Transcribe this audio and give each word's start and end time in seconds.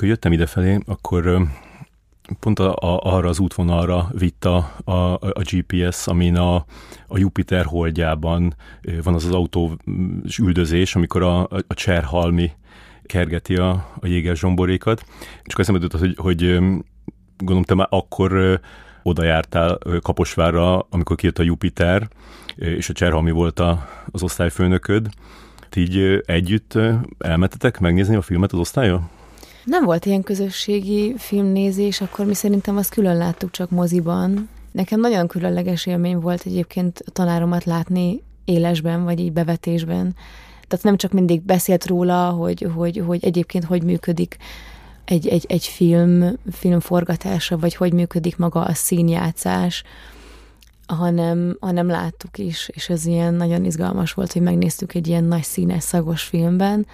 amikor 0.00 0.16
jöttem 0.16 0.32
idefelé, 0.32 0.78
akkor 0.86 1.48
pont 2.40 2.58
a, 2.58 2.74
a, 2.74 3.14
arra 3.14 3.28
az 3.28 3.38
útvonalra 3.38 4.10
vitt 4.12 4.44
a, 4.44 4.72
a, 4.84 5.12
a 5.12 5.42
GPS, 5.50 6.06
amin 6.06 6.36
a, 6.36 6.54
a 7.06 7.18
Jupiter 7.18 7.64
holdjában 7.64 8.54
van 9.02 9.14
az 9.14 9.24
az 9.24 9.34
autó 9.34 9.76
üldözés, 10.38 10.94
amikor 10.94 11.22
a, 11.22 11.42
a 11.42 11.74
Cserhalmi 11.74 12.50
kergeti 13.02 13.56
a, 13.56 13.70
a 14.00 14.06
jéger 14.06 14.36
zsomborékat. 14.36 15.04
Akkor 15.44 15.60
eszembe 15.60 15.80
jutott, 15.82 16.00
hogy, 16.00 16.16
hogy 16.16 16.58
gondolom 17.36 17.62
te 17.62 17.74
már 17.74 17.88
akkor 17.90 18.60
oda 19.02 19.24
jártál 19.24 19.78
Kaposvárra, 20.02 20.78
amikor 20.78 21.16
kijött 21.16 21.38
a 21.38 21.42
Jupiter, 21.42 22.08
és 22.56 22.88
a 22.88 22.92
Cserhalmi 22.92 23.30
volt 23.30 23.58
a, 23.58 23.88
az 24.10 24.22
osztályfőnököd. 24.22 25.08
Ti 25.68 25.80
így 25.80 26.22
együtt 26.26 26.78
elmetetek 27.18 27.78
megnézni 27.78 28.14
a 28.16 28.22
filmet 28.22 28.52
az 28.52 28.58
osztályon? 28.58 29.18
Nem 29.64 29.84
volt 29.84 30.06
ilyen 30.06 30.22
közösségi 30.22 31.14
filmnézés, 31.16 32.00
akkor 32.00 32.26
mi 32.26 32.34
szerintem 32.34 32.76
azt 32.76 32.90
külön 32.90 33.16
láttuk 33.16 33.50
csak 33.50 33.70
moziban. 33.70 34.48
Nekem 34.72 35.00
nagyon 35.00 35.26
különleges 35.26 35.86
élmény 35.86 36.18
volt 36.18 36.42
egyébként 36.46 37.02
a 37.06 37.10
tanáromat 37.10 37.64
látni 37.64 38.22
élesben, 38.44 39.04
vagy 39.04 39.20
így 39.20 39.32
bevetésben. 39.32 40.14
Tehát 40.68 40.84
nem 40.84 40.96
csak 40.96 41.12
mindig 41.12 41.42
beszélt 41.42 41.86
róla, 41.86 42.30
hogy, 42.30 42.66
hogy, 42.74 43.02
hogy 43.06 43.24
egyébként 43.24 43.64
hogy 43.64 43.82
működik 43.82 44.36
egy, 45.04 45.28
egy, 45.28 45.44
egy 45.48 45.66
film, 45.66 46.38
film 46.50 46.80
forgatása, 46.80 47.58
vagy 47.58 47.74
hogy 47.74 47.92
működik 47.92 48.36
maga 48.36 48.62
a 48.62 48.74
színjátszás, 48.74 49.82
hanem, 50.86 51.56
hanem 51.60 51.88
láttuk 51.88 52.38
is, 52.38 52.68
és 52.72 52.88
ez 52.88 53.06
ilyen 53.06 53.34
nagyon 53.34 53.64
izgalmas 53.64 54.12
volt, 54.12 54.32
hogy 54.32 54.42
megnéztük 54.42 54.94
egy 54.94 55.06
ilyen 55.08 55.24
nagy 55.24 55.42
színes, 55.42 55.82
szagos 55.82 56.22
filmben, 56.22 56.86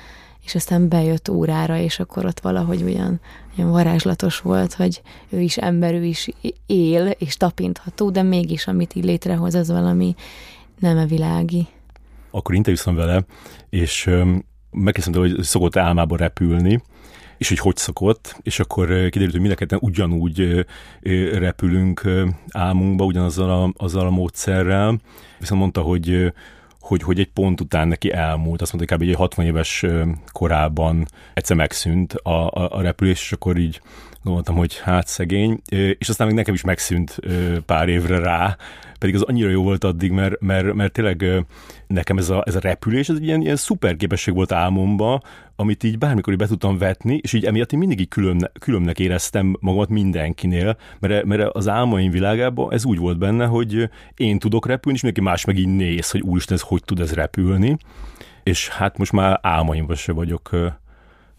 és 0.47 0.55
aztán 0.55 0.89
bejött 0.89 1.29
órára, 1.29 1.77
és 1.77 1.99
akkor 1.99 2.25
ott 2.25 2.41
valahogy 2.41 2.83
olyan, 2.83 3.21
olyan 3.59 3.71
varázslatos 3.71 4.41
volt, 4.41 4.75
hogy 4.75 5.03
ő 5.29 5.41
is 5.41 5.57
ember, 5.57 5.95
ő 5.95 6.05
is 6.05 6.29
él, 6.67 7.07
és 7.07 7.37
tapintható, 7.37 8.11
de 8.11 8.23
mégis 8.23 8.67
amit 8.67 8.95
így 8.95 9.05
létrehoz, 9.05 9.55
az 9.55 9.71
valami 9.71 10.15
nem 10.79 10.99
a 10.99 11.05
világi. 11.05 11.67
Akkor 12.31 12.55
interjúztam 12.55 12.95
vele, 12.95 13.25
és 13.71 14.11
megkérdeztem, 14.71 15.21
hogy 15.21 15.43
szokott 15.43 15.77
álmába 15.77 16.17
repülni, 16.17 16.83
és 17.39 17.49
hogy 17.49 17.59
hogy 17.59 17.77
szokott, 17.77 18.39
és 18.43 18.61
akkor 18.61 18.87
kiderült, 18.87 19.33
hogy 19.33 19.41
mind 19.41 19.77
ugyanúgy 19.81 20.67
repülünk 21.33 22.09
álmunkba, 22.49 23.05
ugyanazzal 23.05 23.51
a, 23.51 23.85
azzal 23.85 24.07
a 24.07 24.11
módszerrel, 24.11 25.01
viszont 25.39 25.61
mondta, 25.61 25.81
hogy 25.81 26.33
hogy, 26.87 27.03
hogy 27.03 27.21
egy 27.21 27.31
pont 27.33 27.61
után 27.61 27.89
neki 27.89 28.13
elmúlt, 28.13 28.63
azt 28.63 28.73
mondta, 28.73 28.97
hogy 28.97 29.09
egy 29.09 29.15
60 29.15 29.47
éves 29.47 29.85
korában 30.33 31.07
egyszer 31.35 31.57
megszűnt 31.57 32.13
a, 32.13 32.47
a, 32.47 32.77
a 32.77 32.81
repülés, 32.81 33.21
és 33.21 33.33
akkor 33.33 33.57
így 33.57 33.81
gondoltam, 34.23 34.57
hogy 34.57 34.79
hát 34.79 35.07
szegény, 35.07 35.61
és 35.99 36.09
aztán 36.09 36.27
még 36.27 36.37
nekem 36.37 36.55
is 36.55 36.63
megszűnt 36.63 37.19
pár 37.67 37.89
évre 37.89 38.19
rá, 38.19 38.57
pedig 38.99 39.15
az 39.15 39.23
annyira 39.23 39.49
jó 39.49 39.63
volt 39.63 39.85
addig, 39.85 40.11
mert, 40.11 40.41
mert, 40.41 40.75
mert 40.75 40.93
tényleg 40.93 41.45
nekem 41.87 42.19
ez 42.19 42.31
a, 42.31 42.43
ez 42.47 42.55
a 42.55 42.61
repülés, 42.61 43.09
ez 43.09 43.17
egy 43.17 43.25
ilyen, 43.25 43.41
ilyen 43.41 43.57
szuper 43.57 43.97
képesség 43.97 44.35
volt 44.35 44.53
álmomba, 44.53 45.21
amit 45.57 45.83
így 45.83 45.99
bármikor 45.99 46.37
be 46.37 46.47
tudtam 46.47 46.79
vetni, 46.79 47.19
és 47.23 47.33
így 47.33 47.45
emiatt 47.45 47.73
én 47.73 47.79
mindig 47.79 48.01
így 48.01 48.09
külön, 48.09 48.51
különnek 48.61 48.99
éreztem 48.99 49.57
magamat 49.61 49.89
mindenkinél, 49.89 50.77
mert, 50.99 51.25
mert 51.25 51.55
az 51.55 51.69
álmaim 51.69 52.11
világában 52.11 52.73
ez 52.73 52.85
úgy 52.85 52.99
volt 52.99 53.19
benne, 53.19 53.47
hogy 53.47 53.91
én 54.17 54.39
tudok 54.39 54.67
repülni, 54.67 54.97
és 54.97 55.03
mindenki 55.03 55.31
más 55.31 55.45
meg 55.45 55.59
így 55.59 55.77
néz, 55.77 56.11
hogy 56.11 56.21
úristen, 56.21 56.57
ez 56.57 56.63
hogy 56.63 56.83
tud 56.85 57.01
ez 57.01 57.13
repülni, 57.13 57.77
és 58.43 58.69
hát 58.69 58.99
most 58.99 59.13
már 59.13 59.39
álmaimban 59.43 59.97
se 59.97 60.13
vagyok 60.13 60.51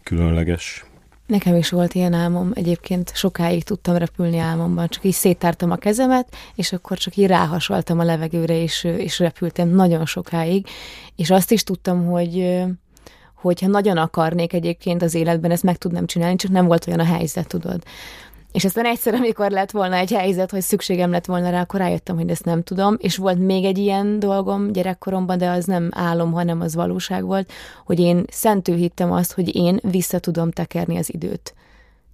különleges. 0.02 0.84
Nekem 1.28 1.56
is 1.56 1.70
volt 1.70 1.94
ilyen 1.94 2.12
álmom, 2.12 2.50
egyébként 2.54 3.12
sokáig 3.14 3.64
tudtam 3.64 3.96
repülni 3.96 4.38
álmomban, 4.38 4.88
csak 4.88 5.04
így 5.04 5.12
széttártam 5.12 5.70
a 5.70 5.76
kezemet, 5.76 6.28
és 6.54 6.72
akkor 6.72 6.98
csak 6.98 7.16
így 7.16 7.26
ráhasaltam 7.26 7.98
a 7.98 8.04
levegőre, 8.04 8.62
és, 8.62 8.84
és 8.84 9.18
repültem 9.18 9.68
nagyon 9.68 10.06
sokáig, 10.06 10.66
és 11.16 11.30
azt 11.30 11.50
is 11.50 11.62
tudtam, 11.62 12.06
hogy 12.06 12.64
hogyha 13.34 13.66
nagyon 13.66 13.96
akarnék 13.96 14.52
egyébként 14.52 15.02
az 15.02 15.14
életben, 15.14 15.50
ezt 15.50 15.62
meg 15.62 15.76
tudnám 15.76 16.06
csinálni, 16.06 16.36
csak 16.36 16.50
nem 16.50 16.66
volt 16.66 16.86
olyan 16.86 17.00
a 17.00 17.04
helyzet, 17.04 17.48
tudod. 17.48 17.82
És 18.52 18.64
aztán 18.64 18.84
egyszer, 18.84 19.14
amikor 19.14 19.50
lett 19.50 19.70
volna 19.70 19.96
egy 19.96 20.12
helyzet, 20.12 20.50
hogy 20.50 20.60
szükségem 20.60 21.10
lett 21.10 21.26
volna 21.26 21.50
rá, 21.50 21.60
akkor 21.60 21.80
rájöttem, 21.80 22.16
hogy 22.16 22.30
ezt 22.30 22.44
nem 22.44 22.62
tudom. 22.62 22.96
És 22.98 23.16
volt 23.16 23.38
még 23.38 23.64
egy 23.64 23.78
ilyen 23.78 24.18
dolgom 24.18 24.72
gyerekkoromban, 24.72 25.38
de 25.38 25.50
az 25.50 25.64
nem 25.64 25.88
álom, 25.94 26.32
hanem 26.32 26.60
az 26.60 26.74
valóság 26.74 27.24
volt, 27.24 27.52
hogy 27.84 28.00
én 28.00 28.24
szentül 28.30 28.76
hittem 28.76 29.12
azt, 29.12 29.32
hogy 29.32 29.56
én 29.56 29.78
vissza 29.82 30.18
tudom 30.18 30.50
tekerni 30.50 30.96
az 30.96 31.14
időt. 31.14 31.54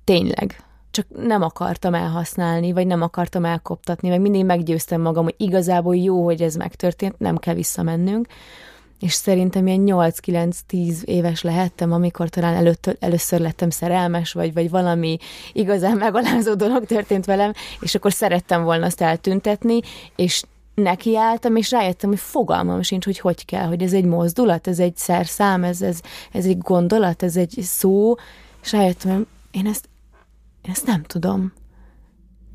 Tényleg. 0.05 0.65
Csak 0.91 1.07
nem 1.17 1.43
akartam 1.43 1.95
elhasználni, 1.95 2.73
vagy 2.73 2.87
nem 2.87 3.03
akartam 3.03 3.45
elkoptatni, 3.45 4.09
meg 4.09 4.21
mindig 4.21 4.45
meggyőztem 4.45 5.01
magam, 5.01 5.25
hogy 5.25 5.35
igazából 5.37 5.97
jó, 5.97 6.25
hogy 6.25 6.43
ez 6.43 6.55
megtörtént, 6.55 7.19
nem 7.19 7.37
kell 7.37 7.55
visszamennünk 7.55 8.27
és 9.05 9.13
szerintem 9.13 9.67
ilyen 9.67 9.83
8-9-10 9.87 11.03
éves 11.03 11.43
lehettem, 11.43 11.93
amikor 11.93 12.29
talán 12.29 12.55
előtt, 12.55 12.97
először 13.01 13.41
lettem 13.41 13.71
szerelmes, 13.71 14.33
vagy, 14.33 14.53
vagy 14.53 14.71
valami 14.71 15.17
igazán 15.53 15.97
megalázó 15.97 16.55
dolog 16.55 16.87
történt 16.87 17.25
velem, 17.25 17.53
és 17.81 17.95
akkor 17.95 18.13
szerettem 18.13 18.63
volna 18.63 18.87
azt 18.87 19.01
eltüntetni, 19.01 19.81
és 20.17 20.43
nekiálltam, 20.75 21.57
és 21.57 21.71
rájöttem, 21.71 22.11
hogy 22.11 22.19
fogalmam 22.19 22.83
sincs, 22.83 23.05
hogy 23.05 23.19
hogy 23.19 23.45
kell, 23.45 23.67
hogy 23.67 23.83
ez 23.83 23.93
egy 23.93 24.05
mozdulat, 24.05 24.67
ez 24.67 24.79
egy 24.79 24.97
szerszám, 24.97 25.65
ez, 25.65 25.83
ez, 25.83 26.01
ez 26.33 26.45
egy 26.45 26.59
gondolat, 26.59 27.23
ez 27.23 27.37
egy 27.37 27.59
szó, 27.63 28.15
és 28.63 28.73
rájöttem, 28.73 29.15
hogy 29.17 29.27
én 29.51 29.67
ezt, 29.67 29.89
én 30.63 30.71
ezt 30.71 30.87
nem 30.87 31.03
tudom. 31.03 31.53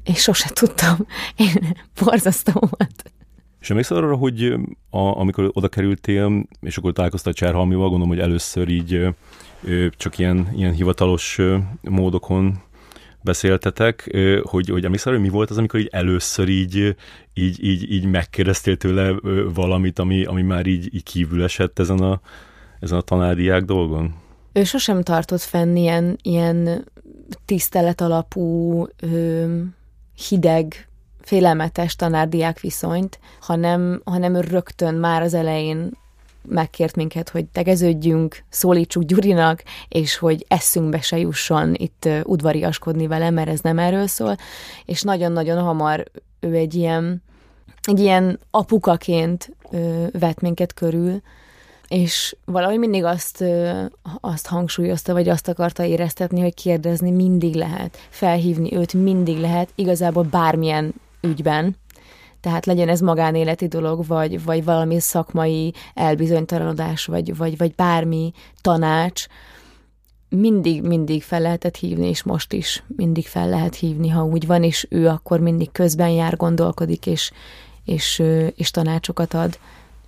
És 0.04 0.22
sose 0.22 0.50
tudtam. 0.54 0.98
Én 1.36 1.78
borzasztó 2.04 2.52
volt. 2.54 3.12
És 3.60 3.70
emlékszel 3.70 3.98
arra, 3.98 4.16
hogy 4.16 4.54
a, 4.90 5.20
amikor 5.20 5.50
oda 5.54 5.68
kerültél, 5.68 6.46
és 6.62 6.78
akkor 6.78 6.94
találkoztál 6.94 7.34
Cserhalmival, 7.34 7.90
gondolom, 7.90 8.08
hogy 8.08 8.20
először 8.20 8.70
így 8.70 9.08
csak 9.90 10.18
ilyen, 10.18 10.50
ilyen 10.56 10.74
hivatalos 10.74 11.40
módokon 11.82 12.62
beszéltetek, 13.22 14.18
hogy, 14.44 14.70
hogy 14.70 14.86
emlékszel, 14.86 15.14
hogy 15.14 15.22
mi 15.22 15.30
volt 15.30 15.50
az, 15.50 15.58
amikor 15.58 15.80
így 15.80 15.90
először 15.92 16.48
így, 16.48 16.96
így, 17.34 17.64
így, 17.64 17.92
így 17.92 18.06
megkérdeztél 18.06 18.78
tőle 18.78 19.14
valamit, 19.54 20.00
ami, 20.00 20.24
ami 20.24 20.42
már 20.42 20.66
így, 20.66 20.94
így 20.94 21.04
kívül 21.04 21.44
esett 21.44 21.80
ezen 21.80 22.00
a, 22.00 22.22
ezen 22.80 22.98
a 22.98 23.02
tanádiák 23.02 23.64
dolgon? 23.64 24.16
Ő 24.54 24.64
sosem 24.64 25.04
tartott 25.04 25.42
fenn 25.42 25.76
ilyen, 25.76 26.18
ilyen 26.22 26.86
tisztelet 27.46 28.02
alapú, 28.02 28.88
hideg 30.30 30.89
félelmetes 31.22 31.96
tanárdiák 31.96 32.60
viszonyt, 32.60 33.20
hanem, 33.42 34.02
hanem 34.06 34.36
rögtön 34.36 34.96
már 34.96 35.22
az 35.22 35.34
elején 35.34 35.92
megkért 36.50 36.96
minket, 36.96 37.30
hogy 37.30 37.46
tegeződjünk, 37.46 38.44
szólítsuk 38.50 39.04
Gyurinak, 39.04 39.64
és 39.88 40.18
hogy 40.18 40.46
eszünkbe 40.48 41.02
se 41.02 41.18
jusson 41.18 41.74
itt 41.74 42.10
udvariaskodni 42.24 43.08
vele, 43.08 43.30
mert 43.30 43.50
ez 43.50 43.60
nem 43.60 43.80
erről 43.80 44.08
szól, 44.08 44.36
és 44.86 45.02
nagyon-nagyon 45.02 45.64
hamar 45.64 46.12
ő 46.40 46.54
egy 46.54 46.76
ilyen, 46.76 47.24
egy 47.82 48.00
ilyen 48.00 48.40
apukaként 48.52 49.56
ö, 49.72 50.06
vett 50.20 50.40
minket 50.40 50.74
körül, 50.74 51.22
és 51.88 52.36
valahogy 52.46 52.78
mindig 52.78 53.04
azt, 53.04 53.42
ö, 53.42 53.84
azt 54.20 54.48
hangsúlyozta, 54.48 55.14
vagy 55.14 55.30
azt 55.30 55.48
akarta 55.48 55.84
éreztetni, 55.84 56.42
hogy 56.42 56.54
kérdezni 56.54 57.12
mindig 57.12 57.56
lehet, 57.56 57.98
felhívni 58.10 58.76
őt 58.76 58.94
mindig 58.94 59.38
lehet, 59.38 59.70
igazából 59.76 60.24
bármilyen 60.24 60.94
ügyben, 61.22 61.76
tehát 62.42 62.66
legyen 62.66 62.90
ez 62.90 63.00
magánéleti 63.00 63.68
dolog, 63.68 64.06
vagy, 64.08 64.44
vagy 64.44 64.64
valami 64.64 65.00
szakmai 65.00 65.74
elbizonytalanodás, 65.94 67.06
vagy, 67.06 67.38
vagy, 67.38 67.58
vagy 67.58 67.76
bármi 67.76 68.32
tanács, 68.62 69.26
mindig, 70.30 70.82
mindig 70.82 71.24
fel 71.24 71.42
lehetett 71.42 71.76
hívni, 71.76 72.08
és 72.08 72.24
most 72.24 72.54
is 72.54 72.84
mindig 72.88 73.28
fel 73.28 73.50
lehet 73.50 73.76
hívni, 73.76 74.10
ha 74.10 74.24
úgy 74.24 74.48
van, 74.48 74.64
és 74.64 74.88
ő 74.90 75.08
akkor 75.08 75.40
mindig 75.40 75.72
közben 75.72 76.10
jár, 76.10 76.38
gondolkodik, 76.38 77.06
és, 77.06 77.32
és, 77.86 78.24
és 78.56 78.72
tanácsokat 78.72 79.34
ad. 79.34 79.60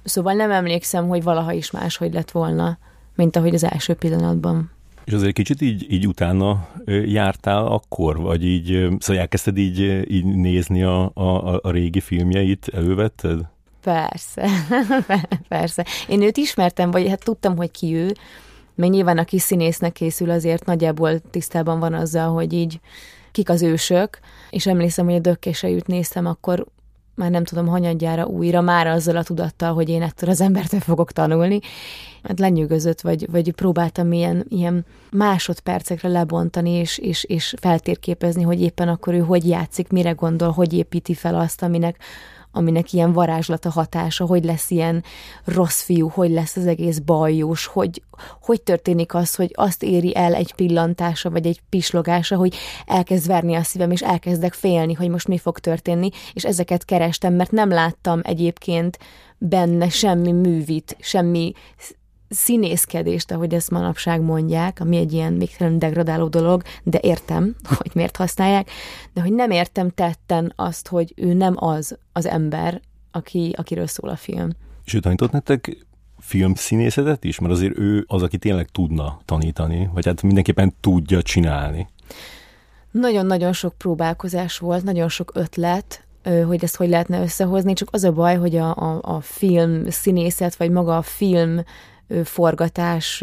Szóval 0.04 0.34
nem 0.34 0.52
emlékszem, 0.52 1.08
hogy 1.08 1.24
valaha 1.24 1.52
is 1.52 1.72
máshogy 1.72 2.13
lett 2.13 2.31
volna, 2.31 2.78
mint 3.16 3.36
ahogy 3.36 3.54
az 3.54 3.63
első 3.63 3.94
pillanatban. 3.94 4.72
És 5.03 5.13
azért 5.13 5.33
kicsit 5.33 5.62
így, 5.62 5.92
így 5.92 6.07
utána 6.07 6.68
jártál 7.06 7.65
akkor, 7.68 8.18
vagy 8.18 8.45
így, 8.45 8.88
szóval 9.00 9.21
elkezdted 9.21 9.57
így, 9.57 9.80
így 10.12 10.25
nézni 10.25 10.83
a, 10.83 11.12
a, 11.13 11.59
a 11.62 11.71
régi 11.71 12.00
filmjeit, 12.00 12.69
elővetted? 12.74 13.39
Persze, 13.81 14.50
persze. 15.48 15.86
Én 16.07 16.21
őt 16.21 16.38
ismertem, 16.38 16.92
vagy 16.92 17.07
hát 17.07 17.24
tudtam, 17.24 17.56
hogy 17.56 17.71
ki 17.71 17.95
ő, 17.95 18.13
még 18.75 18.89
nyilván 18.89 19.18
aki 19.18 19.39
színésznek 19.39 19.92
készül, 19.92 20.30
azért 20.30 20.65
nagyjából 20.65 21.19
tisztában 21.19 21.80
van 21.80 21.94
azzal, 21.94 22.33
hogy 22.33 22.53
így 22.53 22.80
kik 23.31 23.50
az 23.50 23.62
ősök, 23.62 24.19
és 24.50 24.68
emlékszem, 24.68 25.06
hogy 25.06 25.15
a 25.15 25.19
dökkésejűt 25.19 25.88
néztem, 25.88 26.25
akkor 26.25 26.65
már 27.15 27.31
nem 27.31 27.44
tudom, 27.44 27.68
hanyadjára 27.68 28.25
újra, 28.25 28.62
már 28.62 28.88
azzal 28.88 29.15
a 29.15 29.24
tudattal, 29.24 29.74
hogy 29.74 29.89
én 29.89 30.01
ettől 30.01 30.30
az 30.30 30.42
embertől 30.42 30.80
fogok 30.80 31.12
tanulni, 31.12 31.59
hát 32.24 32.40
lenyűgözött, 32.40 33.02
vagy, 33.02 33.32
vagy 33.32 33.52
próbáltam 33.52 34.12
ilyen, 34.12 34.46
ilyen 34.50 34.86
másodpercekre 35.12 36.10
lebontani, 36.10 36.70
és, 36.70 36.98
és, 36.98 37.24
és 37.24 37.54
feltérképezni, 37.60 38.44
hogy 38.44 38.62
éppen 38.62 38.88
akkor 38.88 39.14
ő 39.14 39.20
hogy 39.20 39.48
játszik, 39.48 39.90
mire 39.90 40.12
gondol, 40.12 40.52
hogy 40.52 40.74
építi 40.74 41.14
fel 41.14 41.36
azt, 41.36 41.64
aminek 41.64 41.98
aminek 42.52 42.94
ilyen 42.94 43.14
varázslata 43.14 43.70
hatása, 43.70 44.26
hogy 44.26 44.44
lesz 44.44 44.70
ilyen 44.70 45.04
rossz 45.46 45.82
fiú, 45.82 46.10
hogy 46.10 46.32
lesz 46.32 46.56
az 46.56 46.68
egész 46.68 47.00
bajós, 47.00 47.66
hogy, 47.66 48.02
hogy 48.42 48.62
történik 48.62 49.14
az, 49.14 49.36
hogy 49.36 49.52
azt 49.54 49.84
éri 49.84 50.16
el 50.16 50.34
egy 50.34 50.54
pillantása, 50.54 51.30
vagy 51.30 51.46
egy 51.46 51.62
pislogása, 51.70 52.36
hogy 52.36 52.56
elkezd 52.86 53.28
verni 53.28 53.56
a 53.56 53.64
szívem, 53.64 53.92
és 53.92 54.02
elkezdek 54.02 54.54
félni, 54.54 54.94
hogy 54.94 55.10
most 55.10 55.28
mi 55.28 55.38
fog 55.38 55.60
történni, 55.60 56.10
és 56.34 56.44
ezeket 56.44 56.86
kerestem, 56.86 57.34
mert 57.34 57.52
nem 57.52 57.70
láttam 57.70 58.20
egyébként 58.24 58.98
benne 59.38 59.90
semmi 59.90 60.32
művit, 60.32 60.98
semmi 61.00 61.54
színészkedést, 62.31 63.31
ahogy 63.31 63.54
ezt 63.54 63.72
manapság 63.72 64.22
mondják, 64.22 64.80
ami 64.80 64.98
egy 64.98 65.13
ilyen 65.13 65.38
végtelen 65.38 65.80
degradáló 65.80 66.28
dolog, 66.28 66.63
de 66.83 67.00
értem, 67.01 67.56
hogy 67.80 67.92
miért 67.94 68.18
használják, 68.18 68.69
de 69.13 69.22
hogy 69.22 69.33
nem 69.33 69.51
értem 69.51 69.89
tetten 69.89 70.54
azt, 70.56 70.88
hogy 70.88 71.13
ő 71.16 71.33
nem 71.33 71.54
az 71.57 71.98
az 72.13 72.25
ember, 72.25 72.81
aki, 73.12 73.54
akiről 73.57 73.88
szól 73.88 74.10
a 74.10 74.16
film. 74.16 74.50
És 74.86 74.94
ő 74.94 75.00
tanított 75.00 75.31
nektek 75.31 75.86
filmszínészetet 76.19 77.24
is? 77.24 77.39
Mert 77.39 77.54
azért 77.54 77.78
ő 77.78 78.04
az, 78.07 78.22
aki 78.22 78.38
tényleg 78.38 78.68
tudna 78.68 79.19
tanítani, 79.25 79.89
vagy 79.94 80.06
hát 80.06 80.22
mindenképpen 80.22 80.74
tudja 80.80 81.22
csinálni. 81.22 81.88
Nagyon-nagyon 82.92 83.54
sok 83.54 83.74
próbálkozás 83.77 84.57
volt, 84.57 84.84
nagyon 84.84 85.10
sok 85.10 85.31
ötlet, 85.34 86.06
hogy 86.45 86.63
ezt 86.63 86.75
hogy 86.75 86.89
lehetne 86.89 87.22
összehozni, 87.22 87.74
csak 87.74 87.88
az 87.92 88.04
a 88.04 88.12
baj, 88.12 88.36
hogy 88.36 88.56
a, 88.56 88.75
a, 88.75 89.00
a 89.01 89.22
film 89.22 89.89
színészet, 89.89 90.56
vagy 90.56 90.69
maga 90.69 90.98
a 90.98 91.01
film 91.01 91.60
forgatás 92.24 93.22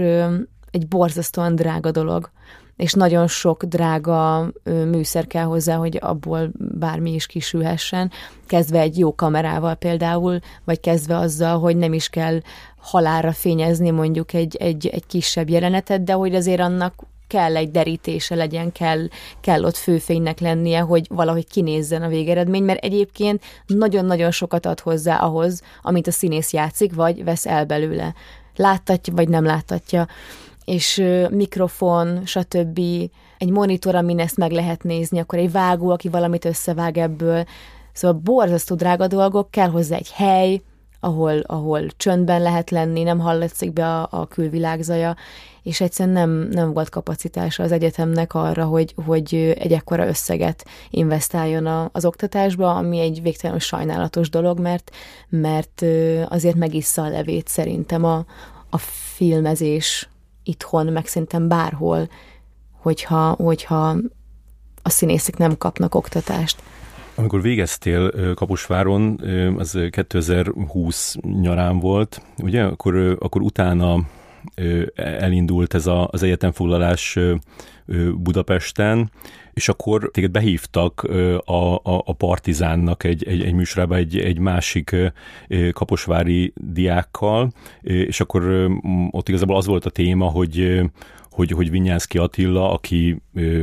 egy 0.71 0.89
borzasztóan 0.89 1.55
drága 1.55 1.91
dolog, 1.91 2.31
és 2.77 2.93
nagyon 2.93 3.27
sok 3.27 3.65
drága 3.65 4.51
műszer 4.65 5.27
kell 5.27 5.45
hozzá, 5.45 5.77
hogy 5.77 5.99
abból 6.01 6.51
bármi 6.55 7.15
is 7.15 7.27
kisülhessen, 7.27 8.11
kezdve 8.47 8.81
egy 8.81 8.99
jó 8.99 9.15
kamerával 9.15 9.75
például, 9.75 10.39
vagy 10.65 10.81
kezdve 10.81 11.17
azzal, 11.17 11.59
hogy 11.59 11.77
nem 11.77 11.93
is 11.93 12.09
kell 12.09 12.41
halára 12.77 13.33
fényezni 13.33 13.91
mondjuk 13.91 14.33
egy, 14.33 14.57
egy, 14.57 14.87
egy 14.87 15.07
kisebb 15.07 15.49
jelenetet, 15.49 16.05
de 16.05 16.13
hogy 16.13 16.35
azért 16.35 16.61
annak 16.61 17.07
kell 17.27 17.57
egy 17.57 17.71
derítése 17.71 18.35
legyen, 18.35 18.73
kell, 18.73 19.09
kell 19.41 19.65
ott 19.65 19.77
főfénynek 19.77 20.41
lennie, 20.41 20.81
hogy 20.81 21.07
valahogy 21.09 21.47
kinézzen 21.49 22.03
a 22.03 22.09
végeredmény, 22.09 22.63
mert 22.63 22.85
egyébként 22.85 23.43
nagyon-nagyon 23.67 24.31
sokat 24.31 24.67
ad 24.67 24.81
hozzá 24.81 25.17
ahhoz, 25.17 25.63
amit 25.83 26.07
a 26.07 26.11
színész 26.11 26.53
játszik, 26.53 26.95
vagy 26.95 27.25
vesz 27.25 27.47
el 27.47 27.65
belőle 27.65 28.15
láttatja, 28.59 29.15
vagy 29.15 29.29
nem 29.29 29.45
láttatja, 29.45 30.07
és 30.65 31.05
mikrofon, 31.31 32.27
stb. 32.27 32.81
Egy 33.39 33.51
monitor, 33.51 33.95
amin 33.95 34.21
ezt 34.21 34.37
meg 34.37 34.51
lehet 34.51 34.83
nézni, 34.83 35.19
akkor 35.19 35.39
egy 35.39 35.53
vágó, 35.53 35.91
aki 35.91 36.09
valamit 36.09 36.45
összevág 36.45 36.99
ebből. 36.99 37.45
Szóval 37.93 38.21
borzasztó 38.25 38.75
drága 38.75 39.07
dolgok, 39.07 39.51
kell 39.51 39.69
hozzá 39.69 39.97
egy 39.97 40.11
hely, 40.13 40.63
ahol, 41.01 41.39
ahol 41.39 41.87
csöndben 41.97 42.43
lehet 42.43 42.71
lenni, 42.71 43.03
nem 43.03 43.19
hallatszik 43.19 43.73
be 43.73 43.87
a, 43.87 44.09
a 44.11 44.27
külvilág 44.27 44.83
zaja, 44.83 45.17
és 45.63 45.81
egyszerűen 45.81 46.15
nem, 46.15 46.31
nem 46.51 46.73
volt 46.73 46.89
kapacitása 46.89 47.63
az 47.63 47.73
egyetemnek 47.73 48.35
arra, 48.35 48.65
hogy, 48.65 48.95
hogy 49.05 49.35
egy 49.59 49.73
ekkora 49.73 50.07
összeget 50.07 50.65
investáljon 50.91 51.67
a, 51.67 51.89
az 51.93 52.05
oktatásba, 52.05 52.75
ami 52.75 52.99
egy 52.99 53.23
végtelenül 53.23 53.61
sajnálatos 53.61 54.31
dolog, 54.31 54.61
mert, 54.61 54.91
mert 55.29 55.85
azért 56.29 56.57
megissza 56.57 57.03
a 57.03 57.09
levét 57.09 57.49
szerintem 57.49 58.05
a, 58.05 58.25
a 58.71 58.79
filmezés 59.15 60.09
itthon, 60.43 60.87
meg 60.87 61.07
szerintem 61.07 61.49
bárhol, 61.49 62.09
hogyha, 62.81 63.31
hogyha 63.31 63.97
a 64.83 64.91
színészek 64.91 65.37
nem 65.37 65.59
kapnak 65.59 65.95
oktatást. 65.95 66.63
Amikor 67.19 67.43
végeztél 67.43 68.35
Kapusváron, 68.35 69.21
az 69.57 69.79
2020 69.91 71.17
nyarán 71.41 71.79
volt, 71.79 72.23
ugye, 72.43 72.65
akkor, 72.65 73.17
akkor 73.19 73.43
utána 73.43 74.07
elindult 74.95 75.75
ez 75.75 75.87
a, 75.87 76.09
az 76.11 76.23
egyetemfoglalás 76.23 77.19
Budapesten, 78.15 79.11
és 79.53 79.69
akkor 79.69 80.11
téged 80.13 80.31
behívtak 80.31 81.03
a, 81.45 81.75
a, 81.75 81.81
a 81.83 82.13
Partizánnak 82.13 83.05
egy, 83.05 83.25
egy, 83.29 83.43
egy 83.43 83.55
műsorába 83.55 83.97
egy, 83.97 84.19
egy 84.19 84.39
másik 84.39 84.97
kaposvári 85.73 86.53
diákkal, 86.57 87.53
és 87.81 88.21
akkor 88.21 88.71
ott 89.11 89.29
igazából 89.29 89.57
az 89.57 89.67
volt 89.67 89.87
a 89.87 89.91
téma, 89.91 90.27
hogy 90.27 90.83
hogy, 91.31 91.51
hogy 91.51 91.71
Vinyánszki 91.71 92.19
Attila, 92.19 92.73
aki 92.73 93.23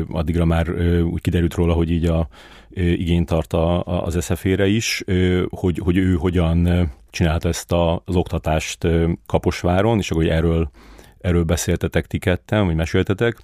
addigra 0.10 0.46
már 0.46 0.70
úgy 1.04 1.22
kiderült 1.22 1.54
róla, 1.54 1.74
hogy 1.74 1.92
így 1.92 2.06
a 2.06 2.28
igényt 2.76 3.28
tart 3.28 3.54
a, 3.54 3.84
az 3.84 4.24
SZF-ére 4.24 4.68
is, 4.68 5.04
hogy, 5.50 5.80
hogy 5.84 5.98
ő 5.98 6.14
hogyan 6.16 6.90
csinálta 7.10 7.48
ezt 7.48 7.72
a, 7.72 8.02
az 8.06 8.16
oktatást 8.16 8.88
Kaposváron, 9.26 9.98
és 9.98 10.12
akkor 10.12 10.24
hogy 10.24 10.32
erről, 10.32 10.70
erről 11.22 11.44
beszéltetek 11.44 12.06
ti 12.06 12.18
ketten, 12.18 12.66
vagy 12.66 12.76
meséltetek. 12.76 13.38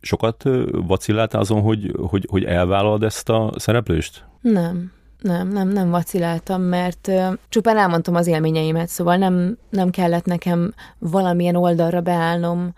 Sokat 0.00 0.44
vacilláltál 0.70 1.40
azon, 1.40 1.60
hogy, 1.60 1.94
hogy, 2.08 2.26
hogy 2.30 2.44
elvállalod 2.44 3.02
ezt 3.02 3.28
a 3.28 3.52
szereplést? 3.56 4.24
Nem. 4.40 4.92
Nem, 5.20 5.48
nem, 5.48 5.68
nem 5.68 5.90
vaciláltam, 5.90 6.62
mert 6.62 7.08
uh, 7.08 7.32
csupán 7.48 7.78
elmondtam 7.78 8.14
az 8.14 8.26
élményeimet, 8.26 8.88
szóval 8.88 9.16
nem, 9.16 9.58
nem 9.70 9.90
kellett 9.90 10.24
nekem 10.24 10.74
valamilyen 10.98 11.56
oldalra 11.56 12.00
beállnom, 12.00 12.74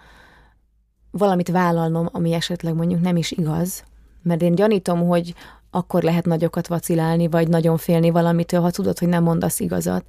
valamit 1.11 1.49
vállalnom, 1.49 2.09
ami 2.13 2.33
esetleg 2.33 2.75
mondjuk 2.75 3.01
nem 3.01 3.17
is 3.17 3.31
igaz. 3.31 3.85
Mert 4.23 4.43
én 4.43 4.55
gyanítom, 4.55 5.07
hogy 5.07 5.35
akkor 5.75 6.03
lehet 6.03 6.25
nagyokat 6.25 6.67
vacilálni, 6.67 7.29
vagy 7.29 7.49
nagyon 7.49 7.77
félni 7.77 8.11
valamitől, 8.11 8.61
ha 8.61 8.71
tudod, 8.71 8.99
hogy 8.99 9.09
nem 9.09 9.23
mondasz 9.23 9.61
igazat. 9.61 10.05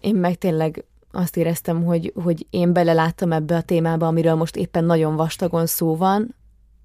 Én 0.00 0.14
meg 0.14 0.38
tényleg 0.38 0.84
azt 1.12 1.36
éreztem, 1.36 1.84
hogy, 1.84 2.12
hogy 2.24 2.46
én 2.50 2.72
beleláttam 2.72 3.32
ebbe 3.32 3.56
a 3.56 3.62
témába, 3.62 4.06
amiről 4.06 4.34
most 4.34 4.56
éppen 4.56 4.84
nagyon 4.84 5.16
vastagon 5.16 5.66
szó 5.66 5.96
van, 5.96 6.34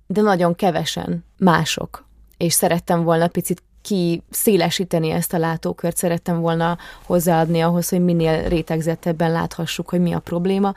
de 0.08 0.22
nagyon 0.22 0.56
kevesen 0.56 1.26
mások. 1.38 2.06
És 2.38 2.54
szerettem 2.54 3.04
volna 3.04 3.28
picit 3.28 3.64
ki 3.82 4.24
szélesíteni 4.30 5.10
ezt 5.10 5.34
a 5.34 5.38
látókört, 5.38 5.98
szerettem 5.98 6.40
volna 6.40 6.78
hozzáadni 7.06 7.62
ahhoz, 7.62 7.90
hogy 7.90 8.04
minél 8.04 8.48
rétegzettebben 8.48 9.32
láthassuk, 9.32 9.90
hogy 9.90 10.02
mi 10.02 10.14
a 10.14 10.20
probléma. 10.20 10.74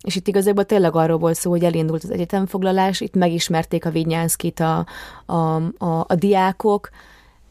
És 0.00 0.16
itt 0.16 0.28
igazából 0.28 0.64
tényleg 0.64 0.96
arról 0.96 1.18
volt 1.18 1.34
szó, 1.34 1.50
hogy 1.50 1.64
elindult 1.64 2.04
az 2.04 2.10
egyetemfoglalás, 2.10 3.00
itt 3.00 3.14
megismerték 3.14 3.84
a 3.84 3.90
Vinyánszkit 3.90 4.60
a, 4.60 4.86
a, 5.26 5.34
a, 5.78 6.04
a 6.06 6.14
diákok, 6.14 6.90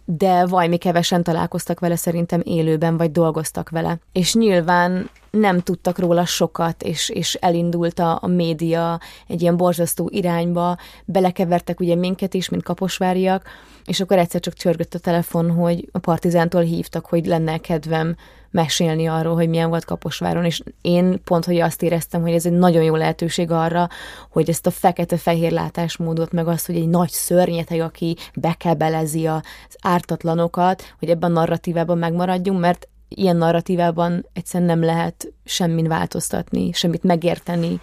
de 0.10 0.46
vajmi 0.46 0.78
kevesen 0.78 1.24
találkoztak 1.24 1.80
vele 1.80 1.96
szerintem 1.96 2.42
élőben, 2.44 2.98
vagy 2.98 3.12
dolgoztak 3.12 3.70
vele. 3.70 3.98
És 4.12 4.34
nyilván 4.34 5.10
nem 5.30 5.60
tudtak 5.60 6.00
róla 6.00 6.26
sokat, 6.26 6.84
és, 6.84 7.10
és 7.10 7.34
elindult 7.34 8.00
a, 8.00 8.18
a 8.22 8.28
média 8.28 9.00
egy 9.28 9.42
ilyen 9.42 9.58
borzasztó 9.58 10.10
irányba, 10.12 10.78
belekevertek 11.06 11.80
ugye 11.80 11.96
minket 11.96 12.34
is, 12.34 12.50
mint 12.50 12.64
kaposváriak, 12.64 13.44
és 13.86 14.00
akkor 14.00 14.18
egyszer 14.18 14.42
csak 14.42 14.54
csörgött 14.54 14.94
a 14.94 15.00
telefon, 15.00 15.52
hogy 15.52 15.90
a 15.92 16.00
Partizántól 16.00 16.62
hívtak, 16.62 17.06
hogy 17.06 17.26
lenne 17.26 17.58
kedvem 17.58 18.16
mesélni 18.52 19.08
arról, 19.08 19.36
hogy 19.36 19.50
milyen 19.50 19.70
volt 19.70 19.86
Kaposváron, 19.86 20.46
és 20.46 20.62
én 20.82 21.22
pont, 21.24 21.46
hogy 21.46 21.60
azt 21.60 21.82
éreztem, 21.82 22.22
hogy 22.22 22.32
ez 22.32 22.46
egy 22.46 22.52
nagyon 22.52 22.84
jó 22.84 22.96
lehetőség 22.96 23.52
arra, 23.52 23.90
hogy 24.30 24.50
ezt 24.50 24.66
a 24.66 24.72
fekete-fehér 24.72 25.52
látásmódot, 25.52 26.32
meg 26.32 26.48
azt, 26.48 26.66
hogy 26.66 26.76
egy 26.76 26.88
nagy 26.88 27.10
szörnyeteg, 27.10 27.80
aki 27.80 28.18
bekebelezi 28.36 29.28
az 29.28 29.42
ártatlanokat, 29.82 30.84
hogy 31.00 31.10
ebben 31.10 31.32
a 31.32 31.34
narratívában 31.34 31.98
megmaradjunk, 31.98 32.60
mert 32.60 32.88
ilyen 33.08 33.38
narratívában 33.38 34.26
egyszerűen 34.34 34.70
nem 34.70 34.84
lehet 34.84 35.34
semmin 35.46 35.88
változtatni, 35.88 36.72
semmit 36.72 37.04
megérteni, 37.04 37.80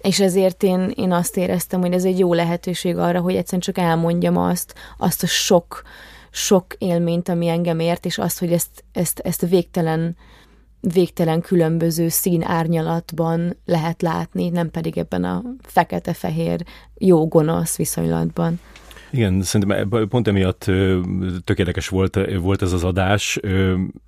és 0.00 0.20
ezért 0.20 0.62
én, 0.62 0.92
én 0.96 1.12
azt 1.12 1.36
éreztem, 1.36 1.80
hogy 1.80 1.92
ez 1.92 2.04
egy 2.04 2.18
jó 2.18 2.34
lehetőség 2.34 2.96
arra, 2.96 3.20
hogy 3.20 3.34
egyszerűen 3.34 3.62
csak 3.62 3.78
elmondjam 3.78 4.36
azt, 4.36 4.74
azt 4.98 5.22
a 5.22 5.26
sok, 5.26 5.82
sok 6.30 6.66
élményt, 6.78 7.28
ami 7.28 7.48
engem 7.48 7.80
ért, 7.80 8.04
és 8.04 8.18
azt, 8.18 8.38
hogy 8.38 8.52
ezt, 8.52 8.84
ezt, 8.92 9.18
ezt 9.18 9.48
végtelen, 9.48 10.16
végtelen 10.80 11.40
különböző 11.40 12.08
szín 12.08 12.42
árnyalatban 12.42 13.56
lehet 13.64 14.02
látni, 14.02 14.48
nem 14.48 14.70
pedig 14.70 14.98
ebben 14.98 15.24
a 15.24 15.42
fekete-fehér 15.62 16.64
jó-gonosz 16.98 17.76
viszonylatban. 17.76 18.60
Igen, 19.12 19.42
szerintem 19.42 19.88
pont 20.08 20.28
emiatt 20.28 20.70
tökéletes 21.44 21.88
volt, 21.88 22.18
volt 22.40 22.62
ez 22.62 22.72
az 22.72 22.84
adás, 22.84 23.38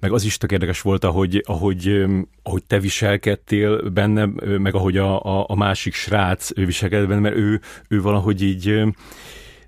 meg 0.01 0.13
az 0.13 0.25
is 0.25 0.37
tökéletes 0.37 0.81
volt, 0.81 1.05
ahogy, 1.05 1.43
ahogy, 1.47 2.05
ahogy 2.43 2.65
te 2.65 2.79
viselkedtél 2.79 3.91
benne, 3.91 4.25
meg 4.59 4.75
ahogy 4.75 4.97
a, 4.97 5.23
a, 5.23 5.45
a 5.49 5.55
másik 5.55 5.95
srác 5.95 6.55
viselkedett 6.55 7.09
benne, 7.09 7.21
mert 7.21 7.37
ő, 7.37 7.61
ő 7.89 8.03
valahogy 8.03 8.43
így 8.43 8.83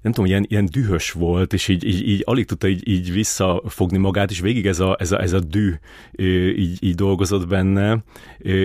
nem 0.04 0.12
tudom, 0.12 0.30
ilyen, 0.30 0.44
ilyen 0.48 0.68
dühös 0.70 1.10
volt, 1.10 1.52
és 1.52 1.68
így, 1.68 1.84
így, 1.84 2.08
így 2.08 2.22
alig 2.24 2.46
tudta 2.46 2.68
így, 2.68 2.88
így 2.88 3.12
visszafogni 3.12 3.98
magát, 3.98 4.30
és 4.30 4.40
végig 4.40 4.66
ez 4.66 4.80
a, 4.80 4.96
ez 5.00 5.12
a, 5.12 5.20
ez 5.20 5.32
a 5.32 5.40
dű 5.40 5.74
így, 6.56 6.76
így 6.80 6.94
dolgozott 6.94 7.48
benne, 7.48 8.04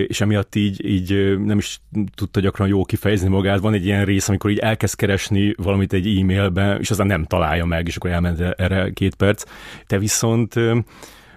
és 0.06 0.20
emiatt 0.20 0.54
így, 0.54 0.84
így 0.84 1.38
nem 1.38 1.58
is 1.58 1.80
tudta 2.14 2.40
gyakran 2.40 2.68
jól 2.68 2.84
kifejezni 2.84 3.28
magát. 3.28 3.60
Van 3.60 3.72
egy 3.72 3.84
ilyen 3.84 4.04
rész, 4.04 4.28
amikor 4.28 4.50
így 4.50 4.58
elkezd 4.58 4.96
keresni 4.96 5.54
valamit 5.56 5.92
egy 5.92 6.18
e-mailben, 6.18 6.78
és 6.80 6.90
aztán 6.90 7.06
nem 7.06 7.24
találja 7.24 7.64
meg, 7.64 7.86
és 7.86 7.96
akkor 7.96 8.10
elment 8.10 8.40
erre 8.40 8.90
két 8.90 9.14
perc. 9.14 9.44
Te 9.86 9.98
viszont 9.98 10.54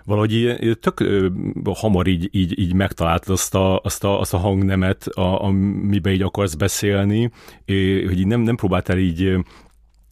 valahogy 0.05 0.57
tök 0.81 1.03
hamar 1.73 2.07
így, 2.07 2.29
így, 2.31 2.59
így 2.59 2.73
megtaláltad 2.73 3.29
azt 3.29 3.55
a, 3.55 3.79
azt 3.79 4.03
a, 4.03 4.19
azt 4.19 4.33
a 4.33 4.37
hangnemet, 4.37 5.07
a, 5.07 5.43
amiben 5.43 6.13
így 6.13 6.21
akarsz 6.21 6.53
beszélni, 6.53 7.31
hogy 8.05 8.19
így 8.19 8.27
nem, 8.27 8.41
nem 8.41 8.55
próbáltál 8.55 8.97
így 8.97 9.37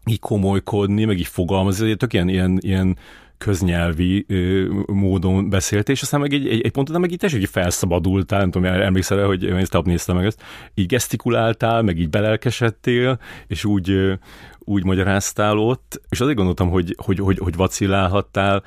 így 0.06 0.20
komolykodni, 0.20 1.06
meg 1.06 1.20
így 1.20 1.28
fogalmazni, 1.28 1.96
tök 1.96 2.14
ilyen, 2.14 2.30
ilyen, 2.30 2.58
ilyen 2.62 2.98
köznyelvi 3.38 4.26
ö, 4.28 4.66
módon 4.86 5.50
beszélt, 5.50 5.90
és 5.90 6.02
aztán 6.02 6.20
meg 6.20 6.34
egy, 6.34 6.48
egy, 6.48 6.62
egy 6.62 6.72
ponton 6.72 7.00
meg 7.00 7.12
így 7.12 7.18
teljesen 7.18 7.52
felszabadultál, 7.52 8.40
nem 8.40 8.52
tudom, 8.52 8.72
emlékszel 8.74 9.20
-e, 9.20 9.26
hogy 9.26 9.44
én 9.44 9.56
ezt 9.56 9.84
néztem 9.84 10.16
meg 10.16 10.26
ezt, 10.26 10.44
így 10.74 10.86
gesztikuláltál, 10.86 11.82
meg 11.82 12.00
így 12.00 12.10
belelkesedtél, 12.10 13.20
és 13.48 13.66
úgy, 13.66 14.20
úgy 14.60 14.84
magyaráztál 14.84 15.58
ott, 15.58 16.02
és 16.10 16.22
azért 16.22 16.36
gondoltam, 16.36 16.70
hogy, 16.70 16.96
hogy, 16.98 17.20
hogy, 17.20 17.38
hogy 17.38 17.56
vacillálhattál 17.56 18.64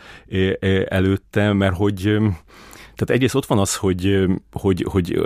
előtte, 0.88 1.52
mert 1.52 1.76
hogy 1.76 2.16
tehát 2.94 3.10
egyrészt 3.10 3.34
ott 3.34 3.46
van 3.46 3.58
az, 3.58 3.76
hogy, 3.76 4.24
hogy, 4.52 4.86
hogy 4.88 5.20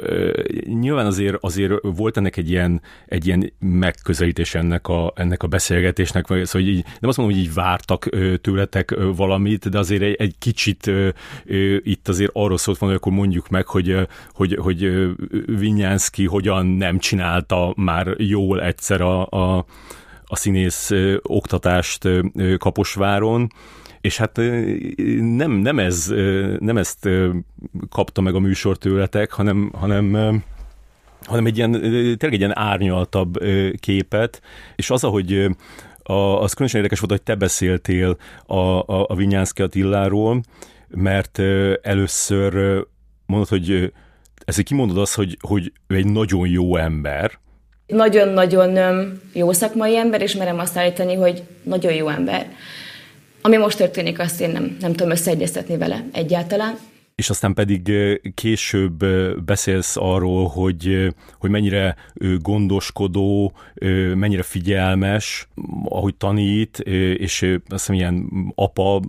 nyilván 0.65 1.07
azért, 1.07 1.37
azért 1.41 1.73
volt 1.83 2.17
ennek 2.17 2.37
egy 2.37 2.51
ilyen, 2.51 2.83
egy 3.07 3.27
ilyen 3.27 3.53
megközelítés 3.59 4.55
ennek 4.55 4.89
a, 4.89 5.13
ennek 5.17 5.43
a 5.43 5.47
beszélgetésnek, 5.47 6.27
szóval 6.27 6.47
hogy 6.51 6.69
így, 6.69 6.85
nem 7.01 7.09
azt 7.09 7.19
mondom, 7.19 7.37
hogy 7.37 7.45
így 7.45 7.55
vártak 7.55 8.09
tőletek 8.41 8.97
valamit, 9.17 9.69
de 9.69 9.79
azért 9.79 10.03
egy, 10.03 10.15
egy 10.15 10.35
kicsit 10.39 10.91
itt 11.83 12.09
azért 12.09 12.31
arról 12.35 12.59
szólt 12.59 12.79
van, 12.79 12.89
hogy 12.89 12.99
akkor 12.99 13.13
mondjuk 13.13 13.49
meg, 13.49 13.67
hogy, 13.67 14.09
hogy, 14.33 14.59
hogy 14.61 15.09
Vinyánszki 15.47 16.27
hogyan 16.27 16.67
nem 16.67 16.99
csinálta 16.99 17.73
már 17.77 18.15
jól 18.19 18.63
egyszer 18.63 19.01
a, 19.01 19.27
a 19.27 19.65
a 20.31 20.37
színész 20.37 20.91
oktatást 21.23 22.09
Kaposváron, 22.59 23.53
és 24.01 24.17
hát 24.17 24.37
nem, 25.17 25.51
nem, 25.51 25.79
ez, 25.79 26.13
nem 26.59 26.77
ezt 26.77 27.09
kapta 27.89 28.21
meg 28.21 28.35
a 28.35 28.39
műsor 28.39 28.79
tőletek, 28.79 29.33
hanem, 29.33 29.71
hanem 29.75 30.43
hanem 31.23 31.47
egy 31.47 31.57
ilyen, 31.57 31.73
tényleg 31.73 32.33
egy 32.33 32.39
ilyen 32.39 32.59
árnyaltabb 32.59 33.39
képet, 33.81 34.41
és 34.77 34.91
az, 34.91 35.05
ahogy 35.05 35.47
a, 36.03 36.13
az 36.13 36.53
különösen 36.53 36.81
érdekes 36.81 36.99
volt, 36.99 37.11
hogy 37.11 37.23
te 37.23 37.35
beszéltél 37.35 38.17
a, 38.47 38.57
a, 38.57 39.07
a 39.09 39.15
Vinyánszki 39.15 39.63
Attiláról, 39.63 40.43
mert 40.89 41.39
először 41.83 42.85
mondod, 43.27 43.49
hogy 43.49 43.93
ezért 44.45 44.67
kimondod 44.67 44.99
azt, 44.99 45.15
hogy, 45.15 45.37
hogy 45.41 45.73
ő 45.87 45.95
egy 45.95 46.07
nagyon 46.07 46.49
jó 46.49 46.77
ember, 46.77 47.39
nagyon-nagyon 47.89 48.79
jó 49.33 49.53
szakmai 49.53 49.97
ember, 49.97 50.23
és 50.23 50.35
merem 50.35 50.59
azt 50.59 50.77
állítani, 50.77 51.15
hogy 51.15 51.43
nagyon 51.63 51.93
jó 51.93 52.09
ember. 52.09 52.47
Ami 53.43 53.57
most 53.57 53.77
történik, 53.77 54.19
azt 54.19 54.41
én 54.41 54.51
nem, 54.51 54.77
nem 54.81 54.93
tudom 54.93 55.11
összeegyeztetni 55.11 55.77
vele 55.77 56.05
egyáltalán 56.13 56.79
és 57.19 57.31
aztán 57.31 57.55
pedig 57.55 57.93
később 58.35 59.05
beszélsz 59.45 59.97
arról, 59.97 60.47
hogy, 60.47 61.15
hogy 61.39 61.51
mennyire 61.51 61.97
gondoskodó, 62.41 63.53
mennyire 64.15 64.43
figyelmes, 64.43 65.49
ahogy 65.85 66.15
tanít, 66.15 66.79
és 67.19 67.43
azt 67.43 67.87
hiszem 67.87 67.95
ilyen 67.95 68.29
apa 68.55 69.01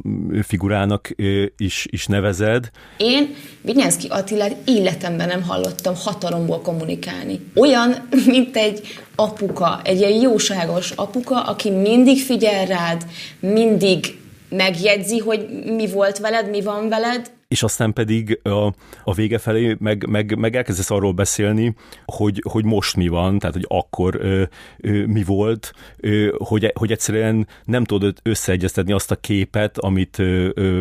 figurának 0.42 1.10
is, 1.58 1.88
is 1.90 2.06
nevezed. 2.06 2.70
Én 2.98 3.36
Vinyánszki 3.62 4.08
Attilát 4.08 4.56
életemben 4.66 5.28
nem 5.28 5.44
hallottam 5.44 5.94
hatalomból 5.96 6.62
kommunikálni. 6.62 7.40
Olyan, 7.56 8.08
mint 8.26 8.56
egy 8.56 8.82
apuka, 9.16 9.82
egy 9.84 10.00
ilyen 10.00 10.22
jóságos 10.22 10.92
apuka, 10.92 11.42
aki 11.42 11.70
mindig 11.70 12.22
figyel 12.22 12.66
rád, 12.66 13.06
mindig 13.40 14.20
megjegyzi, 14.50 15.18
hogy 15.18 15.48
mi 15.66 15.88
volt 15.88 16.18
veled, 16.18 16.50
mi 16.50 16.62
van 16.62 16.90
veled, 16.90 17.38
és 17.50 17.64
aztán 17.64 17.94
pedig 17.94 18.40
a, 18.44 18.74
a 19.04 19.14
vége 19.14 19.38
felé 19.38 19.76
meg, 19.80 20.08
meg, 20.08 20.38
meg 20.38 20.56
elkezdesz 20.56 20.92
arról 20.92 21.12
beszélni, 21.12 21.76
hogy, 22.06 22.44
hogy 22.50 22.66
most 22.66 22.96
mi 22.96 23.08
van, 23.08 23.40
tehát 23.40 23.56
hogy 23.56 23.66
akkor 23.68 24.16
ö, 24.16 24.44
ö, 24.78 25.06
mi 25.06 25.24
volt, 25.24 25.74
ö, 25.98 26.36
hogy, 26.38 26.72
hogy 26.76 26.92
egyszerűen 26.92 27.48
nem 27.66 27.84
tudod 27.84 28.18
összeegyeztetni 28.24 28.92
azt 28.92 29.12
a 29.12 29.16
képet, 29.16 29.78
amit 29.78 30.20
ö, 30.20 30.50
ö, 30.54 30.80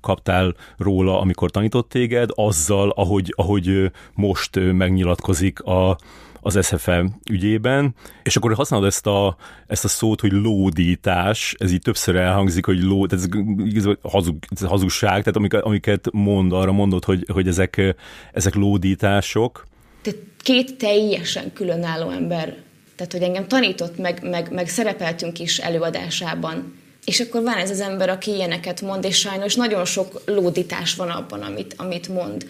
kaptál 0.00 0.54
róla, 0.76 1.20
amikor 1.20 1.50
tanított 1.50 1.88
téged, 1.88 2.30
azzal, 2.34 2.90
ahogy, 2.90 3.34
ahogy 3.36 3.90
most 4.14 4.72
megnyilatkozik 4.72 5.62
a, 5.62 5.98
az 6.40 6.66
SFM 6.66 7.06
ügyében, 7.30 7.94
és 8.22 8.36
akkor 8.36 8.54
használod 8.54 8.86
ezt 8.86 9.06
a, 9.06 9.36
ezt 9.66 9.84
a 9.84 9.88
szót, 9.88 10.20
hogy 10.20 10.32
lódítás, 10.32 11.54
ez 11.58 11.72
így 11.72 11.80
többször 11.82 12.16
elhangzik, 12.16 12.66
hogy 12.66 12.82
ló, 12.82 13.06
tehát 13.06 13.26
ez, 13.74 13.84
hazug, 14.02 14.36
hazugság, 14.64 15.18
tehát 15.18 15.36
amiket, 15.36 15.62
amiket 15.62 16.08
mond, 16.12 16.52
arra 16.52 16.72
mondod, 16.72 17.04
hogy, 17.04 17.24
hogy 17.32 17.48
ezek, 17.48 17.94
ezek 18.32 18.54
lódítások. 18.54 19.66
Tehát 20.02 20.18
két 20.42 20.76
teljesen 20.76 21.52
különálló 21.52 22.10
ember, 22.10 22.56
tehát 22.96 23.12
hogy 23.12 23.22
engem 23.22 23.48
tanított, 23.48 23.98
meg, 23.98 24.28
meg, 24.30 24.52
meg 24.52 24.68
szerepeltünk 24.68 25.38
is 25.38 25.58
előadásában, 25.58 26.78
és 27.04 27.20
akkor 27.20 27.42
van 27.42 27.56
ez 27.56 27.70
az 27.70 27.80
ember, 27.80 28.08
aki 28.08 28.30
ilyeneket 28.30 28.80
mond, 28.80 29.04
és 29.04 29.18
sajnos 29.18 29.54
nagyon 29.54 29.84
sok 29.84 30.22
lódítás 30.26 30.94
van 30.94 31.08
abban, 31.08 31.40
amit, 31.40 31.74
amit 31.76 32.08
mond 32.08 32.46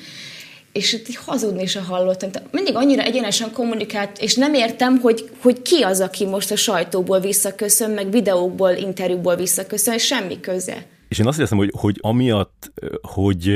és 0.72 0.92
itt 0.92 1.14
hazudni 1.14 1.66
se 1.66 1.80
hallottam. 1.80 2.30
Tehát 2.30 2.52
mindig 2.52 2.76
annyira 2.76 3.02
egyenesen 3.02 3.52
kommunikált, 3.52 4.18
és 4.18 4.34
nem 4.34 4.54
értem, 4.54 4.98
hogy, 4.98 5.30
hogy 5.40 5.62
ki 5.62 5.82
az, 5.82 6.00
aki 6.00 6.26
most 6.26 6.50
a 6.50 6.56
sajtóból 6.56 7.20
visszaköszön, 7.20 7.90
meg 7.90 8.10
videókból, 8.10 8.70
interjúból 8.70 9.36
visszaköszön, 9.36 9.94
és 9.94 10.04
semmi 10.04 10.40
köze. 10.40 10.86
És 11.08 11.18
én 11.18 11.26
azt 11.26 11.38
hiszem, 11.38 11.58
hogy, 11.58 11.70
hogy 11.78 11.98
amiatt, 12.00 12.72
hogy, 13.02 13.54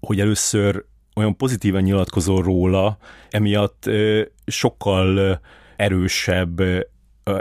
hogy 0.00 0.20
először 0.20 0.84
olyan 1.16 1.36
pozitívan 1.36 1.82
nyilatkozol 1.82 2.42
róla, 2.42 2.98
emiatt 3.30 3.90
sokkal 4.46 5.40
erősebb 5.76 6.62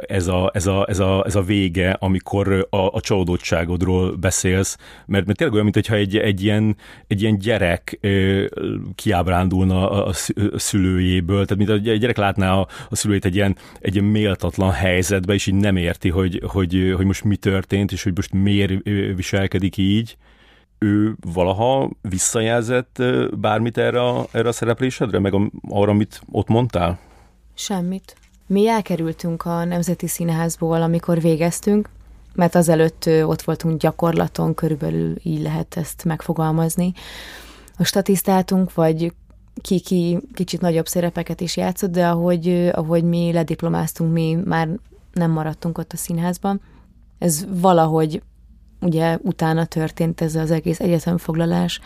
ez 0.08 0.28
a, 0.28 0.52
ez 0.54 0.66
a, 0.66 0.86
ez 0.90 1.00
a, 1.00 1.24
ez 1.26 1.36
a 1.36 1.42
vége, 1.42 1.92
amikor 1.92 2.68
a, 2.70 2.78
a 2.78 3.02
csalódottságodról 3.02 4.16
beszélsz, 4.16 4.78
mert, 5.06 5.26
mert 5.26 5.38
tényleg 5.38 5.56
olyan, 5.56 5.70
mintha 5.74 5.96
egy, 5.96 6.18
egy, 6.18 6.44
ilyen, 6.44 6.76
egy 7.08 7.22
ilyen 7.22 7.38
gyerek 7.38 8.00
kiábrándulna 8.96 9.92
a, 9.92 10.08
a 10.52 10.60
szülőjéből, 10.60 11.46
tehát 11.46 11.66
mint 11.66 11.88
a 11.88 11.96
gyerek 11.96 12.18
látná 12.18 12.54
a, 12.54 12.68
a 12.90 12.96
szülőjét 12.96 13.26
egy 13.26 13.36
ilyen, 13.36 13.58
egy 13.80 13.96
ilyen 13.96 14.08
méltatlan 14.08 14.72
helyzetbe, 14.72 15.34
és 15.34 15.48
így 15.48 15.56
nem 15.56 15.76
érti, 15.76 16.10
hogy, 16.10 16.42
hogy, 16.48 16.94
hogy 16.96 17.06
most 17.06 17.24
mi 17.24 17.36
történt, 17.36 17.92
és 17.92 18.04
hogy 18.04 18.16
most 18.16 18.34
miért 18.34 18.84
viselkedik 19.16 19.78
így 19.78 20.18
ő 20.80 21.16
valaha 21.34 21.90
visszajelzett 22.02 23.04
bármit 23.38 23.78
erre 23.78 24.02
a, 24.02 24.28
erre 24.32 24.48
a 24.48 24.52
szereplésedre, 24.52 25.20
meg 25.20 25.34
arra, 25.70 25.92
amit 25.92 26.22
ott 26.32 26.48
mondtál? 26.48 27.00
Semmit. 27.54 28.16
Mi 28.50 28.68
elkerültünk 28.68 29.46
a 29.46 29.64
Nemzeti 29.64 30.08
Színházból, 30.08 30.82
amikor 30.82 31.22
végeztünk, 31.22 31.90
mert 32.36 32.56
azelőtt 32.56 33.10
ott 33.24 33.42
voltunk 33.42 33.80
gyakorlaton, 33.80 34.54
körülbelül 34.54 35.16
így 35.24 35.42
lehet 35.42 35.78
ezt 35.78 36.04
megfogalmazni. 36.04 36.94
A 37.78 37.84
statisztáltunk, 37.84 38.74
vagy 38.74 39.14
ki-ki 39.62 40.20
kicsit 40.34 40.62
nagyobb 40.62 40.88
szerepeket 40.88 41.42
is 41.42 41.58
játszott, 41.58 41.92
de 41.92 42.08
ahogy, 42.08 42.70
ahogy 42.72 43.04
mi 43.04 43.32
lediplomáztunk, 43.32 44.14
mi 44.14 44.38
már 44.46 44.70
nem 45.14 45.32
maradtunk 45.32 45.78
ott 45.78 45.94
a 45.94 45.98
színházban. 45.98 46.62
Ez 47.18 47.46
valahogy 47.62 48.22
ugye 48.82 49.18
utána 49.22 49.66
történt 49.66 50.22
ez 50.22 50.36
az 50.36 50.52
egész 50.52 50.80
egyetemfoglalás, 50.80 51.80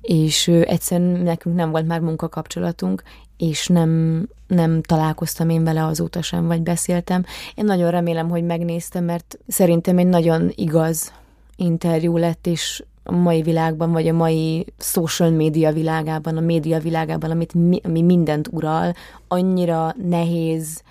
és 0.00 0.48
egyszerűen 0.48 1.20
nekünk 1.20 1.56
nem 1.56 1.70
volt 1.70 1.86
már 1.86 2.00
munkakapcsolatunk, 2.00 3.02
és 3.36 3.66
nem, 3.66 4.22
nem 4.46 4.82
találkoztam 4.82 5.48
én 5.48 5.64
vele 5.64 5.84
azóta 5.84 6.22
sem, 6.22 6.46
vagy 6.46 6.62
beszéltem. 6.62 7.24
Én 7.54 7.64
nagyon 7.64 7.90
remélem, 7.90 8.28
hogy 8.28 8.44
megnéztem, 8.44 9.04
mert 9.04 9.38
szerintem 9.46 9.98
egy 9.98 10.06
nagyon 10.06 10.52
igaz 10.54 11.12
interjú 11.56 12.16
lett, 12.16 12.46
és 12.46 12.84
a 13.04 13.12
mai 13.12 13.42
világban, 13.42 13.92
vagy 13.92 14.08
a 14.08 14.12
mai 14.12 14.66
social 14.78 15.30
media 15.30 15.72
világában, 15.72 16.36
a 16.36 16.40
média 16.40 16.78
világában, 16.78 17.30
amit 17.30 17.54
mi, 17.54 17.80
ami 17.84 18.02
mindent 18.02 18.48
ural, 18.52 18.94
annyira 19.28 19.94
nehéz 20.08 20.82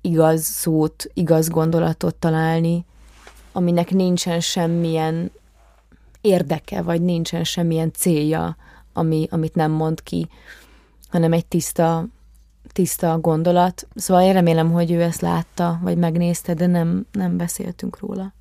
igaz 0.00 0.42
szót, 0.42 1.10
igaz 1.14 1.48
gondolatot 1.48 2.14
találni, 2.14 2.84
aminek 3.52 3.90
nincsen 3.90 4.40
semmilyen 4.40 5.30
érdeke, 6.20 6.82
vagy 6.82 7.02
nincsen 7.02 7.44
semmilyen 7.44 7.92
célja, 7.92 8.56
ami, 8.92 9.26
amit 9.30 9.54
nem 9.54 9.70
mond 9.70 10.02
ki, 10.02 10.28
hanem 11.12 11.32
egy 11.32 11.46
tiszta 11.46 12.06
tiszta 12.72 13.18
gondolat. 13.20 13.88
Szóval 13.94 14.22
én 14.22 14.32
remélem, 14.32 14.72
hogy 14.72 14.90
ő 14.90 15.02
ezt 15.02 15.20
látta, 15.20 15.78
vagy 15.82 15.96
megnézte, 15.96 16.54
de 16.54 16.66
nem, 16.66 17.06
nem 17.12 17.36
beszéltünk 17.36 17.98
róla. 17.98 18.34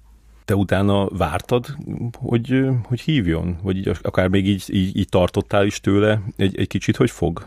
Te 0.46 0.56
utána 0.56 1.10
vártad, 1.10 1.66
hogy, 2.14 2.66
hogy 2.84 3.02
hívjon? 3.02 3.58
Vagy 3.64 3.78
így, 3.78 3.92
akár 4.02 4.28
még 4.28 4.48
így, 4.48 4.64
így, 4.68 4.98
így 4.98 5.10
tartottál 5.10 5.66
is 5.66 5.80
tőle 5.80 6.22
egy, 6.36 6.58
egy 6.58 6.68
kicsit, 6.68 6.96
hogy 6.96 7.10
fog? 7.10 7.46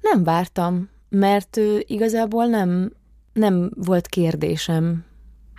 Nem 0.00 0.24
vártam, 0.24 0.88
mert 1.08 1.60
igazából 1.80 2.46
nem, 2.46 2.92
nem 3.32 3.70
volt 3.74 4.06
kérdésem. 4.06 5.04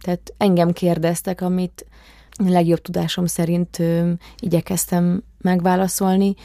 Tehát 0.01 0.33
engem 0.37 0.71
kérdeztek, 0.71 1.41
amit 1.41 1.85
legjobb 2.37 2.81
tudásom 2.81 3.25
szerint 3.25 3.79
ö, 3.79 4.11
igyekeztem 4.39 5.23
megválaszolni 5.37 6.35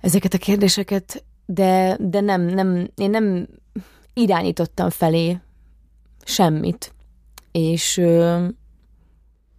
ezeket 0.00 0.34
a 0.34 0.38
kérdéseket, 0.38 1.24
de, 1.46 1.96
de 2.00 2.20
nem, 2.20 2.42
nem, 2.42 2.88
én 2.94 3.10
nem 3.10 3.46
irányítottam 4.14 4.90
felé 4.90 5.38
semmit, 6.24 6.94
és, 7.52 8.00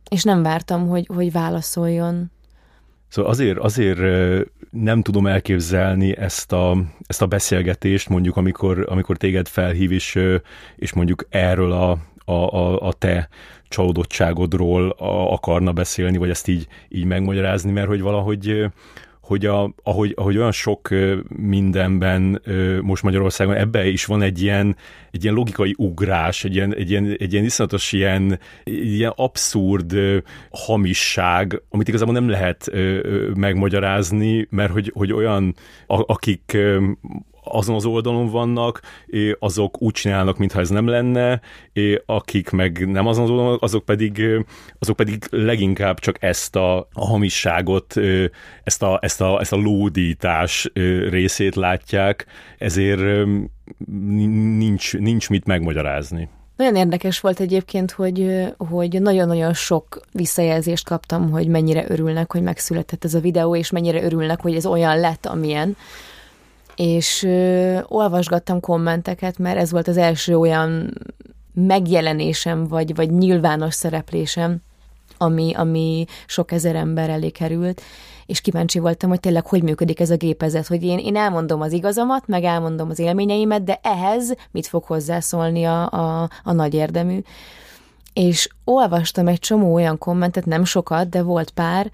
és 0.09 0.23
nem 0.23 0.43
vártam, 0.43 0.87
hogy, 0.87 1.09
hogy 1.13 1.31
válaszoljon. 1.31 2.31
Szóval 3.07 3.31
azért, 3.31 3.57
azért 3.57 3.99
nem 4.71 5.01
tudom 5.01 5.27
elképzelni 5.27 6.17
ezt 6.17 6.51
a, 6.51 6.77
ezt 7.07 7.21
a 7.21 7.27
beszélgetést, 7.27 8.09
mondjuk 8.09 8.37
amikor, 8.37 8.85
amikor 8.89 9.17
téged 9.17 9.47
felhív, 9.47 9.91
és, 9.91 10.19
és 10.75 10.93
mondjuk 10.93 11.25
erről 11.29 11.71
a, 11.71 11.97
a, 12.25 12.31
a, 12.31 12.81
a 12.87 12.93
te 12.93 13.29
csalódottságodról 13.67 14.89
akarna 15.29 15.73
beszélni, 15.73 16.17
vagy 16.17 16.29
ezt 16.29 16.47
így, 16.47 16.67
így 16.89 17.05
megmagyarázni, 17.05 17.71
mert 17.71 17.87
hogy 17.87 18.01
valahogy 18.01 18.65
hogy 19.27 19.45
a, 19.45 19.73
ahogy, 19.83 20.13
ahogy 20.15 20.37
olyan 20.37 20.51
sok 20.51 20.89
mindenben 21.27 22.41
most 22.81 23.03
Magyarországon 23.03 23.55
ebbe 23.55 23.87
is 23.87 24.05
van 24.05 24.21
egy 24.21 24.41
ilyen, 24.41 24.75
egy 25.11 25.23
ilyen 25.23 25.35
logikai 25.35 25.73
ugrás, 25.77 26.43
egy 26.43 26.55
ilyen, 26.55 26.75
egy 26.75 26.89
ilyen, 26.89 27.15
egy 27.19 27.33
ilyen 27.33 27.45
iszonyatos 27.45 27.91
ilyen, 27.91 28.39
ilyen 28.63 29.13
abszurd 29.15 29.95
hamisság, 30.51 31.61
amit 31.69 31.87
igazából 31.87 32.13
nem 32.13 32.29
lehet 32.29 32.71
megmagyarázni, 33.35 34.47
mert 34.49 34.71
hogy, 34.71 34.91
hogy 34.95 35.13
olyan, 35.13 35.55
akik 35.87 36.57
azon 37.51 37.75
az 37.75 37.85
oldalon 37.85 38.29
vannak, 38.29 38.81
azok 39.39 39.81
úgy 39.81 39.93
csinálnak, 39.93 40.37
mintha 40.37 40.59
ez 40.59 40.69
nem 40.69 40.87
lenne, 40.87 41.41
akik 42.05 42.49
meg 42.49 42.87
nem 42.91 43.07
azon 43.07 43.23
az 43.23 43.29
oldalon, 43.29 43.57
azok 43.61 43.85
pedig, 43.85 44.21
azok 44.79 44.95
pedig 44.95 45.27
leginkább 45.29 45.99
csak 45.99 46.23
ezt 46.23 46.55
a, 46.55 46.77
a 46.77 47.05
hamisságot, 47.05 47.93
ezt 48.63 48.83
a, 48.83 48.99
ezt, 49.01 49.21
a, 49.21 49.39
ezt 49.39 49.53
a 49.53 49.57
lódítás 49.57 50.69
részét 51.09 51.55
látják, 51.55 52.25
ezért 52.57 53.27
nincs, 54.57 54.97
nincs 54.97 55.29
mit 55.29 55.45
megmagyarázni. 55.45 56.29
Nagyon 56.57 56.75
érdekes 56.75 57.19
volt 57.19 57.39
egyébként, 57.39 57.91
hogy, 57.91 58.45
hogy 58.57 59.01
nagyon-nagyon 59.01 59.53
sok 59.53 60.01
visszajelzést 60.11 60.85
kaptam, 60.85 61.29
hogy 61.29 61.47
mennyire 61.47 61.85
örülnek, 61.87 62.31
hogy 62.31 62.41
megszületett 62.41 63.03
ez 63.03 63.13
a 63.13 63.19
videó, 63.19 63.55
és 63.55 63.71
mennyire 63.71 64.03
örülnek, 64.03 64.41
hogy 64.41 64.55
ez 64.55 64.65
olyan 64.65 64.99
lett, 64.99 65.25
amilyen 65.25 65.77
és 66.77 67.23
ö, 67.23 67.79
olvasgattam 67.87 68.59
kommenteket, 68.59 69.37
mert 69.37 69.57
ez 69.57 69.71
volt 69.71 69.87
az 69.87 69.97
első 69.97 70.37
olyan 70.37 70.93
megjelenésem, 71.53 72.67
vagy, 72.67 72.95
vagy 72.95 73.11
nyilvános 73.11 73.73
szereplésem, 73.73 74.57
ami, 75.17 75.53
ami 75.53 76.05
sok 76.25 76.51
ezer 76.51 76.75
ember 76.75 77.09
elé 77.09 77.29
került, 77.29 77.81
és 78.25 78.41
kíváncsi 78.41 78.79
voltam, 78.79 79.09
hogy 79.09 79.19
tényleg 79.19 79.45
hogy 79.45 79.63
működik 79.63 79.99
ez 79.99 80.09
a 80.09 80.15
gépezet, 80.15 80.67
hogy 80.67 80.83
én, 80.83 80.97
én 80.97 81.15
elmondom 81.15 81.61
az 81.61 81.71
igazamat, 81.71 82.27
meg 82.27 82.43
elmondom 82.43 82.89
az 82.89 82.99
élményeimet, 82.99 83.63
de 83.63 83.79
ehhez 83.83 84.35
mit 84.51 84.67
fog 84.67 84.83
hozzászólni 84.83 85.63
a, 85.63 85.91
a, 85.91 86.29
a 86.43 86.51
nagy 86.51 86.73
érdemű. 86.73 87.19
És 88.13 88.49
olvastam 88.63 89.27
egy 89.27 89.39
csomó 89.39 89.73
olyan 89.73 89.97
kommentet, 89.97 90.45
nem 90.45 90.63
sokat, 90.63 91.09
de 91.09 91.21
volt 91.21 91.49
pár, 91.49 91.91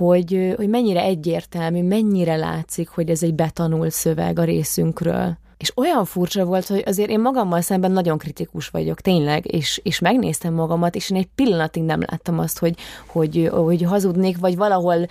hogy, 0.00 0.54
hogy 0.56 0.68
mennyire 0.68 1.02
egyértelmű, 1.02 1.82
mennyire 1.82 2.36
látszik, 2.36 2.88
hogy 2.88 3.10
ez 3.10 3.22
egy 3.22 3.34
betanult 3.34 3.92
szöveg 3.92 4.38
a 4.38 4.44
részünkről. 4.44 5.38
És 5.56 5.72
olyan 5.76 6.04
furcsa 6.04 6.44
volt, 6.44 6.66
hogy 6.66 6.82
azért 6.86 7.10
én 7.10 7.20
magammal 7.20 7.60
szemben 7.60 7.90
nagyon 7.90 8.18
kritikus 8.18 8.68
vagyok, 8.68 9.00
tényleg, 9.00 9.52
és, 9.54 9.80
és 9.82 9.98
megnéztem 9.98 10.54
magamat, 10.54 10.94
és 10.94 11.10
én 11.10 11.16
egy 11.18 11.28
pillanatig 11.34 11.82
nem 11.82 12.00
láttam 12.00 12.38
azt, 12.38 12.58
hogy, 12.58 12.74
hogy, 13.06 13.50
hogy 13.52 13.82
hazudnék, 13.82 14.38
vagy 14.38 14.56
valahol 14.56 15.06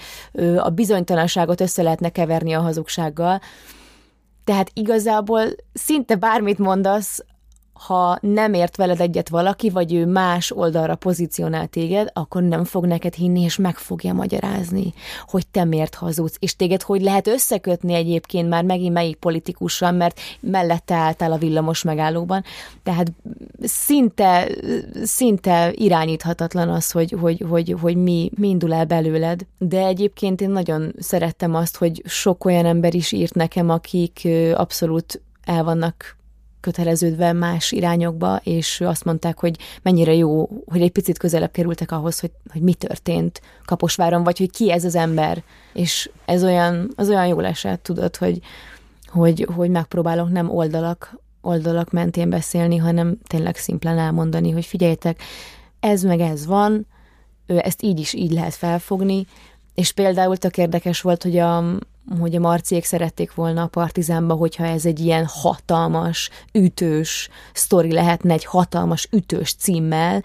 a 0.58 0.70
bizonytalanságot 0.70 1.62
össze 1.62 1.82
lehetne 1.82 2.10
keverni 2.10 2.54
a 2.54 2.62
hazugsággal. 2.62 3.40
Tehát 4.44 4.72
igazából 4.74 5.44
szinte 5.74 6.16
bármit 6.16 6.58
mondasz, 6.58 7.26
ha 7.80 8.18
nem 8.22 8.54
ért 8.54 8.76
veled 8.76 9.00
egyet 9.00 9.30
valaki, 9.30 9.70
vagy 9.70 9.94
ő 9.94 10.06
más 10.06 10.52
oldalra 10.52 10.96
pozícionál 10.96 11.68
téged, 11.68 12.10
akkor 12.14 12.44
nem 12.44 12.64
fog 12.64 12.86
neked 12.86 13.14
hinni, 13.14 13.42
és 13.42 13.58
meg 13.58 13.78
fogja 13.78 14.14
magyarázni, 14.14 14.94
hogy 15.28 15.48
te 15.48 15.64
miért 15.64 15.96
hazudsz, 15.96 16.36
és 16.40 16.56
téged 16.56 16.82
hogy 16.82 17.02
lehet 17.02 17.28
összekötni 17.28 17.94
egyébként 17.94 18.50
már 18.50 18.64
megint 18.64 18.94
melyik 18.94 19.16
politikussal, 19.16 19.92
mert 19.92 20.20
mellette 20.40 20.96
álltál 20.96 21.32
a 21.32 21.38
villamos 21.38 21.84
megállóban. 21.84 22.44
Tehát 22.84 23.12
szinte, 23.62 24.48
szinte 25.04 25.72
irányíthatatlan 25.76 26.70
az, 26.70 26.92
hogy, 26.92 27.16
hogy, 27.20 27.46
hogy, 27.50 27.76
hogy 27.82 27.96
mi, 27.96 28.32
mi 28.36 28.50
indul 28.50 28.74
el 28.74 28.86
belőled. 28.86 29.46
De 29.58 29.86
egyébként 29.86 30.42
én 30.42 30.50
nagyon 30.50 30.94
szerettem 31.00 31.56
azt, 31.56 31.78
hogy 31.78 32.02
sok 32.06 32.46
olyan 32.46 32.66
ember 32.66 32.94
is 32.94 33.12
írt 33.12 33.34
nekem, 33.34 33.70
akik 33.70 34.28
abszolút 34.54 35.22
el 35.44 35.64
vannak 35.64 36.18
köteleződve 36.60 37.34
más 37.34 37.72
irányokba, 37.72 38.40
és 38.44 38.82
azt 38.82 39.04
mondták, 39.04 39.40
hogy 39.40 39.58
mennyire 39.82 40.14
jó, 40.14 40.50
hogy 40.66 40.82
egy 40.82 40.92
picit 40.92 41.18
közelebb 41.18 41.52
kerültek 41.52 41.92
ahhoz, 41.92 42.20
hogy, 42.20 42.32
hogy 42.52 42.62
mi 42.62 42.74
történt 42.74 43.42
Kaposváron, 43.66 44.24
vagy 44.24 44.38
hogy 44.38 44.52
ki 44.52 44.72
ez 44.72 44.84
az 44.84 44.96
ember. 44.96 45.44
És 45.74 46.10
ez 46.26 46.44
olyan, 46.44 46.92
az 46.96 47.10
olyan 47.10 47.28
jól 47.28 47.46
esett, 47.46 47.84
tudod, 47.84 48.16
hogy, 48.16 48.40
hogy, 49.08 49.48
hogy 49.56 49.70
megpróbálok 49.70 50.30
nem 50.30 50.50
oldalak, 50.50 51.20
oldalak 51.42 51.92
mentén 51.92 52.30
beszélni, 52.30 52.78
hanem 52.78 53.18
tényleg 53.28 53.56
szimplán 53.56 53.98
elmondani, 53.98 54.52
hogy 54.52 54.66
figyeljetek, 54.66 55.22
ez 55.80 56.04
meg 56.04 56.20
ez 56.20 56.46
van, 56.46 56.88
ezt 57.46 57.82
így 57.82 58.00
is 58.00 58.14
így 58.14 58.32
lehet 58.32 58.54
felfogni, 58.54 59.26
és 59.74 59.92
például 59.92 60.38
tök 60.38 60.58
érdekes 60.58 61.02
volt, 61.02 61.24
hogy 61.24 61.38
a, 61.38 61.58
hogy 62.20 62.36
a 62.36 62.40
marciék 62.40 62.84
szerették 62.84 63.34
volna 63.34 63.64
a 63.64 63.68
Partizánba, 63.68 64.34
hogyha 64.34 64.66
ez 64.66 64.86
egy 64.86 65.00
ilyen 65.00 65.26
hatalmas, 65.26 66.30
ütős 66.54 67.30
sztori 67.54 67.92
lehetne, 67.92 68.34
egy 68.34 68.46
hatalmas, 68.46 69.08
ütős 69.12 69.54
címmel, 69.54 70.24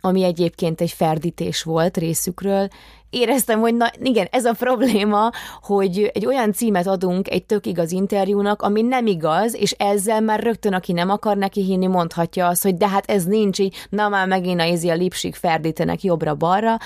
ami 0.00 0.22
egyébként 0.22 0.80
egy 0.80 0.90
ferdítés 0.90 1.62
volt 1.62 1.96
részükről, 1.96 2.68
éreztem, 3.10 3.60
hogy 3.60 3.74
na 3.74 3.90
igen, 4.02 4.28
ez 4.30 4.44
a 4.44 4.52
probléma, 4.52 5.30
hogy 5.62 6.10
egy 6.14 6.26
olyan 6.26 6.52
címet 6.52 6.86
adunk 6.86 7.30
egy 7.30 7.44
tök 7.44 7.66
igaz 7.66 7.92
interjúnak, 7.92 8.62
ami 8.62 8.82
nem 8.82 9.06
igaz, 9.06 9.54
és 9.54 9.72
ezzel 9.72 10.20
már 10.20 10.42
rögtön, 10.42 10.72
aki 10.72 10.92
nem 10.92 11.10
akar 11.10 11.36
neki 11.36 11.62
hinni, 11.62 11.86
mondhatja 11.86 12.46
azt, 12.46 12.62
hogy 12.62 12.76
de 12.76 12.88
hát 12.88 13.10
ez 13.10 13.24
nincs 13.24 13.58
így, 13.58 13.76
na 13.88 14.08
már 14.08 14.26
megint 14.26 14.60
a 14.60 14.64
izi 14.64 14.90
a 14.90 14.94
lipsik 14.94 15.34
ferdítenek 15.34 16.02
jobbra-balra, 16.02 16.76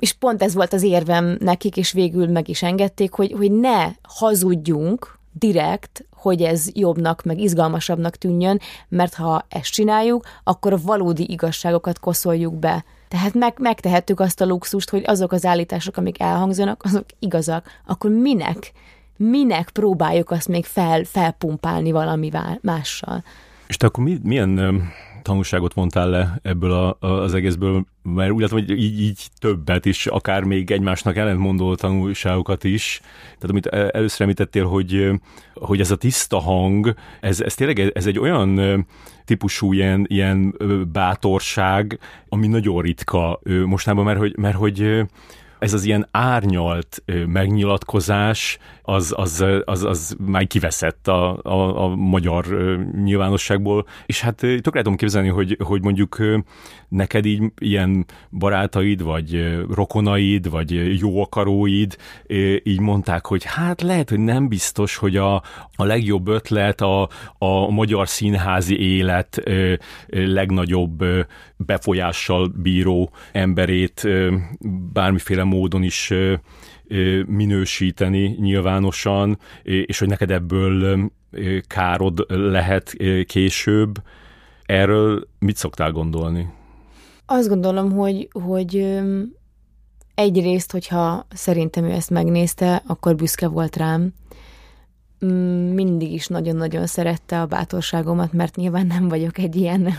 és 0.00 0.12
pont 0.12 0.42
ez 0.42 0.54
volt 0.54 0.72
az 0.72 0.82
érvem 0.82 1.36
nekik, 1.40 1.76
és 1.76 1.92
végül 1.92 2.26
meg 2.26 2.48
is 2.48 2.62
engedték, 2.62 3.12
hogy, 3.12 3.32
hogy 3.32 3.52
ne 3.52 3.86
hazudjunk 4.02 5.18
direkt, 5.32 6.04
hogy 6.16 6.42
ez 6.42 6.68
jobbnak, 6.72 7.22
meg 7.22 7.38
izgalmasabbnak 7.38 8.16
tűnjön, 8.16 8.60
mert 8.88 9.14
ha 9.14 9.46
ezt 9.48 9.72
csináljuk, 9.72 10.24
akkor 10.44 10.72
a 10.72 10.78
valódi 10.82 11.30
igazságokat 11.30 11.98
koszoljuk 11.98 12.54
be. 12.54 12.84
Tehát 13.08 13.34
meg, 13.34 13.54
megtehettük 13.58 14.20
azt 14.20 14.40
a 14.40 14.46
luxust, 14.46 14.90
hogy 14.90 15.02
azok 15.06 15.32
az 15.32 15.44
állítások, 15.44 15.96
amik 15.96 16.20
elhangzanak, 16.20 16.82
azok 16.84 17.04
igazak. 17.18 17.66
Akkor 17.86 18.10
minek? 18.10 18.72
Minek 19.16 19.70
próbáljuk 19.70 20.30
azt 20.30 20.48
még 20.48 20.64
fel, 20.64 21.04
felpumpálni 21.04 21.90
valamivel 21.90 22.58
mással? 22.62 23.24
És 23.66 23.76
te 23.76 23.86
akkor 23.86 24.04
mi, 24.04 24.18
milyen 24.22 24.82
tanulságot 25.30 25.72
vontál 25.72 26.08
le 26.08 26.38
ebből 26.42 26.72
a, 26.72 26.96
az 27.00 27.34
egészből, 27.34 27.84
mert 28.02 28.30
úgy 28.30 28.40
látom, 28.40 28.58
hogy 28.58 28.70
így, 28.70 29.00
így 29.00 29.26
többet 29.38 29.84
is, 29.84 30.06
akár 30.06 30.42
még 30.42 30.70
egymásnak 30.70 31.16
ellentmondó 31.16 31.74
tanulságokat 31.74 32.64
is. 32.64 33.00
Tehát 33.22 33.50
amit 33.50 33.66
e, 33.66 33.90
először 33.92 34.20
említettél, 34.20 34.64
hogy, 34.64 35.10
hogy 35.54 35.80
ez 35.80 35.90
a 35.90 35.96
tiszta 35.96 36.38
hang, 36.38 36.94
ez, 37.20 37.40
ez 37.40 37.54
tényleg 37.54 37.78
ez 37.78 38.06
egy 38.06 38.18
olyan 38.18 38.86
típusú 39.24 39.72
ilyen, 39.72 40.06
ilyen 40.08 40.56
bátorság, 40.92 41.98
ami 42.28 42.46
nagyon 42.46 42.82
ritka 42.82 43.40
mostában, 43.64 44.04
mert 44.04 44.18
hogy, 44.18 44.36
mert 44.36 44.56
hogy 44.56 45.06
ez 45.58 45.72
az 45.72 45.84
ilyen 45.84 46.08
árnyalt 46.10 47.02
megnyilatkozás, 47.26 48.58
az, 48.90 49.14
az, 49.16 49.44
az, 49.64 49.84
az 49.84 50.16
már 50.26 50.46
kiveszett 50.46 51.08
a, 51.08 51.38
a, 51.42 51.82
a 51.82 51.88
magyar 51.96 52.46
nyilvánosságból, 53.04 53.86
és 54.06 54.20
hát 54.20 54.36
tökre 54.36 54.82
tudom 54.82 54.96
képzelni, 54.96 55.28
hogy, 55.28 55.56
hogy 55.64 55.82
mondjuk 55.82 56.18
neked 56.88 57.24
így 57.24 57.42
ilyen 57.58 58.04
barátaid, 58.30 59.02
vagy 59.02 59.58
rokonaid, 59.70 60.50
vagy 60.50 61.00
jó 61.00 61.22
akaróid 61.22 61.96
így 62.62 62.80
mondták, 62.80 63.26
hogy 63.26 63.44
hát 63.44 63.82
lehet, 63.82 64.08
hogy 64.08 64.18
nem 64.18 64.48
biztos, 64.48 64.96
hogy 64.96 65.16
a, 65.16 65.34
a 65.76 65.84
legjobb 65.84 66.28
ötlet 66.28 66.80
a, 66.80 67.08
a 67.38 67.70
magyar 67.70 68.08
színházi 68.08 68.96
élet 68.96 69.42
legnagyobb 70.08 71.04
befolyással 71.56 72.52
bíró 72.56 73.10
emberét 73.32 74.08
bármiféle 74.92 75.44
módon 75.44 75.82
is 75.82 76.12
minősíteni 77.26 78.36
nyilvánosan, 78.38 79.38
és 79.62 79.98
hogy 79.98 80.08
neked 80.08 80.30
ebből 80.30 81.10
károd 81.66 82.26
lehet 82.28 82.96
később. 83.26 84.02
Erről 84.62 85.28
mit 85.38 85.56
szoktál 85.56 85.90
gondolni? 85.90 86.48
Azt 87.26 87.48
gondolom, 87.48 87.92
hogy, 87.92 88.28
hogy 88.32 88.98
egyrészt, 90.14 90.72
hogyha 90.72 91.26
szerintem 91.30 91.84
ő 91.84 91.90
ezt 91.90 92.10
megnézte, 92.10 92.82
akkor 92.86 93.14
büszke 93.14 93.48
volt 93.48 93.76
rám, 93.76 94.12
Mm, 95.26 95.74
mindig 95.74 96.12
is 96.12 96.26
nagyon-nagyon 96.26 96.86
szerette 96.86 97.40
a 97.40 97.46
bátorságomat, 97.46 98.32
mert 98.32 98.56
nyilván 98.56 98.86
nem 98.86 99.08
vagyok 99.08 99.38
egy 99.38 99.56
ilyen 99.56 99.94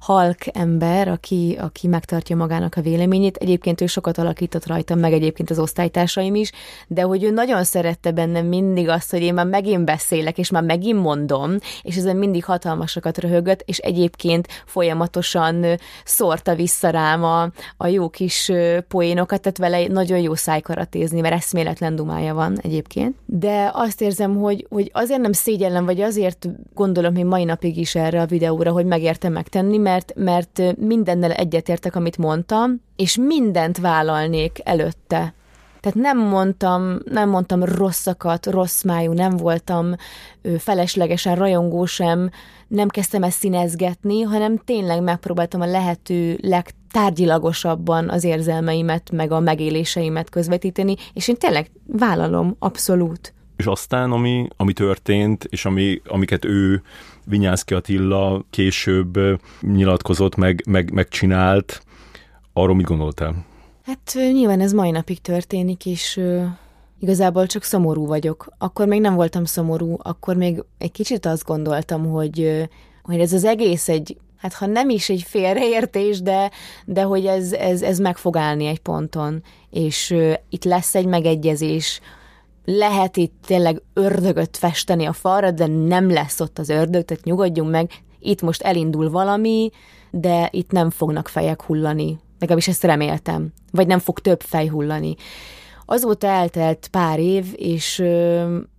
halk 0.00 0.38
ember, 0.52 1.08
aki, 1.08 1.56
aki 1.60 1.86
megtartja 1.86 2.36
magának 2.36 2.76
a 2.76 2.80
véleményét. 2.80 3.36
Egyébként 3.36 3.80
ő 3.80 3.86
sokat 3.86 4.18
alakított 4.18 4.66
rajtam, 4.66 4.98
meg 4.98 5.12
egyébként 5.12 5.50
az 5.50 5.58
osztálytársaim 5.58 6.34
is, 6.34 6.52
de 6.86 7.02
hogy 7.02 7.24
ő 7.24 7.30
nagyon 7.30 7.64
szerette 7.64 8.12
bennem 8.12 8.46
mindig 8.46 8.88
azt, 8.88 9.10
hogy 9.10 9.22
én 9.22 9.34
már 9.34 9.46
megint 9.46 9.84
beszélek, 9.84 10.38
és 10.38 10.50
már 10.50 10.62
megint 10.62 11.00
mondom, 11.00 11.56
és 11.82 11.96
ezen 11.96 12.16
mindig 12.16 12.44
hatalmasokat 12.44 13.18
röhögött, 13.18 13.62
és 13.64 13.78
egyébként 13.78 14.48
folyamatosan 14.66 15.66
szórta 16.04 16.54
vissza 16.54 16.90
rám 16.90 17.24
a, 17.24 17.50
a 17.76 17.86
jó 17.86 18.08
kis 18.08 18.52
poénokat, 18.88 19.40
tehát 19.40 19.58
vele 19.58 19.86
nagyon 19.86 20.18
jó 20.18 20.34
szájkaratézni, 20.34 21.20
mert 21.20 21.34
eszméletlen 21.34 21.96
dumája 21.96 22.34
van 22.34 22.58
egyébként. 22.62 23.14
De 23.26 23.70
azt 23.74 24.00
érzem, 24.00 24.30
érzem, 24.30 24.42
hogy, 24.42 24.66
hogy 24.68 24.90
azért 24.92 25.20
nem 25.20 25.32
szégyellem, 25.32 25.84
vagy 25.84 26.00
azért 26.00 26.48
gondolom 26.74 27.14
hogy 27.14 27.24
mai 27.24 27.44
napig 27.44 27.76
is 27.76 27.94
erre 27.94 28.20
a 28.20 28.26
videóra, 28.26 28.72
hogy 28.72 28.86
megértem 28.86 29.32
megtenni, 29.32 29.76
mert, 29.76 29.89
mert 30.14 30.62
mindennel 30.76 31.32
egyetértek, 31.32 31.96
amit 31.96 32.18
mondtam, 32.18 32.80
és 32.96 33.16
mindent 33.16 33.78
vállalnék 33.78 34.58
előtte. 34.64 35.34
Tehát 35.80 35.98
nem 35.98 36.18
mondtam, 36.18 36.98
nem 37.04 37.28
mondtam 37.28 37.64
rosszakat, 37.64 38.46
rossz 38.46 38.82
májú, 38.82 39.12
nem 39.12 39.36
voltam 39.36 39.94
feleslegesen 40.58 41.34
rajongó 41.34 41.84
sem, 41.84 42.30
nem 42.68 42.88
kezdtem 42.88 43.22
ezt 43.22 43.38
színezgetni, 43.38 44.22
hanem 44.22 44.56
tényleg 44.56 45.02
megpróbáltam 45.02 45.60
a 45.60 45.66
lehető 45.66 46.38
legtárgyilagosabban 46.42 48.08
az 48.08 48.24
érzelmeimet, 48.24 49.10
meg 49.10 49.32
a 49.32 49.40
megéléseimet 49.40 50.30
közvetíteni, 50.30 50.94
és 51.12 51.28
én 51.28 51.36
tényleg 51.36 51.70
vállalom, 51.86 52.56
abszolút 52.58 53.34
és 53.60 53.66
aztán, 53.66 54.12
ami, 54.12 54.48
ami 54.56 54.72
történt, 54.72 55.44
és 55.44 55.64
ami, 55.64 56.00
amiket 56.06 56.44
ő, 56.44 56.82
Vinyászki 57.30 57.74
Attila 57.74 58.44
később 58.50 59.18
nyilatkozott, 59.60 60.36
meg, 60.36 60.62
meg, 60.66 60.92
megcsinált, 60.92 61.82
arról 62.52 62.74
mit 62.74 62.86
gondoltál? 62.86 63.44
Hát 63.82 64.14
nyilván 64.32 64.60
ez 64.60 64.72
mai 64.72 64.90
napig 64.90 65.20
történik, 65.20 65.86
és 65.86 66.20
igazából 67.00 67.46
csak 67.46 67.62
szomorú 67.62 68.06
vagyok. 68.06 68.52
Akkor 68.58 68.86
még 68.86 69.00
nem 69.00 69.14
voltam 69.14 69.44
szomorú, 69.44 69.96
akkor 69.98 70.36
még 70.36 70.64
egy 70.78 70.92
kicsit 70.92 71.26
azt 71.26 71.44
gondoltam, 71.44 72.06
hogy, 72.06 72.68
hogy 73.02 73.20
ez 73.20 73.32
az 73.32 73.44
egész 73.44 73.88
egy, 73.88 74.16
hát 74.36 74.52
ha 74.52 74.66
nem 74.66 74.88
is 74.88 75.08
egy 75.08 75.22
félreértés, 75.22 76.22
de, 76.22 76.50
de 76.84 77.02
hogy 77.02 77.26
ez, 77.26 77.52
ez, 77.52 77.82
ez 77.82 77.98
meg 77.98 78.16
fog 78.16 78.36
állni 78.36 78.66
egy 78.66 78.80
ponton, 78.80 79.42
és 79.70 80.14
itt 80.48 80.64
lesz 80.64 80.94
egy 80.94 81.06
megegyezés, 81.06 82.00
lehet 82.76 83.16
itt 83.16 83.34
tényleg 83.46 83.82
ördögöt 83.92 84.56
festeni 84.56 85.04
a 85.04 85.12
falra, 85.12 85.50
de 85.50 85.66
nem 85.66 86.10
lesz 86.10 86.40
ott 86.40 86.58
az 86.58 86.68
ördög, 86.68 87.04
tehát 87.04 87.24
nyugodjunk 87.24 87.70
meg, 87.70 87.90
itt 88.18 88.42
most 88.42 88.62
elindul 88.62 89.10
valami, 89.10 89.70
de 90.10 90.48
itt 90.52 90.70
nem 90.70 90.90
fognak 90.90 91.28
fejek 91.28 91.62
hullani. 91.62 92.18
Legalábbis 92.38 92.68
ezt 92.68 92.84
reméltem. 92.84 93.52
Vagy 93.70 93.86
nem 93.86 93.98
fog 93.98 94.18
több 94.18 94.40
fej 94.40 94.66
hullani. 94.66 95.14
Azóta 95.86 96.26
eltelt 96.26 96.88
pár 96.90 97.18
év, 97.18 97.46
és 97.56 98.02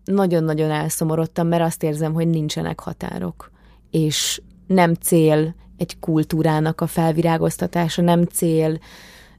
nagyon-nagyon 0.04 0.72
elszomorodtam, 0.72 1.48
mert 1.48 1.64
azt 1.64 1.84
érzem, 1.84 2.14
hogy 2.14 2.28
nincsenek 2.28 2.80
határok. 2.80 3.52
És 3.92 4.42
nem 4.68 4.94
cél 4.94 5.56
egy 5.78 6.00
kultúrának 6.00 6.82
a 6.82 6.88
felvirágoztatása, 6.88 8.02
nem 8.02 8.24
cél, 8.24 8.80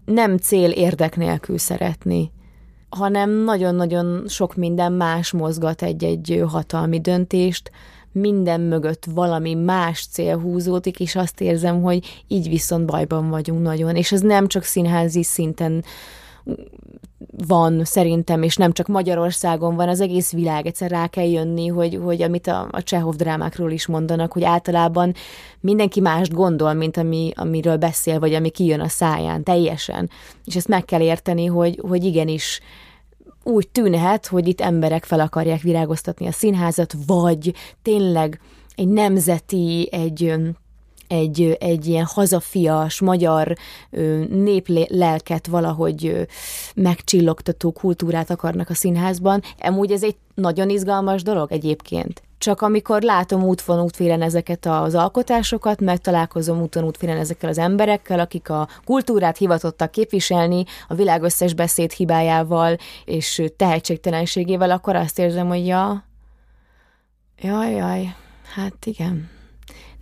nem 0.05 0.37
cél 0.37 0.71
érdek 0.71 1.17
nélkül 1.17 1.59
szeretni 1.59 2.33
hanem 2.97 3.31
nagyon-nagyon 3.31 4.25
sok 4.29 4.55
minden 4.57 4.93
más 4.93 5.31
mozgat 5.31 5.83
egy-egy 5.83 6.43
hatalmi 6.49 7.01
döntést, 7.01 7.71
minden 8.13 8.61
mögött 8.61 9.07
valami 9.15 9.55
más 9.55 10.07
cél 10.11 10.39
húzódik, 10.39 11.01
és 11.01 11.17
azt 11.17 11.41
érzem, 11.41 11.83
hogy 11.83 12.25
így 12.29 12.49
viszont 12.49 12.87
bajban 12.87 13.29
vagyunk 13.29 13.63
nagyon. 13.63 13.97
És 13.97 14.13
ez 14.13 14.21
nem 14.21 14.49
csak 14.49 14.63
színházi 14.63 15.23
szinten 15.23 15.85
van 17.47 17.85
szerintem, 17.85 18.43
és 18.43 18.57
nem 18.57 18.73
csak 18.73 18.87
Magyarországon 18.87 19.77
van, 19.77 19.89
az 19.89 20.01
egész 20.01 20.33
világ 20.33 20.67
egyszer 20.67 20.91
rá 20.91 21.07
kell 21.07 21.31
jönni, 21.31 21.67
hogy, 21.67 21.99
hogy 22.03 22.23
amit 22.23 22.47
a, 22.47 22.69
a 22.71 22.83
Csehov 22.83 23.15
drámákról 23.15 23.71
is 23.71 23.87
mondanak, 23.87 24.33
hogy 24.33 24.45
általában 24.45 25.15
mindenki 25.61 26.01
mást 26.01 26.33
gondol, 26.33 26.73
mint 26.73 26.97
ami, 26.97 27.33
amiről 27.35 27.77
beszél, 27.77 28.19
vagy 28.19 28.35
ami 28.35 28.51
kijön 28.51 28.81
a 28.81 28.89
száján, 28.89 29.43
teljesen. 29.43 30.11
És 30.45 30.57
ezt 30.57 30.69
meg 30.69 30.85
kell 30.85 31.01
érteni, 31.01 31.47
hogy, 31.47 31.81
hogy 31.89 32.05
igenis 32.05 32.61
úgy 33.45 33.69
tűnhet, 33.69 34.27
hogy 34.27 34.49
itt 34.49 34.61
emberek 34.61 35.05
fel 35.05 35.21
akarják 35.21 35.61
virágoztatni 35.61 36.27
a 36.27 36.33
színházat, 36.33 36.95
vagy 37.07 37.55
tényleg 37.83 38.41
egy 38.75 38.89
nemzeti, 38.89 39.89
egy 39.93 40.35
egy, 41.13 41.57
egy 41.61 41.87
ilyen 41.87 42.05
hazafias, 42.05 43.01
magyar 43.01 43.57
néplelket 44.29 45.47
valahogy 45.47 46.27
megcsillogtató 46.75 47.73
kultúrát 47.73 48.31
akarnak 48.31 48.71
a 48.71 48.75
színházban. 48.75 49.43
Amúgy 49.59 49.93
ez 49.93 50.03
egy 50.03 50.17
nagyon 50.35 50.71
izgalmas 50.71 51.23
dolog 51.23 51.53
egyébként. 51.53 52.23
Csak 52.39 52.61
amikor 52.61 53.03
látom 53.03 53.43
útvon 53.43 53.81
útfélen 53.81 54.23
ezeket 54.23 54.67
az 54.67 54.95
alkotásokat, 54.95 55.81
meg 55.81 55.99
találkozom 55.99 56.61
úton 56.61 56.85
útfélen 56.85 57.17
ezekkel 57.17 57.49
az 57.49 57.59
emberekkel, 57.59 58.21
akik 58.21 58.51
a 58.51 58.69
kultúrát 58.85 59.37
hivatottak 59.37 59.91
képviselni 59.91 60.65
a 60.89 60.95
világ 60.95 61.23
összes 61.23 61.55
beszéd 61.55 61.93
hibájával 61.93 62.77
és 63.05 63.43
tehetségtelenségével, 63.57 64.71
akkor 64.71 64.97
azt 64.97 65.19
érzem, 65.19 65.49
hogy 65.49 65.67
ja, 65.67 66.05
jaj, 67.39 67.71
jaj, 67.71 68.15
hát 68.55 68.87
igen 68.87 69.41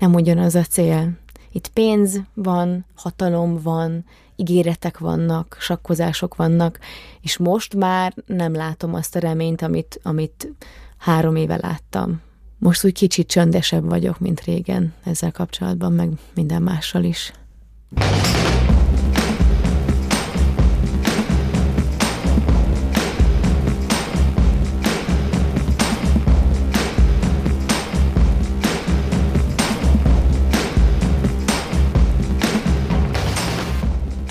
nem 0.00 0.14
ugyanaz 0.14 0.54
a 0.54 0.62
cél. 0.62 1.10
Itt 1.52 1.68
pénz 1.68 2.20
van, 2.34 2.84
hatalom 2.94 3.62
van, 3.62 4.04
ígéretek 4.36 4.98
vannak, 4.98 5.56
sakkozások 5.60 6.36
vannak, 6.36 6.78
és 7.20 7.36
most 7.36 7.74
már 7.74 8.14
nem 8.26 8.54
látom 8.54 8.94
azt 8.94 9.16
a 9.16 9.18
reményt, 9.18 9.62
amit, 9.62 10.00
amit 10.02 10.52
három 10.98 11.36
éve 11.36 11.56
láttam. 11.56 12.20
Most 12.58 12.84
úgy 12.84 12.92
kicsit 12.92 13.28
csöndesebb 13.28 13.88
vagyok, 13.88 14.18
mint 14.18 14.44
régen 14.44 14.94
ezzel 15.04 15.32
kapcsolatban, 15.32 15.92
meg 15.92 16.10
minden 16.34 16.62
mással 16.62 17.04
is. 17.04 17.32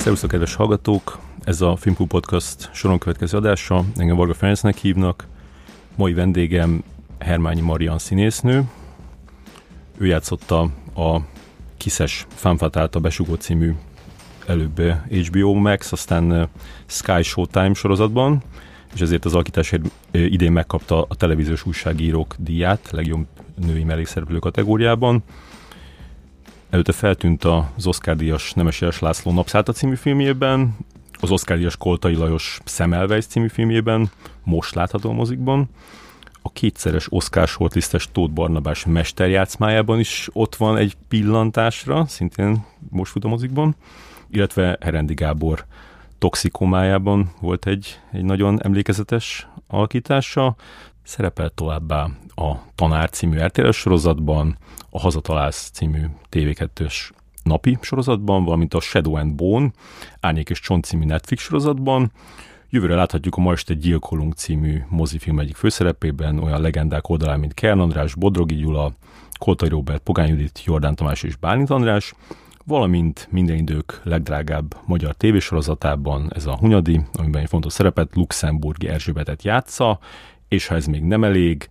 Szerusztok, 0.10 0.32
kedves 0.32 0.56
hallgatók! 0.56 1.20
Ez 1.44 1.62
a 1.62 1.76
Filmklub 1.76 2.08
Podcast 2.08 2.70
soron 2.74 2.98
következő 2.98 3.38
adása. 3.38 3.84
Engem 3.98 4.16
Varga 4.16 4.34
Ferencnek 4.34 4.78
hívnak. 4.78 5.28
Mai 5.96 6.14
vendégem 6.14 6.84
Hermányi 7.20 7.62
Marian 7.62 7.98
színésznő. 7.98 8.64
Ő 9.98 10.06
játszotta 10.06 10.62
a 10.96 11.20
Kiszes 11.78 12.26
Fanfatát 12.30 12.96
a 12.96 13.00
Besugó 13.00 13.34
című 13.34 13.74
előbb 14.48 14.82
HBO 15.10 15.54
Max, 15.54 15.92
aztán 15.92 16.50
Sky 16.86 17.22
Showtime 17.22 17.74
sorozatban, 17.74 18.42
és 18.94 19.02
ezért 19.02 19.26
az 19.26 19.34
alakításért 19.34 19.92
idén 20.12 20.52
megkapta 20.52 21.06
a 21.10 21.16
televíziós 21.16 21.66
újságírók 21.66 22.36
díját, 22.38 22.90
legjobb 22.92 23.28
női 23.66 23.84
mellékszereplő 23.84 24.40
kategóriában. 24.40 25.24
Előtte 26.70 26.92
feltűnt 26.92 27.44
az 27.44 27.88
Oscar-díjas 27.88 28.54
Nemes 28.54 29.00
László 29.00 29.32
Napszálta 29.32 29.72
című 29.72 29.96
filmjében, 29.96 30.78
az 31.20 31.32
Oscar 31.32 31.58
díjas 31.58 31.78
Koltai 31.78 32.16
Lajos 32.16 32.60
Szemelweis 32.66 33.26
című 33.26 33.48
filmjében, 33.48 34.10
most 34.44 34.76
látható 34.76 35.10
a 35.10 35.14
mozikban. 35.14 35.70
A 36.42 36.52
kétszeres 36.52 37.08
Oscar 37.10 37.48
shortlistes 37.48 38.10
Tóth 38.12 38.34
Barnabás 38.34 38.86
mesterjátszmájában 38.86 40.00
is 40.00 40.30
ott 40.34 40.56
van 40.56 40.78
egy 40.78 40.98
pillantásra, 41.08 42.06
szintén 42.06 42.66
most 42.90 43.12
fut 43.12 43.24
a 43.24 43.28
mozikban, 43.28 43.76
illetve 44.32 44.78
Herendi 44.82 45.14
Gábor 45.14 45.66
toxikomájában 46.18 47.32
volt 47.42 47.66
egy, 47.66 48.00
egy 48.12 48.24
nagyon 48.24 48.62
emlékezetes 48.64 49.48
alakítása. 49.68 50.56
Szerepel 51.04 51.50
továbbá 51.50 52.10
a 52.40 52.64
Tanár 52.76 53.10
című 53.10 53.38
RTL 53.38 53.70
sorozatban, 53.70 54.58
a 54.90 55.00
Hazatalálsz 55.00 55.70
című 55.70 56.06
TV2-ös 56.32 57.10
napi 57.44 57.78
sorozatban, 57.82 58.44
valamint 58.44 58.74
a 58.74 58.80
Shadow 58.80 59.16
and 59.16 59.36
Bone, 59.36 59.72
Árnyék 60.20 60.50
és 60.50 60.60
Csont 60.60 60.84
című 60.84 61.06
Netflix 61.06 61.42
sorozatban. 61.44 62.12
Jövőre 62.70 62.96
láthatjuk 62.96 63.36
a 63.36 63.42
Ma 63.42 63.52
este 63.52 63.74
gyilkolunk 63.74 64.34
című 64.34 64.82
mozifilm 64.90 65.40
egyik 65.40 65.56
főszerepében 65.56 66.40
olyan 66.40 66.62
legendák 66.62 67.10
oldalán, 67.10 67.40
mint 67.40 67.54
Kern 67.54 67.80
András, 67.80 68.16
Bodrogi 68.16 68.56
Gyula, 68.56 68.92
Koltai 69.40 69.70
Robert, 69.70 70.02
Pogány 70.02 70.30
Judit, 70.30 70.64
Jordán 70.64 70.96
Tamás 70.96 71.24
és 71.24 71.36
Bálint 71.36 71.70
András, 71.70 72.14
valamint 72.66 73.28
minden 73.32 73.58
idők 73.58 74.02
legdrágább 74.04 74.76
magyar 74.86 75.14
tévésorozatában 75.14 76.32
ez 76.36 76.46
a 76.46 76.58
Hunyadi, 76.58 77.02
amiben 77.14 77.42
egy 77.42 77.50
fontos 77.50 77.74
szerepet 77.74 78.16
Luxemburgi 78.16 78.88
Erzsébetet 78.88 79.44
játsza, 79.44 80.00
és 80.48 80.68
ha 80.68 80.76
ez 80.76 80.86
még 80.86 81.04
nem 81.04 81.24
elég, 81.24 81.70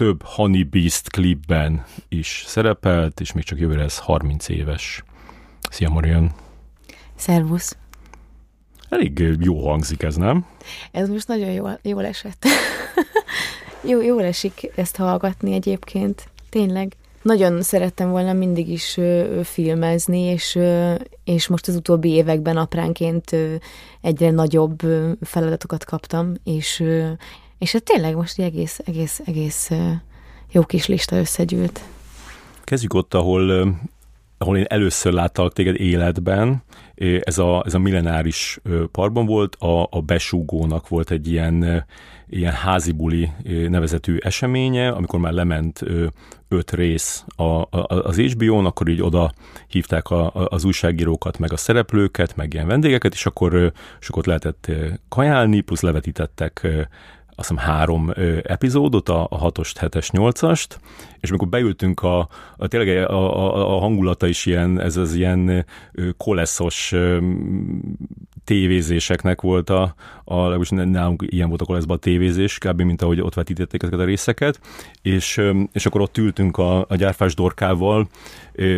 több 0.00 0.22
Honey 0.22 0.62
Beast 0.62 1.10
klipben 1.10 1.84
is 2.08 2.44
szerepelt, 2.46 3.20
és 3.20 3.32
még 3.32 3.44
csak 3.44 3.58
jövőre 3.58 3.82
ez 3.82 3.98
30 3.98 4.48
éves. 4.48 5.02
Szia 5.70 5.88
Marian! 5.88 6.32
Szervusz! 7.16 7.76
Elég 8.88 9.36
jó 9.40 9.68
hangzik 9.68 10.02
ez, 10.02 10.16
nem? 10.16 10.46
Ez 10.92 11.08
most 11.08 11.28
nagyon 11.28 11.50
jól, 11.50 11.78
jól 11.82 12.04
esett. 12.04 12.44
jó, 13.90 14.02
jól 14.02 14.22
esik 14.22 14.70
ezt 14.74 14.96
hallgatni 14.96 15.52
egyébként. 15.52 16.28
Tényleg. 16.48 16.96
Nagyon 17.22 17.62
szerettem 17.62 18.10
volna 18.10 18.32
mindig 18.32 18.68
is 18.68 18.96
ö, 18.96 19.40
filmezni, 19.44 20.20
és, 20.20 20.54
ö, 20.54 20.94
és 21.24 21.46
most 21.46 21.68
az 21.68 21.74
utóbbi 21.74 22.08
években 22.08 22.56
apránként 22.56 23.32
ö, 23.32 23.54
egyre 24.00 24.30
nagyobb 24.30 24.82
ö, 24.82 25.10
feladatokat 25.20 25.84
kaptam, 25.84 26.34
és, 26.44 26.80
ö, 26.80 27.10
és 27.60 27.72
hát 27.72 27.82
tényleg 27.82 28.14
most 28.14 28.38
egész, 28.38 28.80
egész, 28.84 29.20
egész 29.24 29.70
ö, 29.70 29.90
jó 30.52 30.62
kis 30.62 30.86
lista 30.86 31.16
összegyűlt. 31.16 31.80
Kezdjük 32.64 32.94
ott, 32.94 33.14
ahol 33.14 33.74
ahol 34.42 34.56
én 34.56 34.64
először 34.68 35.12
láttalak 35.12 35.52
téged 35.52 35.80
életben, 35.80 36.62
ez 37.20 37.38
a, 37.38 37.62
ez 37.66 37.74
a 37.74 37.78
millenáris 37.78 38.60
parkban 38.92 39.26
volt, 39.26 39.54
a, 39.54 39.88
a 39.90 40.00
besúgónak 40.00 40.88
volt 40.88 41.10
egy 41.10 41.28
ilyen, 41.28 41.84
ilyen 42.28 42.52
házi 42.52 42.92
buli 42.92 43.30
nevezetű 43.68 44.16
eseménye, 44.20 44.88
amikor 44.88 45.20
már 45.20 45.32
lement 45.32 45.82
öt 46.48 46.70
rész 46.70 47.24
a, 47.36 47.42
a, 47.42 47.68
az 47.88 48.18
HBO-n, 48.18 48.66
akkor 48.66 48.88
így 48.88 49.02
oda 49.02 49.32
hívták 49.68 50.10
a, 50.10 50.32
az 50.32 50.64
újságírókat, 50.64 51.38
meg 51.38 51.52
a 51.52 51.56
szereplőket, 51.56 52.36
meg 52.36 52.54
ilyen 52.54 52.66
vendégeket, 52.66 53.12
és 53.12 53.26
akkor, 53.26 53.72
ott 54.10 54.26
lehetett 54.26 54.70
kajálni, 55.08 55.60
plusz 55.60 55.80
levetítettek 55.80 56.66
azt 57.40 57.48
hiszem 57.48 57.64
három 57.64 58.12
epizódot, 58.42 59.08
a, 59.08 59.26
a 59.30 59.36
hatost, 59.36 59.78
hetes, 59.78 60.10
nyolcast, 60.10 60.80
és 61.20 61.28
amikor 61.28 61.48
beültünk 61.48 62.02
a, 62.02 62.28
a 62.56 62.66
tényleg 62.66 63.10
a, 63.10 63.36
a, 63.36 63.76
a 63.76 63.78
hangulata 63.78 64.26
is 64.26 64.46
ilyen, 64.46 64.80
ez 64.80 64.96
az 64.96 65.14
ilyen 65.14 65.66
koleszos 66.16 66.94
tévézéseknek 68.44 69.40
volt 69.40 69.70
a, 69.70 69.94
a 70.24 70.36
legalábbis 70.36 70.68
nálunk 70.68 71.24
ilyen 71.26 71.48
volt 71.48 71.60
a 71.60 71.64
koleszban 71.64 71.96
a 71.96 72.00
tévézés, 72.00 72.58
kb. 72.58 72.80
mint 72.80 73.02
ahogy 73.02 73.20
ott 73.20 73.34
vetítették 73.34 73.82
ezeket 73.82 74.00
a 74.00 74.04
részeket, 74.04 74.60
és, 75.02 75.40
és 75.72 75.86
akkor 75.86 76.00
ott 76.00 76.18
ültünk 76.18 76.58
a, 76.58 76.86
a 76.88 76.96
gyárfás 76.96 77.34
dorkával 77.34 78.08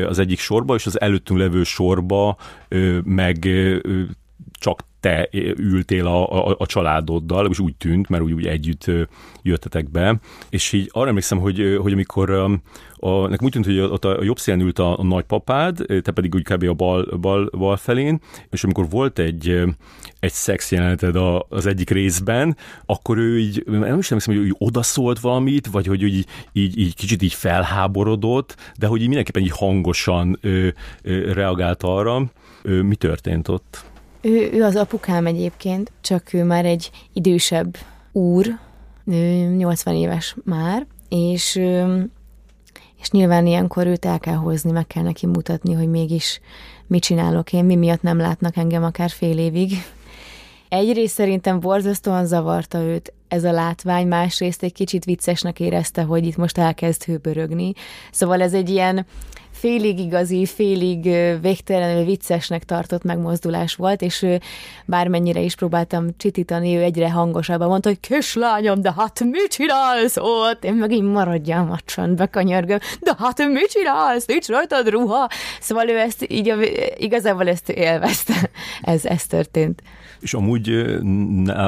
az 0.06 0.18
egyik 0.18 0.38
sorba, 0.38 0.74
és 0.74 0.86
az 0.86 1.00
előttünk 1.00 1.38
levő 1.38 1.62
sorba 1.62 2.36
meg 3.04 3.48
csak 4.52 4.90
te 5.02 5.28
ültél 5.56 6.06
a, 6.06 6.48
a, 6.48 6.54
a 6.58 6.66
családoddal, 6.66 7.46
és 7.46 7.58
úgy 7.58 7.74
tűnt, 7.76 8.08
mert 8.08 8.22
úgy, 8.22 8.32
úgy 8.32 8.46
együtt 8.46 8.90
jöttetek 9.42 9.90
be, 9.90 10.20
és 10.50 10.72
így 10.72 10.88
arra 10.92 11.08
emlékszem, 11.08 11.38
hogy, 11.38 11.78
hogy 11.80 11.92
amikor 11.92 12.30
a, 12.30 13.28
nekem 13.28 13.44
úgy 13.44 13.50
tűnt, 13.50 13.64
hogy 13.64 13.78
ott 13.78 14.04
a, 14.04 14.18
a 14.18 14.22
jobb 14.22 14.38
szélen 14.38 14.60
ült 14.60 14.78
a, 14.78 14.98
a 14.98 15.02
nagypapád, 15.02 15.76
te 16.02 16.10
pedig 16.12 16.34
úgy 16.34 16.42
kb. 16.42 16.62
a 16.62 16.72
bal, 16.72 17.16
bal, 17.20 17.50
bal 17.58 17.76
felén, 17.76 18.20
és 18.50 18.64
amikor 18.64 18.88
volt 18.90 19.18
egy, 19.18 19.62
egy 20.20 20.32
szex 20.32 20.72
jeleneted 20.72 21.16
a, 21.16 21.46
az 21.48 21.66
egyik 21.66 21.90
részben, 21.90 22.56
akkor 22.86 23.18
ő 23.18 23.38
így, 23.38 23.62
nem 23.66 23.98
is 23.98 24.10
emlékszem, 24.10 24.34
hogy 24.34 24.46
ő 24.46 24.54
odaszólt 24.58 25.20
valamit, 25.20 25.66
vagy 25.66 25.86
hogy 25.86 26.02
így, 26.02 26.26
így, 26.52 26.78
így 26.78 26.94
kicsit 26.94 27.22
így 27.22 27.34
felháborodott, 27.34 28.56
de 28.78 28.86
hogy 28.86 29.00
így 29.00 29.06
mindenképpen 29.06 29.42
így 29.42 29.56
hangosan 29.56 30.38
ö, 30.40 30.68
ö, 31.02 31.32
reagált 31.32 31.82
arra. 31.82 32.24
Ö, 32.62 32.82
mi 32.82 32.94
történt 32.94 33.48
ott? 33.48 33.91
Ő, 34.22 34.50
ő 34.52 34.62
az 34.62 34.76
apukám 34.76 35.26
egyébként, 35.26 35.92
csak 36.00 36.32
ő 36.32 36.44
már 36.44 36.64
egy 36.64 36.90
idősebb 37.12 37.76
úr, 38.12 38.58
ő 39.06 39.54
80 39.56 39.94
éves 39.94 40.36
már, 40.44 40.86
és, 41.08 41.60
és 43.00 43.10
nyilván 43.10 43.46
ilyenkor 43.46 43.86
őt 43.86 44.04
el 44.04 44.18
kell 44.18 44.34
hozni, 44.34 44.70
meg 44.70 44.86
kell 44.86 45.02
neki 45.02 45.26
mutatni, 45.26 45.72
hogy 45.72 45.88
mégis 45.88 46.40
mit 46.86 47.02
csinálok 47.02 47.52
én, 47.52 47.64
mi 47.64 47.76
miatt 47.76 48.02
nem 48.02 48.18
látnak 48.18 48.56
engem 48.56 48.84
akár 48.84 49.10
fél 49.10 49.38
évig. 49.38 49.72
Egyrészt 50.68 51.14
szerintem 51.14 51.60
borzasztóan 51.60 52.26
zavarta 52.26 52.78
őt 52.78 53.12
ez 53.28 53.44
a 53.44 53.52
látvány, 53.52 54.06
másrészt 54.06 54.62
egy 54.62 54.72
kicsit 54.72 55.04
viccesnek 55.04 55.60
érezte, 55.60 56.02
hogy 56.02 56.26
itt 56.26 56.36
most 56.36 56.58
elkezd 56.58 57.04
hőbörögni. 57.04 57.72
Szóval 58.10 58.42
ez 58.42 58.54
egy 58.54 58.70
ilyen 58.70 59.06
félig 59.62 59.98
igazi, 59.98 60.46
félig 60.46 61.02
végtelenül 61.40 62.04
viccesnek 62.04 62.64
tartott 62.64 63.02
megmozdulás 63.02 63.74
volt, 63.74 64.02
és 64.02 64.26
bármennyire 64.86 65.40
is 65.40 65.54
próbáltam 65.54 66.06
csitítani, 66.16 66.76
ő 66.76 66.82
egyre 66.82 67.10
hangosabban 67.10 67.68
mondta, 67.68 67.88
hogy 67.88 68.00
kislányom, 68.00 68.80
de 68.80 68.92
hát 68.96 69.24
mit 69.24 69.48
csinálsz 69.48 70.16
ott? 70.16 70.64
Én 70.64 70.74
meg 70.74 70.92
így 70.92 71.02
maradjam 71.02 71.70
a 71.70 71.78
csöndbe, 71.84 72.26
kanyargom, 72.26 72.78
de 73.00 73.14
hát 73.18 73.38
mit 73.38 73.70
csinálsz? 73.70 74.26
Nincs 74.26 74.46
rajtad 74.46 74.88
ruha? 74.88 75.28
Szóval 75.60 75.88
ő 75.88 75.98
ezt 75.98 76.24
így, 76.28 76.52
igazából 76.96 77.48
ezt 77.48 77.68
élvezte. 77.68 78.34
Ez, 78.82 79.04
ez 79.04 79.26
történt. 79.26 79.82
És 80.20 80.34
amúgy 80.34 80.84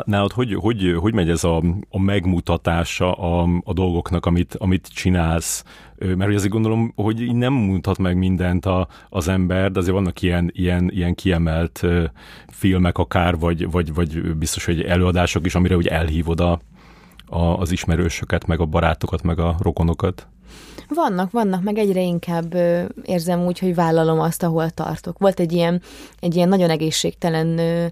nálad 0.05 0.33
hogy, 0.33 0.55
hogy, 0.55 0.95
hogy 1.01 1.15
megy 1.15 1.31
ez 1.31 1.45
a, 1.45 1.63
a 1.91 2.01
megmutatása 2.01 3.13
a, 3.13 3.49
a 3.65 3.73
dolgoknak, 3.73 4.27
amit, 4.27 4.55
amit 4.55 4.89
csinálsz? 4.95 5.65
Mert 6.07 6.25
hogy 6.25 6.35
azért 6.35 6.53
gondolom, 6.53 6.93
hogy 6.97 7.21
így 7.21 7.35
nem 7.35 7.53
mutat 7.53 7.99
meg 7.99 8.17
mindent 8.17 8.67
a, 8.67 8.89
az 9.09 9.29
ember, 9.29 9.71
de 9.71 9.79
azért 9.79 9.95
vannak 9.95 10.23
ilyen, 10.23 10.51
ilyen, 10.55 10.91
ilyen 10.93 11.15
kiemelt 11.15 11.83
filmek 12.49 12.99
akár, 12.99 13.39
vagy, 13.39 13.71
vagy, 13.71 13.95
vagy 13.95 14.37
biztos, 14.37 14.65
hogy 14.65 14.81
előadások 14.81 15.47
is, 15.47 15.55
amire 15.55 15.77
úgy 15.77 15.87
elhívod 15.87 16.41
a, 16.41 16.61
a, 17.27 17.43
az 17.43 17.71
ismerősöket, 17.71 18.47
meg 18.47 18.61
a 18.61 18.65
barátokat, 18.65 19.23
meg 19.23 19.39
a 19.39 19.57
rokonokat. 19.61 20.27
Vannak, 20.89 21.31
vannak, 21.31 21.63
meg 21.63 21.79
egyre 21.79 22.01
inkább 22.01 22.55
ö, 22.55 22.83
érzem 23.03 23.45
úgy, 23.45 23.59
hogy 23.59 23.75
vállalom 23.75 24.21
azt, 24.21 24.43
ahol 24.43 24.71
tartok. 24.71 25.19
Volt 25.19 25.41
egy 25.41 25.53
ilyen, 25.53 25.83
egy 26.21 26.35
ilyen 26.35 26.49
nagyon 26.49 26.71
egészségtelen 26.71 27.59
ö, 27.59 27.87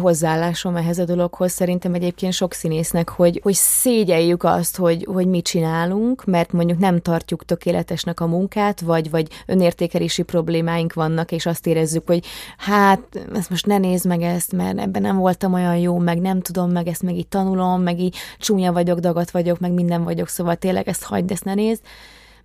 hozzáállásom 0.00 0.76
ehhez 0.76 0.98
a 0.98 1.04
dologhoz, 1.04 1.52
szerintem 1.52 1.94
egyébként 1.94 2.32
sok 2.32 2.52
színésznek, 2.52 3.08
hogy, 3.08 3.40
hogy 3.42 3.54
szégyeljük 3.54 4.44
azt, 4.44 4.76
hogy, 4.76 5.06
hogy 5.10 5.26
mit 5.26 5.44
csinálunk, 5.44 6.24
mert 6.24 6.52
mondjuk 6.52 6.78
nem 6.78 7.00
tartjuk 7.00 7.44
tökéletesnek 7.44 8.20
a 8.20 8.26
munkát, 8.26 8.80
vagy, 8.80 9.10
vagy 9.10 9.28
önértékelési 9.46 10.22
problémáink 10.22 10.92
vannak, 10.92 11.32
és 11.32 11.46
azt 11.46 11.66
érezzük, 11.66 12.06
hogy 12.06 12.24
hát, 12.56 13.00
ezt 13.34 13.50
most 13.50 13.66
ne 13.66 13.78
nézd 13.78 14.06
meg 14.06 14.22
ezt, 14.22 14.52
mert 14.52 14.78
ebben 14.78 15.02
nem 15.02 15.16
voltam 15.16 15.52
olyan 15.52 15.76
jó, 15.76 15.98
meg 15.98 16.20
nem 16.20 16.40
tudom, 16.40 16.70
meg 16.70 16.86
ezt 16.86 17.02
meg 17.02 17.16
így 17.16 17.28
tanulom, 17.28 17.82
meg 17.82 18.00
így 18.00 18.16
csúnya 18.38 18.72
vagyok, 18.72 18.98
dagat 18.98 19.30
vagyok, 19.30 19.58
meg 19.58 19.72
minden 19.72 20.04
vagyok, 20.04 20.28
szóval 20.28 20.56
tényleg 20.56 20.88
ezt 20.88 21.04
hagyd, 21.04 21.30
ezt 21.30 21.44
ne 21.44 21.54
nézd 21.54 21.80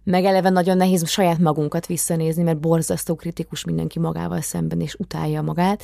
meg 0.03 0.25
eleve 0.25 0.49
nagyon 0.49 0.77
nehéz 0.77 1.09
saját 1.09 1.37
magunkat 1.37 1.85
visszanézni, 1.85 2.43
mert 2.43 2.59
borzasztó 2.59 3.15
kritikus 3.15 3.63
mindenki 3.63 3.99
magával 3.99 4.41
szemben, 4.41 4.81
és 4.81 4.95
utálja 4.95 5.41
magát. 5.41 5.83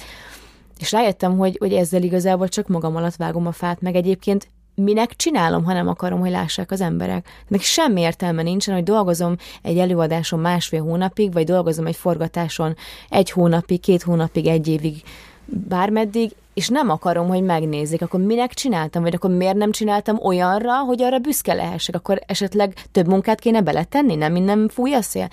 És 0.83 0.91
rájöttem, 0.91 1.37
hogy, 1.37 1.57
hogy 1.59 1.73
ezzel 1.73 2.03
igazából 2.03 2.47
csak 2.47 2.67
magam 2.67 2.95
alatt 2.95 3.15
vágom 3.15 3.47
a 3.47 3.51
fát, 3.51 3.81
meg 3.81 3.95
egyébként 3.95 4.47
minek 4.75 5.15
csinálom, 5.15 5.63
ha 5.63 5.73
nem 5.73 5.87
akarom, 5.87 6.19
hogy 6.19 6.29
lássák 6.29 6.71
az 6.71 6.81
emberek. 6.81 7.27
Neki 7.47 7.63
semmi 7.63 8.01
értelme 8.01 8.41
nincsen, 8.41 8.73
hogy 8.73 8.83
dolgozom 8.83 9.35
egy 9.61 9.77
előadáson 9.77 10.39
másfél 10.39 10.81
hónapig, 10.81 11.33
vagy 11.33 11.45
dolgozom 11.45 11.85
egy 11.85 11.95
forgatáson 11.95 12.75
egy 13.09 13.31
hónapig, 13.31 13.79
két 13.79 14.01
hónapig, 14.01 14.47
egy 14.47 14.67
évig, 14.67 15.01
bármeddig, 15.45 16.31
és 16.53 16.67
nem 16.67 16.89
akarom, 16.89 17.27
hogy 17.27 17.41
megnézzék, 17.41 18.01
akkor 18.01 18.19
minek 18.19 18.53
csináltam, 18.53 19.01
vagy 19.01 19.15
akkor 19.15 19.29
miért 19.29 19.55
nem 19.55 19.71
csináltam 19.71 20.19
olyanra, 20.23 20.77
hogy 20.77 21.01
arra 21.01 21.17
büszke 21.17 21.53
lehessek, 21.53 21.95
akkor 21.95 22.19
esetleg 22.25 22.73
több 22.91 23.07
munkát 23.07 23.39
kéne 23.39 23.61
beletenni, 23.61 24.15
nem 24.15 24.31
minden 24.31 24.69
fúj 24.73 24.93
a 24.93 25.01
szél. 25.01 25.27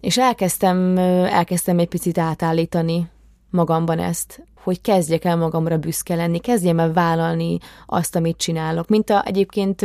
És 0.00 0.18
elkezdtem, 0.18 0.98
elkezdtem 1.26 1.78
egy 1.78 1.88
picit 1.88 2.18
átállítani 2.18 3.08
magamban 3.50 3.98
ezt, 3.98 4.44
hogy 4.62 4.80
kezdjek 4.80 5.24
el 5.24 5.36
magamra 5.36 5.78
büszke 5.78 6.14
lenni, 6.14 6.38
kezdjem 6.38 6.78
el 6.78 6.92
vállalni 6.92 7.58
azt, 7.86 8.16
amit 8.16 8.36
csinálok. 8.36 8.88
Mint 8.88 9.10
a, 9.10 9.24
egyébként 9.26 9.82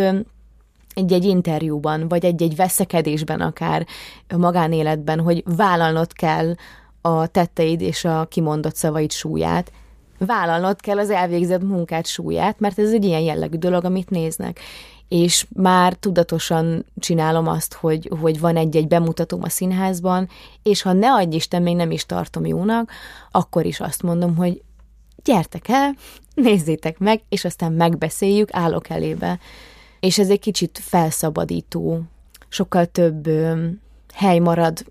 egy-egy 0.94 1.24
interjúban, 1.24 2.08
vagy 2.08 2.26
egy-egy 2.26 2.56
veszekedésben 2.56 3.42
akár 3.42 3.86
magánéletben, 4.38 5.20
hogy 5.20 5.44
vállalnod 5.46 6.14
kell 6.14 6.56
a 7.02 7.28
tetteid 7.28 7.82
és 7.82 8.06
a 8.06 8.26
kimondott 8.30 8.76
szavaid 8.76 9.12
súlyát, 9.12 9.72
vállalnod 10.18 10.82
kell 10.82 10.98
az 10.98 11.10
elvégzett 11.10 11.64
munkát 11.64 12.06
súlyát, 12.06 12.60
mert 12.60 12.80
ez 12.80 12.92
egy 12.92 13.06
ilyen 13.06 13.22
jellegű 13.22 13.58
dolog, 13.58 13.86
amit 13.86 14.10
néznek. 14.10 14.60
És 15.08 15.46
már 15.56 15.94
tudatosan 15.94 16.86
csinálom 17.00 17.48
azt, 17.48 17.74
hogy, 17.74 18.12
hogy 18.20 18.40
van 18.40 18.58
egy-egy 18.58 18.88
bemutatóm 18.88 19.44
a 19.44 19.50
színházban, 19.50 20.30
és 20.64 20.82
ha 20.82 20.94
ne 20.94 21.14
adj 21.14 21.36
Isten, 21.36 21.62
még 21.62 21.76
nem 21.76 21.92
is 21.92 22.06
tartom 22.06 22.46
jónak, 22.46 22.92
akkor 23.32 23.66
is 23.66 23.80
azt 23.80 24.04
mondom, 24.04 24.36
hogy 24.36 24.62
gyertek 25.24 25.68
el, 25.68 25.96
nézzétek 26.34 26.98
meg, 26.98 27.22
és 27.30 27.46
aztán 27.46 27.74
megbeszéljük, 27.74 28.50
állok 28.52 28.90
elébe. 28.90 29.40
És 30.00 30.20
ez 30.20 30.30
egy 30.30 30.40
kicsit 30.40 30.80
felszabadító, 30.82 32.02
sokkal 32.50 32.86
több 32.86 33.30
hely 34.14 34.40
marad 34.40 34.86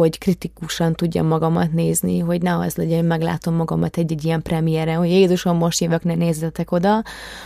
hogy 0.00 0.18
kritikusan 0.18 0.94
tudjam 0.94 1.26
magamat 1.26 1.72
nézni, 1.72 2.18
hogy 2.18 2.42
ne 2.42 2.56
az 2.56 2.74
legyen, 2.74 3.04
meglátom 3.04 3.54
magamat 3.54 3.96
egy-egy 3.96 4.24
ilyen 4.24 4.42
premiére, 4.42 4.94
hogy 4.94 5.08
Jézusom, 5.08 5.56
most 5.56 5.80
jövök, 5.80 6.04
ne 6.04 6.14
nézzetek 6.14 6.72
oda, 6.72 7.02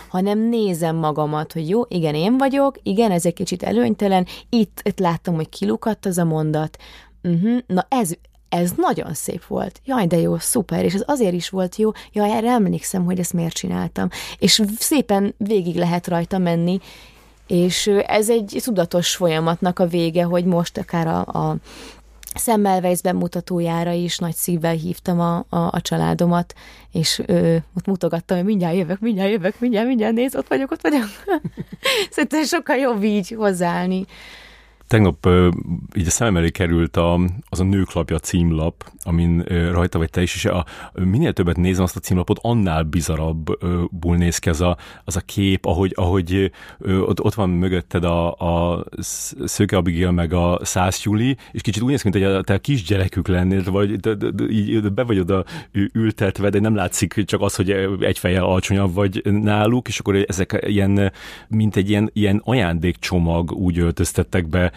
hanem 0.08 0.48
nézem 0.48 0.96
magamat, 0.96 1.52
hogy 1.52 1.68
jó, 1.68 1.82
igen, 1.88 2.14
én 2.14 2.38
vagyok, 2.38 2.78
igen, 2.82 3.10
ez 3.10 3.26
egy 3.26 3.34
kicsit 3.34 3.62
előnytelen, 3.62 4.26
itt, 4.48 4.80
itt 4.84 4.98
láttam, 4.98 5.34
hogy 5.34 5.48
kilukadt 5.48 6.06
az 6.06 6.18
a 6.18 6.24
mondat, 6.24 6.76
uh-huh, 7.22 7.58
na 7.66 7.86
ez, 7.88 8.10
ez 8.48 8.72
nagyon 8.76 9.14
szép 9.14 9.44
volt. 9.46 9.80
Jaj, 9.84 10.06
de 10.06 10.16
jó, 10.16 10.38
szuper, 10.38 10.84
és 10.84 10.94
ez 10.94 11.02
azért 11.06 11.34
is 11.34 11.48
volt 11.48 11.76
jó, 11.76 11.90
jaj, 12.12 12.30
erre 12.30 12.50
emlékszem, 12.50 13.04
hogy 13.04 13.18
ezt 13.18 13.32
miért 13.32 13.54
csináltam. 13.54 14.08
És 14.38 14.62
szépen 14.78 15.34
végig 15.36 15.76
lehet 15.76 16.08
rajta 16.08 16.38
menni, 16.38 16.80
és 17.46 17.86
ez 18.06 18.30
egy 18.30 18.60
tudatos 18.64 19.16
folyamatnak 19.16 19.78
a 19.78 19.86
vége, 19.86 20.24
hogy 20.24 20.44
most 20.44 20.78
akár 20.78 21.06
a, 21.06 21.18
a 21.18 21.56
Semmelweis 22.34 23.00
bemutatójára 23.00 23.92
is 23.92 24.18
nagy 24.18 24.34
szívvel 24.34 24.74
hívtam 24.74 25.20
a, 25.20 25.36
a, 25.48 25.58
a 25.70 25.80
családomat, 25.80 26.54
és 26.92 27.22
ö, 27.26 27.56
ott 27.76 27.86
mutogattam, 27.86 28.36
hogy 28.36 28.46
mindjárt 28.46 28.76
jövök, 28.76 29.00
mindjárt 29.00 29.30
jövök, 29.30 29.60
mindjárt, 29.60 29.86
mindjárt 29.86 30.14
néz, 30.14 30.36
ott 30.36 30.48
vagyok, 30.48 30.70
ott 30.70 30.82
vagyok. 30.82 31.06
Szerintem 32.10 32.44
sokkal 32.44 32.76
jobb 32.76 33.02
így 33.02 33.34
hozzáállni. 33.36 34.04
Tegnap 34.86 35.28
így 35.96 36.06
a 36.06 36.10
szemem 36.10 36.36
elé 36.36 36.50
került 36.50 36.96
a, 36.96 37.20
az 37.48 37.60
a 37.60 37.64
Nőklapja 37.64 38.18
címlap, 38.18 38.92
amin 39.02 39.42
rajta 39.72 39.98
vagy 39.98 40.10
te 40.10 40.22
is, 40.22 40.34
és 40.34 40.44
a, 40.44 40.64
minél 40.92 41.32
többet 41.32 41.56
nézem 41.56 41.82
azt 41.84 41.96
a 41.96 42.00
címlapot, 42.00 42.38
annál 42.42 42.82
bizarabbul 42.82 44.16
néz 44.16 44.38
ki 44.38 44.48
az 44.48 44.60
a, 44.60 44.76
az 45.04 45.16
a 45.16 45.20
kép, 45.20 45.64
ahogy, 45.64 45.92
ahogy 45.96 46.52
ott, 46.80 47.22
ott 47.22 47.34
van 47.34 47.50
mögötted 47.50 48.04
a, 48.04 48.32
a 48.32 48.84
Szöke 49.44 49.76
Abigail 49.76 50.10
meg 50.10 50.32
a 50.32 50.60
Szász 50.62 51.02
Juli, 51.02 51.36
és 51.52 51.60
kicsit 51.60 51.82
úgy 51.82 51.90
néz 51.90 52.02
ki, 52.02 52.08
mint 52.08 52.24
hogy 52.24 52.44
te 52.44 52.54
a 52.54 52.58
kisgyerekük 52.58 53.28
lennél, 53.28 53.62
vagy 53.64 53.96
de, 53.96 54.14
de, 54.14 54.30
de, 54.30 54.44
így 54.44 54.92
be 54.92 55.02
vagy 55.02 55.18
oda 55.18 55.44
ültetve, 55.92 56.50
de 56.50 56.60
nem 56.60 56.74
látszik 56.74 57.24
csak 57.24 57.40
az, 57.40 57.54
hogy 57.54 57.70
egy 58.00 58.18
fejjel 58.18 58.44
alacsonyabb 58.44 58.94
vagy 58.94 59.22
náluk, 59.24 59.88
és 59.88 59.98
akkor 59.98 60.24
ezek 60.26 60.64
ilyen, 60.66 61.12
mint 61.48 61.76
egy 61.76 61.90
ilyen, 61.90 62.10
ilyen 62.12 62.40
ajándékcsomag 62.44 63.52
úgy 63.52 63.78
öltöztettek 63.78 64.48
be 64.48 64.72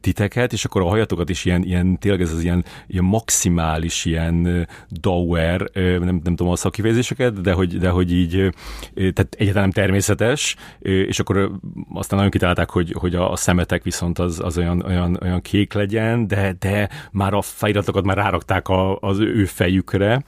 titeket, 0.00 0.52
és 0.52 0.64
akkor 0.64 0.82
a 0.82 0.88
hajatokat 0.88 1.30
is 1.30 1.44
ilyen, 1.44 1.62
ilyen 1.62 1.98
tényleg 1.98 2.20
ez 2.20 2.32
az 2.32 2.42
ilyen, 2.42 2.64
ilyen 2.86 3.04
maximális 3.04 4.04
ilyen 4.04 4.68
dauer, 4.90 5.70
nem, 5.74 6.20
nem 6.24 6.36
tudom 6.36 6.48
a 6.48 6.56
szakifejezéseket, 6.56 7.40
de 7.40 7.52
hogy, 7.52 7.78
de 7.78 7.88
hogy 7.88 8.12
így, 8.12 8.54
tehát 8.94 9.34
egyáltalán 9.38 9.62
nem 9.62 9.70
természetes, 9.70 10.56
és 10.80 11.18
akkor 11.18 11.50
aztán 11.92 12.16
nagyon 12.16 12.30
kitalálták, 12.30 12.70
hogy, 12.70 12.94
hogy 12.98 13.14
a 13.14 13.36
szemetek 13.36 13.82
viszont 13.82 14.18
az, 14.18 14.40
az 14.40 14.58
olyan, 14.58 14.82
olyan, 14.86 15.18
olyan 15.22 15.40
kék 15.40 15.72
legyen, 15.72 16.26
de, 16.26 16.56
de 16.58 16.88
már 17.12 17.34
a 17.34 17.42
feliratokat 17.42 18.04
már 18.04 18.16
rárakták 18.16 18.68
a, 18.68 18.98
az 18.98 19.18
ő 19.18 19.44
fejükre, 19.44 20.24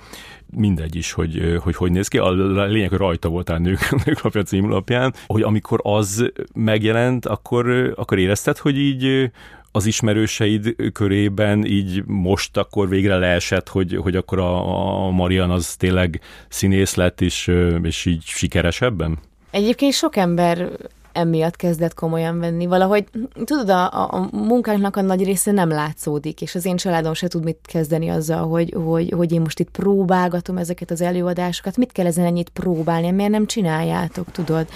mindegy 0.51 0.97
is, 0.97 1.13
hogy, 1.13 1.59
hogy 1.63 1.77
hogy 1.77 1.91
néz 1.91 2.09
ki. 2.09 2.19
A 2.19 2.31
lényeg, 2.65 2.89
hogy 2.89 2.99
rajta 2.99 3.29
voltál 3.29 3.59
nők, 3.59 3.91
nők 4.05 4.23
lapja 4.23 4.43
címlapján, 4.43 5.15
hogy 5.27 5.43
amikor 5.43 5.81
az 5.83 6.33
megjelent, 6.55 7.27
akkor, 7.27 7.93
akkor 7.97 8.19
érezted, 8.19 8.59
hogy 8.59 8.79
így 8.79 9.31
az 9.73 9.87
ismerőseid 9.87 10.75
körében 10.93 11.65
így 11.65 12.05
most 12.07 12.57
akkor 12.57 12.89
végre 12.89 13.17
leesett, 13.17 13.69
hogy, 13.69 13.97
hogy 13.97 14.17
akkor 14.17 14.39
a, 14.39 15.07
a 15.07 15.11
Marian 15.11 15.51
az 15.51 15.77
tényleg 15.77 16.21
színész 16.49 16.95
lett, 16.95 17.21
és, 17.21 17.53
és 17.83 18.05
így 18.05 18.23
sikeresebben? 18.25 19.19
Egyébként 19.51 19.93
sok 19.93 20.17
ember 20.17 20.69
emiatt 21.17 21.57
kezdett 21.57 21.95
komolyan 21.95 22.39
venni. 22.39 22.67
Valahogy, 22.67 23.05
tudod, 23.45 23.69
a, 23.69 24.15
a 24.15 24.29
munkánknak 24.33 24.97
a 24.97 25.01
nagy 25.01 25.25
része 25.25 25.51
nem 25.51 25.69
látszódik, 25.69 26.43
és 26.43 26.55
az 26.55 26.65
én 26.65 26.77
családom 26.77 27.15
se 27.15 27.29
tud 27.29 27.45
mit 27.45 27.59
kezdeni 27.63 28.09
azzal, 28.09 28.49
hogy, 28.49 28.75
hogy, 28.85 29.13
hogy 29.17 29.33
én 29.33 29.41
most 29.41 29.61
itt 29.61 29.71
próbálgatom 29.71 30.57
ezeket 30.57 30.91
az 30.91 31.01
előadásokat. 31.01 31.77
Mit 31.77 31.93
kell 31.93 32.07
ezen 32.07 32.25
ennyit 32.25 32.49
próbálni? 32.49 33.11
Miért 33.11 33.31
nem 33.31 33.47
csináljátok, 33.47 34.31
tudod? 34.31 34.67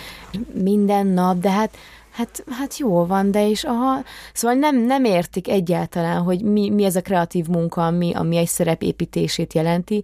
Minden 0.53 1.07
nap, 1.07 1.39
de 1.39 1.51
hát 1.51 1.77
Hát, 2.11 2.45
hát 2.49 2.79
jó 2.79 3.07
van, 3.07 3.31
de 3.31 3.47
is 3.47 3.65
aha. 3.65 4.03
Szóval 4.33 4.57
nem, 4.57 4.77
nem 4.77 5.05
értik 5.05 5.49
egyáltalán, 5.49 6.23
hogy 6.23 6.43
mi, 6.43 6.71
mi 6.71 6.85
ez 6.85 6.97
a 6.97 7.01
kreatív 7.01 7.47
munka, 7.47 7.87
ami, 7.87 8.13
ami 8.15 8.37
egy 8.37 8.49
szerep 8.49 8.83
építését 8.83 9.55
jelenti. 9.55 10.03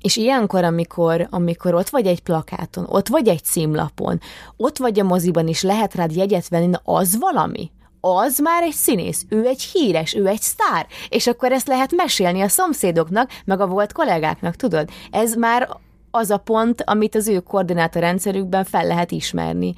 És 0.00 0.16
ilyenkor, 0.16 0.64
amikor, 0.64 1.26
amikor 1.30 1.74
ott 1.74 1.88
vagy 1.88 2.06
egy 2.06 2.20
plakáton, 2.20 2.86
ott 2.88 3.08
vagy 3.08 3.28
egy 3.28 3.44
címlapon, 3.44 4.20
ott 4.56 4.78
vagy 4.78 5.00
a 5.00 5.04
moziban, 5.04 5.48
és 5.48 5.62
lehet 5.62 5.94
rád 5.94 6.16
jegyet 6.16 6.48
venni, 6.48 6.66
na 6.66 6.80
az 6.84 7.18
valami? 7.18 7.70
az 8.00 8.38
már 8.38 8.62
egy 8.62 8.72
színész, 8.72 9.24
ő 9.28 9.46
egy 9.46 9.62
híres, 9.62 10.14
ő 10.14 10.26
egy 10.26 10.40
sztár, 10.40 10.86
és 11.08 11.26
akkor 11.26 11.52
ezt 11.52 11.66
lehet 11.66 11.92
mesélni 11.96 12.40
a 12.40 12.48
szomszédoknak, 12.48 13.30
meg 13.44 13.60
a 13.60 13.66
volt 13.66 13.92
kollégáknak, 13.92 14.56
tudod? 14.56 14.88
Ez 15.10 15.34
már 15.34 15.68
az 16.10 16.30
a 16.30 16.36
pont, 16.36 16.82
amit 16.86 17.14
az 17.14 17.28
ő 17.28 17.40
koordinátorrendszerükben 17.40 18.64
fel 18.64 18.86
lehet 18.86 19.10
ismerni 19.10 19.74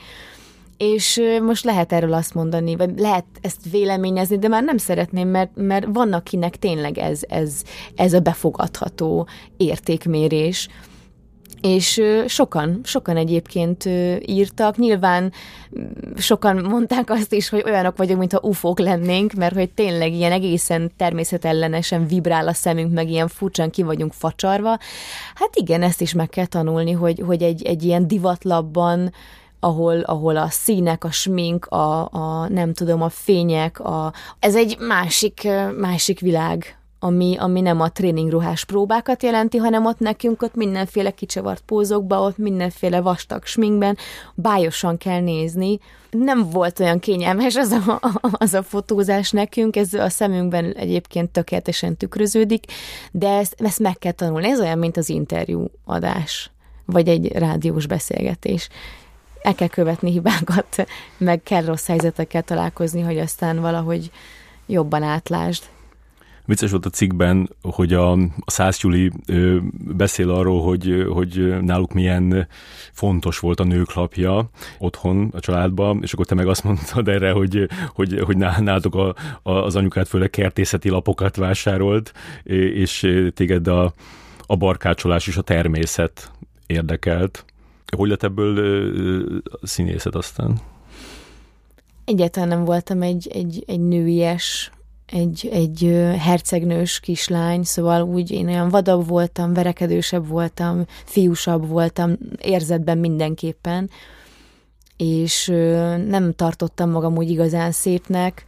és 0.80 1.20
most 1.42 1.64
lehet 1.64 1.92
erről 1.92 2.12
azt 2.12 2.34
mondani, 2.34 2.76
vagy 2.76 2.98
lehet 2.98 3.24
ezt 3.40 3.70
véleményezni, 3.70 4.38
de 4.38 4.48
már 4.48 4.62
nem 4.62 4.76
szeretném, 4.76 5.28
mert, 5.28 5.50
mert 5.54 5.86
vannak 5.92 6.24
kinek 6.24 6.56
tényleg 6.56 6.98
ez, 6.98 7.20
ez, 7.28 7.62
ez 7.96 8.12
a 8.12 8.20
befogadható 8.20 9.26
értékmérés. 9.56 10.68
És 11.60 12.02
sokan, 12.26 12.80
sokan 12.82 13.16
egyébként 13.16 13.84
írtak, 14.26 14.76
nyilván 14.76 15.32
sokan 16.16 16.56
mondták 16.56 17.10
azt 17.10 17.32
is, 17.32 17.48
hogy 17.48 17.62
olyanok 17.66 17.96
vagyunk, 17.96 18.18
mintha 18.18 18.40
ufók 18.42 18.78
lennénk, 18.78 19.32
mert 19.32 19.54
hogy 19.54 19.70
tényleg 19.70 20.12
ilyen 20.12 20.32
egészen 20.32 20.92
természetellenesen 20.96 22.06
vibrál 22.06 22.48
a 22.48 22.52
szemünk, 22.52 22.92
meg 22.92 23.10
ilyen 23.10 23.28
furcsán 23.28 23.70
ki 23.70 23.82
vagyunk 23.82 24.12
facsarva. 24.12 24.78
Hát 25.34 25.56
igen, 25.56 25.82
ezt 25.82 26.00
is 26.00 26.12
meg 26.12 26.28
kell 26.28 26.46
tanulni, 26.46 26.92
hogy, 26.92 27.22
hogy 27.26 27.42
egy, 27.42 27.62
egy 27.62 27.82
ilyen 27.82 28.06
divatlabban 28.06 29.12
ahol, 29.60 30.00
ahol 30.00 30.36
a 30.36 30.48
színek, 30.48 31.04
a 31.04 31.10
smink, 31.10 31.66
a, 31.66 32.12
a 32.12 32.48
nem 32.48 32.72
tudom, 32.72 33.02
a 33.02 33.08
fények, 33.08 33.80
a, 33.80 34.12
ez 34.38 34.56
egy 34.56 34.76
másik, 34.78 35.48
másik 35.78 36.20
világ, 36.20 36.80
ami, 37.02 37.36
ami 37.38 37.60
nem 37.60 37.80
a 37.80 37.88
tréningruhás 37.88 38.64
próbákat 38.64 39.22
jelenti, 39.22 39.56
hanem 39.56 39.86
ott 39.86 39.98
nekünk 39.98 40.42
ott 40.42 40.54
mindenféle 40.54 41.10
kicsavart 41.10 41.62
pózokba, 41.66 42.20
ott 42.20 42.36
mindenféle 42.36 43.00
vastag 43.00 43.44
sminkben 43.44 43.96
bájosan 44.34 44.96
kell 44.96 45.20
nézni. 45.20 45.78
Nem 46.10 46.50
volt 46.50 46.80
olyan 46.80 46.98
kényelmes 46.98 47.56
az 47.56 47.70
a, 47.70 48.00
az 48.32 48.54
a 48.54 48.62
fotózás 48.62 49.30
nekünk, 49.30 49.76
ez 49.76 49.94
a 49.94 50.08
szemünkben 50.08 50.72
egyébként 50.72 51.30
tökéletesen 51.30 51.96
tükröződik, 51.96 52.64
de 53.12 53.28
ezt, 53.28 53.54
ezt 53.58 53.78
meg 53.78 53.98
kell 53.98 54.12
tanulni. 54.12 54.48
Ez 54.48 54.60
olyan, 54.60 54.78
mint 54.78 54.96
az 54.96 55.08
interjú 55.08 55.64
adás, 55.84 56.50
vagy 56.84 57.08
egy 57.08 57.32
rádiós 57.32 57.86
beszélgetés 57.86 58.68
el 59.42 59.54
kell 59.54 59.68
követni 59.68 60.10
hibákat, 60.10 60.86
meg 61.18 61.42
kell 61.42 61.64
rossz 61.64 61.86
helyzetekkel 61.86 62.42
találkozni, 62.42 63.00
hogy 63.00 63.18
aztán 63.18 63.60
valahogy 63.60 64.10
jobban 64.66 65.02
átlásd. 65.02 65.62
Vicces 66.44 66.70
volt 66.70 66.86
a 66.86 66.90
cikkben, 66.90 67.50
hogy 67.62 67.92
a, 67.92 68.12
a 68.12 68.18
Szász 68.46 68.80
Juli 68.80 69.10
ö, 69.26 69.58
beszél 69.72 70.30
arról, 70.30 70.62
hogy, 70.62 71.06
hogy 71.12 71.60
náluk 71.60 71.92
milyen 71.92 72.48
fontos 72.92 73.38
volt 73.38 73.60
a 73.60 73.64
nőklapja 73.64 74.50
otthon, 74.78 75.30
a 75.32 75.40
családban, 75.40 75.98
és 76.02 76.12
akkor 76.12 76.26
te 76.26 76.34
meg 76.34 76.48
azt 76.48 76.64
mondtad 76.64 77.08
erre, 77.08 77.30
hogy, 77.30 77.68
hogy, 77.94 78.20
hogy 78.20 78.36
nálatok 78.36 78.94
a, 78.94 79.14
a, 79.42 79.52
az 79.52 79.76
anyukát 79.76 80.08
főleg 80.08 80.30
kertészeti 80.30 80.88
lapokat 80.88 81.36
vásárolt, 81.36 82.12
és 82.74 83.06
téged 83.34 83.66
a, 83.66 83.92
a 84.46 84.56
barkácsolás 84.56 85.26
és 85.26 85.36
a 85.36 85.42
természet 85.42 86.30
érdekelt. 86.66 87.44
Hogy 87.96 88.08
lett 88.08 88.22
ebből 88.22 88.56
uh, 88.56 89.38
színészet 89.62 90.14
aztán? 90.14 90.60
Egyáltalán 92.04 92.48
nem 92.48 92.64
voltam 92.64 93.02
egy, 93.02 93.28
egy, 93.32 93.64
egy 93.66 93.80
nőies 93.80 94.70
egy, 95.12 95.48
egy 95.52 95.80
hercegnős 96.18 97.00
kislány, 97.00 97.62
szóval 97.62 98.02
úgy 98.02 98.30
én 98.30 98.48
olyan 98.48 98.68
vadabb 98.68 99.08
voltam, 99.08 99.52
verekedősebb 99.52 100.28
voltam, 100.28 100.84
fiúsabb 101.04 101.68
voltam, 101.68 102.16
érzetben 102.42 102.98
mindenképpen, 102.98 103.90
és 104.96 105.46
nem 106.06 106.32
tartottam 106.36 106.90
magam 106.90 107.16
úgy 107.16 107.30
igazán 107.30 107.72
szépnek, 107.72 108.46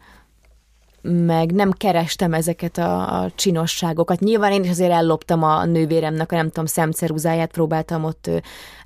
meg 1.02 1.52
nem 1.52 1.70
kerestem 1.70 2.34
ezeket 2.34 2.78
a, 2.78 3.22
a 3.22 3.30
csinosságokat. 3.34 4.20
Nyilván 4.20 4.52
én 4.52 4.62
is 4.62 4.70
azért 4.70 4.90
elloptam 4.90 5.42
a 5.42 5.64
nővéremnek 5.64 6.32
a 6.32 6.34
nem 6.34 6.46
tudom, 6.46 6.66
szemceruzáját, 6.66 7.50
próbáltam 7.50 8.04
ott 8.04 8.30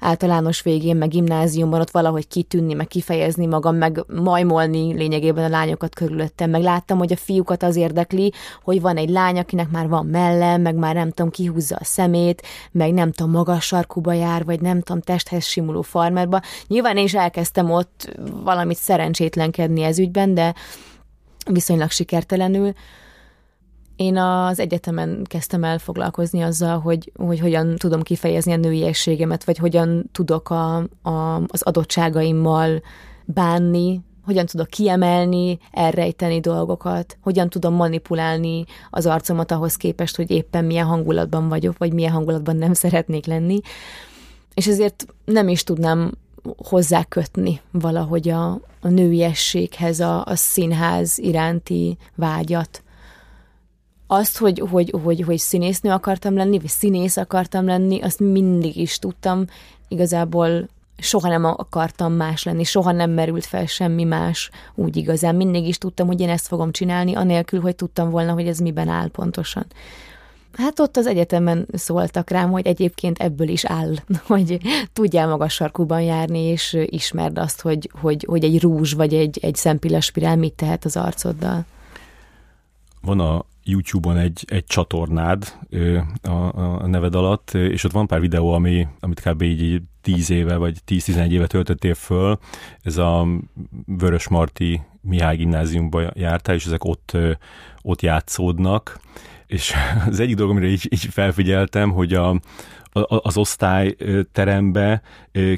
általános 0.01 0.63
végén, 0.63 0.97
meg 0.97 1.09
gimnáziumban 1.09 1.81
ott 1.81 1.91
valahogy 1.91 2.29
kitűnni, 2.29 2.75
meg 2.75 2.87
kifejezni 2.87 3.47
magam, 3.47 3.77
meg 3.77 4.05
majmolni 4.07 4.95
lényegében 4.95 5.45
a 5.45 5.49
lányokat 5.49 5.95
körülöttem, 5.95 6.51
meg 6.51 6.63
láttam, 6.63 6.99
hogy 6.99 7.13
a 7.13 7.17
fiúkat 7.17 7.63
az 7.63 7.77
érdekli, 7.77 8.33
hogy 8.63 8.81
van 8.81 8.97
egy 8.97 9.11
lány, 9.11 9.39
akinek 9.39 9.71
már 9.71 9.89
van 9.89 10.07
melle, 10.07 10.57
meg 10.57 10.75
már 10.75 10.95
nem 10.95 11.11
tudom, 11.11 11.31
kihúzza 11.31 11.77
a 11.81 11.85
szemét, 11.85 12.43
meg 12.71 12.93
nem 12.93 13.13
tudom, 13.13 13.33
magas 13.33 13.65
sarkuba 13.65 14.13
jár, 14.13 14.45
vagy 14.45 14.61
nem 14.61 14.81
tudom, 14.81 15.01
testhez 15.01 15.45
simuló 15.45 15.83
farmerba. 15.83 16.41
Nyilván 16.67 16.97
én 16.97 17.05
is 17.05 17.15
elkezdtem 17.15 17.71
ott 17.71 18.17
valamit 18.45 18.77
szerencsétlenkedni 18.77 19.83
ez 19.83 19.99
ügyben, 19.99 20.35
de 20.35 20.55
viszonylag 21.53 21.91
sikertelenül. 21.91 22.73
Én 23.97 24.17
az 24.17 24.61
egyetemen 24.61 25.25
kezdtem 25.25 25.65
el 25.65 25.79
foglalkozni 25.79 26.43
azzal, 26.43 26.79
hogy, 26.79 27.13
hogy 27.17 27.41
hogyan 27.41 27.77
tudom 27.77 28.03
kifejezni 28.03 28.53
a 28.53 28.57
nőiességemet, 28.57 29.45
vagy 29.45 29.59
hogyan 29.59 30.09
tudok 30.13 30.51
a, 30.51 30.77
a, 31.03 31.35
az 31.47 31.63
adottságaimmal 31.63 32.83
bánni, 33.25 34.01
hogyan 34.25 34.47
tudok 34.47 34.67
kiemelni, 34.67 35.59
elrejteni 35.71 36.41
dolgokat, 36.41 37.19
hogyan 37.23 37.49
tudom 37.49 37.75
manipulálni 37.75 38.65
az 38.91 39.07
arcomat 39.07 39.51
ahhoz 39.51 39.77
képest, 39.77 40.17
hogy 40.17 40.31
éppen 40.31 40.65
milyen 40.65 40.87
hangulatban 40.87 41.49
vagyok, 41.49 41.79
vagy 41.79 41.93
milyen 41.93 42.13
hangulatban 42.13 42.57
nem 42.57 42.73
szeretnék 42.73 43.27
lenni. 43.27 43.61
És 44.55 44.67
ezért 44.67 45.07
nem 45.25 45.49
is 45.49 45.63
tudnám 45.65 46.13
hozzákötni 46.57 47.61
valahogy 47.71 48.29
a, 48.29 48.51
a 48.81 48.89
nőiességhez, 48.89 50.01
a, 50.01 50.25
a 50.25 50.37
színház 50.37 51.19
iránti 51.19 51.97
vágyat. 52.15 52.83
Azt, 54.07 54.39
hogy, 54.39 54.63
hogy, 54.71 54.95
hogy, 55.03 55.23
hogy 55.23 55.39
színésznő 55.39 55.91
akartam 55.91 56.37
lenni, 56.37 56.59
vagy 56.59 56.69
színész 56.69 57.17
akartam 57.17 57.67
lenni, 57.67 58.01
azt 58.01 58.21
mindig 58.21 58.77
is 58.77 58.99
tudtam. 58.99 59.45
Igazából 59.89 60.69
soha 60.99 61.29
nem 61.29 61.45
akartam 61.45 62.13
más 62.13 62.43
lenni, 62.43 62.65
soha 62.65 62.93
nem 62.93 63.11
merült 63.11 63.45
fel 63.45 63.67
semmi 63.67 64.05
más 64.05 64.51
úgy 64.75 64.97
igazán. 64.97 65.35
Mindig 65.35 65.67
is 65.67 65.79
tudtam, 65.79 66.07
hogy 66.07 66.21
én 66.21 66.29
ezt 66.29 66.47
fogom 66.47 66.73
csinálni, 66.73 67.15
anélkül, 67.15 67.61
hogy 67.61 67.77
tudtam 67.77 68.11
volna, 68.11 68.33
hogy 68.33 68.49
ez 68.49 68.59
miben 68.59 68.89
áll 68.89 69.09
pontosan. 69.09 69.67
Hát 70.57 70.81
ott 70.81 70.97
az 70.97 71.07
egyetemen 71.07 71.67
szóltak 71.73 72.31
rám, 72.31 72.51
hogy 72.51 72.67
egyébként 72.67 73.19
ebből 73.19 73.49
is 73.49 73.65
áll, 73.65 73.95
hogy 74.27 74.59
tudjál 74.93 75.29
magas 75.29 75.55
sarkuban 75.55 76.03
járni, 76.03 76.39
és 76.39 76.77
ismerd 76.87 77.39
azt, 77.39 77.61
hogy, 77.61 77.91
hogy, 78.01 78.25
hogy 78.29 78.45
egy 78.45 78.61
rúzs 78.61 78.93
vagy 78.93 79.15
egy, 79.15 79.39
egy 79.43 79.55
szempillaspirál 79.55 80.37
mit 80.37 80.55
tehet 80.55 80.85
az 80.85 80.97
arcoddal. 80.97 81.65
Van 83.01 83.21
a 83.21 83.45
YouTube-on 83.65 84.17
egy, 84.17 84.45
egy 84.47 84.67
csatornád 84.67 85.53
a, 86.23 86.61
a 86.83 86.87
neved 86.87 87.15
alatt, 87.15 87.55
és 87.55 87.85
ott 87.85 87.93
van 87.93 88.07
pár 88.07 88.21
videó, 88.21 88.53
ami, 88.53 88.87
amit 89.01 89.21
kb. 89.21 89.43
így 89.43 89.83
10 90.03 90.31
éve 90.31 90.57
vagy 90.57 90.79
10-11 90.87 91.29
éve 91.29 91.47
töltöttél 91.47 91.95
föl. 91.95 92.39
Ez 92.83 92.97
a 92.97 93.27
Vörös 93.87 94.29
Marti 94.29 94.81
Mihály 95.01 95.37
gimnáziumba 95.37 96.11
jártál, 96.15 96.55
és 96.55 96.67
ezek 96.67 96.85
ott, 96.85 97.17
ott 97.83 98.03
játszódnak 98.03 99.01
és 99.47 99.75
az 100.09 100.21
egyik 100.21 100.37
dolog, 100.37 100.51
amire 100.51 100.67
így, 100.67 100.89
így 100.91 101.07
felfigyeltem, 101.11 101.91
hogy 101.91 102.15
a, 102.15 102.29
a, 102.29 102.41
az 103.23 103.37
osztályterembe 103.37 105.03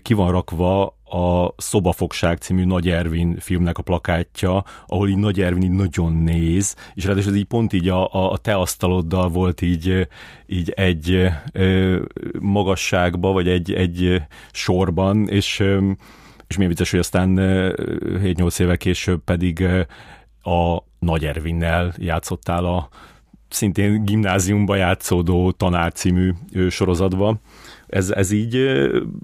ki 0.03 0.15
van 0.15 0.31
rakva 0.31 0.97
a 1.11 1.55
Szobafogság 1.57 2.39
címő 2.39 2.65
Nagy 2.65 2.89
Ervin 2.89 3.37
filmnek 3.39 3.79
a 3.79 3.83
plakátja, 3.83 4.65
ahol 4.87 5.09
így 5.09 5.17
Nagy 5.17 5.41
Ervin 5.41 5.63
így 5.63 5.71
nagyon 5.71 6.13
néz, 6.13 6.77
és 6.95 7.05
ráadásul 7.05 7.31
ez 7.31 7.37
így 7.37 7.45
pont 7.45 7.73
így 7.73 7.89
a, 7.89 8.15
a, 8.15 8.33
a 8.33 8.37
te 8.37 8.55
asztaloddal 8.55 9.29
volt 9.29 9.61
így, 9.61 10.09
így 10.47 10.71
egy 10.71 11.31
ö, 11.53 12.01
magasságba, 12.41 13.33
vagy 13.33 13.49
egy, 13.49 13.73
egy 13.73 14.23
sorban, 14.53 15.29
és, 15.29 15.65
és 16.47 16.57
milyen 16.57 16.71
vicces, 16.71 16.91
hogy 16.91 17.01
aztán 17.01 17.35
7-8 17.37 18.61
évvel 18.61 18.77
később 18.77 19.21
pedig 19.25 19.63
a 20.43 20.83
Nagy 20.99 21.25
Ervinnel 21.25 21.95
játszottál 21.97 22.65
a 22.65 22.89
szintén 23.49 24.05
gimnáziumba 24.05 24.77
játszódó 24.77 25.51
tanár 25.51 25.93
című 25.93 26.33
sorozatba. 26.71 27.37
Ez, 27.87 28.11
ez 28.11 28.31
így, 28.31 28.55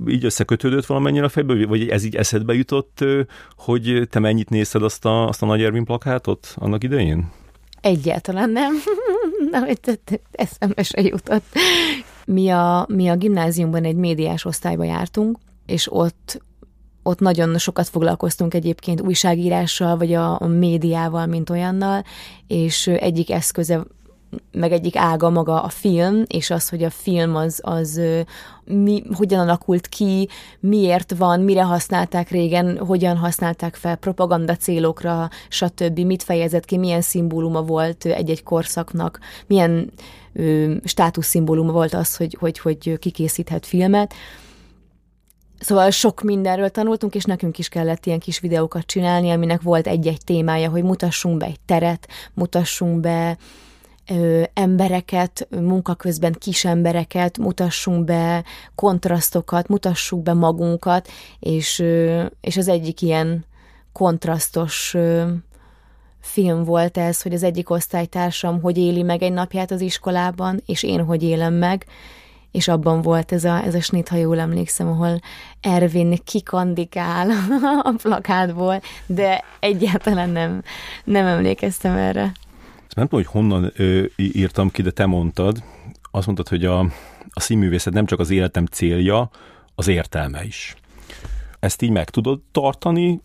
így 0.09 0.25
összekötődött 0.25 0.87
valamennyire 0.87 1.25
a 1.25 1.29
fejből, 1.29 1.67
vagy 1.67 1.89
ez 1.89 2.05
így 2.05 2.17
eszedbe 2.17 2.55
jutott, 2.55 3.05
hogy 3.57 4.07
te 4.11 4.19
mennyit 4.19 4.51
nézted 4.51 4.83
azt 4.83 5.05
a, 5.05 5.29
azt 5.29 5.43
a 5.43 5.47
Nagy 5.47 5.63
Ervin 5.63 5.85
plakátot 5.85 6.55
annak 6.59 6.85
idején? 6.85 7.31
Egyáltalán 7.81 8.51
nem. 8.51 8.73
nem, 9.51 9.67
eszembe 10.33 10.83
se 10.83 11.03
jutott. 11.03 11.45
Mi 12.27 12.49
a, 12.49 12.87
mi 12.89 13.09
a 13.09 13.17
gimnáziumban 13.17 13.85
egy 13.85 13.97
médiás 13.97 14.45
osztályba 14.45 14.85
jártunk, 14.85 15.39
és 15.67 15.93
ott 15.93 16.43
ott 17.07 17.19
nagyon 17.21 17.59
sokat 17.59 17.89
foglalkoztunk 17.89 18.55
egyébként 18.55 19.01
újságírással, 19.01 19.97
vagy 19.97 20.13
a, 20.13 20.41
a 20.41 20.47
médiával, 20.47 21.27
mint 21.27 21.51
olyannal, 21.51 22.05
és 22.47 22.87
egyik 22.87 23.31
eszköze 23.31 23.85
meg 24.53 24.73
egyik 24.73 24.97
ága 24.97 25.31
maga 25.31 25.63
a 25.63 25.69
film, 25.69 26.23
és 26.27 26.51
az, 26.51 26.69
hogy 26.69 26.83
a 26.83 26.91
film 26.91 27.37
az, 27.37 27.61
az 27.63 28.01
mi, 28.65 29.03
hogyan 29.13 29.41
alakult 29.41 29.87
ki, 29.87 30.29
miért 30.61 31.15
van, 31.17 31.41
mire 31.41 31.63
használták 31.63 32.31
régen, 32.31 32.79
hogyan 32.79 33.17
használták 33.17 33.75
fel 33.75 33.97
propaganda 33.97 34.57
célokra, 34.57 35.29
stb. 35.49 35.99
Mit 35.99 36.23
fejezett 36.23 36.65
ki, 36.65 36.77
milyen 36.77 37.01
szimbóluma 37.01 37.63
volt 37.63 38.05
egy-egy 38.05 38.43
korszaknak, 38.43 39.19
milyen 39.47 39.93
ö, 40.33 40.75
státuszszimbóluma 40.85 41.73
volt 41.73 41.95
az, 41.95 42.17
hogy, 42.17 42.37
hogy, 42.41 42.59
hogy 42.59 42.99
kikészíthet 42.99 43.67
filmet. 43.67 44.15
Szóval 45.65 45.91
sok 45.91 46.23
mindenről 46.23 46.69
tanultunk, 46.69 47.15
és 47.15 47.25
nekünk 47.25 47.59
is 47.59 47.69
kellett 47.69 48.07
ilyen 48.07 48.19
kis 48.19 48.39
videókat 48.39 48.87
csinálni, 48.87 49.31
aminek 49.31 49.63
volt 49.63 49.87
egy-egy 49.87 50.21
témája, 50.25 50.71
hogy 50.71 50.83
mutassunk 50.83 51.37
be 51.37 51.47
egy 51.47 51.61
teret, 51.67 52.09
mutassunk 52.35 53.01
be 53.01 53.37
embereket, 54.53 55.49
munka 55.51 55.95
közben 55.95 56.33
kis 56.33 56.65
embereket, 56.65 57.39
mutassunk 57.39 58.05
be 58.05 58.45
kontrasztokat, 58.75 59.69
mutassuk 59.69 60.23
be 60.23 60.33
magunkat, 60.33 61.09
és, 61.41 61.85
és 62.41 62.57
az 62.57 62.69
egyik 62.69 63.03
ilyen 63.03 63.45
kontrasztos 63.93 64.97
film 66.21 66.65
volt 66.65 66.99
ez, 66.99 67.23
hogy 67.23 67.33
az 67.33 67.43
egyik 67.43 67.71
osztálytársam 67.71 68.61
hogy 68.61 68.79
éli 68.79 69.03
meg 69.03 69.23
egy 69.23 69.33
napját 69.33 69.71
az 69.71 69.81
iskolában, 69.81 70.63
és 70.67 70.83
én 70.83 71.05
hogy 71.05 71.23
élem 71.23 71.55
meg, 71.55 71.87
és 72.51 72.69
abban 72.69 73.03
volt 73.03 73.33
ez 73.33 73.45
a, 73.45 73.65
ez 73.65 73.75
a 73.75 73.81
snit, 73.81 74.09
ha 74.09 74.17
jól 74.17 74.39
emlékszem, 74.39 74.89
ahol 74.89 75.21
Ervin 75.61 76.19
kikandikál 76.25 77.31
a 77.83 77.95
plakátból, 78.03 78.81
de 79.07 79.45
egyáltalán 79.61 80.31
nem, 80.31 80.63
nem 81.05 81.27
emlékeztem 81.27 81.97
erre. 81.97 82.33
Nem 82.95 83.07
tudom, 83.07 83.25
hogy 83.25 83.33
honnan 83.33 83.71
ö, 83.77 84.05
írtam 84.17 84.71
ki, 84.71 84.83
de 84.83 84.91
te 84.91 85.07
mondtad. 85.07 85.63
Azt 86.11 86.27
mondtad, 86.27 86.49
hogy 86.49 86.65
a, 86.65 86.81
a 87.31 87.41
színművészet 87.41 87.93
nem 87.93 88.07
csak 88.07 88.19
az 88.19 88.31
életem 88.31 88.67
célja, 88.67 89.31
az 89.75 89.89
értelme 89.89 90.45
is. 90.45 90.75
Ezt 91.61 91.83
így 91.83 91.91
meg 91.91 92.11
tudod 92.11 92.41
tartani, 92.53 93.21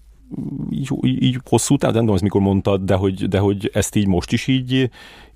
így, 0.70 0.90
így, 1.02 1.24
így 1.24 1.40
hosszú 1.50 1.78
távon, 1.78 1.94
nem 1.94 2.02
tudom, 2.02 2.16
ezt 2.16 2.24
mikor 2.24 2.42
mondtad, 2.42 2.82
de 2.82 2.96
hogy, 2.96 3.28
de 3.28 3.40
hogy 3.40 3.70
ezt 3.74 3.96
így 3.96 4.08
most 4.08 4.32
is 4.32 4.48
így, 4.48 4.90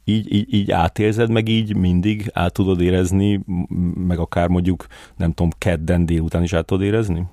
így, 0.04 0.34
így, 0.34 0.54
így 0.54 0.72
átérzed, 0.72 1.30
meg 1.30 1.48
így 1.48 1.76
mindig 1.76 2.30
át 2.34 2.54
tudod 2.54 2.82
érezni, 2.82 3.44
meg 4.08 4.20
akár 4.20 4.48
mondjuk, 4.48 4.86
nem 5.16 5.32
tudom, 5.32 5.52
kedden 5.58 6.06
délután 6.06 6.44
is 6.44 6.54
át 6.54 6.66
tudod 6.66 6.84
érezni? 6.84 7.24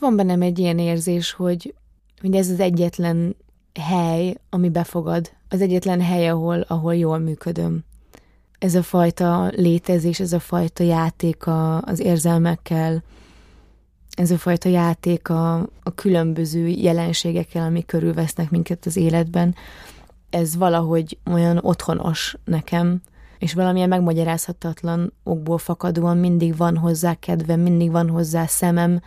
Van 0.00 0.16
bennem 0.16 0.42
egy 0.42 0.58
ilyen 0.58 0.78
érzés, 0.78 1.32
hogy, 1.32 1.74
hogy 2.20 2.34
ez 2.34 2.50
az 2.50 2.60
egyetlen 2.60 3.36
hely, 3.80 4.34
ami 4.50 4.68
befogad, 4.68 5.30
az 5.48 5.60
egyetlen 5.60 6.00
hely, 6.00 6.28
ahol, 6.28 6.60
ahol 6.60 6.94
jól 6.94 7.18
működöm. 7.18 7.84
Ez 8.58 8.74
a 8.74 8.82
fajta 8.82 9.50
létezés, 9.56 10.20
ez 10.20 10.32
a 10.32 10.38
fajta 10.38 10.84
játék 10.84 11.46
a, 11.46 11.82
az 11.82 12.00
érzelmekkel, 12.00 13.02
ez 14.10 14.30
a 14.30 14.38
fajta 14.38 14.68
játék 14.68 15.28
a, 15.28 15.54
a 15.82 15.94
különböző 15.94 16.66
jelenségekkel, 16.66 17.62
amik 17.62 17.86
körülvesznek 17.86 18.50
minket 18.50 18.86
az 18.86 18.96
életben, 18.96 19.54
ez 20.30 20.56
valahogy 20.56 21.18
olyan 21.30 21.58
otthonos 21.62 22.36
nekem, 22.44 23.02
és 23.38 23.54
valamilyen 23.54 23.88
megmagyarázhatatlan 23.88 25.12
okból 25.22 25.58
fakadóan 25.58 26.16
mindig 26.16 26.56
van 26.56 26.76
hozzá 26.76 27.14
kedvem, 27.14 27.60
mindig 27.60 27.90
van 27.90 28.08
hozzá 28.08 28.46
szemem, 28.46 29.00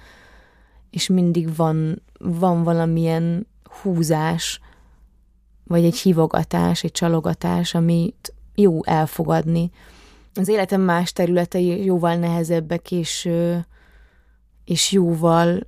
és 0.89 1.07
mindig 1.07 1.55
van, 1.55 2.01
van 2.19 2.63
valamilyen 2.63 3.47
húzás, 3.81 4.59
vagy 5.71 5.85
egy 5.85 5.97
hívogatás, 5.97 6.83
egy 6.83 6.91
csalogatás, 6.91 7.75
amit 7.75 8.33
jó 8.55 8.85
elfogadni. 8.85 9.71
Az 10.35 10.47
életem 10.47 10.81
más 10.81 11.13
területei 11.13 11.83
jóval 11.83 12.15
nehezebbek, 12.15 12.91
és, 12.91 13.29
és 14.65 14.91
jóval 14.91 15.67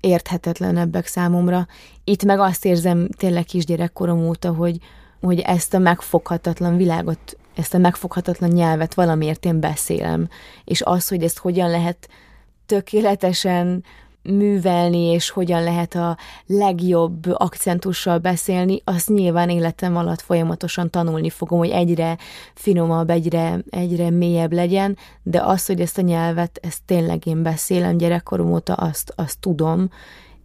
érthetetlenebbek 0.00 1.06
számomra. 1.06 1.66
Itt 2.04 2.24
meg 2.24 2.38
azt 2.38 2.64
érzem 2.64 3.08
tényleg 3.16 3.44
kisgyerekkorom 3.44 4.26
óta, 4.26 4.52
hogy, 4.52 4.78
hogy 5.20 5.40
ezt 5.40 5.74
a 5.74 5.78
megfoghatatlan 5.78 6.76
világot, 6.76 7.36
ezt 7.54 7.74
a 7.74 7.78
megfoghatatlan 7.78 8.50
nyelvet 8.50 8.94
valamiért 8.94 9.44
én 9.44 9.60
beszélem. 9.60 10.28
És 10.64 10.82
az, 10.82 11.08
hogy 11.08 11.22
ezt 11.22 11.38
hogyan 11.38 11.70
lehet 11.70 12.08
tökéletesen 12.66 13.84
művelni, 14.28 14.98
és 14.98 15.30
hogyan 15.30 15.62
lehet 15.62 15.94
a 15.94 16.16
legjobb 16.46 17.26
akcentussal 17.32 18.18
beszélni, 18.18 18.80
azt 18.84 19.08
nyilván 19.08 19.50
életem 19.50 19.96
alatt 19.96 20.20
folyamatosan 20.20 20.90
tanulni 20.90 21.30
fogom, 21.30 21.58
hogy 21.58 21.70
egyre 21.70 22.18
finomabb, 22.54 23.10
egyre, 23.10 23.58
egyre 23.70 24.10
mélyebb 24.10 24.52
legyen, 24.52 24.96
de 25.22 25.42
az, 25.42 25.66
hogy 25.66 25.80
ezt 25.80 25.98
a 25.98 26.02
nyelvet, 26.02 26.58
ezt 26.62 26.80
tényleg 26.86 27.26
én 27.26 27.42
beszélem 27.42 27.96
gyerekkorom 27.96 28.52
óta, 28.52 28.74
azt, 28.74 29.12
azt 29.16 29.40
tudom, 29.40 29.90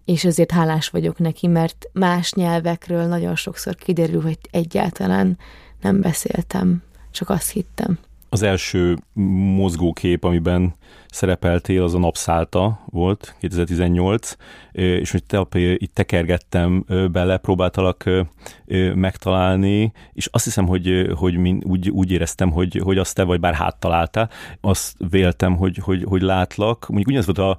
és 0.05 0.25
ezért 0.25 0.51
hálás 0.51 0.89
vagyok 0.89 1.19
neki, 1.19 1.47
mert 1.47 1.89
más 1.93 2.33
nyelvekről 2.33 3.05
nagyon 3.05 3.35
sokszor 3.35 3.75
kiderül, 3.75 4.21
hogy 4.21 4.37
egyáltalán 4.51 5.37
nem 5.81 6.01
beszéltem, 6.01 6.83
csak 7.11 7.29
azt 7.29 7.51
hittem. 7.51 7.99
Az 8.33 8.41
első 8.41 8.97
mozgókép, 9.55 10.23
amiben 10.23 10.75
szerepeltél, 11.07 11.83
az 11.83 11.93
a 11.93 11.99
Napszálta 11.99 12.83
volt, 12.85 13.35
2018, 13.39 14.35
és 14.71 15.11
hogy 15.11 15.23
te, 15.23 15.45
itt 15.51 15.93
tekergettem 15.93 16.85
bele, 17.11 17.37
próbáltalak 17.37 18.09
megtalálni, 18.95 19.91
és 20.13 20.27
azt 20.31 20.43
hiszem, 20.43 20.67
hogy, 20.67 21.07
hogy 21.15 21.37
úgy, 21.63 21.89
úgy 21.89 22.11
éreztem, 22.11 22.51
hogy, 22.51 22.81
hogy 22.83 22.97
azt 22.97 23.15
te 23.15 23.23
vagy 23.23 23.39
bár 23.39 23.53
háttaláltál, 23.53 24.29
azt 24.61 24.95
véltem, 25.09 25.55
hogy, 25.55 25.77
hogy, 25.77 26.03
hogy 26.03 26.21
látlak. 26.21 26.85
Mondjuk 26.87 27.07
ugyanaz 27.07 27.25
volt 27.25 27.37
a 27.37 27.57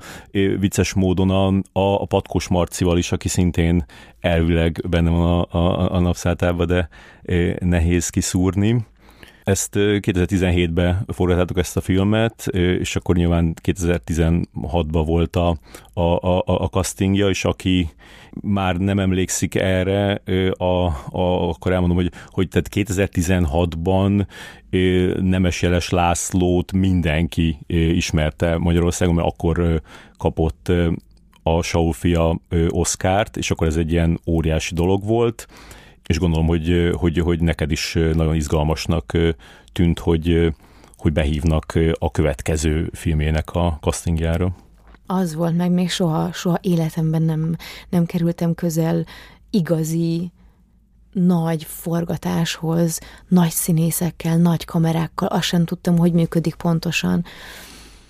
vicces 0.58 0.92
módon 0.92 1.30
a, 1.30 1.46
a, 1.80 2.02
a 2.02 2.04
Patkos 2.04 2.48
Marcival 2.48 2.98
is, 2.98 3.12
aki 3.12 3.28
szintén 3.28 3.84
elvileg 4.20 4.84
benne 4.88 5.10
van 5.10 5.46
a, 5.50 5.58
a, 5.58 5.92
a 5.94 6.00
napszáltában, 6.00 6.66
de 6.66 6.88
nehéz 7.58 8.08
kiszúrni. 8.08 8.90
Ezt 9.44 9.70
2017-ben 9.76 11.04
forgattátok 11.06 11.58
ezt 11.58 11.76
a 11.76 11.80
filmet, 11.80 12.46
és 12.78 12.96
akkor 12.96 13.16
nyilván 13.16 13.54
2016-ban 13.62 15.02
volt 15.06 15.36
a, 15.36 15.58
a, 15.92 16.00
a, 16.00 16.42
a 16.46 16.66
castingja, 16.66 17.28
és 17.28 17.44
aki 17.44 17.90
már 18.40 18.76
nem 18.76 18.98
emlékszik 18.98 19.54
erre, 19.54 20.22
a, 20.50 20.86
a, 21.10 21.48
akkor 21.48 21.72
elmondom, 21.72 21.96
hogy, 21.96 22.12
hogy 22.28 22.48
tehát 22.48 22.68
2016-ban 22.74 24.26
Nemes 25.20 25.62
Jeles 25.62 25.90
Lászlót 25.90 26.72
mindenki 26.72 27.58
ismerte 27.66 28.58
Magyarországon, 28.58 29.14
mert 29.14 29.28
akkor 29.28 29.82
kapott 30.16 30.72
a 31.42 31.62
Saufia 31.62 32.40
Oszkárt, 32.68 33.36
és 33.36 33.50
akkor 33.50 33.66
ez 33.66 33.76
egy 33.76 33.92
ilyen 33.92 34.20
óriási 34.26 34.74
dolog 34.74 35.04
volt 35.04 35.46
és 36.06 36.18
gondolom, 36.18 36.46
hogy, 36.46 36.90
hogy, 36.94 37.18
hogy 37.18 37.40
neked 37.40 37.70
is 37.70 37.92
nagyon 37.92 38.34
izgalmasnak 38.34 39.12
tűnt, 39.72 39.98
hogy, 39.98 40.54
hogy 40.96 41.12
behívnak 41.12 41.78
a 41.98 42.10
következő 42.10 42.90
filmének 42.92 43.50
a 43.50 43.78
castingjára. 43.80 44.54
Az 45.06 45.34
volt, 45.34 45.56
meg 45.56 45.70
még 45.70 45.90
soha, 45.90 46.32
soha 46.32 46.58
életemben 46.60 47.22
nem, 47.22 47.56
nem 47.88 48.06
kerültem 48.06 48.54
közel 48.54 49.04
igazi 49.50 50.32
nagy 51.12 51.64
forgatáshoz, 51.64 53.00
nagy 53.28 53.50
színészekkel, 53.50 54.36
nagy 54.36 54.64
kamerákkal, 54.64 55.28
azt 55.28 55.42
sem 55.42 55.64
tudtam, 55.64 55.98
hogy 55.98 56.12
működik 56.12 56.54
pontosan. 56.54 57.24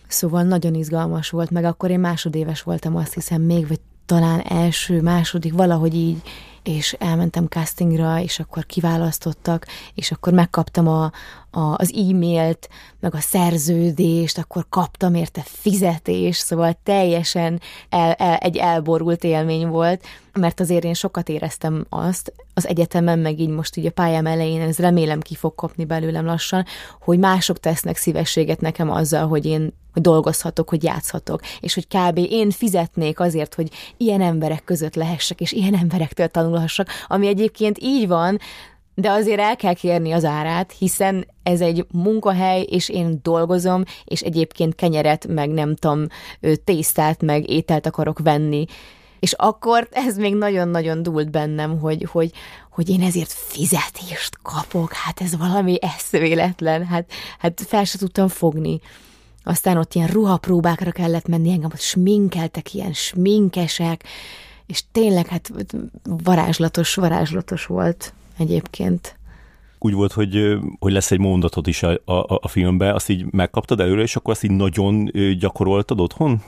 Szóval 0.06 0.42
nagyon 0.42 0.74
izgalmas 0.74 1.30
volt, 1.30 1.50
meg 1.50 1.64
akkor 1.64 1.90
én 1.90 2.00
másodéves 2.00 2.62
voltam, 2.62 2.96
azt 2.96 3.14
hiszem 3.14 3.42
még, 3.42 3.68
vagy 3.68 3.80
talán 4.06 4.40
első, 4.40 5.00
második, 5.00 5.52
valahogy 5.52 5.94
így, 5.94 6.22
és 6.62 6.92
elmentem 6.92 7.46
castingra, 7.46 8.20
és 8.20 8.38
akkor 8.38 8.66
kiválasztottak, 8.66 9.66
és 9.94 10.10
akkor 10.10 10.32
megkaptam 10.32 10.88
a, 10.88 11.12
a, 11.52 11.74
az 11.76 11.92
e-mailt, 11.94 12.68
meg 13.00 13.14
a 13.14 13.20
szerződést, 13.20 14.38
akkor 14.38 14.66
kaptam 14.68 15.14
érte 15.14 15.42
fizetés, 15.44 16.36
szóval 16.36 16.78
teljesen 16.82 17.60
el, 17.88 18.12
el, 18.12 18.36
egy 18.36 18.56
elborult 18.56 19.24
élmény 19.24 19.66
volt, 19.66 20.04
mert 20.32 20.60
azért 20.60 20.84
én 20.84 20.94
sokat 20.94 21.28
éreztem 21.28 21.86
azt, 21.88 22.32
az 22.54 22.66
egyetemen, 22.66 23.18
meg 23.18 23.40
így 23.40 23.48
most 23.48 23.76
így 23.76 23.86
a 23.86 23.90
pályám 23.90 24.26
elején, 24.26 24.60
ez 24.60 24.78
remélem 24.78 25.20
ki 25.20 25.34
fog 25.34 25.54
kapni 25.54 25.84
belőlem 25.84 26.24
lassan, 26.24 26.64
hogy 27.00 27.18
mások 27.18 27.60
tesznek 27.60 27.96
szívességet 27.96 28.60
nekem 28.60 28.90
azzal, 28.90 29.26
hogy 29.28 29.46
én 29.46 29.72
hogy 29.92 30.02
dolgozhatok, 30.02 30.68
hogy 30.68 30.82
játszhatok, 30.82 31.40
és 31.60 31.74
hogy 31.74 31.86
kb. 31.86 32.18
én 32.18 32.50
fizetnék 32.50 33.20
azért, 33.20 33.54
hogy 33.54 33.70
ilyen 33.96 34.20
emberek 34.20 34.64
között 34.64 34.94
lehessek, 34.94 35.40
és 35.40 35.52
ilyen 35.52 35.74
emberektől 35.74 36.28
tanulhassak, 36.28 36.88
ami 37.06 37.26
egyébként 37.26 37.78
így 37.80 38.08
van, 38.08 38.38
de 38.94 39.10
azért 39.10 39.40
el 39.40 39.56
kell 39.56 39.74
kérni 39.74 40.12
az 40.12 40.24
árát, 40.24 40.72
hiszen 40.78 41.26
ez 41.42 41.60
egy 41.60 41.86
munkahely, 41.92 42.62
és 42.62 42.88
én 42.88 43.18
dolgozom, 43.22 43.82
és 44.04 44.20
egyébként 44.20 44.74
kenyeret, 44.74 45.26
meg 45.26 45.50
nem 45.50 45.74
tudom, 45.74 46.06
tésztát, 46.64 47.22
meg 47.22 47.50
ételt 47.50 47.86
akarok 47.86 48.18
venni. 48.18 48.64
És 49.20 49.32
akkor 49.32 49.88
ez 49.90 50.16
még 50.16 50.34
nagyon-nagyon 50.34 51.02
dúlt 51.02 51.30
bennem, 51.30 51.78
hogy, 51.78 52.06
hogy, 52.10 52.30
hogy 52.70 52.88
én 52.88 53.02
ezért 53.02 53.32
fizetést 53.32 54.38
kapok, 54.42 54.92
hát 54.92 55.20
ez 55.20 55.36
valami 55.36 55.78
eszméletlen, 55.80 56.86
hát, 56.86 57.10
hát 57.38 57.62
fel 57.66 57.84
se 57.84 57.98
tudtam 57.98 58.28
fogni. 58.28 58.80
Aztán 59.44 59.76
ott 59.76 59.94
ilyen 59.94 60.08
ruhapróbákra 60.08 60.90
kellett 60.90 61.26
menni, 61.26 61.50
engem 61.50 61.70
ott 61.72 61.80
sminkeltek, 61.80 62.74
ilyen 62.74 62.92
sminkesek, 62.92 64.04
és 64.66 64.82
tényleg 64.92 65.26
hát 65.26 65.50
varázslatos, 66.02 66.94
varázslatos 66.94 67.66
volt 67.66 68.14
egyébként. 68.38 69.16
Úgy 69.78 69.92
volt, 69.92 70.12
hogy, 70.12 70.58
hogy 70.78 70.92
lesz 70.92 71.10
egy 71.10 71.18
mondatot 71.18 71.66
is 71.66 71.82
a, 71.82 72.00
a, 72.04 72.38
a 72.40 72.48
filmbe, 72.48 72.94
azt 72.94 73.08
így 73.08 73.32
megkaptad 73.32 73.80
előre, 73.80 74.02
és 74.02 74.16
akkor 74.16 74.32
azt 74.32 74.44
így 74.44 74.50
nagyon 74.50 75.10
gyakoroltad 75.38 76.00
otthon? 76.00 76.42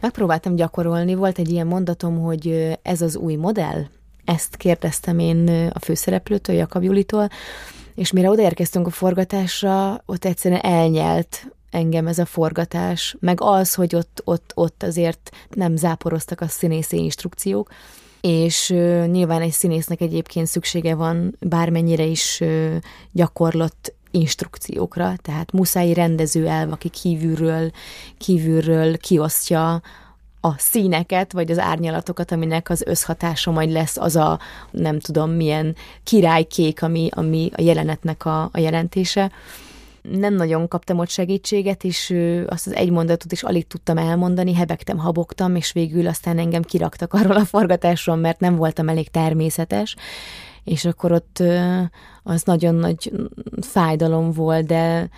Megpróbáltam 0.00 0.54
gyakorolni, 0.54 1.14
volt 1.14 1.38
egy 1.38 1.50
ilyen 1.50 1.66
mondatom, 1.66 2.20
hogy 2.20 2.76
ez 2.82 3.00
az 3.00 3.16
új 3.16 3.34
modell, 3.34 3.84
ezt 4.24 4.56
kérdeztem 4.56 5.18
én 5.18 5.70
a 5.72 5.78
főszereplőtől, 5.78 6.56
Jakab 6.56 6.82
Julitól, 6.82 7.28
és 7.94 8.12
mire 8.12 8.30
odaérkeztünk 8.30 8.86
a 8.86 8.90
forgatásra, 8.90 10.02
ott 10.06 10.24
egyszerűen 10.24 10.60
elnyelt 10.60 11.46
engem 11.70 12.06
ez 12.06 12.18
a 12.18 12.24
forgatás, 12.24 13.16
meg 13.20 13.40
az, 13.40 13.74
hogy 13.74 13.94
ott, 13.94 14.22
ott, 14.24 14.52
ott 14.54 14.82
azért 14.82 15.30
nem 15.50 15.76
záporoztak 15.76 16.40
a 16.40 16.48
színészi 16.48 16.96
instrukciók, 16.96 17.70
és 18.26 18.70
uh, 18.70 19.06
nyilván 19.06 19.40
egy 19.40 19.52
színésznek 19.52 20.00
egyébként 20.00 20.46
szüksége 20.46 20.94
van 20.94 21.36
bármennyire 21.40 22.04
is 22.04 22.40
uh, 22.40 22.74
gyakorlott 23.12 23.94
instrukciókra, 24.10 25.14
tehát 25.22 25.52
muszáj 25.52 25.92
rendező 25.92 26.46
elv, 26.46 26.72
aki 26.72 26.88
kívülről, 26.88 27.70
kívülről 28.18 28.96
kiosztja 28.96 29.82
a 30.40 30.58
színeket, 30.58 31.32
vagy 31.32 31.50
az 31.50 31.58
árnyalatokat, 31.58 32.32
aminek 32.32 32.70
az 32.70 32.82
összhatása 32.86 33.50
majd 33.50 33.70
lesz 33.70 33.96
az 33.96 34.16
a 34.16 34.38
nem 34.70 34.98
tudom 34.98 35.30
milyen 35.30 35.76
királykék, 36.04 36.82
ami, 36.82 37.08
ami 37.10 37.50
a 37.56 37.62
jelenetnek 37.62 38.24
a, 38.24 38.42
a 38.52 38.58
jelentése 38.58 39.30
nem 40.10 40.34
nagyon 40.34 40.68
kaptam 40.68 40.98
ott 40.98 41.08
segítséget, 41.08 41.84
és 41.84 42.14
azt 42.46 42.66
az 42.66 42.74
egy 42.74 42.90
mondatot 42.90 43.32
is 43.32 43.42
alig 43.42 43.66
tudtam 43.66 43.98
elmondani, 43.98 44.54
hebegtem, 44.54 44.98
habogtam, 44.98 45.56
és 45.56 45.72
végül 45.72 46.06
aztán 46.06 46.38
engem 46.38 46.62
kiraktak 46.62 47.12
arról 47.12 47.36
a 47.36 47.44
forgatásról, 47.44 48.16
mert 48.16 48.40
nem 48.40 48.56
voltam 48.56 48.88
elég 48.88 49.10
természetes, 49.10 49.96
és 50.64 50.84
akkor 50.84 51.12
ott 51.12 51.42
az 52.22 52.42
nagyon 52.42 52.74
nagy 52.74 53.12
fájdalom 53.60 54.32
volt, 54.32 54.66
de 54.66 55.08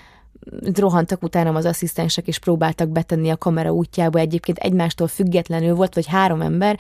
rohantak 0.75 1.23
utánam 1.23 1.57
az 1.57 1.65
asszisztensek, 1.65 2.27
és 2.27 2.39
próbáltak 2.39 2.89
betenni 2.89 3.31
a 3.31 3.37
kamera 3.37 3.73
útjába, 3.73 4.19
egyébként 4.19 4.59
egymástól 4.59 5.09
függetlenül 5.09 5.75
volt, 5.75 5.95
vagy 5.95 6.07
három 6.07 6.41
ember, 6.41 6.79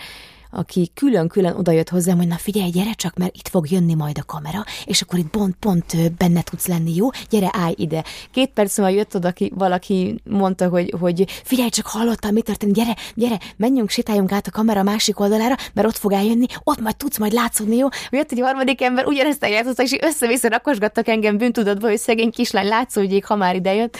aki 0.50 0.90
külön-külön 0.94 1.54
odajött 1.56 1.88
hozzám, 1.88 2.16
hogy 2.16 2.26
na 2.26 2.36
figyelj, 2.36 2.70
gyere 2.70 2.92
csak, 2.92 3.16
mert 3.16 3.36
itt 3.36 3.48
fog 3.48 3.70
jönni 3.70 3.94
majd 3.94 4.18
a 4.18 4.24
kamera, 4.24 4.64
és 4.84 5.02
akkor 5.02 5.18
itt 5.18 5.28
pont-pont 5.28 6.12
benne 6.16 6.42
tudsz 6.42 6.66
lenni, 6.66 6.94
jó? 6.94 7.08
Gyere, 7.30 7.50
állj 7.52 7.74
ide. 7.76 8.04
Két 8.30 8.50
perc 8.50 8.78
múlva 8.78 8.92
jött 8.92 9.14
oda, 9.14 9.28
aki, 9.28 9.52
valaki 9.54 10.20
mondta, 10.24 10.68
hogy, 10.68 10.94
hogy 11.00 11.24
figyelj 11.44 11.68
csak, 11.68 11.86
hallottam, 11.86 12.32
mi 12.32 12.42
történt, 12.42 12.72
gyere, 12.72 12.96
gyere, 13.14 13.38
menjünk, 13.56 13.90
sétáljunk 13.90 14.32
át 14.32 14.46
a 14.46 14.50
kamera 14.50 14.82
másik 14.82 15.20
oldalára, 15.20 15.54
mert 15.74 15.88
ott 15.88 15.96
fog 15.96 16.12
eljönni, 16.12 16.46
ott 16.64 16.80
majd 16.80 16.96
tudsz 16.96 17.18
majd 17.18 17.32
látszódni, 17.32 17.76
jó? 17.76 17.88
Jött 18.10 18.32
egy 18.32 18.40
harmadik 18.40 18.82
ember, 18.82 19.06
ugyanezt 19.06 19.44
eljátszotta, 19.44 19.82
és 19.82 19.96
össze-vissza 20.00 20.48
rakosgattak 20.48 21.08
engem 21.08 21.36
bűntudatba, 21.36 21.88
hogy 21.88 21.98
szegény 21.98 22.30
kislány 22.30 22.68
látszódjék, 22.68 23.24
ha 23.24 23.36
már 23.36 23.54
idejött 23.54 23.98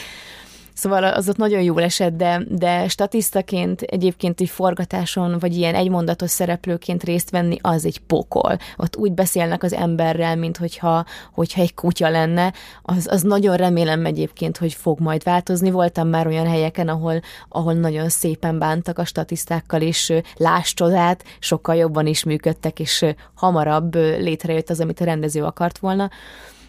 Szóval 0.77 1.05
az 1.05 1.29
ott 1.29 1.37
nagyon 1.37 1.62
jól 1.62 1.83
esett, 1.83 2.16
de, 2.16 2.43
de 2.49 2.89
statisztaként 2.89 3.81
egyébként 3.81 4.41
egy 4.41 4.49
forgatáson, 4.49 5.39
vagy 5.39 5.57
ilyen 5.57 5.74
egymondatos 5.74 6.31
szereplőként 6.31 7.05
részt 7.05 7.31
venni, 7.31 7.57
az 7.61 7.85
egy 7.85 7.99
pokol. 7.99 8.59
Ott 8.77 8.97
úgy 8.97 9.12
beszélnek 9.12 9.62
az 9.62 9.72
emberrel, 9.72 10.37
mint 10.37 10.57
hogyha, 10.57 11.05
hogyha 11.33 11.61
egy 11.61 11.74
kutya 11.74 12.09
lenne. 12.09 12.53
Az, 12.83 13.07
az 13.11 13.22
nagyon 13.22 13.57
remélem 13.57 14.07
egyébként, 14.07 14.57
hogy 14.57 14.72
fog 14.72 15.01
majd 15.01 15.22
változni. 15.22 15.70
Voltam 15.70 16.09
már 16.09 16.27
olyan 16.27 16.47
helyeken, 16.47 16.89
ahol, 16.89 17.20
ahol 17.49 17.72
nagyon 17.72 18.09
szépen 18.09 18.59
bántak 18.59 18.99
a 18.99 19.05
statisztákkal, 19.05 19.81
és 19.81 20.12
láss 20.37 20.74
csodát, 20.74 21.24
sokkal 21.39 21.74
jobban 21.74 22.07
is 22.07 22.24
működtek, 22.24 22.81
és 22.81 23.05
hamarabb 23.35 23.95
létrejött 23.95 24.70
az, 24.70 24.81
amit 24.81 25.01
a 25.01 25.05
rendező 25.05 25.45
akart 25.45 25.79
volna 25.79 26.11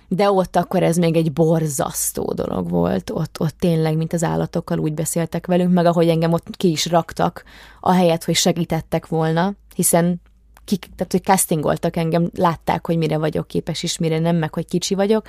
de 0.08 0.32
ott 0.32 0.55
akkor 0.55 0.84
ez 0.84 0.97
még 0.97 1.16
egy 1.16 1.34
borzasztó 1.34 2.34
dolog 2.34 2.70
volt, 2.70 3.10
ott, 3.10 3.39
ott 3.39 3.55
tényleg, 3.60 3.97
mint 3.97 4.14
az 4.14 4.24
állatokkal 4.24 4.80
úgy 4.80 4.93
beszéltek 4.93 5.47
velünk, 5.47 5.74
meg 5.74 5.86
ahogy 5.86 6.10
engem 6.10 6.34
ott 6.34 6.55
ki 6.58 6.70
is 6.70 6.86
raktak, 6.86 7.43
helyet, 7.82 8.24
hogy 8.24 8.36
segítettek 8.36 9.08
volna, 9.08 9.53
hiszen 9.76 10.22
kik, 10.66 10.89
tehát, 10.95 11.12
hogy 11.12 11.24
castingoltak 11.24 11.95
engem, 11.95 12.30
látták, 12.36 12.86
hogy 12.86 12.97
mire 12.97 13.18
vagyok 13.18 13.47
képes, 13.47 13.84
és 13.84 13.97
mire 13.97 14.20
nem, 14.20 14.36
meg 14.36 14.53
hogy 14.53 14.66
kicsi 14.66 14.95
vagyok, 14.95 15.28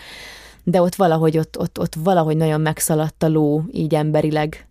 de 0.64 0.82
ott 0.82 0.94
valahogy, 0.94 1.38
ott, 1.38 1.58
ott, 1.58 1.78
ott 1.80 1.94
valahogy 1.94 2.36
nagyon 2.36 2.60
megszaladt 2.60 3.22
a 3.22 3.28
ló, 3.28 3.62
így 3.72 3.94
emberileg 3.94 4.66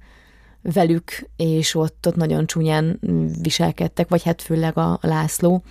velük, 0.62 1.30
és 1.36 1.76
ott, 1.76 2.08
ott 2.08 2.16
nagyon 2.16 2.46
csúnyán 2.46 3.00
viselkedtek, 3.42 4.10
vagy 4.10 4.24
hát 4.24 4.42
főleg 4.42 4.78
a, 4.78 4.92
a 4.92 5.00
László. 5.02 5.64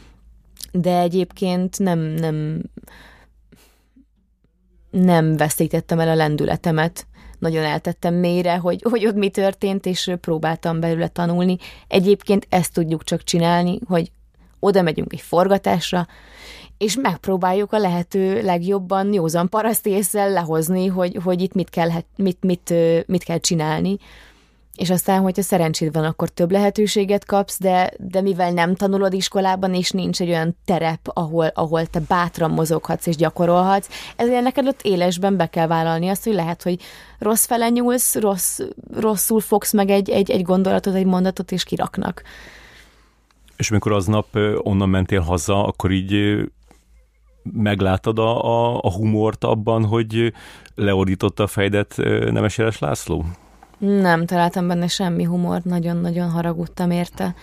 De 0.73 0.99
egyébként 0.99 1.79
nem, 1.79 1.99
nem, 1.99 2.63
nem 4.91 5.37
veszítettem 5.37 5.99
el 6.01 6.09
a 6.09 6.15
lendületemet, 6.15 7.07
nagyon 7.39 7.65
eltettem 7.65 8.15
mélyre, 8.15 8.57
hogy, 8.57 8.83
hogy 8.91 9.07
ott 9.07 9.15
mi 9.15 9.29
történt, 9.29 9.87
és 9.87 10.13
próbáltam 10.21 10.81
belőle 10.81 11.09
tanulni. 11.09 11.57
Egyébként 11.89 12.47
ezt 12.49 12.73
tudjuk 12.73 13.05
csak 13.05 13.25
csinálni, 13.25 13.79
hogy 13.89 14.13
oda 14.61 14.83
megyünk 14.83 15.13
egy 15.13 15.21
forgatásra, 15.21 16.07
és 16.79 16.97
megpróbáljuk 16.97 17.73
a 17.73 17.79
lehető 17.79 18.43
legjobban 18.43 19.13
józan 19.13 19.49
parasztészsel 19.49 20.31
lehozni, 20.31 20.87
hogy, 20.87 21.19
hogy 21.25 21.41
itt 21.43 21.53
mit 21.53 21.71
kell, 21.71 21.89
mit, 22.17 22.43
mit, 22.45 22.75
mit 23.07 23.25
kell 23.25 23.39
csinálni 23.39 23.97
és 24.77 24.91
aztán, 24.91 25.21
hogyha 25.21 25.43
szerencséd 25.43 25.93
van, 25.93 26.05
akkor 26.05 26.29
több 26.29 26.51
lehetőséget 26.51 27.25
kapsz, 27.25 27.61
de, 27.61 27.91
de 27.99 28.21
mivel 28.21 28.51
nem 28.51 28.75
tanulod 28.75 29.13
iskolában, 29.13 29.75
és 29.75 29.91
nincs 29.91 30.21
egy 30.21 30.29
olyan 30.29 30.57
terep, 30.65 31.01
ahol, 31.03 31.47
ahol 31.55 31.87
te 31.87 32.01
bátran 32.09 32.51
mozoghatsz 32.51 33.07
és 33.07 33.17
gyakorolhatsz, 33.17 33.89
ezért 34.17 34.43
neked 34.43 34.67
ott 34.67 34.83
élesben 34.83 35.37
be 35.37 35.47
kell 35.47 35.67
vállalni 35.67 36.09
azt, 36.09 36.25
hogy 36.25 36.35
lehet, 36.35 36.63
hogy 36.63 36.81
rossz 37.19 37.47
fele 37.47 37.69
nyúlsz, 37.69 38.15
rossz, 38.15 38.61
rosszul 38.93 39.41
fogsz 39.41 39.73
meg 39.73 39.91
egy, 39.91 40.11
egy, 40.11 40.31
egy 40.31 40.43
gondolatot, 40.43 40.95
egy 40.95 41.07
mondatot, 41.07 41.53
és 41.53 41.65
kiraknak. 41.65 42.23
És 43.57 43.71
amikor 43.71 43.93
aznap 43.93 44.27
onnan 44.63 44.89
mentél 44.89 45.21
haza, 45.21 45.65
akkor 45.65 45.91
így 45.91 46.37
meglátod 47.43 48.19
a, 48.19 48.45
a, 48.45 48.81
a 48.83 48.93
humort 48.93 49.45
abban, 49.45 49.85
hogy 49.85 50.33
leordította 50.75 51.43
a 51.43 51.47
fejdet 51.47 51.95
Nemes 52.31 52.59
László? 52.79 53.25
Nem 53.79 54.27
találtam 54.27 54.67
benne 54.67 54.87
semmi 54.87 55.25
humor, 55.25 55.63
nagyon-nagyon 55.63 56.31
haragudtam 56.31 56.91
érte, 56.91 57.35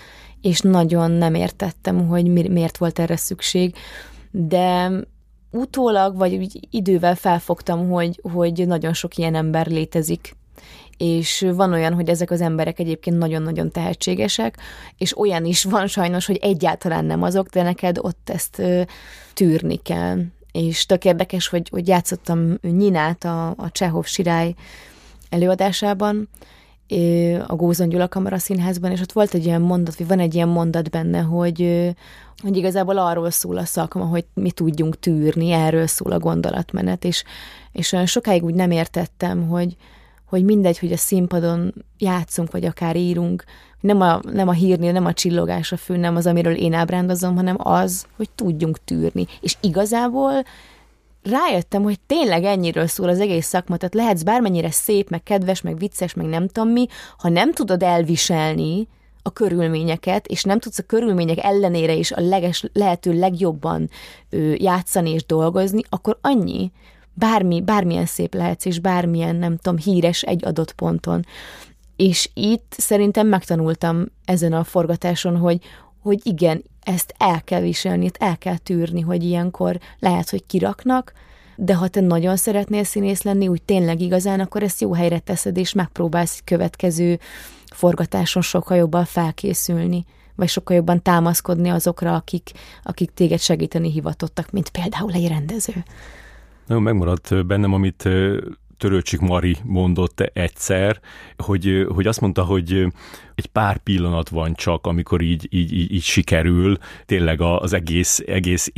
és 0.41 0.59
nagyon 0.59 1.11
nem 1.11 1.33
értettem, 1.33 2.07
hogy 2.07 2.27
mi, 2.27 2.47
miért 2.47 2.77
volt 2.77 2.99
erre 2.99 3.15
szükség, 3.15 3.75
de 4.31 4.91
utólag, 5.51 6.17
vagy 6.17 6.59
idővel 6.69 7.15
felfogtam, 7.15 7.89
hogy, 7.89 8.19
hogy 8.33 8.67
nagyon 8.67 8.93
sok 8.93 9.15
ilyen 9.15 9.35
ember 9.35 9.67
létezik, 9.67 10.35
és 10.97 11.45
van 11.55 11.73
olyan, 11.73 11.93
hogy 11.93 12.09
ezek 12.09 12.31
az 12.31 12.41
emberek 12.41 12.79
egyébként 12.79 13.17
nagyon-nagyon 13.17 13.71
tehetségesek, 13.71 14.57
és 14.97 15.17
olyan 15.17 15.45
is 15.45 15.63
van 15.63 15.87
sajnos, 15.87 16.25
hogy 16.25 16.39
egyáltalán 16.41 17.05
nem 17.05 17.23
azok, 17.23 17.47
de 17.47 17.63
neked 17.63 17.97
ott 17.97 18.29
ezt 18.29 18.61
tűrni 19.33 19.75
kell. 19.75 20.19
És 20.51 20.85
tök 20.85 21.05
érdekes, 21.05 21.47
hogy, 21.47 21.69
hogy 21.69 21.87
játszottam 21.87 22.57
Nyinát, 22.61 23.23
a, 23.23 23.47
a 23.47 23.71
Csehov 23.71 24.05
Sirály 24.05 24.53
előadásában, 25.33 26.29
a 27.47 27.55
Gózon 27.55 27.89
Gyula 27.89 28.07
Kamara 28.07 28.37
Színházban, 28.37 28.91
és 28.91 29.01
ott 29.01 29.11
volt 29.11 29.33
egy 29.33 29.45
ilyen 29.45 29.61
mondat, 29.61 29.97
vagy 29.97 30.07
van 30.07 30.19
egy 30.19 30.35
ilyen 30.35 30.47
mondat 30.47 30.89
benne, 30.89 31.19
hogy, 31.19 31.89
hogy 32.41 32.57
igazából 32.57 32.97
arról 32.97 33.29
szól 33.29 33.57
a 33.57 33.65
szakma, 33.65 34.05
hogy 34.05 34.25
mi 34.33 34.51
tudjunk 34.51 34.99
tűrni, 34.99 35.51
erről 35.51 35.87
szól 35.87 36.11
a 36.11 36.19
gondolatmenet, 36.19 37.03
és, 37.03 37.23
és 37.71 37.91
olyan 37.91 38.05
sokáig 38.05 38.43
úgy 38.43 38.53
nem 38.53 38.71
értettem, 38.71 39.47
hogy, 39.47 39.75
hogy 40.25 40.43
mindegy, 40.43 40.79
hogy 40.79 40.91
a 40.91 40.97
színpadon 40.97 41.73
játszunk, 41.97 42.51
vagy 42.51 42.65
akár 42.65 42.95
írunk, 42.95 43.43
nem 43.79 44.01
a, 44.01 44.19
nem 44.31 44.47
a 44.47 44.51
hírnél, 44.53 44.91
nem 44.91 45.05
a 45.05 45.13
csillogás 45.13 45.71
a 45.71 45.77
fő, 45.77 45.97
nem 45.97 46.15
az, 46.15 46.25
amiről 46.25 46.55
én 46.55 46.73
ábrándozom, 46.73 47.35
hanem 47.35 47.55
az, 47.59 48.05
hogy 48.15 48.29
tudjunk 48.35 48.83
tűrni. 48.83 49.27
És 49.41 49.57
igazából 49.61 50.43
rájöttem, 51.23 51.83
hogy 51.83 51.99
tényleg 51.99 52.43
ennyiről 52.43 52.87
szól 52.87 53.09
az 53.09 53.19
egész 53.19 53.47
szakma, 53.47 53.77
tehát 53.77 53.93
lehetsz 53.93 54.21
bármennyire 54.23 54.71
szép, 54.71 55.09
meg 55.09 55.23
kedves, 55.23 55.61
meg 55.61 55.77
vicces, 55.77 56.13
meg 56.13 56.25
nem 56.25 56.47
tudom 56.47 56.69
mi, 56.69 56.87
ha 57.17 57.29
nem 57.29 57.53
tudod 57.53 57.83
elviselni 57.83 58.87
a 59.21 59.31
körülményeket, 59.31 60.27
és 60.27 60.43
nem 60.43 60.59
tudsz 60.59 60.77
a 60.77 60.83
körülmények 60.83 61.43
ellenére 61.43 61.93
is 61.93 62.11
a 62.11 62.21
leges, 62.21 62.65
lehető 62.73 63.19
legjobban 63.19 63.89
ö, 64.29 64.53
játszani 64.57 65.09
és 65.09 65.25
dolgozni, 65.25 65.81
akkor 65.89 66.17
annyi, 66.21 66.71
bármi, 67.13 67.61
bármilyen 67.61 68.05
szép 68.05 68.33
lehetsz, 68.33 68.65
és 68.65 68.79
bármilyen, 68.79 69.35
nem 69.35 69.57
tudom, 69.57 69.77
híres 69.77 70.21
egy 70.21 70.45
adott 70.45 70.73
ponton. 70.73 71.25
És 71.95 72.29
itt 72.33 72.75
szerintem 72.77 73.27
megtanultam 73.27 74.05
ezen 74.25 74.53
a 74.53 74.63
forgatáson, 74.63 75.37
hogy, 75.37 75.59
hogy 76.01 76.19
igen, 76.23 76.63
ezt 76.83 77.13
el 77.17 77.41
kell 77.43 77.61
viselni, 77.61 78.09
el 78.19 78.37
kell 78.37 78.57
tűrni, 78.57 79.01
hogy 79.01 79.23
ilyenkor 79.23 79.79
lehet, 79.99 80.29
hogy 80.29 80.45
kiraknak, 80.45 81.13
de 81.55 81.75
ha 81.75 81.87
te 81.87 82.01
nagyon 82.01 82.35
szeretnél 82.35 82.83
színész 82.83 83.21
lenni, 83.21 83.47
úgy 83.47 83.61
tényleg 83.61 84.01
igazán, 84.01 84.39
akkor 84.39 84.63
ezt 84.63 84.81
jó 84.81 84.93
helyre 84.93 85.19
teszed, 85.19 85.57
és 85.57 85.73
megpróbálsz 85.73 86.41
következő 86.43 87.19
forgatáson 87.65 88.41
sokkal 88.41 88.77
jobban 88.77 89.05
felkészülni, 89.05 90.05
vagy 90.35 90.47
sokkal 90.47 90.75
jobban 90.75 91.01
támaszkodni 91.01 91.69
azokra, 91.69 92.15
akik, 92.15 92.51
akik 92.83 93.11
téged 93.13 93.39
segíteni 93.39 93.91
hivatottak, 93.91 94.51
mint 94.51 94.69
például 94.69 95.11
egy 95.11 95.27
rendező. 95.27 95.83
Nagyon 96.67 96.83
megmaradt 96.83 97.45
bennem, 97.45 97.73
amit 97.73 98.09
Törőcsik 98.77 99.19
Mari 99.19 99.57
mondott 99.63 100.19
egyszer, 100.19 100.99
hogy, 101.37 101.87
hogy 101.93 102.07
azt 102.07 102.21
mondta, 102.21 102.43
hogy 102.43 102.87
egy 103.35 103.45
pár 103.45 103.77
pillanat 103.77 104.29
van 104.29 104.53
csak, 104.53 104.87
amikor 104.87 105.21
így, 105.21 105.47
így, 105.49 105.73
így, 105.73 105.93
így 105.93 106.03
sikerül, 106.03 106.77
tényleg 107.05 107.41
az 107.41 107.73
egész, 107.73 108.23
egész 108.27 108.71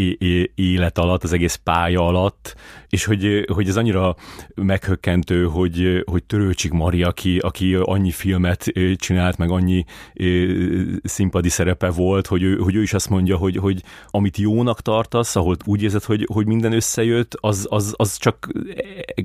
élet 0.56 0.98
alatt, 0.98 1.24
az 1.24 1.34
egész 1.34 1.56
pálya 1.56 2.08
alatt, 2.08 2.56
és 2.90 3.06
hogy, 3.06 3.46
hogy 3.54 3.68
ez 3.68 3.78
annyira 3.78 4.16
meghökkentő, 4.56 5.46
hogy, 5.46 6.04
hogy 6.06 6.24
Törőcsik 6.24 6.72
Mari, 6.72 7.04
aki, 7.04 7.38
aki 7.38 7.76
annyi 7.76 8.12
filmet 8.12 8.72
csinált, 8.96 9.38
meg 9.38 9.50
annyi 9.50 9.86
színpadi 11.04 11.50
szerepe 11.50 11.90
volt, 11.90 12.28
hogy 12.28 12.44
ő, 12.44 12.58
hogy 12.58 12.76
ő 12.76 12.82
is 12.82 12.94
azt 12.94 13.10
mondja, 13.10 13.38
hogy, 13.38 13.58
hogy 13.58 13.84
amit 14.10 14.38
jónak 14.38 14.82
tartasz, 14.82 15.36
ahol 15.36 15.56
úgy 15.66 15.84
érzed, 15.84 16.04
hogy, 16.04 16.28
hogy 16.34 16.46
minden 16.46 16.74
összejött, 16.74 17.38
az, 17.40 17.68
az, 17.70 17.94
az 17.98 18.18
csak 18.18 18.50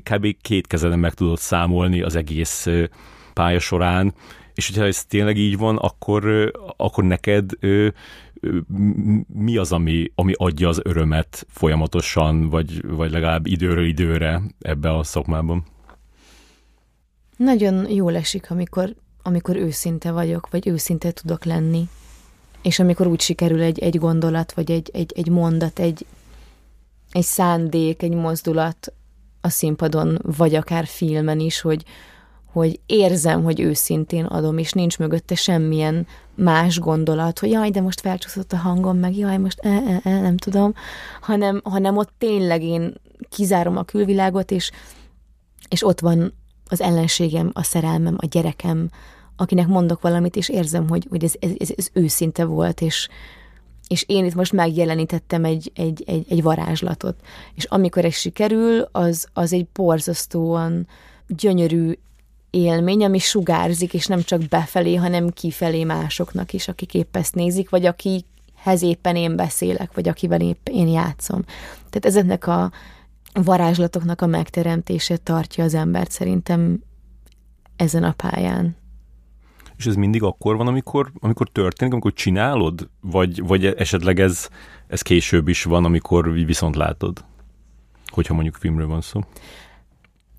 kb. 0.09 0.27
két 0.41 0.67
kezeden 0.67 0.99
meg 0.99 1.13
tudod 1.13 1.37
számolni 1.37 2.01
az 2.01 2.15
egész 2.15 2.67
pálya 3.33 3.59
során, 3.59 4.13
és 4.53 4.67
hogyha 4.67 4.85
ez 4.85 5.05
tényleg 5.05 5.37
így 5.37 5.57
van, 5.57 5.77
akkor, 5.77 6.51
akkor 6.77 7.03
neked 7.03 7.51
mi 9.27 9.57
az, 9.57 9.71
ami, 9.71 10.11
ami 10.15 10.33
adja 10.35 10.67
az 10.67 10.79
örömet 10.83 11.45
folyamatosan, 11.49 12.49
vagy, 12.49 12.87
vagy 12.87 13.11
legalább 13.11 13.45
időről 13.45 13.85
időre 13.85 14.41
ebbe 14.59 14.97
a 14.97 15.03
szakmában? 15.03 15.65
Nagyon 17.37 17.89
jól 17.89 18.15
esik, 18.15 18.51
amikor, 18.51 18.95
amikor 19.21 19.55
őszinte 19.55 20.11
vagyok, 20.11 20.49
vagy 20.49 20.67
őszinte 20.67 21.11
tudok 21.11 21.45
lenni. 21.45 21.87
És 22.61 22.79
amikor 22.79 23.07
úgy 23.07 23.21
sikerül 23.21 23.61
egy, 23.61 23.79
egy 23.79 23.97
gondolat, 23.97 24.53
vagy 24.53 24.71
egy, 24.71 24.89
egy, 24.93 25.11
egy 25.15 25.29
mondat, 25.29 25.79
egy, 25.79 26.05
egy 27.11 27.23
szándék, 27.23 28.03
egy 28.03 28.13
mozdulat 28.13 28.93
a 29.41 29.49
színpadon, 29.49 30.19
vagy 30.21 30.55
akár 30.55 30.85
filmen 30.85 31.39
is, 31.39 31.61
hogy, 31.61 31.83
hogy 32.51 32.79
érzem, 32.85 33.43
hogy 33.43 33.59
őszintén 33.59 34.25
adom, 34.25 34.57
és 34.57 34.71
nincs 34.71 34.99
mögötte 34.99 35.35
semmilyen 35.35 36.07
más 36.35 36.79
gondolat, 36.79 37.39
hogy 37.39 37.49
jaj, 37.49 37.69
de 37.69 37.81
most 37.81 38.01
felcsúszott 38.01 38.53
a 38.53 38.57
hangom, 38.57 38.97
meg 38.97 39.17
jaj, 39.17 39.37
most 39.37 39.59
e, 39.59 39.69
e, 39.69 39.99
e, 40.03 40.21
nem 40.21 40.37
tudom, 40.37 40.73
hanem, 41.21 41.61
hanem 41.63 41.97
ott 41.97 42.13
tényleg 42.17 42.63
én 42.63 42.93
kizárom 43.29 43.77
a 43.77 43.83
külvilágot, 43.83 44.51
és, 44.51 44.71
és 45.69 45.85
ott 45.85 45.99
van 45.99 46.33
az 46.65 46.81
ellenségem, 46.81 47.49
a 47.53 47.63
szerelmem, 47.63 48.15
a 48.17 48.25
gyerekem, 48.25 48.89
akinek 49.35 49.67
mondok 49.67 50.01
valamit, 50.01 50.35
és 50.35 50.49
érzem, 50.49 50.89
hogy, 50.89 51.07
hogy 51.09 51.23
ez, 51.23 51.33
ez, 51.39 51.69
ez, 51.77 51.89
őszinte 51.93 52.45
volt, 52.45 52.81
és, 52.81 53.07
és 53.87 54.03
én 54.07 54.25
itt 54.25 54.35
most 54.35 54.51
megjelenítettem 54.51 55.45
egy, 55.45 55.71
egy, 55.75 56.03
egy, 56.05 56.25
egy 56.29 56.43
varázslatot. 56.43 57.15
És 57.55 57.63
amikor 57.63 58.05
ez 58.05 58.13
sikerül, 58.13 58.87
az, 58.91 59.27
az 59.33 59.53
egy 59.53 59.67
borzasztóan 59.73 60.87
gyönyörű 61.27 61.93
élmény, 62.51 63.03
ami 63.03 63.19
sugárzik, 63.19 63.93
és 63.93 64.05
nem 64.05 64.21
csak 64.21 64.47
befelé, 64.47 64.95
hanem 64.95 65.29
kifelé 65.29 65.83
másoknak 65.83 66.53
is, 66.53 66.67
akik 66.67 66.93
épp 66.93 67.15
ezt 67.15 67.35
nézik, 67.35 67.69
vagy 67.69 67.85
akihez 67.85 68.81
éppen 68.81 69.15
én 69.15 69.35
beszélek, 69.35 69.93
vagy 69.93 70.07
akivel 70.07 70.41
épp 70.41 70.67
én 70.67 70.87
játszom. 70.87 71.41
Tehát 71.75 72.05
ezeknek 72.05 72.47
a 72.47 72.71
varázslatoknak 73.33 74.21
a 74.21 74.25
megteremtése 74.25 75.17
tartja 75.17 75.63
az 75.63 75.73
embert 75.73 76.11
szerintem 76.11 76.83
ezen 77.75 78.03
a 78.03 78.11
pályán. 78.11 78.75
És 79.77 79.85
ez 79.85 79.95
mindig 79.95 80.23
akkor 80.23 80.55
van, 80.55 80.67
amikor, 80.67 81.11
amikor 81.19 81.49
történik, 81.49 81.93
amikor 81.93 82.13
csinálod? 82.13 82.89
Vagy, 83.01 83.41
vagy 83.47 83.65
esetleg 83.65 84.19
ez, 84.19 84.47
ez 84.87 85.01
később 85.01 85.47
is 85.47 85.63
van, 85.63 85.85
amikor 85.85 86.31
viszont 86.31 86.75
látod? 86.75 87.25
Hogyha 88.07 88.33
mondjuk 88.33 88.55
filmről 88.55 88.87
van 88.87 89.01
szó. 89.01 89.21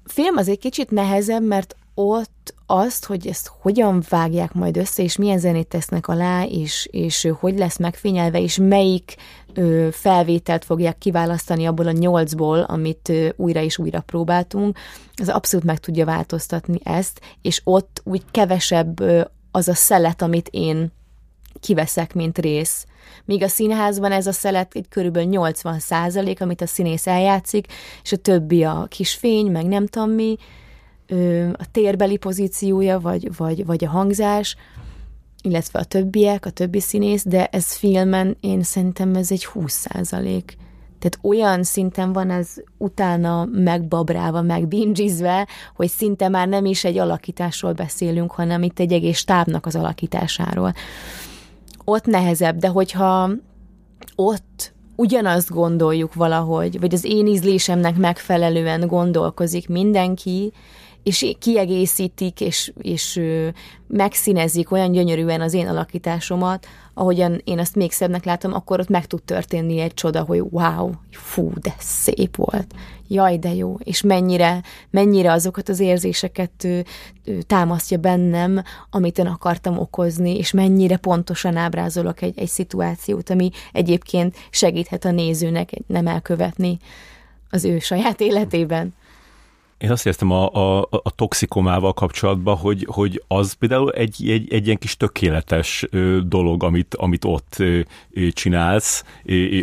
Film 0.04 0.36
az 0.36 0.48
egy 0.48 0.58
kicsit 0.58 0.90
nehezebb, 0.90 1.42
mert 1.42 1.76
ott 1.95 2.55
azt, 2.66 3.05
hogy 3.05 3.26
ezt 3.26 3.51
hogyan 3.61 4.03
vágják 4.09 4.53
majd 4.53 4.76
össze, 4.76 5.03
és 5.03 5.16
milyen 5.16 5.38
zenét 5.38 5.68
tesznek 5.68 6.09
alá, 6.09 6.45
és, 6.45 6.88
és 6.90 7.28
hogy 7.40 7.59
lesz 7.59 7.78
megfényelve, 7.78 8.40
és 8.40 8.57
melyik 8.57 9.14
ö, 9.55 9.88
felvételt 9.93 10.64
fogják 10.64 10.99
kiválasztani 10.99 11.66
abból 11.66 11.86
a 11.86 11.93
nyolcból, 11.93 12.61
amit 12.61 13.09
ö, 13.09 13.28
újra 13.36 13.61
és 13.61 13.78
újra 13.78 14.01
próbáltunk, 14.01 14.78
az 15.14 15.28
abszolút 15.28 15.66
meg 15.66 15.78
tudja 15.78 16.05
változtatni 16.05 16.78
ezt, 16.82 17.20
és 17.43 17.61
ott 17.64 18.01
úgy 18.05 18.22
kevesebb 18.30 19.01
ö, 19.01 19.20
az 19.51 19.68
a 19.68 19.74
szelet, 19.74 20.22
amit 20.22 20.49
én 20.51 20.93
kiveszek, 21.61 22.14
mint 22.14 22.38
rész. 22.38 22.86
Míg 23.24 23.43
a 23.43 23.49
színházban 23.49 24.12
ez 24.12 24.26
a 24.26 24.32
szelet 24.32 24.74
egy 24.74 24.88
körülbelül 24.88 25.28
80 25.28 25.78
százalék, 25.78 26.40
amit 26.40 26.61
a 26.61 26.66
színész 26.66 27.07
eljátszik, 27.07 27.66
és 28.03 28.12
a 28.12 28.16
többi 28.16 28.64
a 28.64 28.86
kis 28.88 29.14
fény, 29.14 29.47
meg 29.51 29.66
nem 29.66 29.86
tudom 29.86 30.11
mi, 30.11 30.36
a 31.52 31.70
térbeli 31.70 32.16
pozíciója, 32.16 33.00
vagy, 33.00 33.36
vagy, 33.36 33.66
vagy 33.66 33.84
a 33.84 33.88
hangzás, 33.88 34.56
illetve 35.42 35.78
a 35.78 35.84
többiek, 35.84 36.46
a 36.46 36.50
többi 36.50 36.80
színész, 36.80 37.24
de 37.24 37.46
ez 37.46 37.72
filmen 37.72 38.36
én 38.40 38.62
szerintem 38.62 39.14
ez 39.14 39.30
egy 39.30 39.44
20 39.44 39.72
százalék. 39.72 40.56
Tehát 40.98 41.18
olyan 41.22 41.62
szinten 41.62 42.12
van 42.12 42.30
ez 42.30 42.48
utána 42.78 43.44
megbabrálva, 43.44 44.42
megbingizve, 44.42 45.48
hogy 45.76 45.88
szinte 45.88 46.28
már 46.28 46.48
nem 46.48 46.64
is 46.64 46.84
egy 46.84 46.98
alakításról 46.98 47.72
beszélünk, 47.72 48.32
hanem 48.32 48.62
itt 48.62 48.78
egy 48.78 48.92
egész 48.92 49.18
stábnak 49.18 49.66
az 49.66 49.76
alakításáról. 49.76 50.72
Ott 51.84 52.04
nehezebb, 52.04 52.56
de 52.56 52.68
hogyha 52.68 53.30
ott 54.14 54.72
ugyanazt 54.96 55.50
gondoljuk 55.50 56.14
valahogy, 56.14 56.80
vagy 56.80 56.94
az 56.94 57.04
én 57.04 57.26
ízlésemnek 57.26 57.96
megfelelően 57.96 58.86
gondolkozik 58.86 59.68
mindenki, 59.68 60.52
és 61.03 61.36
kiegészítik, 61.38 62.40
és, 62.40 62.72
és 62.80 63.20
megszínezik 63.86 64.70
olyan 64.70 64.92
gyönyörűen 64.92 65.40
az 65.40 65.55
én 65.55 65.68
alakításomat, 65.68 66.66
ahogyan 66.94 67.40
én 67.44 67.59
azt 67.59 67.74
még 67.74 67.92
szebbnek 67.92 68.24
látom, 68.24 68.55
akkor 68.55 68.80
ott 68.80 68.88
meg 68.88 69.07
tud 69.07 69.22
történni 69.22 69.78
egy 69.78 69.94
csoda, 69.94 70.22
hogy 70.22 70.42
wow, 70.50 70.90
fú, 71.11 71.53
de 71.61 71.74
szép 71.78 72.36
volt, 72.36 72.74
jaj, 73.09 73.38
de 73.38 73.55
jó, 73.55 73.76
és 73.78 74.03
mennyire, 74.03 74.62
mennyire 74.90 75.32
azokat 75.32 75.68
az 75.68 75.80
érzéseket 75.80 76.64
ő, 76.64 76.84
ő, 77.24 77.42
támasztja 77.42 77.98
bennem, 77.98 78.62
amit 78.90 79.18
én 79.18 79.26
akartam 79.26 79.78
okozni, 79.78 80.36
és 80.36 80.50
mennyire 80.50 80.96
pontosan 80.96 81.57
ábrázolok 81.57 82.22
egy, 82.22 82.38
egy 82.38 82.48
szituációt, 82.48 83.30
ami 83.30 83.50
egyébként 83.72 84.36
segíthet 84.50 85.05
a 85.05 85.11
nézőnek 85.11 85.70
nem 85.86 86.07
elkövetni 86.07 86.78
az 87.50 87.64
ő 87.64 87.78
saját 87.78 88.20
életében. 88.20 88.94
Én 89.82 89.90
azt 89.90 90.06
éreztem 90.06 90.30
a, 90.30 90.48
a, 90.52 90.88
a 90.90 91.14
toxikomával 91.14 91.92
kapcsolatban, 91.92 92.56
hogy, 92.56 92.86
hogy 92.90 93.22
az 93.28 93.52
például 93.52 93.90
egy, 93.90 94.30
egy, 94.30 94.52
egy 94.52 94.64
ilyen 94.66 94.78
kis 94.78 94.96
tökéletes 94.96 95.86
dolog, 96.26 96.62
amit, 96.62 96.94
amit 96.94 97.24
ott 97.24 97.62
csinálsz, 98.32 99.04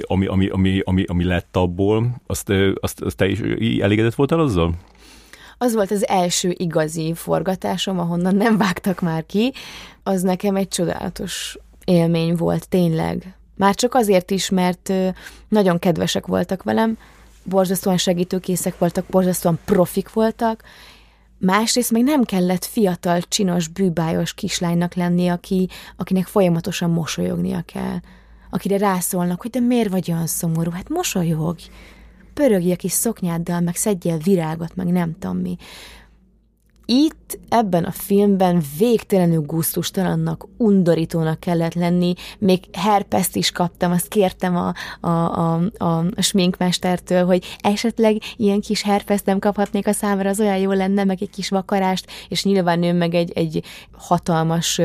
ami, 0.02 0.26
ami, 0.26 0.48
ami, 0.48 0.80
ami, 0.80 1.04
ami 1.08 1.24
lett 1.24 1.56
abból. 1.56 2.16
Azt, 2.28 2.54
azt, 2.80 3.02
azt 3.02 3.16
te 3.16 3.28
is 3.28 3.40
elégedett 3.82 4.16
voltál 4.16 4.40
azzal? 4.40 4.74
Az 5.58 5.74
volt 5.74 5.92
az 5.92 6.08
első 6.08 6.56
igazi 6.58 7.14
forgatásom, 7.14 8.00
ahonnan 8.00 8.36
nem 8.36 8.58
vágtak 8.58 9.02
már 9.02 9.26
ki. 9.26 9.54
Az 10.04 10.22
nekem 10.22 10.56
egy 10.56 10.68
csodálatos 10.68 11.58
élmény 11.86 12.36
volt, 12.36 12.70
tényleg. 12.70 13.36
Már 13.56 13.76
csak 13.76 13.96
azért 13.96 14.32
is, 14.32 14.50
mert 14.50 14.94
nagyon 15.48 15.80
kedvesek 15.80 16.28
voltak 16.28 16.64
velem, 16.64 16.98
borzasztóan 17.44 17.98
segítőkészek 17.98 18.78
voltak, 18.78 19.06
borzasztóan 19.06 19.60
profik 19.66 20.14
voltak, 20.14 20.64
másrészt 21.38 21.92
meg 21.92 22.04
nem 22.04 22.24
kellett 22.24 22.66
fiatal, 22.66 23.22
csinos, 23.22 23.68
bűbájos 23.68 24.34
kislánynak 24.34 24.94
lenni, 24.94 25.28
aki, 25.28 25.70
akinek 25.98 26.26
folyamatosan 26.26 26.90
mosolyognia 26.90 27.62
kell. 27.62 27.98
Akire 28.50 28.78
rászólnak, 28.78 29.42
hogy 29.42 29.52
de 29.52 29.60
miért 29.60 29.90
vagy 29.90 30.12
olyan 30.12 30.28
szomorú? 30.28 30.72
Hát 30.72 30.90
mosolyogj! 30.90 31.70
Pörögj 32.34 32.72
a 32.72 32.76
kis 32.76 32.92
szoknyáddal, 32.92 33.60
meg 33.60 33.76
szedjél 33.76 34.18
virágot, 34.18 34.76
meg 34.76 34.88
nem 34.88 35.16
tudom 35.20 35.38
mi 35.38 35.58
itt 36.92 37.40
ebben 37.50 37.84
a 37.84 37.92
filmben 37.92 38.64
végtelenül 38.78 39.42
gusztustalannak, 39.42 40.48
undorítónak 40.58 41.40
kellett 41.40 41.74
lenni, 41.74 42.14
még 42.40 42.64
herpeszt 42.74 43.36
is 43.36 43.52
kaptam, 43.52 43.92
azt 43.92 44.08
kértem 44.08 44.56
a, 44.56 44.74
a, 45.08 45.10
a, 45.10 45.62
a, 45.78 46.22
sminkmestertől, 46.22 47.26
hogy 47.26 47.58
esetleg 47.58 48.18
ilyen 48.36 48.62
kis 48.62 48.82
herpeszt 48.82 49.26
nem 49.26 49.40
kaphatnék 49.40 49.88
a 49.88 49.92
számra, 49.92 50.30
az 50.30 50.40
olyan 50.40 50.58
jó 50.58 50.72
lenne, 50.72 51.04
meg 51.04 51.22
egy 51.22 51.30
kis 51.30 51.50
vakarást, 51.50 52.08
és 52.30 52.44
nyilván 52.44 52.84
ő 52.84 52.94
meg 52.94 53.14
egy, 53.14 53.32
egy 53.36 53.64
hatalmas 53.92 54.82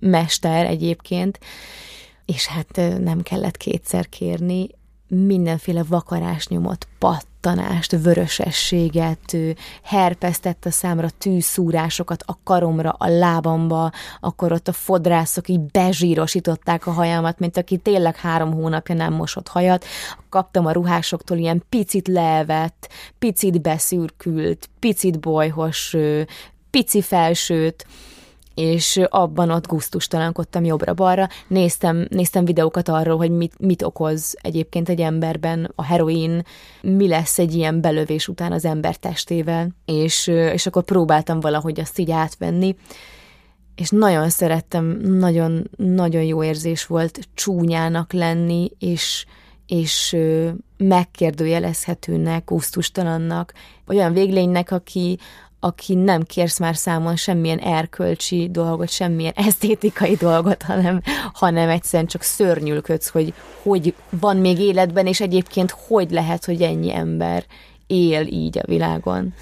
mester 0.00 0.66
egyébként, 0.66 1.38
és 2.24 2.46
hát 2.46 2.76
nem 2.98 3.22
kellett 3.22 3.56
kétszer 3.56 4.08
kérni, 4.08 4.68
mindenféle 5.08 5.82
vakarásnyomot, 5.88 6.86
pattanást, 7.42 7.96
vörösességet, 8.02 9.36
herpesztett 9.82 10.64
a 10.64 10.70
számra 10.70 11.08
tűszúrásokat 11.18 12.22
a 12.26 12.38
karomra, 12.44 12.90
a 12.98 13.08
lábamba, 13.08 13.92
akkor 14.20 14.52
ott 14.52 14.68
a 14.68 14.72
fodrászok 14.72 15.48
így 15.48 15.60
bezsírosították 15.60 16.86
a 16.86 16.90
hajamat, 16.90 17.38
mint 17.38 17.56
aki 17.56 17.76
tényleg 17.76 18.16
három 18.16 18.52
hónapja 18.52 18.94
nem 18.94 19.12
mosott 19.12 19.48
hajat. 19.48 19.84
Kaptam 20.28 20.66
a 20.66 20.72
ruhásoktól 20.72 21.38
ilyen 21.38 21.62
picit 21.68 22.08
levett, 22.08 22.88
picit 23.18 23.62
beszürkült, 23.62 24.68
picit 24.78 25.20
bolyhos, 25.20 25.96
pici 26.70 27.02
felsőt, 27.02 27.86
és 28.54 29.00
abban 29.08 29.50
ott 29.50 29.66
gusztustalankodtam 29.66 30.64
jobbra-balra. 30.64 31.28
Néztem, 31.46 32.06
néztem 32.08 32.44
videókat 32.44 32.88
arról, 32.88 33.16
hogy 33.16 33.30
mit, 33.30 33.54
mit 33.58 33.82
okoz 33.82 34.34
egyébként 34.40 34.88
egy 34.88 35.00
emberben 35.00 35.72
a 35.74 35.84
heroin, 35.84 36.42
mi 36.82 37.08
lesz 37.08 37.38
egy 37.38 37.54
ilyen 37.54 37.80
belövés 37.80 38.28
után 38.28 38.52
az 38.52 38.64
ember 38.64 38.96
testével, 38.96 39.68
és, 39.84 40.26
és 40.26 40.66
akkor 40.66 40.84
próbáltam 40.84 41.40
valahogy 41.40 41.80
azt 41.80 41.98
így 41.98 42.10
átvenni, 42.10 42.76
és 43.74 43.90
nagyon 43.90 44.28
szerettem, 44.28 44.84
nagyon, 45.02 45.70
nagyon 45.76 46.22
jó 46.22 46.44
érzés 46.44 46.86
volt 46.86 47.28
csúnyának 47.34 48.12
lenni, 48.12 48.70
és, 48.78 49.24
és 49.66 50.16
megkérdőjelezhetőnek, 50.76 52.44
gusztustalannak, 52.44 53.52
olyan 53.86 54.12
véglénynek, 54.12 54.70
aki, 54.70 55.18
aki 55.64 55.94
nem 55.94 56.22
kérsz 56.22 56.58
már 56.58 56.76
számon 56.76 57.16
semmilyen 57.16 57.58
erkölcsi 57.58 58.48
dolgot, 58.50 58.90
semmilyen 58.90 59.32
esztétikai 59.36 60.14
dolgot, 60.14 60.62
hanem, 60.62 61.02
hanem 61.32 61.68
egyszerűen 61.68 62.08
csak 62.08 62.22
szörnyülködsz, 62.22 63.08
hogy 63.08 63.34
hogy 63.62 63.94
van 64.10 64.36
még 64.36 64.58
életben, 64.58 65.06
és 65.06 65.20
egyébként 65.20 65.70
hogy 65.70 66.10
lehet, 66.10 66.44
hogy 66.44 66.62
ennyi 66.62 66.94
ember 66.94 67.44
él 67.86 68.26
így 68.26 68.58
a 68.58 68.66
világon. 68.66 69.34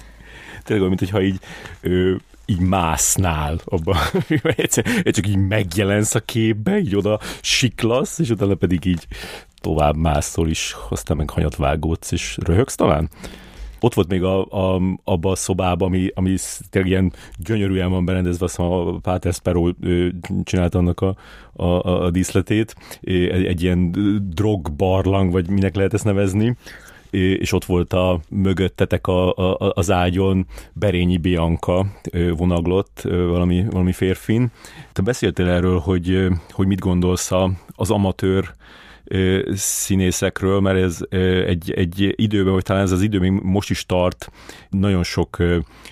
Tényleg 0.63 0.87
mint 0.87 0.99
hogyha 0.99 1.21
így 1.21 1.39
ö, 1.81 2.15
így 2.45 2.59
másznál 2.59 3.59
abban, 3.65 3.97
egyszer, 4.43 4.85
csak 5.03 5.27
így 5.27 5.47
megjelensz 5.47 6.15
a 6.15 6.19
képbe, 6.19 6.77
így 6.77 6.95
oda 6.95 7.19
siklasz, 7.41 8.19
és 8.19 8.29
utána 8.29 8.55
pedig 8.55 8.85
így 8.85 9.07
tovább 9.61 9.95
mászol 9.95 10.49
is, 10.49 10.75
aztán 10.89 11.17
meg 11.17 11.29
hanyat 11.29 11.55
vágódsz, 11.55 12.11
és 12.11 12.37
röhögsz 12.45 12.75
talán? 12.75 13.09
Ott 13.83 13.93
volt 13.93 14.07
még 14.07 14.23
a, 14.23 14.45
a, 14.45 14.81
abba 15.03 15.31
a 15.31 15.35
szobában, 15.35 15.87
ami, 15.87 16.11
ami 16.13 16.35
tényleg 16.69 16.91
ilyen 16.91 17.13
gyönyörűen 17.37 17.89
van 17.89 18.05
berendezve, 18.05 18.45
azt 18.45 18.59
a 18.59 18.99
Páter 19.01 19.33
Sparrow 19.33 19.71
csinálta 20.43 20.77
annak 20.77 21.01
a, 21.01 21.15
a, 21.53 21.65
a 22.03 22.09
díszletét, 22.09 22.75
egy, 23.01 23.45
egy 23.45 23.61
ilyen 23.61 23.91
drogbarlang, 24.29 25.31
vagy 25.31 25.49
minek 25.49 25.75
lehet 25.75 25.93
ezt 25.93 26.03
nevezni, 26.03 26.55
és 27.09 27.53
ott 27.53 27.65
volt 27.65 27.93
a 27.93 28.19
mögöttetek 28.29 29.07
a, 29.07 29.35
a, 29.35 29.71
az 29.75 29.91
ágyon 29.91 30.45
Berényi 30.73 31.17
Bianca 31.17 31.85
vonaglott, 32.37 33.01
valami, 33.03 33.65
valami 33.69 33.91
férfin. 33.91 34.51
Te 34.93 35.01
beszéltél 35.01 35.47
erről, 35.47 35.79
hogy, 35.79 36.27
hogy 36.49 36.67
mit 36.67 36.79
gondolsz 36.79 37.31
az 37.75 37.91
amatőr 37.91 38.53
színészekről, 39.53 40.59
mert 40.59 40.77
ez 40.77 40.99
egy, 41.45 41.71
egy 41.71 42.13
időben, 42.15 42.53
vagy 42.53 42.63
talán 42.63 42.83
ez 42.83 42.91
az 42.91 43.01
idő 43.01 43.19
még 43.19 43.31
most 43.31 43.69
is 43.69 43.85
tart, 43.85 44.31
nagyon 44.69 45.03
sok 45.03 45.37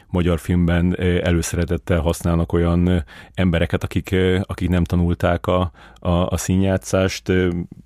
magyar 0.07 0.39
filmben 0.39 0.99
előszeretettel 0.99 1.99
használnak 1.99 2.53
olyan 2.53 3.05
embereket, 3.34 3.84
akik, 3.84 4.15
akik 4.41 4.70
nem 4.70 4.84
tanulták 4.84 5.47
a, 5.47 5.72
a, 5.95 6.09
a 6.09 6.38
színjátszást, 6.38 7.32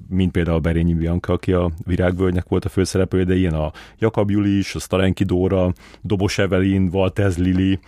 mint 0.09 0.31
például 0.31 0.59
Berényi 0.59 0.93
Bianca, 0.93 1.33
aki 1.33 1.53
a 1.53 1.71
Virágvölgynek 1.85 2.47
volt 2.47 2.65
a 2.65 2.69
főszereplője, 2.69 3.25
de 3.25 3.35
ilyen 3.35 3.53
a 3.53 3.71
Jakab 3.99 4.31
Julis, 4.31 4.75
a 4.75 4.79
Starenki 4.79 5.23
Dóra, 5.23 5.73
Dobos 6.01 6.37
Evelin, 6.37 6.89
Waltez 6.91 7.37
Lili, 7.37 7.79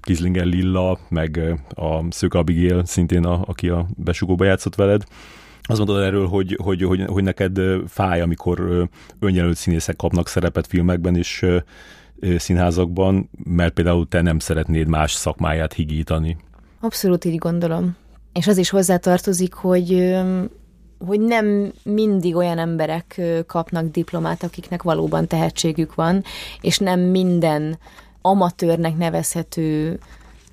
Kizlinger 0.00 0.44
Lilla, 0.44 0.98
meg 1.08 1.58
a 1.68 2.12
Szőke 2.12 2.38
Abigail, 2.38 2.84
szintén 2.84 3.24
a, 3.24 3.42
aki 3.46 3.68
a 3.68 3.86
besugóba 3.96 4.44
játszott 4.44 4.74
veled. 4.74 5.04
Azt 5.66 5.78
mondod 5.78 6.02
erről, 6.02 6.26
hogy, 6.26 6.58
hogy, 6.62 6.82
hogy, 6.82 7.04
hogy 7.06 7.22
neked 7.22 7.60
fáj, 7.88 8.20
amikor 8.20 8.88
önjelölt 9.18 9.56
színészek 9.56 9.96
kapnak 9.96 10.28
szerepet 10.28 10.66
filmekben 10.66 11.16
és 11.16 11.46
színházakban, 12.36 13.30
mert 13.44 13.74
például 13.74 14.08
te 14.08 14.22
nem 14.22 14.38
szeretnéd 14.38 14.86
más 14.86 15.12
szakmáját 15.12 15.72
higítani. 15.72 16.36
Abszolút 16.80 17.24
így 17.24 17.38
gondolom. 17.38 17.96
És 18.32 18.46
az 18.46 18.56
is 18.56 18.70
hozzátartozik, 18.70 19.54
hogy 19.54 20.16
hogy 21.06 21.20
nem 21.20 21.72
mindig 21.82 22.36
olyan 22.36 22.58
emberek 22.58 23.20
kapnak 23.46 23.90
diplomát, 23.90 24.42
akiknek 24.42 24.82
valóban 24.82 25.26
tehetségük 25.26 25.94
van, 25.94 26.24
és 26.60 26.78
nem 26.78 27.00
minden 27.00 27.78
amatőrnek 28.20 28.96
nevezhető 28.96 29.98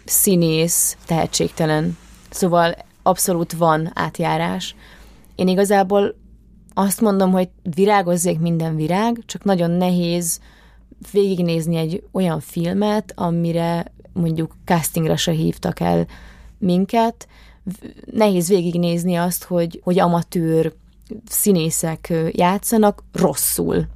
színész 0.06 0.98
tehetségtelen. 1.06 1.98
Szóval 2.30 2.76
abszolút 3.04 3.54
van 3.54 3.92
átjárás. 3.94 4.76
Én 5.36 5.48
igazából 5.48 6.16
azt 6.74 7.02
mondom, 7.02 7.32
hogy 7.32 7.50
virágozzék 7.76 8.40
minden 8.40 8.76
virág, 8.76 9.20
csak 9.26 9.44
nagyon 9.44 9.72
nehéz 9.72 10.40
végignézni 11.12 11.76
egy 11.76 12.04
olyan 12.12 12.40
filmet, 12.40 13.14
amire 13.16 13.92
mondjuk 14.14 14.56
castingra 14.66 15.16
se 15.16 15.32
hívtak 15.32 15.80
el 15.80 16.08
minket. 16.58 17.28
Nehéz 18.12 18.48
végignézni 18.48 19.16
azt, 19.16 19.44
hogy, 19.44 19.82
hogy 19.84 20.00
amatőr 20.00 20.74
színészek 21.26 22.14
játszanak 22.32 23.04
rosszul 23.14 23.88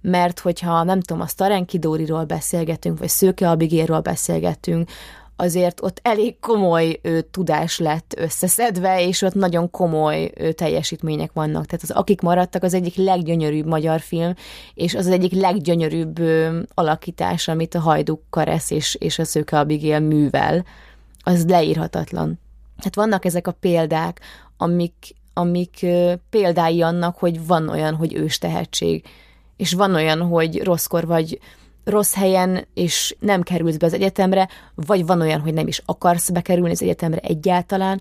mert 0.00 0.40
hogyha 0.40 0.82
nem 0.82 1.00
tudom, 1.00 1.22
a 1.22 1.26
Starenki 1.26 1.78
Dóriról 1.78 2.24
beszélgetünk, 2.24 2.98
vagy 2.98 3.08
Szőke 3.08 3.50
Abigérről 3.50 4.00
beszélgetünk, 4.00 4.90
azért 5.36 5.82
ott 5.82 6.00
elég 6.02 6.38
komoly 6.40 6.98
ö, 7.02 7.20
tudás 7.30 7.78
lett 7.78 8.14
összeszedve, 8.16 9.06
és 9.06 9.22
ott 9.22 9.34
nagyon 9.34 9.70
komoly 9.70 10.30
ö, 10.34 10.52
teljesítmények 10.52 11.32
vannak. 11.32 11.66
Tehát 11.66 11.82
az 11.82 11.90
Akik 11.90 12.20
maradtak 12.20 12.62
az 12.62 12.74
egyik 12.74 12.96
leggyönyörűbb 12.96 13.66
magyar 13.66 14.00
film, 14.00 14.34
és 14.74 14.94
az, 14.94 15.06
az 15.06 15.12
egyik 15.12 15.32
leggyönyörűbb 15.32 16.18
ö, 16.18 16.58
alakítás, 16.74 17.48
amit 17.48 17.74
a 17.74 17.80
Hajduk 17.80 18.20
Karesz 18.30 18.70
és, 18.70 18.94
és 18.94 19.18
a 19.18 19.24
Szőke 19.24 19.58
Abigél 19.58 20.00
művel. 20.00 20.64
Az 21.22 21.46
leírhatatlan. 21.46 22.40
Tehát 22.78 22.94
vannak 22.94 23.24
ezek 23.24 23.46
a 23.46 23.56
példák, 23.60 24.20
amik, 24.56 24.94
amik 25.32 25.78
ö, 25.82 26.12
példái 26.30 26.82
annak, 26.82 27.18
hogy 27.18 27.46
van 27.46 27.68
olyan, 27.68 27.94
hogy 27.94 28.14
ős 28.14 28.38
tehetség 28.38 29.04
és 29.56 29.72
van 29.72 29.94
olyan, 29.94 30.20
hogy 30.20 30.62
rosszkor 30.62 31.06
vagy 31.06 31.38
rossz 31.84 32.14
helyen, 32.14 32.66
és 32.74 33.16
nem 33.18 33.42
kerülsz 33.42 33.76
be 33.76 33.86
az 33.86 33.92
egyetemre, 33.92 34.48
vagy 34.74 35.06
van 35.06 35.20
olyan, 35.20 35.40
hogy 35.40 35.54
nem 35.54 35.66
is 35.66 35.82
akarsz 35.84 36.30
bekerülni 36.30 36.70
az 36.70 36.82
egyetemre 36.82 37.18
egyáltalán. 37.18 38.00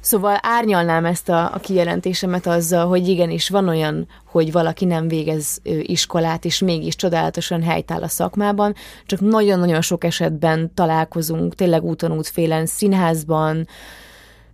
Szóval 0.00 0.38
árnyalnám 0.40 1.04
ezt 1.04 1.28
a, 1.28 1.54
a 1.54 1.58
kijelentésemet 1.58 2.46
azzal, 2.46 2.86
hogy 2.86 3.08
igenis 3.08 3.48
van 3.48 3.68
olyan, 3.68 4.08
hogy 4.24 4.52
valaki 4.52 4.84
nem 4.84 5.08
végez 5.08 5.60
iskolát, 5.82 6.44
és 6.44 6.58
mégis 6.58 6.96
csodálatosan 6.96 7.62
helytáll 7.62 8.02
a 8.02 8.08
szakmában, 8.08 8.74
csak 9.06 9.20
nagyon-nagyon 9.20 9.80
sok 9.80 10.04
esetben 10.04 10.74
találkozunk, 10.74 11.54
tényleg 11.54 11.84
úton 11.84 12.12
útfélen, 12.12 12.66
színházban, 12.66 13.66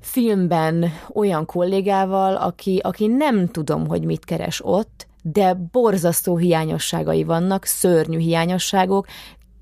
filmben 0.00 0.92
olyan 1.14 1.46
kollégával, 1.46 2.36
aki, 2.36 2.80
aki 2.82 3.06
nem 3.06 3.46
tudom, 3.46 3.88
hogy 3.88 4.04
mit 4.04 4.24
keres 4.24 4.60
ott, 4.64 5.06
de 5.22 5.54
borzasztó 5.54 6.36
hiányosságai 6.36 7.24
vannak, 7.24 7.64
szörnyű 7.64 8.18
hiányosságok, 8.18 9.06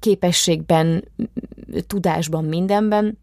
képességben, 0.01 1.05
tudásban, 1.87 2.45
mindenben, 2.45 3.19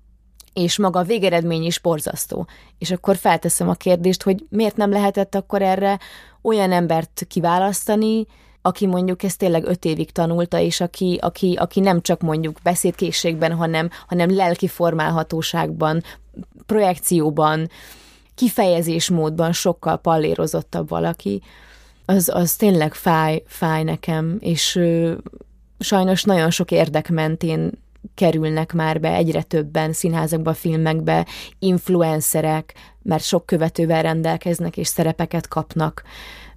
és 0.54 0.78
maga 0.78 1.00
a 1.00 1.04
végeredmény 1.04 1.64
is 1.64 1.80
borzasztó. 1.80 2.48
És 2.78 2.92
akkor 2.92 3.16
felteszem 3.16 3.70
a 3.70 3.74
kérdést, 3.74 4.24
hogy 4.24 4.46
miért 4.50 4.78
nem 4.78 4.92
lehetett 4.92 5.36
akkor 5.36 5.62
erre 5.62 6.00
olyan 6.42 6.72
embert 6.72 7.26
kiválasztani, 7.28 8.26
aki 8.62 8.86
mondjuk 8.86 9.24
ezt 9.24 9.38
tényleg 9.38 9.66
öt 9.66 9.86
évig 9.86 10.12
tanulta, 10.12 10.60
és 10.60 10.82
aki, 10.82 11.20
aki, 11.22 11.56
aki 11.60 11.80
nem 11.80 12.02
csak 12.02 12.22
mondjuk 12.22 12.58
beszédkészségben, 12.64 13.54
hanem, 13.54 13.90
hanem 14.08 14.36
lelki 14.36 14.68
formálhatóságban, 14.68 16.04
projekcióban, 16.66 17.70
kifejezésmódban 18.36 19.52
sokkal 19.52 19.98
pallérozottabb 19.98 20.90
valaki 20.90 21.42
az, 22.06 22.30
az 22.34 22.56
tényleg 22.56 22.94
fáj, 22.94 23.44
fáj 23.48 23.84
nekem, 23.84 24.38
és 24.40 24.76
ö, 24.76 25.14
sajnos 25.80 26.24
nagyon 26.24 26.50
sok 26.50 26.72
érdek 26.72 27.10
mentén 27.10 27.72
kerülnek 28.16 28.74
már 28.74 29.00
be 29.00 29.14
egyre 29.14 29.42
többen 29.42 29.94
színházakba, 29.94 30.54
filmekbe, 30.54 31.26
influencerek, 31.60 32.74
mert 33.02 33.24
sok 33.24 33.46
követővel 33.46 34.02
rendelkeznek 34.02 34.78
és 34.78 34.88
szerepeket 34.88 35.48
kapnak. 35.48 36.04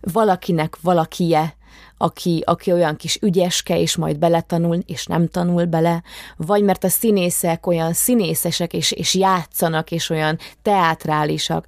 Valakinek 0.00 0.76
valakije, 0.80 1.56
aki, 1.96 2.42
aki 2.46 2.72
olyan 2.72 2.96
kis 2.96 3.18
ügyeske, 3.22 3.80
és 3.80 3.96
majd 3.96 4.18
beletanul, 4.18 4.78
és 4.86 5.06
nem 5.06 5.28
tanul 5.28 5.64
bele, 5.64 6.02
vagy 6.36 6.62
mert 6.62 6.84
a 6.84 6.88
színészek 6.88 7.66
olyan 7.66 7.92
színészesek, 7.92 8.72
és, 8.72 8.92
és 8.92 9.14
játszanak, 9.14 9.90
és 9.90 10.10
olyan 10.10 10.38
teátrálisak, 10.62 11.66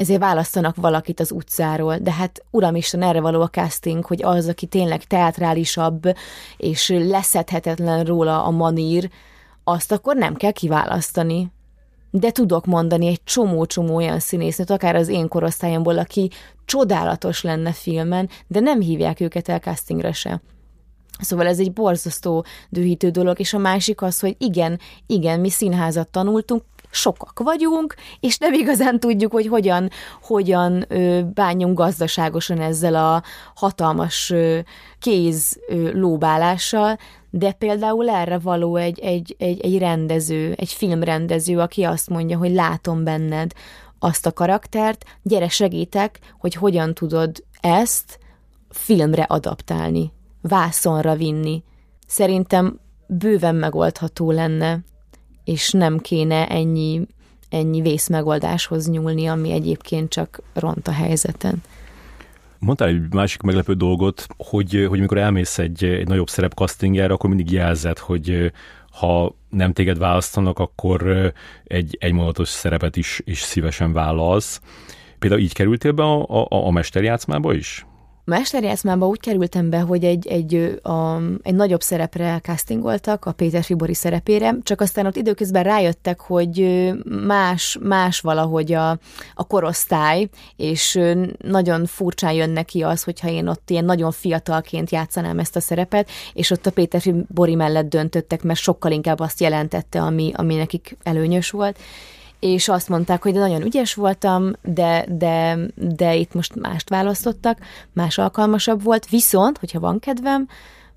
ezért 0.00 0.20
választanak 0.20 0.76
valakit 0.76 1.20
az 1.20 1.32
utcáról, 1.32 1.98
de 1.98 2.12
hát 2.12 2.44
uramisten, 2.50 3.02
erre 3.02 3.20
való 3.20 3.40
a 3.40 3.48
casting, 3.48 4.04
hogy 4.04 4.22
az, 4.22 4.48
aki 4.48 4.66
tényleg 4.66 5.04
teatrálisabb, 5.04 6.02
és 6.56 6.88
leszedhetetlen 6.88 8.04
róla 8.04 8.44
a 8.44 8.50
manír, 8.50 9.10
azt 9.64 9.92
akkor 9.92 10.16
nem 10.16 10.34
kell 10.34 10.50
kiválasztani. 10.50 11.52
De 12.10 12.30
tudok 12.30 12.66
mondani 12.66 13.06
egy 13.06 13.20
csomó-csomó 13.24 13.94
olyan 13.94 14.18
színésznőt, 14.18 14.70
akár 14.70 14.94
az 14.96 15.08
én 15.08 15.28
korosztályomból, 15.28 15.98
aki 15.98 16.30
csodálatos 16.64 17.42
lenne 17.42 17.72
filmen, 17.72 18.28
de 18.46 18.60
nem 18.60 18.80
hívják 18.80 19.20
őket 19.20 19.48
el 19.48 19.58
castingra 19.58 20.12
se. 20.12 20.42
Szóval 21.18 21.46
ez 21.46 21.58
egy 21.58 21.72
borzasztó 21.72 22.44
dühítő 22.68 23.10
dolog, 23.10 23.40
és 23.40 23.52
a 23.52 23.58
másik 23.58 24.02
az, 24.02 24.20
hogy 24.20 24.36
igen, 24.38 24.78
igen, 25.06 25.40
mi 25.40 25.50
színházat 25.50 26.08
tanultunk, 26.08 26.62
sokak 26.90 27.38
vagyunk, 27.38 27.94
és 28.20 28.38
nem 28.38 28.52
igazán 28.52 29.00
tudjuk, 29.00 29.32
hogy 29.32 29.46
hogyan, 29.46 29.90
hogyan 30.22 30.86
bánjunk 31.34 31.78
gazdaságosan 31.78 32.60
ezzel 32.60 32.94
a 32.94 33.22
hatalmas 33.54 34.32
kéz 34.98 35.60
lóbálással, 35.92 36.98
de 37.30 37.52
például 37.52 38.08
erre 38.08 38.38
való 38.38 38.76
egy, 38.76 38.98
egy, 38.98 39.34
egy, 39.38 39.60
egy 39.60 39.78
rendező, 39.78 40.54
egy 40.56 40.72
filmrendező, 40.72 41.58
aki 41.58 41.82
azt 41.82 42.08
mondja, 42.08 42.38
hogy 42.38 42.52
látom 42.52 43.04
benned 43.04 43.52
azt 43.98 44.26
a 44.26 44.32
karaktert, 44.32 45.04
gyere 45.22 45.48
segítek, 45.48 46.18
hogy 46.38 46.54
hogyan 46.54 46.94
tudod 46.94 47.44
ezt 47.60 48.18
filmre 48.70 49.22
adaptálni, 49.22 50.12
vászonra 50.40 51.14
vinni. 51.14 51.62
Szerintem 52.06 52.80
bőven 53.06 53.54
megoldható 53.54 54.30
lenne 54.30 54.78
és 55.50 55.70
nem 55.70 55.98
kéne 55.98 56.48
ennyi, 56.48 57.06
ennyi 57.48 57.80
vészmegoldáshoz 57.80 58.88
nyúlni, 58.88 59.26
ami 59.26 59.52
egyébként 59.52 60.10
csak 60.10 60.42
ront 60.54 60.88
a 60.88 60.92
helyzeten. 60.92 61.62
Mondtál 62.58 62.88
egy 62.88 63.12
másik 63.12 63.40
meglepő 63.40 63.74
dolgot, 63.74 64.26
hogy, 64.36 64.86
hogy 64.88 64.98
amikor 64.98 65.18
elmész 65.18 65.58
egy, 65.58 65.84
egy 65.84 66.08
nagyobb 66.08 66.28
szerep 66.28 66.52
castingjára, 66.52 67.14
akkor 67.14 67.28
mindig 67.28 67.50
jelzed, 67.50 67.98
hogy 67.98 68.52
ha 68.90 69.34
nem 69.48 69.72
téged 69.72 69.98
választanak, 69.98 70.58
akkor 70.58 71.32
egy 71.64 71.96
egymondatos 72.00 72.48
szerepet 72.48 72.96
is, 72.96 73.20
is 73.24 73.40
szívesen 73.40 73.92
vállalsz. 73.92 74.60
Például 75.18 75.40
így 75.40 75.52
kerültél 75.52 75.92
be 75.92 76.02
a, 76.02 76.42
a, 76.42 76.46
a 76.48 76.70
mesterjátszmába 76.70 77.54
is? 77.54 77.86
Mesterjátszmába 78.24 79.06
úgy 79.06 79.20
kerültem 79.20 79.70
be, 79.70 79.80
hogy 79.80 80.04
egy, 80.04 80.26
egy, 80.26 80.78
a, 80.82 81.16
egy 81.42 81.54
nagyobb 81.54 81.80
szerepre 81.80 82.38
castingoltak, 82.42 83.24
a 83.24 83.32
Péter 83.32 83.62
Fibori 83.62 83.94
szerepére, 83.94 84.56
csak 84.62 84.80
aztán 84.80 85.06
ott 85.06 85.16
időközben 85.16 85.62
rájöttek, 85.62 86.20
hogy 86.20 86.90
más, 87.26 87.78
más 87.82 88.20
valahogy 88.20 88.72
a, 88.72 88.90
a 89.34 89.46
korosztály, 89.46 90.28
és 90.56 91.00
nagyon 91.38 91.86
furcsán 91.86 92.32
jön 92.32 92.50
neki 92.50 92.82
az, 92.82 93.02
hogyha 93.02 93.28
én 93.28 93.46
ott 93.46 93.70
ilyen 93.70 93.84
nagyon 93.84 94.10
fiatalként 94.10 94.90
játszanám 94.90 95.38
ezt 95.38 95.56
a 95.56 95.60
szerepet, 95.60 96.10
és 96.32 96.50
ott 96.50 96.66
a 96.66 96.70
Péter 96.70 97.00
Fibori 97.00 97.54
mellett 97.54 97.88
döntöttek, 97.88 98.42
mert 98.42 98.58
sokkal 98.58 98.92
inkább 98.92 99.20
azt 99.20 99.40
jelentette, 99.40 100.02
ami, 100.02 100.32
ami 100.34 100.54
nekik 100.54 100.96
előnyös 101.02 101.50
volt 101.50 101.78
és 102.40 102.68
azt 102.68 102.88
mondták, 102.88 103.22
hogy 103.22 103.32
de 103.32 103.38
nagyon 103.38 103.62
ügyes 103.62 103.94
voltam, 103.94 104.52
de, 104.62 105.04
de, 105.08 105.58
de 105.74 106.14
itt 106.14 106.34
most 106.34 106.54
mást 106.54 106.88
választottak, 106.88 107.58
más 107.92 108.18
alkalmasabb 108.18 108.82
volt, 108.82 109.08
viszont, 109.08 109.58
hogyha 109.58 109.80
van 109.80 109.98
kedvem, 109.98 110.48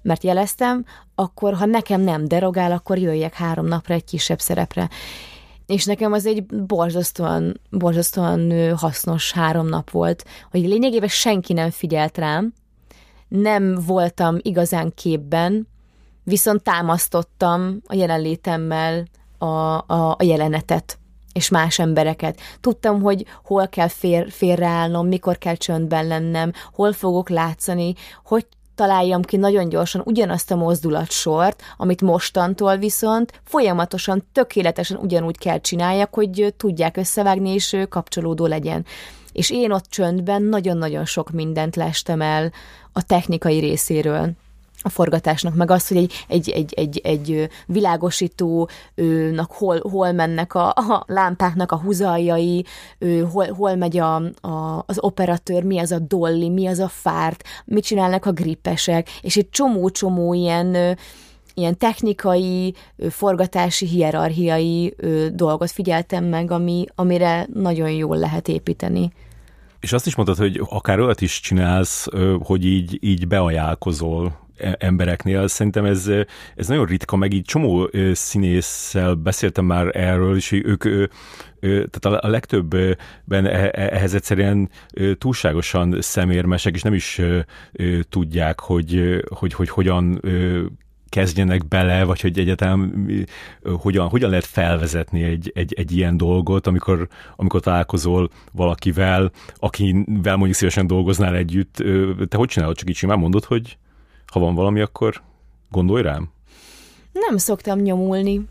mert 0.01 0.23
jeleztem, 0.23 0.85
akkor 1.15 1.53
ha 1.53 1.65
nekem 1.65 2.01
nem 2.01 2.27
derogál, 2.27 2.71
akkor 2.71 2.97
jöjjek 2.97 3.33
három 3.33 3.65
napra 3.65 3.93
egy 3.93 4.03
kisebb 4.03 4.39
szerepre. 4.39 4.89
És 5.65 5.85
nekem 5.85 6.11
az 6.13 6.25
egy 6.25 6.45
borzasztóan, 6.45 7.59
borzasztóan 7.69 8.73
hasznos 8.77 9.31
három 9.31 9.67
nap 9.67 9.89
volt, 9.89 10.25
hogy 10.51 10.61
lényegében 10.61 11.07
senki 11.07 11.53
nem 11.53 11.69
figyelt 11.69 12.17
rám, 12.17 12.53
nem 13.27 13.79
voltam 13.85 14.37
igazán 14.41 14.91
képben, 14.95 15.67
viszont 16.23 16.63
támasztottam 16.63 17.81
a 17.85 17.95
jelenlétemmel 17.95 19.05
a, 19.37 19.45
a, 19.45 20.15
a 20.17 20.23
jelenetet 20.23 20.97
és 21.33 21.49
más 21.49 21.79
embereket. 21.79 22.39
Tudtam, 22.59 23.01
hogy 23.01 23.25
hol 23.43 23.67
kell 23.67 23.87
fér, 23.87 24.31
félreállnom, 24.31 25.07
mikor 25.07 25.37
kell 25.37 25.55
csöndben 25.55 26.07
lennem, 26.07 26.51
hol 26.73 26.93
fogok 26.93 27.29
látszani, 27.29 27.93
hogy 28.23 28.45
találjam 28.75 29.21
ki 29.21 29.37
nagyon 29.37 29.69
gyorsan 29.69 30.01
ugyanazt 30.05 30.51
a 30.51 30.55
mozdulatsort, 30.55 31.61
amit 31.77 32.01
mostantól 32.01 32.77
viszont 32.77 33.41
folyamatosan, 33.43 34.23
tökéletesen 34.31 34.97
ugyanúgy 34.97 35.37
kell 35.37 35.59
csináljak, 35.59 36.13
hogy 36.13 36.53
tudják 36.57 36.97
összevágni, 36.97 37.49
és 37.49 37.77
kapcsolódó 37.89 38.45
legyen. 38.45 38.85
És 39.31 39.49
én 39.49 39.71
ott 39.71 39.89
csöndben 39.89 40.41
nagyon-nagyon 40.41 41.05
sok 41.05 41.31
mindent 41.31 41.75
lestem 41.75 42.21
el 42.21 42.51
a 42.91 43.03
technikai 43.03 43.59
részéről 43.59 44.31
a 44.83 44.89
forgatásnak, 44.89 45.55
meg 45.55 45.71
az, 45.71 45.87
hogy 45.87 45.97
egy, 45.97 46.13
egy, 46.27 46.49
egy, 46.49 46.71
egy, 46.75 47.01
egy 47.03 47.49
világosítónak 47.65 49.51
hol, 49.51 49.79
hol 49.89 50.11
mennek 50.11 50.55
a, 50.55 50.67
a 50.69 51.03
lámpáknak 51.07 51.71
a 51.71 51.77
húzaljai, 51.79 52.65
hol, 53.31 53.45
hol 53.45 53.75
megy 53.75 53.97
a, 53.97 54.15
a, 54.41 54.83
az 54.85 54.99
operatőr, 54.99 55.63
mi 55.63 55.79
az 55.79 55.91
a 55.91 55.99
dolly, 55.99 56.49
mi 56.49 56.67
az 56.67 56.79
a 56.79 56.87
fárt, 56.87 57.43
mit 57.65 57.83
csinálnak 57.83 58.25
a 58.25 58.31
gripesek, 58.31 59.09
és 59.21 59.37
egy 59.37 59.49
csomó-csomó 59.49 60.33
ilyen 60.33 60.97
ilyen 61.55 61.77
technikai, 61.77 62.73
forgatási, 63.09 63.85
hierarchiai 63.85 64.95
dolgot 65.33 65.71
figyeltem 65.71 66.25
meg, 66.25 66.51
ami, 66.51 66.85
amire 66.95 67.47
nagyon 67.53 67.89
jól 67.89 68.17
lehet 68.17 68.47
építeni. 68.47 69.11
És 69.79 69.93
azt 69.93 70.07
is 70.07 70.15
mondtad, 70.15 70.37
hogy 70.37 70.61
akár 70.69 70.99
olyat 70.99 71.21
is 71.21 71.39
csinálsz, 71.39 72.07
hogy 72.43 72.65
így, 72.65 72.97
így 73.01 73.27
beajánlkozol 73.27 74.25
E, 74.25 74.42
embereknél. 74.57 75.47
Szerintem 75.47 75.85
ez, 75.85 76.11
ez 76.55 76.67
nagyon 76.67 76.85
ritka, 76.85 77.15
meg 77.15 77.33
így 77.33 77.45
csomó 77.45 77.89
színésszel 78.11 79.13
beszéltem 79.13 79.65
már 79.65 79.95
erről, 79.95 80.35
és 80.35 80.51
ők 80.51 80.83
tehát 81.63 82.23
a 82.23 82.27
legtöbbben 82.27 83.45
e, 83.45 83.49
e, 83.49 83.71
ehhez 83.73 84.13
egyszerűen 84.13 84.69
túlságosan 85.17 86.01
szemérmesek, 86.01 86.75
és 86.75 86.81
nem 86.81 86.93
is 86.93 87.21
tudják, 88.09 88.59
hogy, 88.59 89.23
hogy, 89.29 89.53
hogy 89.53 89.69
hogyan 89.69 90.21
kezdjenek 91.13 91.67
bele, 91.67 92.03
vagy 92.03 92.21
hogy 92.21 92.39
egyáltalán 92.39 93.07
hogyan, 93.63 94.07
hogyan 94.07 94.29
lehet 94.29 94.45
felvezetni 94.45 95.23
egy, 95.23 95.51
egy, 95.55 95.73
egy 95.73 95.91
ilyen 95.91 96.17
dolgot, 96.17 96.67
amikor, 96.67 97.07
amikor 97.35 97.61
találkozol 97.61 98.29
valakivel, 98.51 99.31
akivel 99.55 100.35
mondjuk 100.35 100.53
szívesen 100.53 100.87
dolgoznál 100.87 101.35
együtt. 101.35 101.83
Te 102.27 102.37
hogy 102.37 102.47
csinálod? 102.47 102.75
Csak 102.75 102.89
így 102.89 102.95
simán 102.95 103.19
mondod, 103.19 103.43
hogy 103.43 103.77
ha 104.33 104.39
van 104.39 104.55
valami, 104.55 104.81
akkor 104.81 105.21
gondolj 105.69 106.01
rám? 106.01 106.29
Nem 107.11 107.37
szoktam 107.37 107.79
nyomulni. 107.79 108.41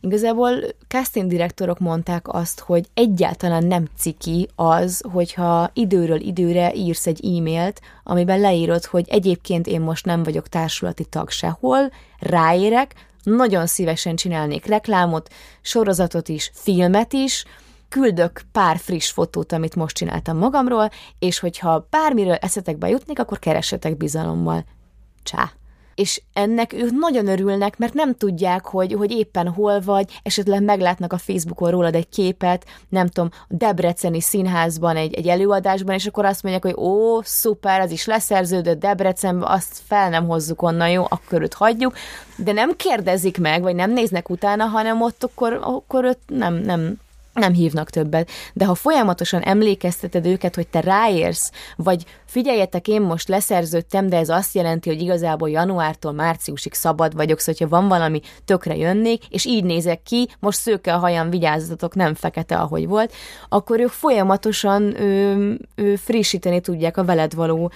Igazából 0.00 0.50
casting 0.88 1.30
direktorok 1.30 1.78
mondták 1.78 2.28
azt, 2.28 2.60
hogy 2.60 2.88
egyáltalán 2.94 3.64
nem 3.66 3.88
ciki 3.96 4.48
az, 4.54 5.04
hogyha 5.12 5.70
időről 5.72 6.20
időre 6.20 6.74
írsz 6.74 7.06
egy 7.06 7.36
e-mailt, 7.38 7.80
amiben 8.02 8.40
leírod, 8.40 8.84
hogy 8.84 9.04
egyébként 9.08 9.66
én 9.66 9.80
most 9.80 10.04
nem 10.04 10.22
vagyok 10.22 10.48
társulati 10.48 11.04
tag 11.04 11.30
sehol, 11.30 11.90
ráérek, 12.18 12.94
nagyon 13.22 13.66
szívesen 13.66 14.16
csinálnék 14.16 14.66
reklámot, 14.66 15.32
sorozatot 15.60 16.28
is, 16.28 16.50
filmet 16.54 17.12
is, 17.12 17.44
küldök 17.88 18.42
pár 18.52 18.76
friss 18.78 19.10
fotót, 19.10 19.52
amit 19.52 19.74
most 19.74 19.96
csináltam 19.96 20.36
magamról, 20.36 20.90
és 21.18 21.38
hogyha 21.38 21.86
bármiről 21.90 22.34
eszetekbe 22.34 22.88
jutnék, 22.88 23.18
akkor 23.18 23.38
keressetek 23.38 23.96
bizalommal 23.96 24.64
csá. 25.24 25.52
És 25.94 26.22
ennek 26.32 26.72
ők 26.72 26.90
nagyon 26.90 27.26
örülnek, 27.26 27.78
mert 27.78 27.94
nem 27.94 28.14
tudják, 28.14 28.64
hogy, 28.64 28.92
hogy 28.92 29.10
éppen 29.10 29.48
hol 29.48 29.80
vagy, 29.80 30.20
esetleg 30.22 30.62
meglátnak 30.62 31.12
a 31.12 31.18
Facebookon 31.18 31.70
rólad 31.70 31.94
egy 31.94 32.08
képet, 32.08 32.64
nem 32.88 33.06
tudom, 33.06 33.30
a 33.32 33.54
Debreceni 33.54 34.20
színházban 34.20 34.96
egy, 34.96 35.14
egy 35.14 35.28
előadásban, 35.28 35.94
és 35.94 36.06
akkor 36.06 36.24
azt 36.24 36.42
mondják, 36.42 36.74
hogy 36.74 36.84
ó, 36.84 37.22
szuper, 37.22 37.80
az 37.80 37.90
is 37.90 38.06
leszerződött 38.06 38.80
Debrecenbe, 38.80 39.46
azt 39.46 39.80
fel 39.86 40.08
nem 40.08 40.26
hozzuk 40.26 40.62
onnan, 40.62 40.90
jó, 40.90 41.04
akkor 41.08 41.42
őt 41.42 41.54
hagyjuk, 41.54 41.96
de 42.36 42.52
nem 42.52 42.76
kérdezik 42.76 43.38
meg, 43.38 43.62
vagy 43.62 43.74
nem 43.74 43.92
néznek 43.92 44.30
utána, 44.30 44.64
hanem 44.64 45.02
ott 45.02 45.24
akkor, 45.24 45.58
akkor 45.62 46.04
őt 46.04 46.18
nem, 46.26 46.54
nem, 46.54 46.98
nem 47.34 47.52
hívnak 47.52 47.90
többet, 47.90 48.30
de 48.52 48.64
ha 48.64 48.74
folyamatosan 48.74 49.40
emlékezteted 49.40 50.26
őket, 50.26 50.54
hogy 50.54 50.68
te 50.68 50.80
ráérsz, 50.80 51.50
vagy 51.76 52.04
figyeljetek, 52.24 52.88
én 52.88 53.02
most 53.02 53.28
leszerződtem, 53.28 54.08
de 54.08 54.16
ez 54.16 54.28
azt 54.28 54.54
jelenti, 54.54 54.88
hogy 54.88 55.00
igazából 55.00 55.50
januártól 55.50 56.12
márciusig 56.12 56.74
szabad 56.74 57.14
vagyok, 57.14 57.38
szóval 57.38 57.68
ha 57.68 57.80
van 57.80 57.88
valami, 57.88 58.20
tökre 58.44 58.76
jönnék, 58.76 59.26
és 59.28 59.44
így 59.44 59.64
nézek 59.64 60.02
ki, 60.02 60.28
most 60.40 60.58
szőke 60.58 60.94
a 60.94 60.98
hajam, 60.98 61.30
vigyázzatok, 61.30 61.94
nem 61.94 62.14
fekete, 62.14 62.56
ahogy 62.56 62.86
volt, 62.86 63.12
akkor 63.48 63.80
ők 63.80 63.90
folyamatosan 63.90 65.00
ö, 65.00 65.52
ö, 65.74 65.94
frissíteni 65.96 66.60
tudják 66.60 66.96
a 66.96 67.04
veled 67.04 67.34
való 67.34 67.72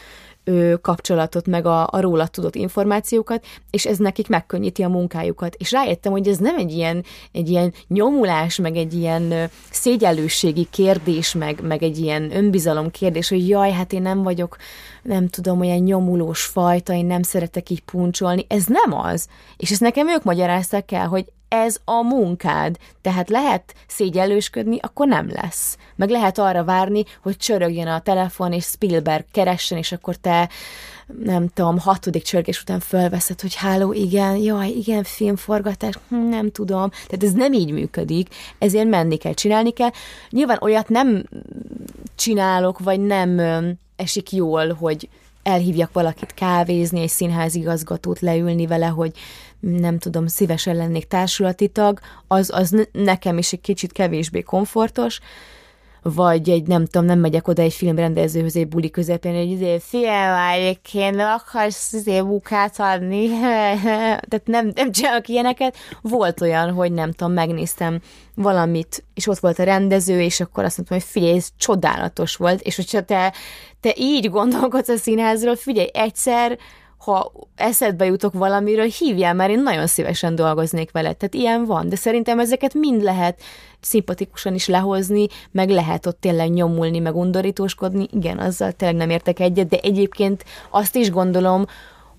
kapcsolatot, 0.80 1.46
meg 1.46 1.66
a, 1.66 1.86
a 1.90 2.00
róla 2.00 2.26
tudott 2.26 2.54
információkat, 2.54 3.44
és 3.70 3.86
ez 3.86 3.98
nekik 3.98 4.28
megkönnyíti 4.28 4.82
a 4.82 4.88
munkájukat. 4.88 5.54
És 5.54 5.72
rájöttem, 5.72 6.12
hogy 6.12 6.28
ez 6.28 6.38
nem 6.38 6.56
egy 6.56 6.72
ilyen, 6.72 7.04
egy 7.32 7.48
ilyen 7.48 7.72
nyomulás, 7.88 8.56
meg 8.56 8.76
egy 8.76 8.94
ilyen 8.94 9.50
szégyellőségi 9.70 10.66
kérdés, 10.70 11.34
meg, 11.34 11.60
meg 11.62 11.82
egy 11.82 11.98
ilyen 11.98 12.36
önbizalom 12.36 12.90
kérdés, 12.90 13.28
hogy 13.28 13.48
jaj, 13.48 13.70
hát 13.70 13.92
én 13.92 14.02
nem 14.02 14.22
vagyok, 14.22 14.56
nem 15.02 15.28
tudom, 15.28 15.60
olyan 15.60 15.78
nyomulós 15.78 16.44
fajta, 16.44 16.92
én 16.92 17.06
nem 17.06 17.22
szeretek 17.22 17.70
így 17.70 17.82
puncsolni. 17.82 18.44
Ez 18.48 18.64
nem 18.66 18.98
az. 18.98 19.26
És 19.56 19.70
ezt 19.70 19.80
nekem 19.80 20.08
ők 20.08 20.24
magyarázták 20.24 20.92
el, 20.92 21.06
hogy 21.06 21.24
ez 21.48 21.76
a 21.84 22.02
munkád. 22.02 22.76
Tehát 23.00 23.28
lehet 23.28 23.74
szégyellősködni, 23.86 24.78
akkor 24.80 25.06
nem 25.06 25.30
lesz. 25.30 25.76
Meg 25.96 26.10
lehet 26.10 26.38
arra 26.38 26.64
várni, 26.64 27.04
hogy 27.22 27.36
csörögjön 27.36 27.86
a 27.86 28.00
telefon, 28.00 28.52
és 28.52 28.64
Spielberg 28.64 29.24
keressen, 29.32 29.78
és 29.78 29.92
akkor 29.92 30.16
te 30.16 30.48
nem 31.24 31.48
tudom, 31.48 31.78
hatodik 31.78 32.22
csörgés 32.22 32.60
után 32.60 32.80
fölveszed, 32.80 33.40
hogy 33.40 33.54
háló, 33.54 33.92
igen, 33.92 34.36
jaj, 34.36 34.68
igen, 34.68 35.02
filmforgatás, 35.04 35.94
hm, 36.08 36.28
nem 36.28 36.50
tudom. 36.50 36.90
Tehát 36.90 37.22
ez 37.22 37.32
nem 37.32 37.52
így 37.52 37.70
működik, 37.70 38.28
ezért 38.58 38.88
menni 38.88 39.16
kell, 39.16 39.32
csinálni 39.32 39.70
kell. 39.70 39.90
Nyilván 40.30 40.58
olyat 40.60 40.88
nem 40.88 41.24
csinálok, 42.16 42.78
vagy 42.78 43.00
nem 43.00 43.40
esik 43.96 44.32
jól, 44.32 44.72
hogy 44.72 45.08
elhívjak 45.42 45.92
valakit 45.92 46.34
kávézni, 46.34 47.00
egy 47.00 47.08
színházigazgatót 47.08 48.20
leülni 48.20 48.66
vele, 48.66 48.86
hogy 48.86 49.12
nem 49.60 49.98
tudom, 49.98 50.26
szívesen 50.26 50.76
lennék 50.76 51.06
társulati 51.06 51.68
tag, 51.68 51.98
az, 52.26 52.50
az 52.54 52.86
nekem 52.92 53.38
is 53.38 53.52
egy 53.52 53.60
kicsit 53.60 53.92
kevésbé 53.92 54.40
komfortos, 54.40 55.20
vagy 56.02 56.50
egy, 56.50 56.66
nem 56.66 56.84
tudom, 56.84 57.06
nem 57.06 57.18
megyek 57.18 57.48
oda 57.48 57.62
egy 57.62 57.72
filmrendezőhöz 57.72 58.56
egy 58.56 58.68
buli 58.68 58.90
közepén, 58.90 59.34
hogy 59.34 59.50
izé, 59.50 59.78
film 59.78 60.34
egyébként 60.52 61.20
akarsz 61.20 61.92
izé 61.92 62.20
munkát 62.20 62.74
adni, 62.78 63.28
tehát 64.28 64.42
nem, 64.44 64.70
nem 64.74 64.92
csak 64.92 65.28
ilyeneket. 65.28 65.76
Volt 66.00 66.40
olyan, 66.40 66.72
hogy 66.72 66.92
nem 66.92 67.12
tudom, 67.12 67.32
megnéztem 67.32 68.00
valamit, 68.34 69.04
és 69.14 69.26
ott 69.26 69.38
volt 69.38 69.58
a 69.58 69.64
rendező, 69.64 70.20
és 70.20 70.40
akkor 70.40 70.64
azt 70.64 70.76
mondtam, 70.76 70.98
hogy 70.98 71.06
figyelj, 71.06 71.36
ez 71.36 71.48
csodálatos 71.56 72.36
volt, 72.36 72.60
és 72.60 72.76
hogyha 72.76 73.02
te, 73.02 73.32
te 73.80 73.94
így 73.96 74.30
gondolkodsz 74.30 74.88
a 74.88 74.96
színházról, 74.96 75.56
figyelj, 75.56 75.88
egyszer 75.92 76.58
ha 76.98 77.32
eszedbe 77.54 78.04
jutok 78.04 78.32
valamiről, 78.32 78.88
hívjál, 78.98 79.34
mert 79.34 79.50
én 79.50 79.62
nagyon 79.62 79.86
szívesen 79.86 80.34
dolgoznék 80.34 80.90
veled. 80.90 81.16
Tehát 81.16 81.34
ilyen 81.34 81.64
van, 81.64 81.88
de 81.88 81.96
szerintem 81.96 82.38
ezeket 82.38 82.74
mind 82.74 83.02
lehet 83.02 83.40
szimpatikusan 83.80 84.54
is 84.54 84.66
lehozni, 84.66 85.26
meg 85.50 85.68
lehet 85.68 86.06
ott 86.06 86.20
tényleg 86.20 86.50
nyomulni, 86.50 86.98
meg 86.98 87.16
undorítóskodni. 87.16 88.06
Igen, 88.12 88.38
azzal 88.38 88.72
tényleg 88.72 88.96
nem 88.96 89.10
értek 89.10 89.40
egyet, 89.40 89.68
de 89.68 89.78
egyébként 89.82 90.44
azt 90.70 90.96
is 90.96 91.10
gondolom, 91.10 91.64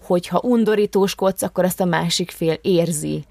hogy 0.03 0.27
ha 0.27 0.41
undorítóskodsz, 0.43 1.41
akkor 1.41 1.63
azt 1.63 1.81
a 1.81 1.85
másik 1.85 2.31
fél 2.31 2.57
érzi, 2.61 3.23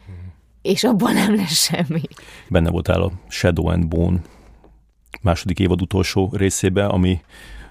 és 0.63 0.85
abban 0.85 1.15
nem 1.15 1.35
lesz 1.37 1.71
semmi. 1.71 2.03
Benne 2.49 2.71
voltál 2.71 3.03
a 3.03 3.11
Shadow 3.29 3.69
and 3.69 3.89
Bone 3.89 4.21
második 5.23 5.59
évad 5.59 5.83
utolsó 5.83 6.31
részébe, 6.33 6.87
ami 6.87 7.21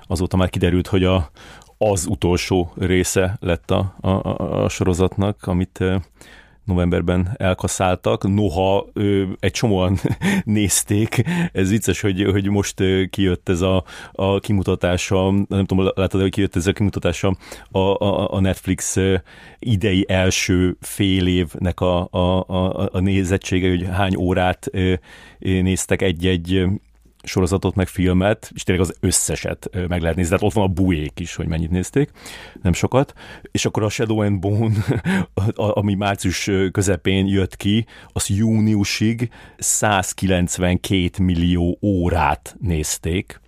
azóta 0.07 0.37
már 0.37 0.49
kiderült, 0.49 0.87
hogy 0.87 1.03
a, 1.03 1.29
az 1.77 2.05
utolsó 2.05 2.71
része 2.77 3.37
lett 3.39 3.71
a, 3.71 3.95
a, 4.01 4.09
a 4.63 4.69
sorozatnak, 4.69 5.47
amit 5.47 5.83
novemberben 6.67 7.29
elkaszáltak, 7.37 8.27
noha 8.33 8.87
ö, 8.93 9.23
egy 9.39 9.51
csomóan 9.51 9.97
nézték, 10.43 11.23
ez 11.51 11.69
vicces, 11.69 12.01
hogy, 12.01 12.23
hogy 12.23 12.49
most 12.49 12.83
kijött 13.09 13.49
ez 13.49 13.61
a, 13.61 13.83
a 14.11 14.39
kimutatása, 14.39 15.31
nem 15.31 15.65
tudom, 15.65 15.91
látod, 15.95 16.21
hogy 16.21 16.29
kijött 16.29 16.55
ez 16.55 16.67
a 16.67 16.73
kimutatása 16.73 17.37
a, 17.71 17.79
a, 17.79 18.33
a 18.33 18.39
Netflix 18.39 18.97
idei 19.59 20.05
első 20.07 20.77
fél 20.81 21.27
évnek 21.27 21.79
a, 21.79 22.07
a, 22.11 22.43
a, 22.47 22.89
a 22.91 22.99
nézettsége, 22.99 23.69
hogy 23.69 23.87
hány 23.91 24.15
órát 24.15 24.69
néztek 25.39 26.01
egy-egy 26.01 26.65
sorozatot, 27.23 27.75
meg 27.75 27.87
filmet, 27.87 28.51
és 28.53 28.63
tényleg 28.63 28.85
az 28.85 28.95
összeset 28.99 29.69
meg 29.87 30.01
lehet 30.01 30.15
nézni. 30.15 30.23
Tehát 30.23 30.43
ott 30.43 30.53
van 30.53 30.63
a 30.63 30.73
buék 30.73 31.19
is, 31.19 31.35
hogy 31.35 31.47
mennyit 31.47 31.69
nézték, 31.69 32.11
nem 32.61 32.73
sokat. 32.73 33.13
És 33.51 33.65
akkor 33.65 33.83
a 33.83 33.89
Shadow 33.89 34.21
and 34.21 34.39
Bone, 34.39 34.75
ami 35.79 35.93
március 35.93 36.49
közepén 36.71 37.27
jött 37.27 37.55
ki, 37.55 37.85
az 38.07 38.27
júniusig 38.27 39.29
192 39.57 41.23
millió 41.23 41.77
órát 41.81 42.55
nézték 42.61 43.39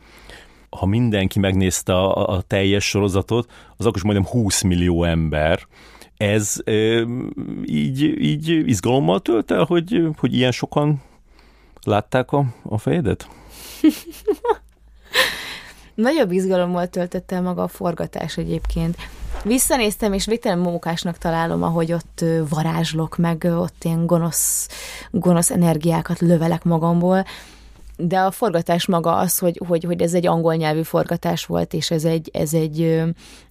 ha 0.70 0.86
mindenki 0.86 1.40
megnézte 1.40 1.94
a, 1.94 2.30
a 2.30 2.42
teljes 2.42 2.90
sorozatot, 2.90 3.52
az 3.78 3.86
akkor 3.86 3.98
is 3.98 4.04
majdnem 4.04 4.26
20 4.26 4.62
millió 4.62 5.04
ember. 5.04 5.68
Ez 6.18 6.62
e, 6.66 6.72
így, 7.66 8.02
így 8.22 8.50
izgalommal 8.50 9.20
tölt 9.20 9.52
el, 9.52 9.64
hogy, 9.64 10.08
hogy 10.18 10.36
ilyen 10.36 10.52
sokan 10.52 11.02
látták 11.84 12.32
a, 12.32 12.46
a 12.64 12.78
fejedet? 12.78 13.30
Nagyobb 15.96 16.32
izgalommal 16.32 16.88
töltött 16.88 17.32
el 17.32 17.42
maga 17.42 17.64
a 17.64 17.68
forgatás 17.68 18.38
egyébként. 18.38 18.98
Visszanéztem, 19.44 20.14
és 20.14 20.26
végtelen 20.26 20.60
mókásnak 20.60 21.18
találom, 21.18 21.64
ahogy 21.64 21.94
ott 21.94 22.26
varázslok, 22.50 23.18
meg 23.18 23.48
ott 23.58 23.84
ilyen 23.84 24.06
gonosz, 24.06 24.68
gonosz 25.12 25.52
energiákat 25.52 26.20
lövelek 26.20 26.64
magamból, 26.64 27.26
de 27.98 28.20
a 28.20 28.32
forgatás 28.32 28.86
maga 28.86 29.16
az, 29.16 29.38
hogy, 29.38 29.62
hogy, 29.68 29.84
hogy 29.84 30.02
ez 30.02 30.14
egy 30.14 30.28
angol 30.28 30.56
nyelvű 30.56 30.82
forgatás 30.82 31.46
volt, 31.46 31.74
és 31.74 31.92
ez 31.92 32.04
egy, 32.04 32.30
ez 32.34 32.54
egy, 32.54 33.04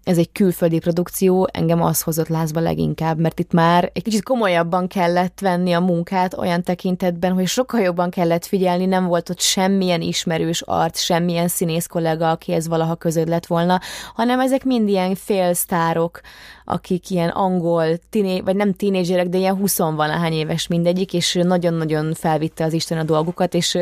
ez 0.09 0.19
egy 0.19 0.33
külföldi 0.33 0.79
produkció, 0.79 1.49
engem 1.53 1.83
az 1.83 2.03
hozott 2.03 2.29
lázba 2.29 2.61
leginkább, 2.61 3.19
mert 3.19 3.39
itt 3.39 3.53
már 3.53 3.91
egy 3.93 4.03
kicsit 4.03 4.23
komolyabban 4.23 4.87
kellett 4.87 5.41
venni 5.41 5.73
a 5.73 5.81
munkát 5.81 6.35
olyan 6.35 6.63
tekintetben, 6.63 7.33
hogy 7.33 7.47
sokkal 7.47 7.81
jobban 7.81 8.11
kellett 8.11 8.47
figyelni, 8.47 8.87
nem 8.87 9.07
volt 9.07 9.31
ott 9.31 9.41
semmilyen 9.41 10.01
ismerős 10.01 10.61
arc, 10.61 11.01
semmilyen 11.01 11.49
színész 11.49 11.87
kollega, 11.87 12.31
akihez 12.31 12.69
valaha 12.69 12.95
közöd 12.95 13.29
lett 13.29 13.47
volna, 13.47 13.81
hanem 14.15 14.41
ezek 14.41 14.65
mind 14.65 14.89
ilyen 14.89 15.15
félsztárok, 15.15 16.21
akik 16.69 17.11
ilyen 17.11 17.29
angol, 17.29 17.87
tiné, 18.11 18.41
vagy 18.41 18.57
nem 18.57 18.73
tínédzserek, 18.73 19.29
de 19.29 19.39
ilyen 19.39 19.57
20 19.57 19.79
valahány 19.79 20.33
éves 20.33 20.67
mindegyik, 20.67 21.13
és 21.13 21.39
nagyon-nagyon 21.43 22.15
felvitte 22.15 22.65
az 22.65 22.73
Isten 22.73 22.99
a 22.99 23.03
dolgukat, 23.03 23.55
és 23.55 23.79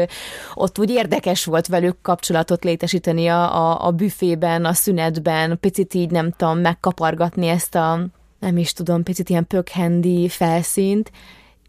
ott 0.54 0.78
úgy 0.78 0.90
érdekes 0.90 1.44
volt 1.44 1.66
velük 1.66 1.96
kapcsolatot 2.02 2.64
létesíteni 2.64 3.26
a, 3.26 3.56
a, 3.56 3.86
a 3.86 3.90
büfében, 3.90 4.64
a 4.64 4.72
szünetben, 4.72 5.58
picit 5.60 5.94
így 5.94 6.10
nem 6.16 6.30
tudom, 6.30 6.58
megkapargatni 6.58 7.46
ezt 7.46 7.74
a, 7.74 8.06
nem 8.38 8.56
is 8.56 8.72
tudom, 8.72 9.02
picit 9.02 9.28
ilyen 9.28 9.46
pökhendi 9.46 10.28
felszínt, 10.28 11.10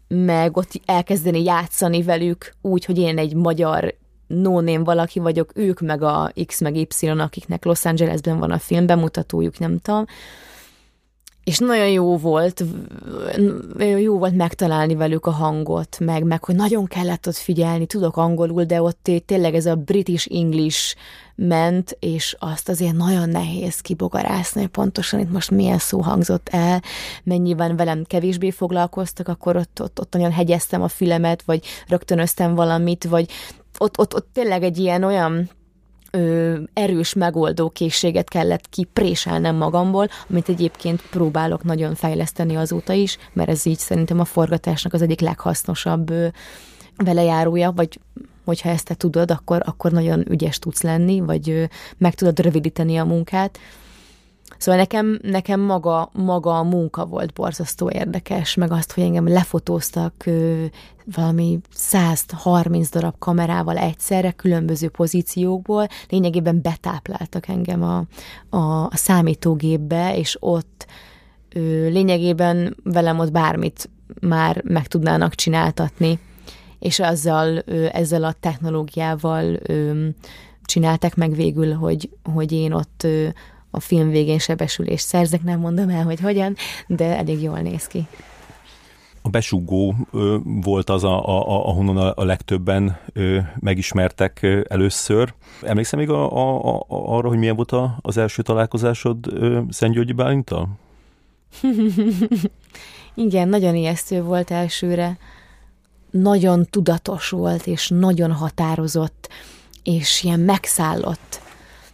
meg 0.08 0.56
ott 0.56 0.80
elkezdeni 0.84 1.42
játszani 1.42 2.02
velük 2.02 2.54
úgy, 2.60 2.84
hogy 2.84 2.98
én 2.98 3.18
egy 3.18 3.34
magyar 3.34 3.94
no 4.26 4.82
valaki 4.84 5.18
vagyok, 5.18 5.50
ők 5.54 5.80
meg 5.80 6.02
a 6.02 6.32
X 6.46 6.60
meg 6.60 6.76
Y, 6.76 7.08
akiknek 7.08 7.64
Los 7.64 7.84
Angelesben 7.84 8.38
van 8.38 8.50
a 8.50 8.58
film 8.58 8.86
bemutatójuk, 8.86 9.58
nem 9.58 9.78
tudom, 9.78 10.04
és 11.48 11.58
nagyon 11.58 11.88
jó 11.88 12.16
volt, 12.16 12.64
jó 13.98 14.18
volt 14.18 14.34
megtalálni 14.34 14.94
velük 14.94 15.26
a 15.26 15.30
hangot, 15.30 15.96
meg, 16.00 16.24
meg 16.24 16.44
hogy 16.44 16.54
nagyon 16.54 16.86
kellett 16.86 17.26
ott 17.26 17.36
figyelni, 17.36 17.86
tudok 17.86 18.16
angolul, 18.16 18.64
de 18.64 18.82
ott 18.82 19.10
tényleg 19.26 19.54
ez 19.54 19.66
a 19.66 19.74
British 19.74 20.28
English 20.32 20.96
ment, 21.34 21.96
és 22.00 22.36
azt 22.38 22.68
azért 22.68 22.96
nagyon 22.96 23.28
nehéz 23.28 23.80
kibogarászni, 23.80 24.60
hogy 24.60 24.70
pontosan 24.70 25.20
itt 25.20 25.32
most 25.32 25.50
milyen 25.50 25.78
szó 25.78 26.00
hangzott 26.00 26.48
el, 26.48 26.82
mennyiben 27.22 27.76
velem 27.76 28.04
kevésbé 28.04 28.50
foglalkoztak, 28.50 29.28
akkor 29.28 29.56
ott, 29.56 29.82
ott, 29.82 30.00
ott 30.00 30.12
nagyon 30.12 30.32
hegyeztem 30.32 30.82
a 30.82 30.88
fülemet, 30.88 31.42
vagy 31.42 31.64
rögtönöztem 31.86 32.54
valamit, 32.54 33.04
vagy 33.04 33.30
ott, 33.78 33.98
ott, 33.98 34.14
ott 34.14 34.28
tényleg 34.32 34.62
egy 34.62 34.78
ilyen 34.78 35.04
olyan 35.04 35.50
ö, 36.10 36.56
erős 36.72 37.14
megoldó 37.14 37.70
készséget 37.70 38.28
kellett 38.28 38.68
kipréselnem 38.68 39.56
magamból, 39.56 40.08
amit 40.30 40.48
egyébként 40.48 41.02
próbálok 41.10 41.64
nagyon 41.64 41.94
fejleszteni 41.94 42.56
azóta 42.56 42.92
is, 42.92 43.18
mert 43.32 43.48
ez 43.48 43.66
így 43.66 43.78
szerintem 43.78 44.20
a 44.20 44.24
forgatásnak 44.24 44.92
az 44.92 45.02
egyik 45.02 45.20
leghasznosabb 45.20 46.10
ö, 46.10 46.26
velejárója, 46.96 47.72
vagy 47.76 48.00
hogyha 48.44 48.68
ezt 48.68 48.84
te 48.84 48.94
tudod, 48.94 49.30
akkor, 49.30 49.62
akkor 49.64 49.92
nagyon 49.92 50.30
ügyes 50.30 50.58
tudsz 50.58 50.82
lenni, 50.82 51.20
vagy 51.20 51.50
ö, 51.50 51.64
meg 51.98 52.14
tudod 52.14 52.40
rövidíteni 52.40 52.96
a 52.96 53.04
munkát. 53.04 53.58
Szóval 54.58 54.80
nekem, 54.80 55.18
nekem 55.22 55.60
maga, 55.60 56.10
maga 56.12 56.58
a 56.58 56.62
munka 56.62 57.06
volt 57.06 57.32
borzasztó 57.32 57.90
érdekes, 57.90 58.54
meg 58.54 58.72
azt, 58.72 58.92
hogy 58.92 59.02
engem 59.02 59.28
lefotóztak 59.28 60.26
ö, 60.26 60.64
valami 61.14 61.58
130 61.70 62.90
darab 62.90 63.14
kamerával 63.18 63.76
egyszerre, 63.76 64.30
különböző 64.30 64.88
pozíciókból, 64.88 65.86
lényegében 66.08 66.62
betápláltak 66.62 67.48
engem 67.48 67.82
a, 67.82 68.04
a, 68.56 68.84
a 68.84 68.96
számítógépbe, 68.96 70.16
és 70.16 70.36
ott 70.40 70.86
ö, 71.54 71.88
lényegében 71.88 72.76
velem 72.84 73.18
ott 73.18 73.32
bármit 73.32 73.90
már 74.20 74.62
meg 74.64 74.86
tudnának 74.86 75.34
csináltatni, 75.34 76.18
és 76.78 76.98
azzal, 76.98 77.62
ö, 77.64 77.86
ezzel 77.92 78.24
a 78.24 78.34
technológiával 78.40 79.58
ö, 79.62 80.06
csináltak 80.64 81.14
meg 81.14 81.34
végül, 81.34 81.72
hogy, 81.72 82.10
hogy 82.34 82.52
én 82.52 82.72
ott 82.72 83.02
ö, 83.04 83.28
a 83.70 83.80
film 83.80 84.10
végén 84.10 84.38
sebesülést 84.38 85.06
szerzek, 85.06 85.42
nem 85.42 85.60
mondom 85.60 85.88
el, 85.88 86.04
hogy 86.04 86.20
hogyan, 86.20 86.56
de 86.86 87.16
elég 87.16 87.42
jól 87.42 87.58
néz 87.58 87.86
ki. 87.86 88.06
A 89.22 89.28
besugó 89.28 89.94
volt 90.42 90.90
az, 90.90 91.04
a, 91.04 91.28
a, 91.28 91.66
ahonnan 91.68 91.96
a, 91.96 92.24
legtöbben 92.24 92.98
megismertek 93.60 94.46
először. 94.68 95.34
Emlékszem 95.62 95.98
még 95.98 96.10
a, 96.10 96.32
a, 96.32 96.74
a, 96.76 96.84
arra, 96.88 97.28
hogy 97.28 97.38
milyen 97.38 97.56
volt 97.56 97.72
a, 97.72 97.98
az 98.02 98.16
első 98.16 98.42
találkozásod 98.42 99.16
ö, 99.26 99.60
Szent 99.68 99.94
Györgyi 99.94 100.12
Bálintal? 100.12 100.68
Igen, 103.14 103.48
nagyon 103.48 103.74
ijesztő 103.74 104.22
volt 104.22 104.50
elsőre. 104.50 105.18
Nagyon 106.10 106.66
tudatos 106.70 107.30
volt, 107.30 107.66
és 107.66 107.88
nagyon 107.88 108.32
határozott, 108.32 109.28
és 109.82 110.22
ilyen 110.22 110.40
megszállott 110.40 111.40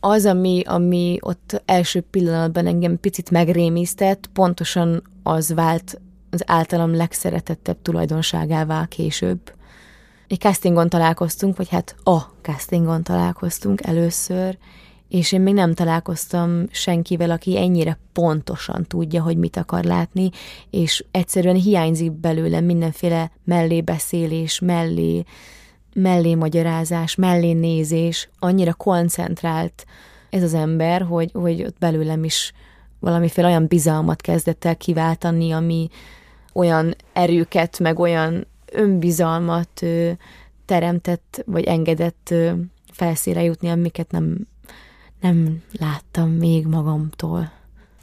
az, 0.04 0.26
ami, 0.26 0.62
ami 0.66 1.18
ott 1.20 1.62
első 1.64 2.00
pillanatban 2.00 2.66
engem 2.66 3.00
picit 3.00 3.30
megrémisztett, 3.30 4.30
pontosan 4.32 5.02
az 5.22 5.52
vált 5.54 6.00
az 6.30 6.42
általam 6.46 6.94
legszeretettebb 6.94 7.82
tulajdonságává 7.82 8.86
később. 8.86 9.52
Egy 10.28 10.38
castingon 10.38 10.88
találkoztunk, 10.88 11.56
vagy 11.56 11.68
hát 11.68 11.94
a 12.02 12.18
castingon 12.42 13.02
találkoztunk 13.02 13.82
először, 13.82 14.58
és 15.08 15.32
én 15.32 15.40
még 15.40 15.54
nem 15.54 15.74
találkoztam 15.74 16.66
senkivel, 16.70 17.30
aki 17.30 17.58
ennyire 17.58 17.98
pontosan 18.12 18.84
tudja, 18.86 19.22
hogy 19.22 19.36
mit 19.36 19.56
akar 19.56 19.84
látni, 19.84 20.30
és 20.70 21.04
egyszerűen 21.10 21.56
hiányzik 21.56 22.12
belőlem 22.12 22.64
mindenféle 22.64 23.30
mellébeszélés, 23.44 24.60
mellé 24.60 25.12
mellé 25.12 25.24
magyarázás, 26.34 27.14
mellé 27.14 27.52
nézés, 27.52 28.28
annyira 28.38 28.74
koncentrált 28.74 29.86
ez 30.30 30.42
az 30.42 30.54
ember, 30.54 31.02
hogy, 31.02 31.30
hogy 31.32 31.62
ott 31.62 31.78
belőlem 31.78 32.24
is 32.24 32.52
valamiféle 33.00 33.46
olyan 33.46 33.66
bizalmat 33.66 34.20
kezdett 34.20 34.64
el 34.64 34.76
kiváltani, 34.76 35.52
ami 35.52 35.88
olyan 36.52 36.94
erőket, 37.12 37.78
meg 37.78 37.98
olyan 37.98 38.46
önbizalmat 38.72 39.82
ö, 39.82 40.10
teremtett, 40.64 41.42
vagy 41.46 41.64
engedett 41.64 42.28
ö, 42.30 42.52
felszíre 42.92 43.42
jutni, 43.42 43.68
amiket 43.68 44.10
nem, 44.10 44.46
nem 45.20 45.62
láttam 45.72 46.30
még 46.30 46.66
magamtól. 46.66 47.52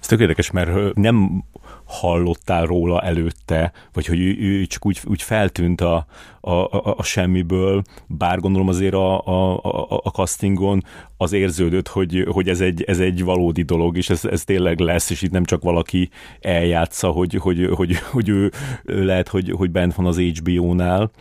Ez 0.02 0.08
tök 0.08 0.52
mert 0.52 0.94
nem 0.94 1.44
hallottál 1.86 2.66
róla 2.66 3.02
előtte, 3.02 3.72
vagy 3.94 4.06
hogy 4.06 4.20
ő, 4.20 4.38
ő 4.40 4.66
csak 4.66 4.86
úgy, 4.86 5.00
úgy 5.06 5.22
feltűnt 5.22 5.82
a, 5.82 6.06
a, 6.42 6.52
a, 6.52 6.96
a 6.98 7.04
semmiből, 7.04 7.82
bár 8.08 8.40
gondolom 8.40 8.68
azért 8.68 8.94
a, 8.94 9.26
a, 9.26 9.60
a, 9.64 10.02
a 10.04 10.10
castingon 10.10 10.84
az 11.18 11.32
érződött, 11.32 11.88
hogy, 11.88 12.26
hogy 12.32 12.50
ez, 12.50 12.62
egy, 12.62 12.84
ez 12.84 13.00
egy 13.00 13.24
valódi 13.24 13.62
dolog, 13.62 13.98
és 13.98 14.10
ez, 14.10 14.26
ez 14.26 14.44
tényleg 14.44 14.80
lesz, 14.80 15.10
és 15.10 15.22
itt 15.22 15.32
nem 15.32 15.46
csak 15.46 15.64
valaki 15.64 16.10
eljátsza, 16.40 17.10
hogy, 17.10 17.36
hogy, 17.36 17.70
hogy, 17.74 17.98
hogy 18.12 18.30
ő 18.30 18.52
lehet, 18.86 19.28
hogy, 19.28 19.52
hogy 19.52 19.72
bent 19.72 19.96
van 19.96 20.06
az 20.06 20.20
HBO-nál. 20.20 21.12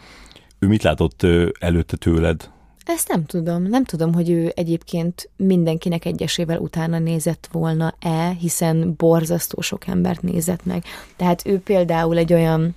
Ő 0.58 0.66
mit 0.66 0.82
látott 0.82 1.26
előtte 1.58 1.96
tőled? 1.96 2.50
Ezt 2.94 3.08
nem 3.08 3.24
tudom. 3.24 3.62
Nem 3.62 3.84
tudom, 3.84 4.14
hogy 4.14 4.30
ő 4.30 4.52
egyébként 4.54 5.30
mindenkinek 5.36 6.04
egyesével 6.04 6.58
utána 6.58 6.98
nézett 6.98 7.48
volna-e, 7.52 8.30
hiszen 8.30 8.94
borzasztó 8.96 9.60
sok 9.60 9.86
embert 9.86 10.22
nézett 10.22 10.64
meg. 10.64 10.84
Tehát 11.16 11.46
ő 11.46 11.58
például 11.58 12.16
egy 12.16 12.32
olyan 12.32 12.74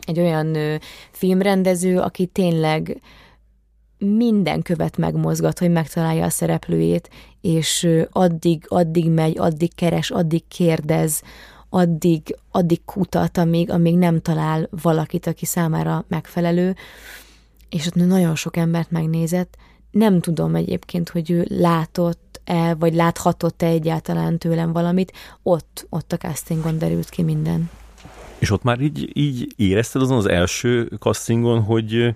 egy 0.00 0.18
olyan 0.20 0.56
filmrendező, 1.10 1.98
aki 1.98 2.26
tényleg 2.26 3.00
minden 3.98 4.62
követ 4.62 4.96
megmozgat, 4.96 5.58
hogy 5.58 5.70
megtalálja 5.70 6.24
a 6.24 6.30
szereplőjét, 6.30 7.10
és 7.40 7.88
addig, 8.10 8.64
addig 8.68 9.10
megy, 9.10 9.38
addig 9.38 9.74
keres, 9.74 10.10
addig 10.10 10.48
kérdez, 10.48 11.22
addig, 11.68 12.36
addig 12.50 12.84
kutat, 12.84 13.38
amíg, 13.38 13.70
amíg 13.70 13.96
nem 13.96 14.20
talál 14.20 14.68
valakit, 14.82 15.26
aki 15.26 15.46
számára 15.46 16.04
megfelelő, 16.08 16.76
és 17.70 17.86
ott 17.86 17.94
nagyon 17.94 18.34
sok 18.34 18.56
embert 18.56 18.90
megnézett. 18.90 19.56
Nem 19.90 20.20
tudom 20.20 20.54
egyébként, 20.54 21.08
hogy 21.08 21.30
ő 21.30 21.46
látott-e, 21.48 22.74
vagy 22.74 22.94
láthatott-e 22.94 23.66
egyáltalán 23.66 24.38
tőlem 24.38 24.72
valamit. 24.72 25.12
Ott, 25.42 25.86
ott 25.88 26.12
a 26.12 26.16
castingon 26.16 26.78
derült 26.78 27.08
ki 27.08 27.22
minden. 27.22 27.70
És 28.38 28.50
ott 28.50 28.62
már 28.62 28.80
így, 28.80 29.10
így 29.12 29.52
érezted 29.56 30.02
azon 30.02 30.16
az 30.16 30.26
első 30.26 30.92
castingon, 30.98 31.62
hogy, 31.62 32.14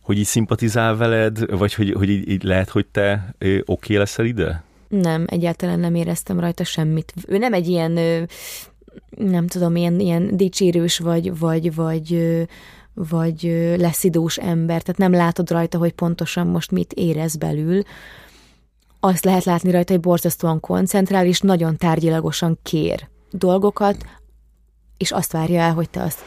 hogy 0.00 0.18
így 0.18 0.24
szimpatizál 0.24 0.96
veled, 0.96 1.56
vagy 1.56 1.74
hogy, 1.74 1.92
hogy 1.92 2.08
így, 2.08 2.28
így 2.28 2.42
lehet, 2.42 2.68
hogy 2.68 2.86
te 2.86 3.34
oké 3.38 3.62
okay 3.66 3.96
leszel 3.96 4.24
ide? 4.24 4.62
Nem, 4.88 5.24
egyáltalán 5.26 5.80
nem 5.80 5.94
éreztem 5.94 6.40
rajta 6.40 6.64
semmit. 6.64 7.12
Ő 7.26 7.38
nem 7.38 7.52
egy 7.52 7.68
ilyen, 7.68 7.92
nem 9.10 9.46
tudom, 9.46 9.76
ilyen, 9.76 10.00
ilyen 10.00 10.36
dicsérős 10.36 10.98
vagy, 10.98 11.38
vagy, 11.38 11.74
vagy, 11.74 12.46
vagy 12.94 13.42
leszidós 13.76 14.38
ember, 14.38 14.82
tehát 14.82 15.00
nem 15.00 15.12
látod 15.12 15.50
rajta, 15.50 15.78
hogy 15.78 15.92
pontosan 15.92 16.46
most 16.46 16.70
mit 16.70 16.92
érez 16.92 17.36
belül. 17.36 17.82
Azt 19.00 19.24
lehet 19.24 19.44
látni 19.44 19.70
rajta, 19.70 19.92
hogy 19.92 20.02
borzasztóan 20.02 20.60
koncentrál, 20.60 21.26
és 21.26 21.40
nagyon 21.40 21.76
tárgyilagosan 21.76 22.58
kér 22.62 23.08
dolgokat, 23.30 24.04
és 24.96 25.12
azt 25.12 25.32
várja 25.32 25.60
el, 25.60 25.74
hogy 25.74 25.90
te 25.90 26.02
azt 26.02 26.22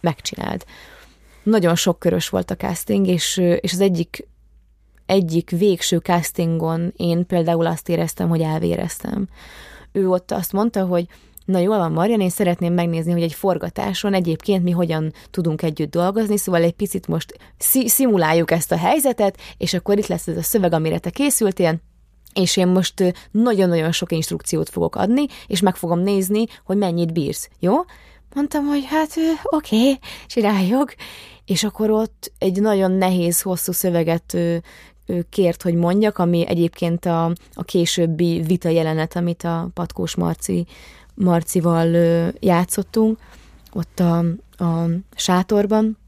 megcsináld. 0.00 0.64
Nagyon 1.42 1.74
sok 1.74 1.98
körös 1.98 2.28
volt 2.28 2.50
a 2.50 2.56
casting, 2.56 3.06
és, 3.06 3.36
és 3.36 3.72
az 3.72 3.80
egyik 3.80 4.26
egyik 5.06 5.50
végső 5.50 5.98
castingon 5.98 6.92
én 6.96 7.26
például 7.26 7.66
azt 7.66 7.88
éreztem, 7.88 8.28
hogy 8.28 8.40
elvéreztem. 8.40 9.28
Ő 9.92 10.08
ott 10.08 10.30
azt 10.30 10.52
mondta, 10.52 10.84
hogy 10.84 11.06
Na 11.44 11.58
jól 11.58 11.78
van, 11.78 11.92
Marian, 11.92 12.20
én 12.20 12.30
szeretném 12.30 12.74
megnézni, 12.74 13.12
hogy 13.12 13.22
egy 13.22 13.32
forgatáson 13.32 14.14
egyébként 14.14 14.62
mi 14.62 14.70
hogyan 14.70 15.12
tudunk 15.30 15.62
együtt 15.62 15.90
dolgozni, 15.90 16.36
szóval 16.36 16.62
egy 16.62 16.72
picit 16.72 17.08
most 17.08 17.34
szi- 17.58 17.88
szimuláljuk 17.88 18.50
ezt 18.50 18.72
a 18.72 18.76
helyzetet, 18.76 19.38
és 19.56 19.74
akkor 19.74 19.98
itt 19.98 20.06
lesz 20.06 20.26
ez 20.26 20.36
a 20.36 20.42
szöveg, 20.42 20.72
amire 20.72 20.98
te 20.98 21.10
készültél, 21.10 21.80
és 22.34 22.56
én 22.56 22.68
most 22.68 23.14
nagyon-nagyon 23.30 23.92
sok 23.92 24.12
instrukciót 24.12 24.68
fogok 24.68 24.96
adni, 24.96 25.26
és 25.46 25.60
meg 25.60 25.76
fogom 25.76 25.98
nézni, 25.98 26.44
hogy 26.64 26.76
mennyit 26.76 27.12
bírsz, 27.12 27.48
jó? 27.58 27.74
Mondtam, 28.34 28.66
hogy 28.66 28.84
hát 28.84 29.10
oké, 29.42 29.76
okay, 29.76 29.98
csináljuk. 30.26 30.94
És 31.44 31.64
akkor 31.64 31.90
ott 31.90 32.32
egy 32.38 32.60
nagyon 32.60 32.90
nehéz, 32.90 33.40
hosszú 33.40 33.72
szöveget 33.72 34.36
kért, 35.30 35.62
hogy 35.62 35.74
mondjak, 35.74 36.18
ami 36.18 36.46
egyébként 36.46 37.06
a, 37.06 37.24
a 37.54 37.62
későbbi 37.64 38.40
vita 38.40 38.68
jelenet, 38.68 39.16
amit 39.16 39.42
a 39.42 39.68
Patkós 39.74 40.14
Marci, 40.14 40.66
Marcival 41.14 41.88
játszottunk, 42.40 43.18
ott 43.72 44.00
a, 44.00 44.18
a 44.64 44.86
sátorban, 45.14 45.98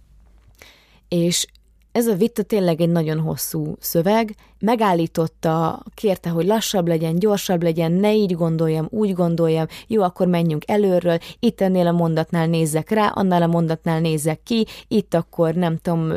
és 1.08 1.46
ez 1.92 2.06
a 2.06 2.14
vita 2.14 2.42
tényleg 2.42 2.80
egy 2.80 2.88
nagyon 2.88 3.20
hosszú 3.20 3.76
szöveg. 3.80 4.34
Megállította, 4.58 5.82
kérte, 5.94 6.30
hogy 6.30 6.46
lassabb 6.46 6.88
legyen, 6.88 7.18
gyorsabb 7.18 7.62
legyen, 7.62 7.92
ne 7.92 8.14
így 8.14 8.34
gondoljam, 8.34 8.86
úgy 8.90 9.12
gondoljam, 9.12 9.66
jó, 9.86 10.02
akkor 10.02 10.26
menjünk 10.26 10.62
előről, 10.66 11.18
itt 11.38 11.60
ennél 11.60 11.86
a 11.86 11.92
mondatnál 11.92 12.46
nézzek 12.46 12.90
rá, 12.90 13.06
annál 13.06 13.42
a 13.42 13.46
mondatnál 13.46 14.00
nézzek 14.00 14.42
ki, 14.42 14.66
itt 14.88 15.14
akkor 15.14 15.54
nem 15.54 15.76
tudom, 15.76 16.12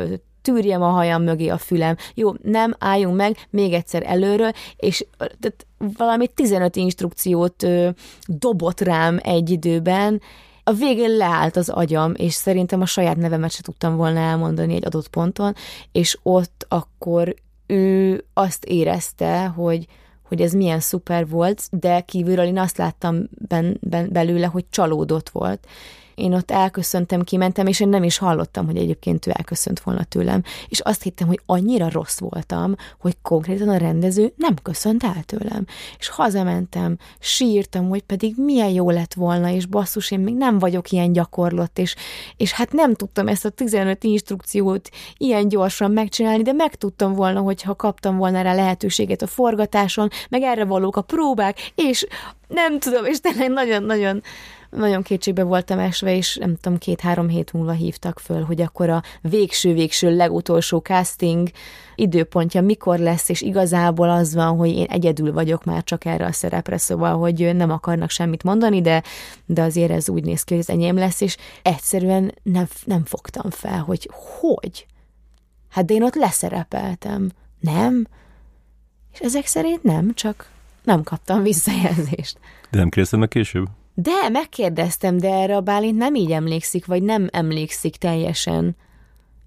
tűrjem 0.52 0.82
a 0.82 0.88
hajam 0.88 1.22
mögé 1.22 1.48
a 1.48 1.58
fülem. 1.58 1.96
Jó, 2.14 2.32
nem, 2.42 2.74
álljunk 2.78 3.16
meg, 3.16 3.36
még 3.50 3.72
egyszer 3.72 4.02
előről, 4.06 4.50
és 4.76 5.06
tehát 5.18 5.66
valami 5.96 6.28
15 6.28 6.76
instrukciót 6.76 7.62
ö, 7.62 7.88
dobott 8.26 8.80
rám 8.80 9.18
egy 9.22 9.50
időben, 9.50 10.20
a 10.64 10.72
végén 10.72 11.16
leállt 11.16 11.56
az 11.56 11.68
agyam, 11.68 12.12
és 12.16 12.34
szerintem 12.34 12.80
a 12.80 12.86
saját 12.86 13.16
nevemet 13.16 13.50
se 13.50 13.62
tudtam 13.62 13.96
volna 13.96 14.20
elmondani 14.20 14.74
egy 14.74 14.86
adott 14.86 15.08
ponton, 15.08 15.54
és 15.92 16.18
ott 16.22 16.66
akkor 16.68 17.34
ő 17.66 18.24
azt 18.34 18.64
érezte, 18.64 19.46
hogy, 19.46 19.86
hogy 20.28 20.40
ez 20.40 20.52
milyen 20.52 20.80
szuper 20.80 21.28
volt, 21.28 21.62
de 21.70 22.00
kívülről 22.00 22.44
én 22.44 22.58
azt 22.58 22.76
láttam 22.76 23.28
ben, 23.48 23.78
ben, 23.80 24.08
belőle, 24.12 24.46
hogy 24.46 24.64
csalódott 24.70 25.28
volt, 25.28 25.66
én 26.18 26.34
ott 26.34 26.50
elköszöntem, 26.50 27.22
kimentem, 27.22 27.66
és 27.66 27.80
én 27.80 27.88
nem 27.88 28.02
is 28.02 28.18
hallottam, 28.18 28.66
hogy 28.66 28.76
egyébként 28.76 29.26
ő 29.26 29.30
elköszönt 29.34 29.80
volna 29.80 30.04
tőlem. 30.04 30.42
És 30.68 30.80
azt 30.80 31.02
hittem, 31.02 31.26
hogy 31.26 31.40
annyira 31.46 31.88
rossz 31.90 32.18
voltam, 32.18 32.74
hogy 33.00 33.16
konkrétan 33.22 33.68
a 33.68 33.76
rendező 33.76 34.32
nem 34.36 34.54
köszönt 34.62 35.04
el 35.04 35.22
tőlem. 35.26 35.64
És 35.98 36.08
hazamentem, 36.08 36.96
sírtam, 37.18 37.88
hogy 37.88 38.02
pedig 38.02 38.34
milyen 38.36 38.68
jó 38.68 38.90
lett 38.90 39.14
volna, 39.14 39.50
és 39.50 39.66
basszus, 39.66 40.10
én 40.10 40.20
még 40.20 40.34
nem 40.34 40.58
vagyok 40.58 40.90
ilyen 40.90 41.12
gyakorlott, 41.12 41.78
és, 41.78 41.94
és 42.36 42.52
hát 42.52 42.72
nem 42.72 42.94
tudtam 42.94 43.28
ezt 43.28 43.44
a 43.44 43.50
15 43.50 44.04
instrukciót 44.04 44.88
ilyen 45.16 45.48
gyorsan 45.48 45.90
megcsinálni, 45.90 46.42
de 46.42 46.52
megtudtam 46.52 47.12
volna, 47.12 47.40
hogyha 47.40 47.74
kaptam 47.74 48.16
volna 48.16 48.42
rá 48.42 48.54
lehetőséget 48.54 49.22
a 49.22 49.26
forgatáson, 49.26 50.08
meg 50.30 50.42
erre 50.42 50.64
valók 50.64 50.96
a 50.96 51.02
próbák, 51.02 51.72
és 51.74 52.06
nem 52.48 52.78
tudom, 52.78 53.04
és 53.04 53.20
tényleg 53.20 53.50
nagyon-nagyon 53.50 54.22
nagyon 54.70 55.02
kétségbe 55.02 55.42
voltam 55.42 55.78
esve, 55.78 56.16
és 56.16 56.36
nem 56.36 56.56
tudom, 56.56 56.78
két-három 56.78 57.28
hét 57.28 57.52
múlva 57.52 57.72
hívtak 57.72 58.18
föl, 58.18 58.42
hogy 58.42 58.60
akkor 58.60 58.90
a 58.90 59.02
végső-végső 59.20 60.16
legutolsó 60.16 60.78
casting 60.78 61.50
időpontja 61.94 62.60
mikor 62.60 62.98
lesz, 62.98 63.28
és 63.28 63.40
igazából 63.40 64.10
az 64.10 64.34
van, 64.34 64.56
hogy 64.56 64.68
én 64.68 64.86
egyedül 64.88 65.32
vagyok 65.32 65.64
már 65.64 65.84
csak 65.84 66.04
erre 66.04 66.26
a 66.26 66.32
szerepre, 66.32 66.78
szóval, 66.78 67.18
hogy 67.18 67.56
nem 67.56 67.70
akarnak 67.70 68.10
semmit 68.10 68.42
mondani, 68.42 68.80
de, 68.80 69.02
de 69.46 69.62
azért 69.62 69.90
ez 69.90 70.08
úgy 70.08 70.24
néz 70.24 70.42
ki, 70.42 70.54
hogy 70.54 70.62
ez 70.62 70.74
enyém 70.74 70.96
lesz, 70.96 71.20
és 71.20 71.36
egyszerűen 71.62 72.34
nem, 72.42 72.68
nem 72.84 73.04
fogtam 73.04 73.50
fel, 73.50 73.78
hogy 73.78 74.10
hogy? 74.40 74.86
Hát 75.68 75.84
de 75.84 75.94
én 75.94 76.02
ott 76.02 76.14
leszerepeltem. 76.14 77.30
Nem? 77.60 78.06
És 79.12 79.18
ezek 79.20 79.46
szerint 79.46 79.82
nem, 79.82 80.14
csak 80.14 80.50
nem 80.82 81.02
kaptam 81.02 81.42
visszajelzést. 81.42 82.38
De 82.70 82.78
nem 82.78 82.88
kérdeztem 82.88 83.20
meg 83.20 83.28
később? 83.28 83.66
De, 84.00 84.28
megkérdeztem, 84.28 85.16
de 85.16 85.32
erre 85.32 85.56
a 85.56 85.60
Bálint 85.60 85.98
nem 85.98 86.14
így 86.14 86.30
emlékszik, 86.30 86.86
vagy 86.86 87.02
nem 87.02 87.28
emlékszik 87.30 87.96
teljesen. 87.96 88.76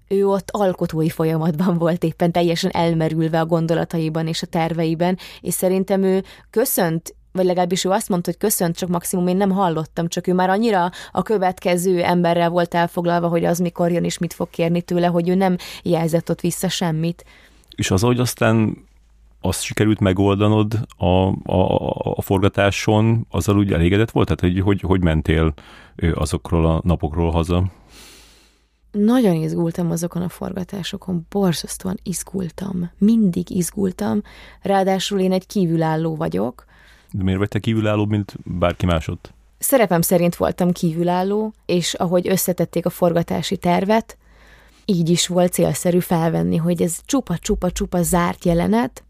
Ő 0.08 0.26
ott 0.26 0.48
alkotói 0.50 1.08
folyamatban 1.08 1.78
volt 1.78 2.04
éppen 2.04 2.32
teljesen 2.32 2.70
elmerülve 2.70 3.40
a 3.40 3.46
gondolataiban 3.46 4.26
és 4.26 4.42
a 4.42 4.46
terveiben, 4.46 5.18
és 5.40 5.54
szerintem 5.54 6.02
ő 6.02 6.24
köszönt 6.50 7.14
vagy 7.32 7.44
legalábbis 7.44 7.84
ő 7.84 7.90
azt 7.90 8.08
mondta, 8.08 8.30
hogy 8.30 8.40
köszönt, 8.40 8.76
csak 8.76 8.88
maximum 8.88 9.26
én 9.26 9.36
nem 9.36 9.50
hallottam, 9.50 10.08
csak 10.08 10.26
ő 10.26 10.34
már 10.34 10.50
annyira 10.50 10.90
a 11.12 11.22
következő 11.22 12.02
emberrel 12.02 12.50
volt 12.50 12.74
elfoglalva, 12.74 13.28
hogy 13.28 13.44
az 13.44 13.58
mikor 13.58 13.90
jön 13.90 14.04
és 14.04 14.18
mit 14.18 14.32
fog 14.32 14.50
kérni 14.50 14.82
tőle, 14.82 15.06
hogy 15.06 15.28
ő 15.28 15.34
nem 15.34 15.56
jelzett 15.82 16.30
ott 16.30 16.40
vissza 16.40 16.68
semmit. 16.68 17.24
És 17.74 17.90
az, 17.90 18.00
hogy 18.00 18.18
aztán 18.18 18.76
azt 19.42 19.62
sikerült 19.62 20.00
megoldanod 20.00 20.88
a, 20.96 21.06
a, 21.52 21.90
a 22.14 22.22
forgatáson, 22.22 23.26
azzal 23.30 23.58
úgy 23.58 23.72
elégedett 23.72 24.10
volt? 24.10 24.26
Tehát, 24.26 24.54
hogy, 24.54 24.62
hogy, 24.64 24.80
hogy 24.80 25.02
mentél 25.02 25.54
azokról 26.14 26.66
a 26.66 26.80
napokról 26.84 27.30
haza? 27.30 27.64
Nagyon 28.90 29.34
izgultam 29.34 29.90
azokon 29.90 30.22
a 30.22 30.28
forgatásokon, 30.28 31.26
borzasztóan 31.30 31.98
izgultam. 32.02 32.90
Mindig 32.98 33.50
izgultam, 33.50 34.22
ráadásul 34.62 35.20
én 35.20 35.32
egy 35.32 35.46
kívülálló 35.46 36.16
vagyok. 36.16 36.64
De 37.10 37.22
miért 37.22 37.38
vagy 37.38 37.48
te 37.48 37.58
kívülálló, 37.58 38.04
mint 38.04 38.34
bárki 38.44 38.86
másod? 38.86 39.18
Szerepem 39.58 40.00
szerint 40.00 40.36
voltam 40.36 40.72
kívülálló, 40.72 41.52
és 41.66 41.94
ahogy 41.94 42.28
összetették 42.28 42.86
a 42.86 42.90
forgatási 42.90 43.56
tervet, 43.56 44.16
így 44.84 45.08
is 45.08 45.26
volt 45.26 45.52
célszerű 45.52 45.98
felvenni, 45.98 46.56
hogy 46.56 46.82
ez 46.82 46.98
csupa-csupa-csupa 47.04 48.02
zárt 48.02 48.44
jelenet, 48.44 49.04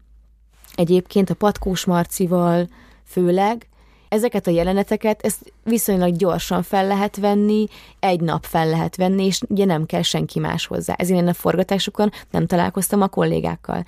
Egyébként 0.75 1.29
a 1.29 1.33
Patkós 1.33 1.85
Marcival 1.85 2.67
főleg 3.05 3.67
ezeket 4.13 4.47
a 4.47 4.51
jeleneteket, 4.51 5.21
ezt 5.21 5.53
viszonylag 5.63 6.15
gyorsan 6.15 6.63
fel 6.63 6.87
lehet 6.87 7.17
venni, 7.17 7.67
egy 7.99 8.21
nap 8.21 8.45
fel 8.45 8.69
lehet 8.69 8.95
venni, 8.95 9.25
és 9.25 9.41
ugye 9.49 9.65
nem 9.65 9.85
kell 9.85 10.01
senki 10.01 10.39
más 10.39 10.65
hozzá. 10.65 10.93
Ezért 10.93 11.19
én 11.19 11.27
a 11.27 11.33
forgatásokon 11.33 12.11
nem 12.31 12.45
találkoztam 12.45 13.01
a 13.01 13.07
kollégákkal. 13.07 13.85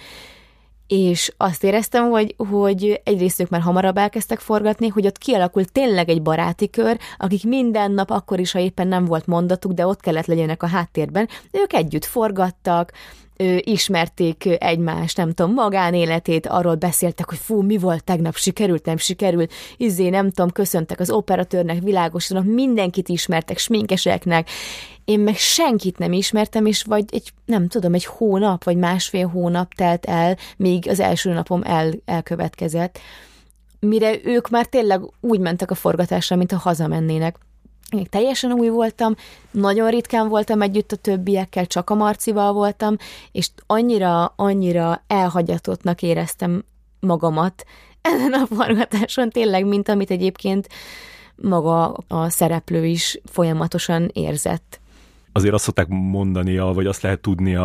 És 0.88 1.34
azt 1.38 1.64
éreztem, 1.64 2.10
hogy, 2.10 2.36
hogy 2.50 3.02
egyrészt 3.04 3.40
ők 3.40 3.50
már 3.50 3.62
hamarabb 3.62 3.98
elkezdtek 3.98 4.40
forgatni, 4.40 4.88
hogy 4.88 5.06
ott 5.06 5.18
kialakult 5.18 5.72
tényleg 5.72 6.10
egy 6.10 6.22
baráti 6.22 6.70
kör, 6.70 6.98
akik 7.18 7.44
minden 7.44 7.92
nap, 7.92 8.10
akkor 8.10 8.40
is, 8.40 8.52
ha 8.52 8.60
éppen 8.60 8.88
nem 8.88 9.06
volt 9.06 9.26
mondatuk, 9.26 9.72
de 9.72 9.88
ott 9.88 10.00
kellett 10.00 10.26
legyenek 10.26 10.64
a 10.64 10.68
háttérben, 10.68 11.30
ők 11.52 11.74
együtt 11.74 12.06
forgattak, 12.06 12.92
ö, 13.38 13.58
ismerték 13.60 14.46
egymást, 14.58 15.18
nem 15.18 15.34
tudom, 15.34 15.54
magánéletét, 15.54 16.48
arról 16.48 16.76
beszéltek, 16.76 17.30
hogy 17.30 17.38
fú, 17.38 17.62
mi 17.62 17.78
volt 17.78 18.04
tegnap, 18.04 18.36
sikerült, 18.36 18.86
nem 18.86 18.98
sikerült, 18.98 19.54
izé, 19.78 20.10
nem 20.10 20.32
tudom, 20.32 20.52
köszöntek 20.52 21.00
az 21.00 21.10
operatőrnek, 21.10 21.84
világosanak, 21.84 22.46
mindenkit 22.46 23.10
ismertek, 23.10 23.58
sminkeseknek, 23.58 24.50
én 25.06 25.20
meg 25.20 25.36
senkit 25.36 25.98
nem 25.98 26.14
ismertem, 26.14 26.66
és 26.66 26.84
vagy 26.84 27.06
egy, 27.12 27.34
nem 27.46 27.68
tudom, 27.68 27.94
egy 27.94 28.06
hónap, 28.06 28.64
vagy 28.64 28.78
másfél 28.78 29.28
hónap 29.28 29.74
telt 29.74 30.06
el, 30.06 30.38
még 30.58 30.90
az 30.90 31.00
első 31.00 31.34
napom 31.34 31.62
el, 31.64 31.94
elkövetkezett, 32.06 33.00
mire 33.80 34.16
ők 34.24 34.50
már 34.50 34.66
tényleg 34.66 35.02
úgy 35.22 35.40
mentek 35.40 35.72
a 35.72 35.76
forgatásra, 35.76 36.36
mint 36.36 36.52
ha 36.52 36.58
hazamennének. 36.58 37.38
Én 37.98 38.08
teljesen 38.10 38.52
új 38.52 38.70
voltam, 38.70 39.16
nagyon 39.52 39.90
ritkán 39.90 40.28
voltam 40.28 40.62
együtt 40.62 40.92
a 40.92 40.96
többiekkel, 40.96 41.66
csak 41.66 41.90
a 41.90 41.96
Marcival 41.96 42.54
voltam, 42.54 42.96
és 43.32 43.50
annyira, 43.66 44.26
annyira 44.36 45.04
elhagyatottnak 45.08 46.02
éreztem 46.02 46.64
magamat 47.00 47.66
ezen 48.02 48.34
a 48.34 48.46
forgatáson, 48.56 49.30
tényleg, 49.30 49.66
mint 49.66 49.90
amit 49.90 50.12
egyébként 50.12 50.68
maga 51.36 51.98
a 52.08 52.30
szereplő 52.30 52.86
is 52.86 53.20
folyamatosan 53.26 54.10
érzett. 54.14 54.80
Azért 55.32 55.54
azt 55.54 55.64
szokták 55.64 55.88
mondani, 55.88 56.58
vagy 56.58 56.86
azt 56.86 57.02
lehet 57.02 57.20
tudni 57.20 57.56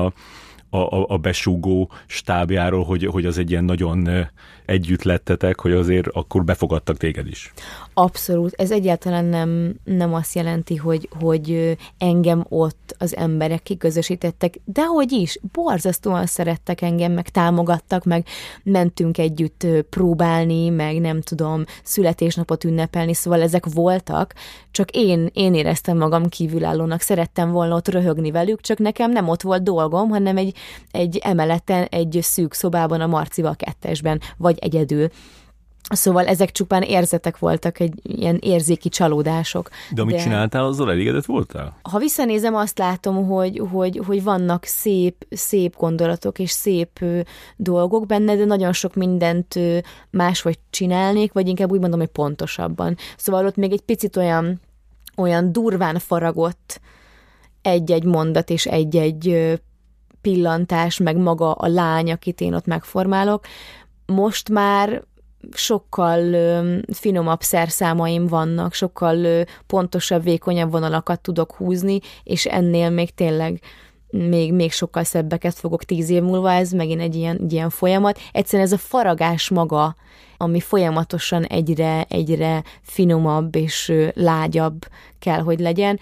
a, 0.71 0.77
a, 0.77 1.05
a 1.09 1.17
besúgó 1.17 1.91
stábjáról, 2.07 2.85
hogy, 2.85 3.05
hogy 3.05 3.27
az 3.27 3.39
egy 3.39 3.51
ilyen 3.51 3.65
nagyon 3.65 4.29
együtt 4.67 5.03
lettetek, 5.03 5.61
hogy 5.61 5.73
azért 5.73 6.07
akkor 6.07 6.45
befogadtak 6.45 6.97
téged 6.97 7.27
is. 7.27 7.53
Abszolút. 7.95 8.53
Ez 8.57 8.71
egyáltalán 8.71 9.25
nem, 9.25 9.75
nem 9.85 10.15
azt 10.15 10.35
jelenti, 10.35 10.77
hogy, 10.77 11.09
hogy 11.21 11.77
engem 11.99 12.47
ott 12.49 12.95
az 12.99 13.17
emberek 13.17 13.63
kiközösítettek, 13.63 14.61
de 14.65 14.85
hogy 14.85 15.13
is, 15.13 15.39
borzasztóan 15.53 16.27
szerettek 16.27 16.81
engem, 16.81 17.13
meg 17.13 17.29
támogattak, 17.29 18.05
meg 18.05 18.27
mentünk 18.63 19.19
együtt 19.19 19.67
próbálni, 19.91 20.69
meg 20.69 21.01
nem 21.01 21.21
tudom, 21.21 21.65
születésnapot 21.83 22.65
ünnepelni, 22.65 23.15
szóval 23.15 23.43
ezek 23.43 23.65
voltak, 23.75 24.35
csak 24.71 24.91
én, 24.91 25.31
én 25.33 25.55
éreztem 25.55 25.97
magam 25.97 26.29
kívülállónak, 26.29 27.01
szerettem 27.01 27.51
volna 27.51 27.75
ott 27.75 27.89
röhögni 27.89 28.31
velük, 28.31 28.61
csak 28.61 28.79
nekem 28.79 29.11
nem 29.11 29.29
ott 29.29 29.43
volt 29.43 29.63
dolgom, 29.63 30.09
hanem 30.09 30.37
egy, 30.37 30.57
egy 30.91 31.17
emeleten, 31.17 31.85
egy 31.85 32.19
szűk 32.23 32.55
szobában 32.55 33.01
a 33.01 33.07
Marcival 33.07 33.57
kettesben, 33.57 34.21
vagy 34.37 34.59
egyedül. 34.59 35.09
Szóval 35.89 36.27
ezek 36.27 36.53
csupán 36.53 36.83
érzetek 36.83 37.39
voltak, 37.39 37.81
egy 37.81 38.01
ilyen 38.03 38.39
érzéki 38.41 38.89
csalódások. 38.89 39.69
De 39.91 40.03
amit 40.03 40.15
De... 40.17 40.23
csináltál, 40.23 40.65
azzal 40.65 40.91
elégedett 40.91 41.25
voltál? 41.25 41.77
Ha 41.83 41.99
visszanézem, 41.99 42.55
azt 42.55 42.79
látom, 42.79 43.27
hogy, 43.27 43.63
hogy, 43.71 44.01
hogy 44.07 44.23
vannak 44.23 44.65
szép, 44.65 45.27
szép 45.31 45.77
gondolatok 45.77 46.39
és 46.39 46.51
szép 46.51 47.05
dolgok 47.57 48.07
benne, 48.07 48.37
de 48.37 48.45
nagyon 48.45 48.73
sok 48.73 48.95
mindent 48.95 49.55
máshogy 50.11 50.59
csinálnék, 50.71 51.33
vagy 51.33 51.49
inkább 51.49 51.71
úgy 51.71 51.81
mondom, 51.81 52.01
hogy 52.01 52.09
pontosabban. 52.09 52.97
Szóval 53.17 53.47
ott 53.47 53.57
még 53.57 53.73
egy 53.73 53.83
picit 53.83 54.17
olyan, 54.17 54.61
olyan 55.17 55.53
durván 55.53 55.99
faragott 55.99 56.81
egy-egy 57.63 58.05
mondat 58.05 58.51
és 58.51 58.67
egy-egy 58.67 59.59
pillantás, 60.21 60.99
meg 60.99 61.17
maga 61.17 61.53
a 61.53 61.67
lány, 61.69 62.13
akit 62.13 62.41
én 62.41 62.55
ott 62.55 62.67
megformálok, 62.67 63.45
most 64.07 64.49
már 64.49 65.03
sokkal 65.53 66.33
ö, 66.33 66.77
finomabb 66.93 67.41
szerszámaim 67.41 68.27
vannak, 68.27 68.73
sokkal 68.73 69.25
ö, 69.25 69.43
pontosabb, 69.67 70.23
vékonyabb 70.23 70.71
vonalakat 70.71 71.21
tudok 71.21 71.55
húzni, 71.55 72.01
és 72.23 72.47
ennél 72.47 72.91
még 72.91 73.15
tényleg 73.15 73.61
még, 74.11 74.53
még 74.53 74.73
sokkal 74.73 75.05
szebbeket 75.05 75.55
fogok 75.55 75.85
tíz 75.85 76.11
év 76.11 76.23
múlva, 76.23 76.53
ez 76.53 76.71
megint 76.71 77.01
egy 77.01 77.15
ilyen, 77.15 77.39
egy 77.43 77.53
ilyen 77.53 77.71
folyamat. 77.71 78.19
Egyszerűen 78.33 78.67
ez 78.67 78.75
a 78.75 78.79
faragás 78.79 79.49
maga, 79.49 79.97
ami 80.37 80.61
folyamatosan 80.61 81.45
egyre, 81.45 82.05
egyre 82.09 82.63
finomabb 82.83 83.55
és 83.55 83.93
lágyabb 84.15 84.87
kell, 85.19 85.41
hogy 85.41 85.61
legyen, 85.61 86.01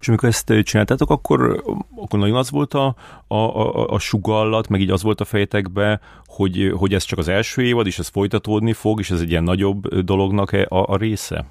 és 0.00 0.08
amikor 0.08 0.28
ezt 0.28 0.52
csináltátok, 0.62 1.10
akkor, 1.10 1.62
akkor 1.96 2.18
nagyon 2.18 2.36
az 2.36 2.50
volt 2.50 2.74
a, 2.74 2.94
a, 3.26 3.34
a, 3.34 3.86
a 3.88 3.98
sugallat, 3.98 4.68
meg 4.68 4.80
így 4.80 4.90
az 4.90 5.02
volt 5.02 5.20
a 5.20 5.24
fejetekbe, 5.24 6.00
hogy, 6.26 6.72
hogy 6.76 6.94
ez 6.94 7.02
csak 7.02 7.18
az 7.18 7.28
első 7.28 7.62
évad, 7.62 7.86
és 7.86 7.98
ez 7.98 8.08
folytatódni 8.08 8.72
fog, 8.72 9.00
és 9.00 9.10
ez 9.10 9.20
egy 9.20 9.30
ilyen 9.30 9.42
nagyobb 9.42 9.88
dolognak 9.88 10.52
a, 10.52 10.92
a 10.92 10.96
része? 10.96 11.44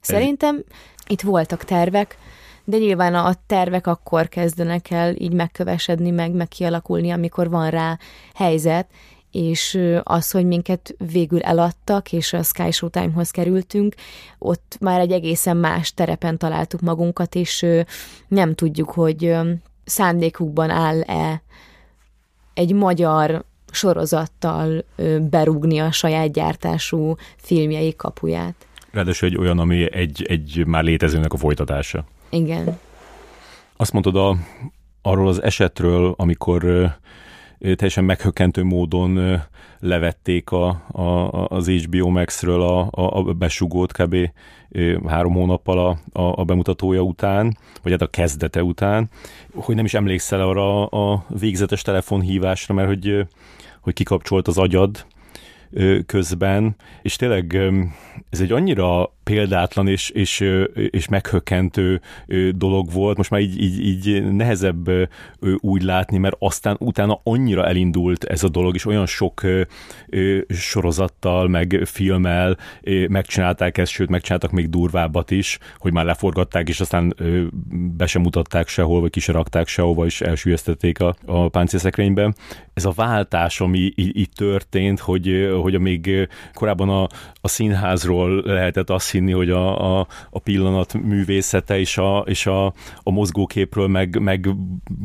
Szerintem 0.00 0.64
itt 1.06 1.20
voltak 1.20 1.64
tervek, 1.64 2.18
de 2.64 2.78
nyilván 2.78 3.14
a 3.14 3.34
tervek 3.46 3.86
akkor 3.86 4.28
kezdenek 4.28 4.90
el 4.90 5.14
így 5.16 5.32
megkövesedni, 5.32 6.10
meg, 6.10 6.32
meg 6.32 6.48
kialakulni, 6.48 7.10
amikor 7.10 7.50
van 7.50 7.70
rá 7.70 7.98
helyzet, 8.34 8.86
és 9.32 9.78
az, 10.02 10.30
hogy 10.30 10.46
minket 10.46 10.94
végül 11.12 11.40
eladtak, 11.40 12.12
és 12.12 12.32
a 12.32 12.42
Sky 12.42 12.70
Showtime-hoz 12.70 13.30
kerültünk, 13.30 13.94
ott 14.38 14.76
már 14.80 15.00
egy 15.00 15.12
egészen 15.12 15.56
más 15.56 15.94
terepen 15.94 16.38
találtuk 16.38 16.80
magunkat, 16.80 17.34
és 17.34 17.66
nem 18.28 18.54
tudjuk, 18.54 18.90
hogy 18.90 19.36
szándékukban 19.84 20.70
áll-e 20.70 21.42
egy 22.54 22.72
magyar 22.72 23.44
sorozattal 23.70 24.84
berúgni 25.30 25.78
a 25.78 25.92
saját 25.92 26.32
gyártású 26.32 27.14
filmjei 27.36 27.96
kapuját. 27.96 28.54
Ráadásul 28.90 29.28
egy 29.28 29.36
olyan, 29.36 29.58
ami 29.58 29.92
egy, 29.92 30.22
egy 30.28 30.66
már 30.66 30.84
létezőnek 30.84 31.32
a 31.32 31.36
folytatása. 31.36 32.04
Igen. 32.30 32.78
Azt 33.76 33.92
mondtad 33.92 34.16
a, 34.16 34.36
arról 35.02 35.28
az 35.28 35.42
esetről, 35.42 36.14
amikor 36.16 36.90
teljesen 37.62 38.04
meghökkentő 38.04 38.62
módon 38.62 39.40
levették 39.78 40.50
a, 40.50 40.68
a, 40.92 41.30
az 41.46 41.68
HBO 41.68 42.08
Max-ről 42.08 42.62
a, 42.62 42.88
a, 42.90 43.18
a 43.18 43.22
besugót 43.22 43.92
kb. 43.92 44.16
három 45.06 45.32
hónappal 45.32 45.78
a, 45.78 46.20
a, 46.20 46.40
a 46.40 46.44
bemutatója 46.44 47.00
után, 47.00 47.56
vagy 47.82 47.92
hát 47.92 48.02
a 48.02 48.06
kezdete 48.06 48.62
után, 48.62 49.10
hogy 49.54 49.74
nem 49.74 49.84
is 49.84 49.94
emlékszel 49.94 50.40
arra 50.40 50.86
a 50.86 51.24
végzetes 51.38 51.82
telefonhívásra, 51.82 52.74
mert 52.74 52.88
hogy, 52.88 53.26
hogy 53.80 53.92
kikapcsolt 53.92 54.48
az 54.48 54.58
agyad 54.58 55.06
közben, 56.06 56.76
és 57.02 57.16
tényleg 57.16 57.54
ez 58.30 58.40
egy 58.40 58.52
annyira 58.52 59.12
példátlan 59.24 59.88
és, 59.88 60.10
és, 60.10 60.44
és 60.90 61.08
meghökkentő 61.08 62.00
dolog 62.50 62.92
volt, 62.92 63.16
most 63.16 63.30
már 63.30 63.40
így, 63.40 63.62
így, 63.62 63.86
így 63.86 64.32
nehezebb 64.32 64.90
úgy 65.58 65.82
látni, 65.82 66.18
mert 66.18 66.36
aztán 66.38 66.76
utána 66.78 67.20
annyira 67.22 67.66
elindult 67.66 68.24
ez 68.24 68.42
a 68.42 68.48
dolog, 68.48 68.74
és 68.74 68.86
olyan 68.86 69.06
sok 69.06 69.40
sorozattal, 70.48 71.48
meg 71.48 71.80
filmmel 71.84 72.56
megcsinálták 73.08 73.78
ezt, 73.78 73.92
sőt 73.92 74.08
megcsináltak 74.08 74.50
még 74.50 74.70
durvábbat 74.70 75.30
is, 75.30 75.58
hogy 75.78 75.92
már 75.92 76.04
leforgatták, 76.04 76.68
és 76.68 76.80
aztán 76.80 77.14
be 77.96 78.06
sem 78.06 78.22
mutatták 78.22 78.68
sehol, 78.68 79.00
vagy 79.00 79.10
ki 79.10 79.20
se 79.20 79.32
rakták 79.32 79.66
sehova, 79.66 80.04
és 80.04 80.20
elsüllyesztették 80.20 81.00
a, 81.00 81.14
a 81.26 81.48
páncélszekrénybe. 81.48 82.34
Ez 82.74 82.84
a 82.84 82.92
váltás, 82.94 83.60
ami 83.60 83.92
így 83.94 84.30
történt, 84.36 85.00
hogy, 85.00 85.50
hogy 85.62 85.80
még 85.80 86.28
korábban 86.52 86.88
a, 86.88 87.02
a 87.40 87.48
színházról 87.48 88.42
lehetett 88.44 88.90
azt 88.90 89.10
hinni, 89.12 89.32
hogy 89.32 89.50
a, 89.50 89.98
a, 89.98 90.06
a 90.30 90.38
pillanat 90.38 90.94
művészete 90.94 91.78
és 91.78 91.98
a, 91.98 92.24
és 92.26 92.46
a, 92.46 92.66
a 93.02 93.10
mozgóképről 93.10 93.86
meg, 93.86 94.18
meg 94.20 94.48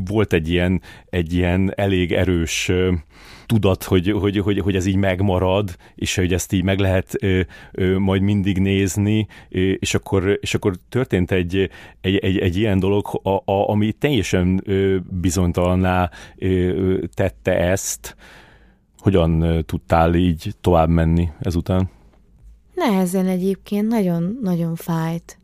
volt 0.05 0.34
egy 0.34 0.49
ilyen, 0.49 0.81
egy 1.09 1.34
ilyen 1.34 1.73
elég 1.75 2.11
erős 2.11 2.71
tudat, 3.47 3.84
hogy, 3.84 4.11
hogy, 4.11 4.38
hogy, 4.38 4.59
hogy 4.59 4.75
ez 4.75 4.85
így 4.85 4.95
megmarad, 4.95 5.75
és 5.95 6.15
hogy 6.15 6.34
ezt 6.34 6.53
így 6.53 6.63
meg 6.63 6.79
lehet 6.79 7.13
ö, 7.21 7.41
ö, 7.71 7.97
majd 7.97 8.21
mindig 8.21 8.57
nézni, 8.57 9.27
és 9.79 9.93
akkor, 9.93 10.38
és 10.41 10.53
akkor 10.53 10.75
történt 10.89 11.31
egy, 11.31 11.69
egy, 12.01 12.15
egy, 12.15 12.38
egy 12.38 12.57
ilyen 12.57 12.79
dolog, 12.79 13.19
a, 13.23 13.29
a, 13.29 13.69
ami 13.69 13.91
teljesen 13.91 14.61
ö, 14.65 14.97
bizonytalanná 15.09 16.09
ö, 16.38 16.97
tette 17.13 17.57
ezt. 17.57 18.15
Hogyan 18.97 19.63
tudtál 19.65 20.15
így 20.15 20.53
tovább 20.61 20.89
menni 20.89 21.29
ezután? 21.39 21.89
Nehezen 22.77 23.27
egyébként, 23.27 23.87
nagyon-nagyon 23.87 24.75
fájt. 24.75 25.37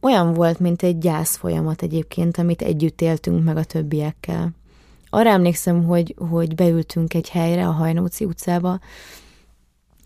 Olyan 0.00 0.34
volt, 0.34 0.58
mint 0.58 0.82
egy 0.82 0.98
gyász 0.98 1.36
folyamat 1.36 1.82
egyébként, 1.82 2.38
amit 2.38 2.62
együtt 2.62 3.00
éltünk 3.00 3.44
meg 3.44 3.56
a 3.56 3.64
többiekkel. 3.64 4.50
Arra 5.08 5.30
emlékszem, 5.30 5.84
hogy, 5.84 6.14
hogy 6.30 6.54
beültünk 6.54 7.14
egy 7.14 7.28
helyre 7.28 7.66
a 7.66 7.70
Hajnóci 7.70 8.24
utcába, 8.24 8.80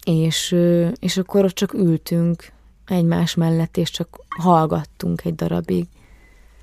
és, 0.05 0.57
és 0.99 1.17
akkor 1.17 1.45
ott 1.45 1.55
csak 1.55 1.75
ültünk 1.75 2.53
egymás 2.87 3.35
mellett, 3.35 3.77
és 3.77 3.91
csak 3.91 4.19
hallgattunk 4.29 5.25
egy 5.25 5.35
darabig. 5.35 5.87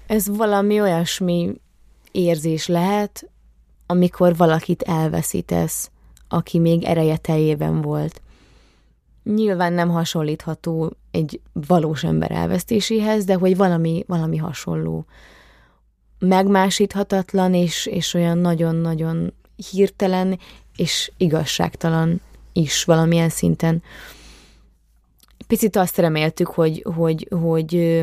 Ez 0.08 0.28
valami 0.38 0.82
olyasmi 0.82 1.54
érzés 2.12 2.68
lehet, 2.68 3.30
amikor 3.86 4.36
valakit 4.36 4.82
elveszítesz, 4.82 5.92
aki 6.28 6.60
még 6.60 6.84
ereje 6.84 7.18
teljében 7.18 7.82
volt 7.82 8.22
nyilván 9.24 9.74
nem 9.74 9.90
hasonlítható 9.90 10.94
egy 11.12 11.40
valós 11.54 12.04
ember 12.04 12.32
elvesztéséhez, 12.32 13.26
de 13.26 13.36
hogy 13.36 13.58
valami, 13.58 14.04
valami 14.08 14.38
hasonló. 14.38 15.06
megmásíthatatlan, 16.20 17.54
és, 17.54 17.86
és 17.86 18.14
olyan 18.14 18.38
nagyon-nagyon 18.38 19.34
hirtelen, 19.72 20.40
és 20.76 21.12
igazságtalan 21.18 22.22
is 22.54 22.84
valamilyen 22.84 23.30
szinten. 23.30 23.84
Picit 25.48 25.76
azt 25.76 25.98
reméltük, 25.98 26.48
hogy, 26.48 26.86
hogy, 26.96 27.28
hogy, 27.40 28.02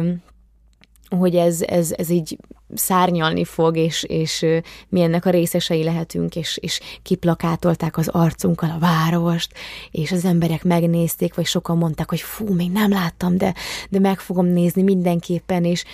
hogy 1.09 1.37
ez, 1.37 1.63
ez, 1.63 1.93
ez 1.93 2.11
így 2.11 2.39
szárnyalni 2.75 3.45
fog, 3.45 3.77
és, 3.77 4.03
és 4.03 4.47
mi 4.89 5.01
ennek 5.01 5.25
a 5.25 5.31
részesei 5.31 5.85
lehetünk, 5.85 6.37
és, 6.37 6.57
és 6.57 6.81
kiplakátolták 7.03 7.97
az 7.97 8.09
arcunkkal 8.09 8.71
a 8.71 8.79
várost, 8.79 9.53
és 9.91 10.13
az 10.13 10.25
emberek 10.25 10.65
megnézték, 10.65 11.35
vagy 11.35 11.47
sokan 11.47 11.77
mondták, 11.77 12.11
hogy 12.11 12.21
fú, 12.21 12.55
még 12.55 12.71
nem 12.71 12.91
láttam, 12.91 13.37
de, 13.37 13.55
de 13.91 13.99
meg 13.99 14.21
fogom 14.21 14.47
nézni 14.47 14.83
mindenképpen, 14.83 15.65
és, 15.65 15.85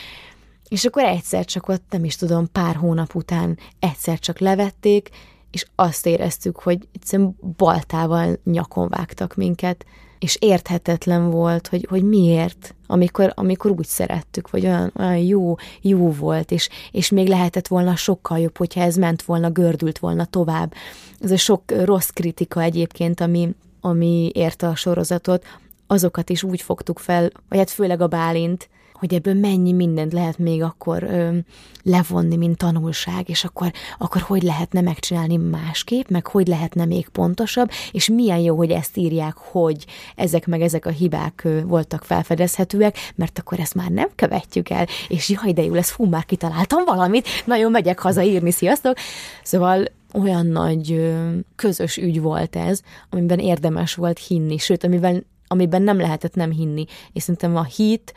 és 0.68 0.84
akkor 0.84 1.02
egyszer 1.02 1.44
csak 1.44 1.68
ott, 1.68 1.84
nem 1.90 2.04
is 2.04 2.16
tudom, 2.16 2.52
pár 2.52 2.76
hónap 2.76 3.14
után 3.14 3.58
egyszer 3.78 4.18
csak 4.18 4.38
levették, 4.38 5.10
és 5.50 5.66
azt 5.74 6.06
éreztük, 6.06 6.58
hogy 6.58 6.88
egyszerűen 6.92 7.36
baltával 7.56 8.38
nyakon 8.44 8.88
vágtak 8.88 9.34
minket, 9.34 9.86
és 10.24 10.36
érthetetlen 10.40 11.30
volt, 11.30 11.66
hogy, 11.66 11.86
hogy 11.90 12.02
miért, 12.02 12.74
amikor, 12.86 13.32
amikor 13.34 13.70
úgy 13.70 13.86
szerettük, 13.86 14.50
vagy 14.50 14.66
olyan, 14.66 14.92
olyan 14.98 15.16
jó, 15.16 15.54
jó 15.80 16.10
volt, 16.12 16.50
és, 16.50 16.68
és 16.90 17.10
még 17.10 17.28
lehetett 17.28 17.66
volna 17.66 17.96
sokkal 17.96 18.38
jobb, 18.38 18.56
hogyha 18.56 18.80
ez 18.80 18.96
ment 18.96 19.22
volna, 19.22 19.50
gördült 19.50 19.98
volna 19.98 20.24
tovább. 20.24 20.74
Ez 21.20 21.30
a 21.30 21.36
sok 21.36 21.62
rossz 21.84 22.08
kritika 22.08 22.62
egyébként, 22.62 23.20
ami, 23.20 23.54
ami 23.80 24.30
érte 24.34 24.66
a 24.66 24.74
sorozatot, 24.74 25.44
azokat 25.86 26.30
is 26.30 26.42
úgy 26.42 26.60
fogtuk 26.60 26.98
fel, 26.98 27.30
vagy 27.48 27.58
hát 27.58 27.70
főleg 27.70 28.00
a 28.00 28.06
Bálint, 28.06 28.68
hogy 29.04 29.14
ebből 29.14 29.34
mennyi 29.34 29.72
mindent 29.72 30.12
lehet 30.12 30.38
még 30.38 30.62
akkor 30.62 31.02
ö, 31.02 31.36
levonni, 31.82 32.36
mint 32.36 32.58
tanulság, 32.58 33.28
és 33.28 33.44
akkor, 33.44 33.72
akkor 33.98 34.20
hogy 34.20 34.42
lehetne 34.42 34.80
megcsinálni 34.80 35.36
másképp, 35.36 36.08
meg 36.08 36.26
hogy 36.26 36.46
lehetne 36.46 36.84
még 36.84 37.08
pontosabb, 37.08 37.70
és 37.90 38.08
milyen 38.08 38.38
jó, 38.38 38.56
hogy 38.56 38.70
ezt 38.70 38.96
írják, 38.96 39.36
hogy 39.36 39.84
ezek 40.16 40.46
meg 40.46 40.60
ezek 40.60 40.86
a 40.86 40.90
hibák 40.90 41.44
ö, 41.44 41.60
voltak 41.62 42.04
felfedezhetőek, 42.04 42.96
mert 43.14 43.38
akkor 43.38 43.60
ezt 43.60 43.74
már 43.74 43.90
nem 43.90 44.08
követjük 44.14 44.70
el, 44.70 44.86
és 45.08 45.28
jaj, 45.28 45.52
de 45.52 45.62
jó 45.62 45.74
lesz, 45.74 45.90
fú, 45.90 46.04
már 46.04 46.24
kitaláltam 46.24 46.84
valamit, 46.84 47.28
nagyon 47.44 47.70
megyek 47.70 47.98
haza 47.98 48.22
írni, 48.22 48.50
sziasztok! 48.50 48.96
Szóval 49.42 49.84
olyan 50.12 50.46
nagy 50.46 51.14
közös 51.56 51.96
ügy 51.96 52.20
volt 52.20 52.56
ez, 52.56 52.80
amiben 53.10 53.38
érdemes 53.38 53.94
volt 53.94 54.18
hinni, 54.18 54.58
sőt, 54.58 54.84
amiben, 54.84 55.26
amiben 55.46 55.82
nem 55.82 55.98
lehetett 55.98 56.34
nem 56.34 56.50
hinni. 56.50 56.84
És 57.12 57.22
szerintem 57.22 57.56
a 57.56 57.64
hit, 57.64 58.14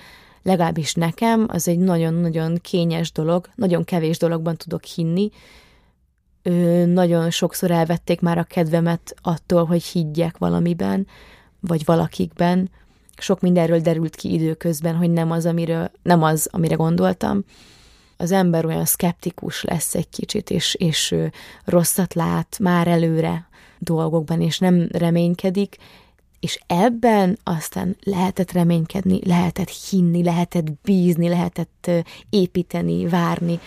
legalábbis 0.47 0.93
nekem, 0.93 1.45
az 1.47 1.67
egy 1.67 1.79
nagyon-nagyon 1.79 2.57
kényes 2.61 3.11
dolog, 3.11 3.49
nagyon 3.55 3.83
kevés 3.83 4.17
dologban 4.17 4.55
tudok 4.55 4.83
hinni. 4.83 5.29
Ö, 6.41 6.85
nagyon 6.85 7.29
sokszor 7.29 7.71
elvették 7.71 8.21
már 8.21 8.37
a 8.37 8.43
kedvemet 8.43 9.15
attól, 9.21 9.65
hogy 9.65 9.83
higgyek 9.83 10.37
valamiben, 10.37 11.07
vagy 11.59 11.85
valakikben. 11.85 12.69
Sok 13.17 13.39
mindenről 13.39 13.79
derült 13.79 14.15
ki 14.15 14.33
időközben, 14.33 14.95
hogy 14.95 15.11
nem 15.11 15.31
az, 15.31 15.45
amiről, 15.45 15.91
nem 16.01 16.23
az, 16.23 16.49
amire 16.51 16.75
gondoltam. 16.75 17.43
Az 18.17 18.31
ember 18.31 18.65
olyan 18.65 18.85
szkeptikus 18.85 19.63
lesz 19.63 19.95
egy 19.95 20.09
kicsit, 20.09 20.49
és, 20.49 20.75
és 20.75 21.15
rosszat 21.65 22.13
lát 22.13 22.57
már 22.59 22.87
előre 22.87 23.47
dolgokban, 23.79 24.41
és 24.41 24.59
nem 24.59 24.87
reménykedik, 24.91 25.77
és 26.39 26.59
ebben 26.67 27.37
aztán 27.43 27.95
lehetett 28.03 28.51
reménykedni, 28.51 29.19
lehetett 29.25 29.69
hinni, 29.69 30.23
lehetett 30.23 30.71
bízni, 30.83 31.29
lehetett 31.29 31.91
építeni, 32.29 33.07
várni. 33.07 33.59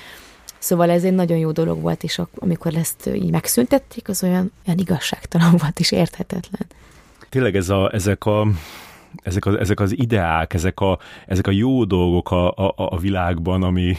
Szóval 0.58 0.90
ez 0.90 1.04
egy 1.04 1.14
nagyon 1.14 1.38
jó 1.38 1.50
dolog 1.50 1.80
volt, 1.80 2.02
és 2.02 2.20
amikor 2.34 2.74
ezt 2.74 3.10
így 3.14 3.30
megszüntették, 3.30 4.08
az 4.08 4.22
olyan, 4.22 4.52
olyan 4.66 4.78
igazságtalan 4.78 5.56
volt 5.56 5.78
és 5.78 5.92
érthetetlen. 5.92 6.66
Tényleg 7.28 7.56
ez 7.56 7.68
a, 7.68 7.90
ezek 7.94 8.24
a 8.24 8.46
ezek, 9.22 9.46
az, 9.46 9.54
ezek 9.54 9.80
az 9.80 9.98
ideák, 9.98 10.54
ezek 10.54 10.80
a, 10.80 10.98
ezek 11.26 11.46
a 11.46 11.50
jó 11.50 11.84
dolgok 11.84 12.30
a, 12.30 12.50
a, 12.50 12.74
a 12.76 12.98
világban, 12.98 13.62
ami, 13.62 13.96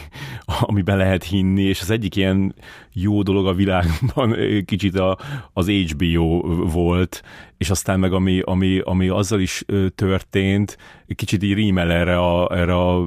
amiben 0.60 0.96
lehet 0.96 1.24
hinni, 1.24 1.62
és 1.62 1.80
az 1.80 1.90
egyik 1.90 2.16
ilyen 2.16 2.54
jó 2.92 3.22
dolog 3.22 3.46
a 3.46 3.54
világban 3.54 4.36
kicsit 4.64 4.98
a, 4.98 5.18
az 5.52 5.68
HBO 5.68 6.40
volt, 6.66 7.22
és 7.58 7.70
aztán 7.70 7.98
meg 7.98 8.12
ami, 8.12 8.40
ami, 8.40 8.78
ami 8.78 9.08
azzal 9.08 9.40
is 9.40 9.64
történt, 9.94 10.78
kicsit 11.14 11.42
így 11.42 11.54
rímel 11.54 11.92
erre 11.92 12.18
a, 12.18 12.56
erre 12.56 12.74
a 12.74 13.06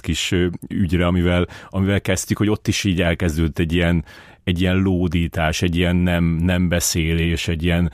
kis 0.00 0.34
ügyre, 0.68 1.06
amivel, 1.06 1.46
amivel 1.68 2.00
kezdtük, 2.00 2.38
hogy 2.38 2.50
ott 2.50 2.68
is 2.68 2.84
így 2.84 3.00
elkezdődött 3.02 3.58
egy 3.58 3.72
ilyen, 3.72 4.04
egy 4.44 4.60
ilyen 4.60 4.76
lódítás, 4.76 5.62
egy 5.62 5.76
ilyen 5.76 5.96
nem, 5.96 6.24
nem 6.24 6.68
beszélés, 6.68 7.48
egy 7.48 7.62
ilyen, 7.64 7.92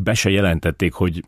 be 0.00 0.14
se 0.14 0.30
jelentették, 0.30 0.92
hogy 0.92 1.24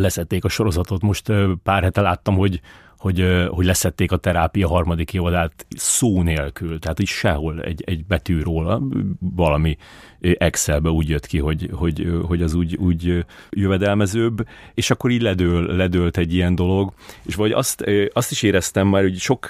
leszették 0.00 0.44
a 0.44 0.48
sorozatot. 0.48 1.02
Most 1.02 1.32
pár 1.62 1.82
hete 1.82 2.00
láttam, 2.00 2.36
hogy, 2.36 2.60
hogy, 2.98 3.46
hogy 3.48 3.64
leszették 3.64 4.12
a 4.12 4.16
terápia 4.16 4.68
harmadik 4.68 5.12
évadát 5.12 5.66
szó 5.76 6.22
nélkül, 6.22 6.78
tehát 6.78 7.00
így 7.00 7.06
sehol 7.06 7.60
egy, 7.62 7.82
egy 7.86 8.04
betű 8.04 8.42
róla, 8.42 8.82
valami 9.18 9.76
Excelbe 10.20 10.90
úgy 10.90 11.08
jött 11.08 11.26
ki, 11.26 11.38
hogy, 11.38 11.70
hogy, 11.72 12.08
hogy 12.26 12.42
az 12.42 12.54
úgy, 12.54 12.76
úgy 12.76 13.24
jövedelmezőbb, 13.50 14.46
és 14.74 14.90
akkor 14.90 15.10
így 15.10 15.22
ledől, 15.22 15.76
ledőlt 15.76 16.16
egy 16.16 16.34
ilyen 16.34 16.54
dolog, 16.54 16.92
és 17.22 17.34
vagy 17.34 17.52
azt, 17.52 17.84
azt 18.12 18.30
is 18.30 18.42
éreztem 18.42 18.88
már, 18.88 19.02
hogy 19.02 19.18
sok 19.18 19.48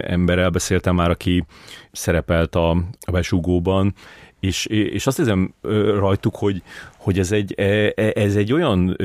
emberrel 0.00 0.50
beszéltem 0.50 0.94
már, 0.94 1.10
aki 1.10 1.44
szerepelt 1.92 2.54
a, 2.54 2.70
a 3.00 3.10
besugóban, 3.10 3.94
és, 4.40 4.66
és 4.66 5.06
azt 5.06 5.16
hiszem 5.16 5.54
rajtuk, 5.98 6.36
hogy, 6.36 6.62
hogy 6.96 7.18
ez, 7.18 7.32
egy, 7.32 7.54
e, 7.56 7.92
e, 7.94 8.12
ez 8.14 8.36
egy 8.36 8.52
olyan 8.52 8.96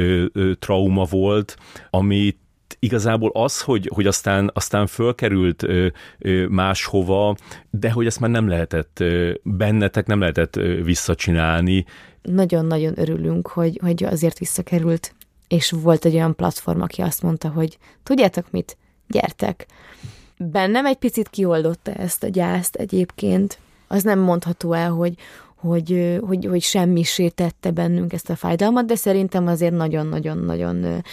trauma 0.59 1.03
volt, 1.03 1.57
amit 1.89 2.37
igazából 2.79 3.29
az, 3.33 3.61
hogy, 3.61 3.89
hogy 3.93 4.07
aztán, 4.07 4.51
aztán 4.53 4.87
fölkerült 4.87 5.63
ö, 5.63 5.87
ö, 6.19 6.47
máshova, 6.47 7.35
de 7.69 7.91
hogy 7.91 8.05
ezt 8.05 8.19
már 8.19 8.29
nem 8.29 8.47
lehetett 8.47 8.99
ö, 8.99 9.33
bennetek, 9.43 10.07
nem 10.07 10.19
lehetett 10.19 10.55
ö, 10.55 10.83
visszacsinálni. 10.83 11.85
Nagyon-nagyon 12.21 12.93
örülünk, 12.99 13.47
hogy, 13.47 13.79
hogy 13.81 14.03
azért 14.03 14.39
visszakerült, 14.39 15.13
és 15.47 15.71
volt 15.71 16.05
egy 16.05 16.13
olyan 16.13 16.35
platform, 16.35 16.81
aki 16.81 17.01
azt 17.01 17.21
mondta, 17.21 17.49
hogy 17.49 17.77
tudjátok 18.03 18.51
mit, 18.51 18.77
gyertek. 19.07 19.65
Bennem 20.37 20.85
egy 20.85 20.97
picit 20.97 21.29
kioldotta 21.29 21.93
ezt 21.93 22.23
a 22.23 22.27
gyászt 22.27 22.75
egyébként, 22.75 23.59
az 23.91 24.03
nem 24.03 24.19
mondható 24.19 24.73
el, 24.73 24.91
hogy, 24.91 25.13
hogy, 25.55 26.19
hogy, 26.27 26.45
hogy 26.45 26.61
semmisé 26.61 27.27
tette 27.27 27.71
bennünk 27.71 28.13
ezt 28.13 28.29
a 28.29 28.35
fájdalmat, 28.35 28.85
de 28.85 28.95
szerintem 28.95 29.47
azért 29.47 29.73
nagyon-nagyon-nagyon 29.73 31.03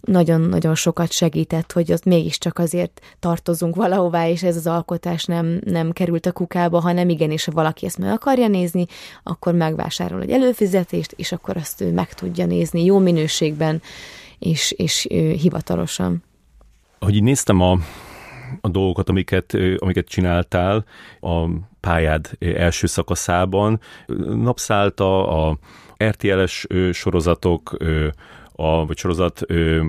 nagyon-nagyon 0.00 0.74
sokat 0.74 1.12
segített, 1.12 1.72
hogy 1.72 1.92
ott 1.92 2.04
mégiscsak 2.04 2.58
azért 2.58 3.00
tartozunk 3.18 3.74
valahová, 3.74 4.28
és 4.28 4.42
ez 4.42 4.56
az 4.56 4.66
alkotás 4.66 5.24
nem, 5.24 5.60
nem 5.64 5.90
került 5.90 6.26
a 6.26 6.32
kukába, 6.32 6.80
hanem 6.80 7.08
igenis, 7.08 7.44
ha 7.44 7.52
valaki 7.52 7.86
ezt 7.86 7.98
meg 7.98 8.12
akarja 8.12 8.48
nézni, 8.48 8.86
akkor 9.22 9.54
megvásárol 9.54 10.22
egy 10.22 10.30
előfizetést, 10.30 11.12
és 11.16 11.32
akkor 11.32 11.56
azt 11.56 11.80
ő 11.80 11.92
meg 11.92 12.14
tudja 12.14 12.46
nézni 12.46 12.84
jó 12.84 12.98
minőségben, 12.98 13.82
és, 14.38 14.70
és 14.70 15.06
hivatalosan. 15.40 16.22
Ahogy 16.98 17.14
így 17.14 17.22
néztem 17.22 17.60
a, 17.60 17.78
a 18.60 18.68
dolgokat, 18.68 19.08
amiket, 19.08 19.56
amiket 19.78 20.08
csináltál 20.08 20.84
a 21.20 21.46
pályád 21.80 22.30
első 22.38 22.86
szakaszában, 22.86 23.80
napszálta 24.34 25.28
a 25.28 25.58
RTL-es 26.04 26.66
sorozatok, 26.92 27.76
a, 28.52 28.86
vagy 28.86 28.96
sorozat, 28.96 29.40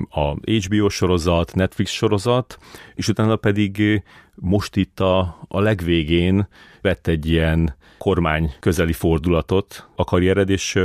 a 0.10 0.36
HBO 0.66 0.90
sorozat, 0.90 1.56
Netflix 1.56 1.92
sorozat, 1.92 2.58
és 2.96 3.08
utána 3.08 3.36
pedig 3.36 4.04
most 4.36 4.76
itt 4.76 5.00
a, 5.00 5.38
a 5.48 5.60
legvégén 5.60 6.48
vett 6.82 7.08
egy 7.08 7.30
ilyen 7.30 7.76
kormány 7.98 8.54
közeli 8.60 8.94
fordulatot 8.94 9.88
a 9.96 10.04
karriered, 10.04 10.50
és 10.50 10.80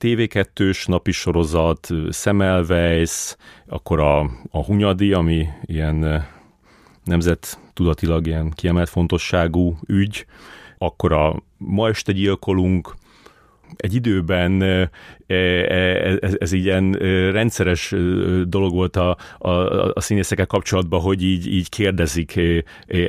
TV2-s 0.00 0.86
napi 0.86 1.12
sorozat, 1.12 1.88
Semmelweis, 2.10 3.36
akkor 3.66 4.00
a, 4.00 4.20
a 4.50 4.64
Hunyadi, 4.64 5.12
ami 5.12 5.48
ilyen 5.62 6.26
nemzet 7.04 7.58
tudatilag 7.72 8.26
ilyen 8.26 8.50
kiemelt 8.50 8.88
fontosságú 8.88 9.78
ügy, 9.86 10.26
akkor 10.78 11.12
a 11.12 11.42
Ma 11.56 11.88
este 11.88 12.12
gyilkolunk, 12.12 12.94
egy 13.76 13.94
időben 13.94 14.90
ez, 16.20 16.36
ez 16.38 16.52
így 16.52 16.64
ilyen 16.64 16.92
rendszeres 17.32 17.94
dolog 18.44 18.72
volt 18.72 18.96
a, 18.96 19.16
a, 19.38 19.48
a 19.92 20.00
színészekkel 20.00 20.46
kapcsolatban, 20.46 21.00
hogy 21.00 21.22
így, 21.22 21.52
így 21.52 21.68
kérdezik 21.68 22.40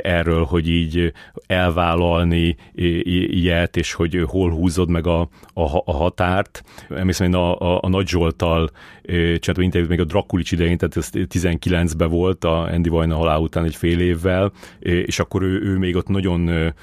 erről, 0.01 0.43
hogy 0.43 0.69
így 0.69 1.13
elvállalni 1.47 2.55
ilyet, 2.73 3.77
és 3.77 3.93
hogy 3.93 4.23
hol 4.27 4.51
húzod 4.51 4.89
meg 4.89 5.07
a, 5.07 5.19
a, 5.53 5.81
a 5.85 5.91
határt. 5.91 6.63
Emlékszem, 6.89 7.27
én 7.27 7.35
a, 7.35 7.59
a, 7.59 7.79
a 7.81 7.89
Nagy 7.89 8.07
Zsoltal 8.07 8.69
csináltam 9.05 9.61
interjút 9.61 9.89
még 9.89 9.99
a 9.99 10.03
Drakulics 10.03 10.51
idején, 10.51 10.77
tehát 10.77 10.97
ez 10.97 11.09
19-ben 11.13 12.09
volt 12.09 12.43
a 12.43 12.63
Andy 12.63 12.89
Vajna 12.89 13.15
halál 13.15 13.39
után 13.39 13.63
egy 13.63 13.75
fél 13.75 13.99
évvel, 13.99 14.51
és 14.79 15.19
akkor 15.19 15.41
ő, 15.41 15.61
ő 15.61 15.77
még 15.77 15.95
ott 15.95 16.07
nagyon 16.07 16.73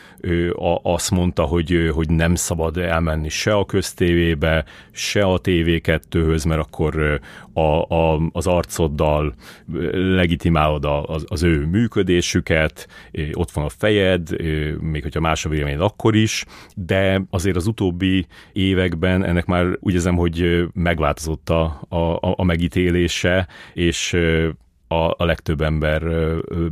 azt 0.83 1.11
mondta, 1.11 1.43
hogy, 1.43 1.91
hogy 1.95 2.11
nem 2.11 2.35
szabad 2.35 2.77
elmenni 2.77 3.29
se 3.29 3.55
a 3.55 3.65
köztévébe, 3.65 4.65
se 4.91 5.30
a 5.33 5.41
TV2-höz, 5.41 6.49
mert 6.49 6.61
akkor 6.61 7.21
a, 7.53 7.95
a, 7.95 8.21
az 8.33 8.47
arcoddal 8.47 9.35
legitimálod 9.93 10.85
az, 10.85 11.25
az 11.29 11.43
ő 11.43 11.67
működésüket, 11.67 12.89
ott 13.33 13.51
van 13.51 13.65
a 13.65 13.69
fejed, 13.69 14.29
még 14.81 15.03
hogyha 15.03 15.21
más 15.21 15.45
a 15.45 15.49
véleményed 15.49 15.81
akkor 15.81 16.15
is, 16.15 16.45
de 16.75 17.23
azért 17.31 17.57
az 17.57 17.67
utóbbi 17.67 18.27
években 18.53 19.25
ennek 19.25 19.47
már 19.47 19.67
úgy 19.81 19.95
érzem, 19.95 20.17
hogy 20.17 20.67
megváltozott 20.73 21.51
a, 21.51 21.81
a, 21.89 22.19
a 22.21 22.45
megítélése, 22.45 23.49
és 23.75 24.17
a, 24.89 25.11
a 25.17 25.25
legtöbb 25.25 25.61
ember 25.61 26.03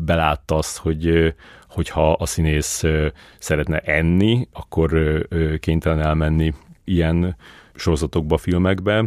belátta 0.01 0.57
azt, 0.57 0.79
hogy 0.79 1.35
hogyha 1.69 2.13
a 2.13 2.27
színész 2.27 2.85
szeretne 3.39 3.79
enni, 3.79 4.49
akkor 4.53 5.19
kénytelen 5.61 6.01
elmenni 6.01 6.53
ilyen 6.85 7.37
sorozatokba, 7.79 8.37
filmekbe. 8.37 9.05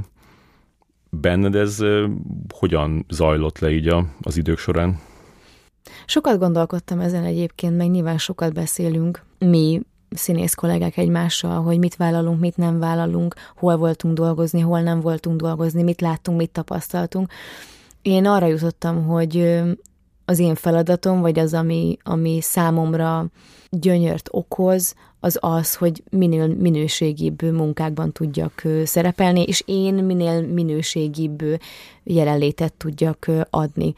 Benned 1.10 1.56
ez 1.56 1.84
hogyan 2.54 3.06
zajlott 3.10 3.60
le 3.60 3.70
így 3.70 3.88
a, 3.88 4.06
az 4.22 4.38
idők 4.38 4.58
során? 4.58 5.00
Sokat 6.06 6.40
gondolkodtam 6.40 7.00
ezen 7.00 7.24
egyébként, 7.24 7.78
meg 7.78 7.90
nyilván 7.90 8.18
sokat 8.18 8.54
beszélünk 8.54 9.24
mi 9.40 9.82
színész 10.10 10.54
kollégák 10.54 10.98
egymással, 10.98 11.62
hogy 11.62 11.80
mit 11.80 11.96
vállalunk, 11.96 12.40
mit 12.40 12.58
nem 12.58 12.80
vállalunk, 12.80 13.36
hol 13.56 13.78
voltunk 13.78 14.14
dolgozni, 14.14 14.60
hol 14.60 14.82
nem 14.82 15.00
voltunk 15.00 15.42
dolgozni, 15.42 15.84
mit 15.84 16.02
láttunk, 16.02 16.38
mit 16.38 16.52
tapasztaltunk. 16.52 17.32
Én 18.02 18.26
arra 18.26 18.46
jutottam, 18.46 19.06
hogy 19.06 19.62
az 20.26 20.40
én 20.40 20.56
feladatom, 20.56 21.22
vagy 21.22 21.40
az, 21.40 21.54
ami, 21.54 21.98
ami 22.04 22.42
számomra 22.42 23.26
gyönyört 23.70 24.30
okoz, 24.32 24.96
az 25.24 25.38
az, 25.42 25.76
hogy 25.76 26.04
minél 26.10 26.48
minőségibb 26.48 27.42
munkákban 27.42 28.12
tudjak 28.12 28.64
szerepelni, 28.84 29.44
és 29.44 29.64
én 29.66 29.94
minél 29.94 30.42
minőségibb 30.48 31.44
jelenlétet 32.04 32.74
tudjak 32.74 33.32
adni. 33.50 33.94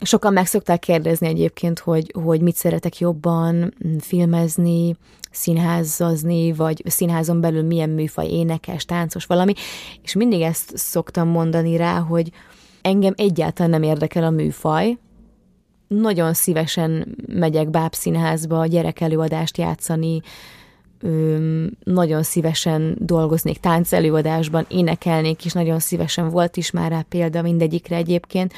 Sokan 0.00 0.32
meg 0.32 0.46
szokták 0.46 0.78
kérdezni 0.78 1.26
egyébként, 1.26 1.78
hogy, 1.78 2.14
hogy 2.22 2.40
mit 2.40 2.56
szeretek 2.56 2.98
jobban 2.98 3.74
filmezni, 3.98 4.96
színházazni, 5.30 6.52
vagy 6.52 6.82
színházon 6.86 7.40
belül 7.40 7.62
milyen 7.62 7.90
műfaj, 7.90 8.26
énekes, 8.26 8.84
táncos, 8.84 9.26
valami, 9.26 9.52
és 10.02 10.14
mindig 10.14 10.40
ezt 10.40 10.76
szoktam 10.76 11.28
mondani 11.28 11.76
rá, 11.76 11.98
hogy 11.98 12.30
engem 12.80 13.14
egyáltalán 13.16 13.70
nem 13.70 13.82
érdekel 13.82 14.24
a 14.24 14.30
műfaj, 14.30 14.98
nagyon 15.94 16.34
szívesen 16.34 17.16
megyek 17.26 17.70
bábszínházba 17.70 18.66
gyerekelőadást 18.66 19.58
játszani, 19.58 20.20
nagyon 21.84 22.22
szívesen 22.22 22.96
dolgoznék 22.98 23.58
táncelőadásban, 23.58 24.66
énekelnék 24.68 25.44
is, 25.44 25.52
nagyon 25.52 25.78
szívesen 25.78 26.28
volt 26.28 26.56
is 26.56 26.70
már 26.70 26.90
rá 26.90 27.04
példa 27.08 27.42
mindegyikre 27.42 27.96
egyébként, 27.96 28.52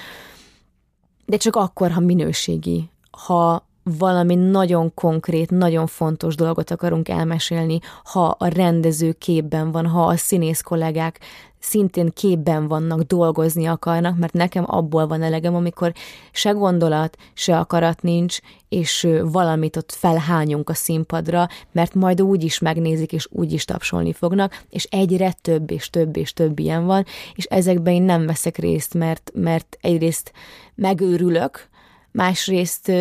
de 1.26 1.36
csak 1.36 1.56
akkor, 1.56 1.90
ha 1.90 2.00
minőségi, 2.00 2.88
ha 3.10 3.66
valami 3.84 4.34
nagyon 4.34 4.94
konkrét, 4.94 5.50
nagyon 5.50 5.86
fontos 5.86 6.34
dolgot 6.34 6.70
akarunk 6.70 7.08
elmesélni, 7.08 7.78
ha 8.04 8.26
a 8.38 8.46
rendező 8.46 9.12
képben 9.12 9.70
van, 9.72 9.86
ha 9.86 10.06
a 10.06 10.16
színész 10.16 10.60
kollégák 10.60 11.20
szintén 11.64 12.10
képben 12.14 12.68
vannak, 12.68 13.00
dolgozni 13.00 13.66
akarnak, 13.66 14.18
mert 14.18 14.32
nekem 14.32 14.64
abból 14.66 15.06
van 15.06 15.22
elegem, 15.22 15.54
amikor 15.54 15.92
se 16.32 16.50
gondolat, 16.50 17.16
se 17.34 17.58
akarat 17.58 18.02
nincs, 18.02 18.38
és 18.68 19.08
valamit 19.22 19.76
ott 19.76 19.92
felhányunk 19.92 20.70
a 20.70 20.74
színpadra, 20.74 21.48
mert 21.72 21.94
majd 21.94 22.22
úgy 22.22 22.44
is 22.44 22.58
megnézik, 22.58 23.12
és 23.12 23.28
úgy 23.30 23.52
is 23.52 23.64
tapsolni 23.64 24.12
fognak, 24.12 24.64
és 24.68 24.84
egyre 24.84 25.32
több 25.32 25.70
és 25.70 25.90
több 25.90 26.16
és 26.16 26.32
több 26.32 26.58
ilyen 26.58 26.86
van, 26.86 27.04
és 27.34 27.44
ezekben 27.44 27.94
én 27.94 28.02
nem 28.02 28.26
veszek 28.26 28.56
részt, 28.56 28.94
mert, 28.94 29.30
mert 29.34 29.78
egyrészt 29.80 30.32
megőrülök, 30.74 31.68
másrészt 32.14 32.92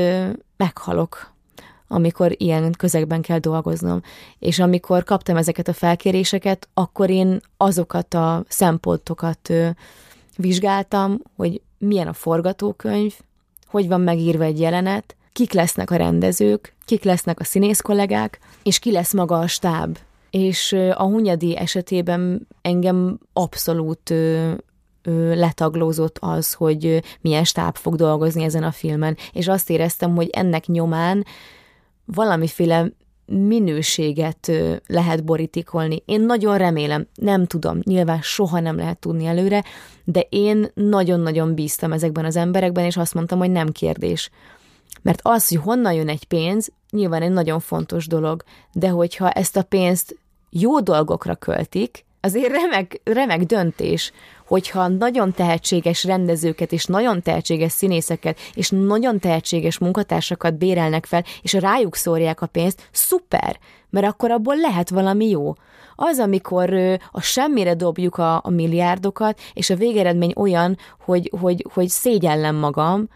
meghalok 0.57 1.31
amikor 1.87 2.35
ilyen 2.37 2.71
közegben 2.71 3.21
kell 3.21 3.39
dolgoznom. 3.39 4.01
És 4.39 4.59
amikor 4.59 5.03
kaptam 5.03 5.37
ezeket 5.37 5.67
a 5.67 5.73
felkéréseket, 5.73 6.67
akkor 6.73 7.09
én 7.09 7.39
azokat 7.57 8.13
a 8.13 8.43
szempontokat 8.47 9.53
vizsgáltam, 10.37 11.21
hogy 11.35 11.61
milyen 11.77 12.07
a 12.07 12.13
forgatókönyv, 12.13 13.13
hogy 13.67 13.87
van 13.87 14.01
megírva 14.01 14.43
egy 14.43 14.59
jelenet, 14.59 15.15
kik 15.31 15.53
lesznek 15.53 15.91
a 15.91 15.95
rendezők, 15.95 16.75
kik 16.85 17.03
lesznek 17.03 17.39
a 17.39 17.43
színész 17.43 17.81
kollégák, 17.81 18.39
és 18.63 18.79
ki 18.79 18.91
lesz 18.91 19.13
maga 19.13 19.39
a 19.39 19.47
stáb. 19.47 19.97
És 20.29 20.73
a 20.73 21.03
Hunyadi 21.03 21.57
esetében 21.57 22.47
engem 22.61 23.19
abszolút 23.33 24.13
letaglózott 25.33 26.17
az, 26.21 26.53
hogy 26.53 27.03
milyen 27.21 27.43
stáb 27.43 27.75
fog 27.75 27.95
dolgozni 27.95 28.43
ezen 28.43 28.63
a 28.63 28.71
filmen, 28.71 29.17
és 29.31 29.47
azt 29.47 29.69
éreztem, 29.69 30.15
hogy 30.15 30.29
ennek 30.29 30.65
nyomán 30.65 31.25
valamiféle 32.05 32.91
minőséget 33.25 34.51
lehet 34.87 35.23
borítékolni. 35.23 36.01
Én 36.05 36.21
nagyon 36.21 36.57
remélem, 36.57 37.07
nem 37.15 37.45
tudom, 37.45 37.79
nyilván 37.83 38.21
soha 38.21 38.59
nem 38.59 38.77
lehet 38.77 38.99
tudni 38.99 39.25
előre, 39.25 39.63
de 40.03 40.25
én 40.29 40.71
nagyon-nagyon 40.73 41.53
bíztam 41.53 41.91
ezekben 41.91 42.25
az 42.25 42.35
emberekben, 42.35 42.85
és 42.85 42.97
azt 42.97 43.13
mondtam, 43.13 43.39
hogy 43.39 43.51
nem 43.51 43.71
kérdés. 43.71 44.29
Mert 45.01 45.19
az, 45.23 45.47
hogy 45.47 45.57
honnan 45.57 45.93
jön 45.93 46.09
egy 46.09 46.25
pénz, 46.25 46.71
nyilván 46.89 47.21
egy 47.21 47.31
nagyon 47.31 47.59
fontos 47.59 48.07
dolog, 48.07 48.43
de 48.73 48.89
hogyha 48.89 49.31
ezt 49.31 49.57
a 49.57 49.63
pénzt 49.63 50.17
jó 50.49 50.79
dolgokra 50.79 51.35
költik, 51.35 52.05
azért 52.25 52.51
remek, 52.51 53.01
remek 53.03 53.43
döntés, 53.43 54.11
hogyha 54.47 54.87
nagyon 54.87 55.33
tehetséges 55.33 56.03
rendezőket 56.03 56.71
és 56.71 56.85
nagyon 56.85 57.21
tehetséges 57.21 57.71
színészeket 57.71 58.39
és 58.53 58.69
nagyon 58.69 59.19
tehetséges 59.19 59.77
munkatársakat 59.77 60.57
bérelnek 60.57 61.05
fel, 61.05 61.23
és 61.41 61.53
rájuk 61.53 61.95
szórják 61.95 62.41
a 62.41 62.45
pénzt, 62.45 62.89
szuper, 62.91 63.59
mert 63.89 64.05
akkor 64.05 64.31
abból 64.31 64.57
lehet 64.57 64.89
valami 64.89 65.29
jó. 65.29 65.53
Az, 65.95 66.19
amikor 66.19 66.73
a 67.11 67.21
semmire 67.21 67.73
dobjuk 67.73 68.17
a, 68.17 68.35
a 68.43 68.49
milliárdokat, 68.49 69.39
és 69.53 69.69
a 69.69 69.75
végeredmény 69.75 70.33
olyan, 70.35 70.77
hogy, 71.05 71.31
hogy, 71.39 71.65
hogy 71.73 71.87
szégyellem 71.89 72.55
magam, 72.55 73.09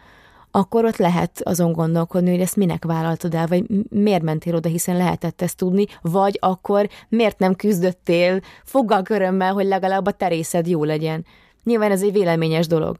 akkor 0.57 0.85
ott 0.85 0.97
lehet 0.97 1.41
azon 1.43 1.71
gondolkodni, 1.71 2.29
hogy 2.29 2.39
ezt 2.39 2.55
minek 2.55 2.85
vállaltad 2.85 3.33
el, 3.33 3.47
vagy 3.47 3.63
miért 3.89 4.21
mentél 4.21 4.55
oda, 4.55 4.69
hiszen 4.69 4.97
lehetett 4.97 5.41
ezt 5.41 5.57
tudni, 5.57 5.85
vagy 6.01 6.37
akkor 6.41 6.89
miért 7.09 7.39
nem 7.39 7.55
küzdöttél 7.55 8.41
foggal 8.63 9.01
körömmel, 9.01 9.53
hogy 9.53 9.65
legalább 9.65 10.05
a 10.05 10.11
terészed 10.11 10.67
jó 10.67 10.83
legyen. 10.83 11.25
Nyilván 11.63 11.91
ez 11.91 12.01
egy 12.01 12.11
véleményes 12.11 12.67
dolog. 12.67 12.97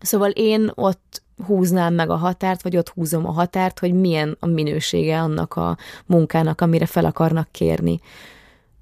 Szóval 0.00 0.30
én 0.30 0.70
ott 0.74 1.22
húznám 1.46 1.94
meg 1.94 2.10
a 2.10 2.16
határt, 2.16 2.62
vagy 2.62 2.76
ott 2.76 2.88
húzom 2.88 3.26
a 3.26 3.32
határt, 3.32 3.78
hogy 3.78 3.92
milyen 3.92 4.36
a 4.40 4.46
minősége 4.46 5.20
annak 5.20 5.56
a 5.56 5.76
munkának, 6.06 6.60
amire 6.60 6.86
fel 6.86 7.04
akarnak 7.04 7.48
kérni 7.50 8.00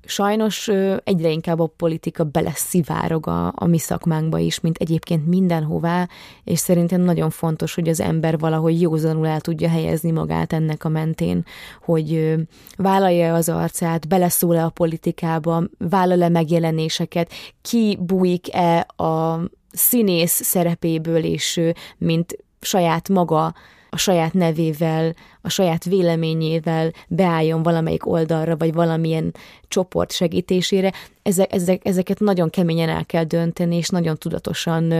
sajnos 0.09 0.68
egyre 1.05 1.30
inkább 1.30 1.60
a 1.60 1.72
politika 1.76 2.24
beleszivárog 2.24 3.26
a, 3.26 3.52
a 3.56 3.66
mi 3.66 3.78
szakmánkba 3.78 4.39
is, 4.39 4.60
mint 4.60 4.76
egyébként 4.76 5.26
mindenhová, 5.26 6.09
és 6.44 6.59
szerintem 6.59 7.01
nagyon 7.01 7.30
fontos, 7.30 7.74
hogy 7.74 7.89
az 7.89 8.01
ember 8.01 8.39
valahogy 8.39 8.80
józanul 8.80 9.26
el 9.26 9.40
tudja 9.40 9.68
helyezni 9.68 10.10
magát 10.10 10.52
ennek 10.52 10.85
a 10.85 10.89
mentén, 10.89 11.44
hogy 11.82 12.35
vállalja 12.76 13.35
az 13.35 13.48
arcát, 13.48 14.09
beleszól-e 14.09 14.64
a 14.64 14.70
politikába, 14.70 15.62
vállal-e 15.78 16.28
megjelenéseket, 16.28 17.32
ki 17.62 17.98
bújik-e 18.01 18.78
a 18.97 19.40
színész 19.72 20.43
szerepéből, 20.44 21.24
és 21.24 21.60
mint 21.98 22.36
saját 22.60 23.09
maga 23.09 23.55
a 23.90 23.97
saját 23.97 24.32
nevével, 24.32 25.14
a 25.48 25.50
saját 25.50 25.84
véleményével 25.84 26.90
beálljon 27.08 27.62
valamelyik 27.62 28.06
oldalra, 28.06 28.56
vagy 28.56 28.72
valamilyen 28.72 29.34
csoport 29.68 30.12
segítésére, 30.12 30.92
ezek, 31.22 31.52
ezek, 31.52 31.86
ezeket 31.86 32.20
nagyon 32.20 32.50
keményen 32.50 32.88
el 32.88 33.06
kell 33.06 33.24
dönteni, 33.24 33.76
és 33.76 33.88
nagyon 33.88 34.16
tudatosan 34.16 34.92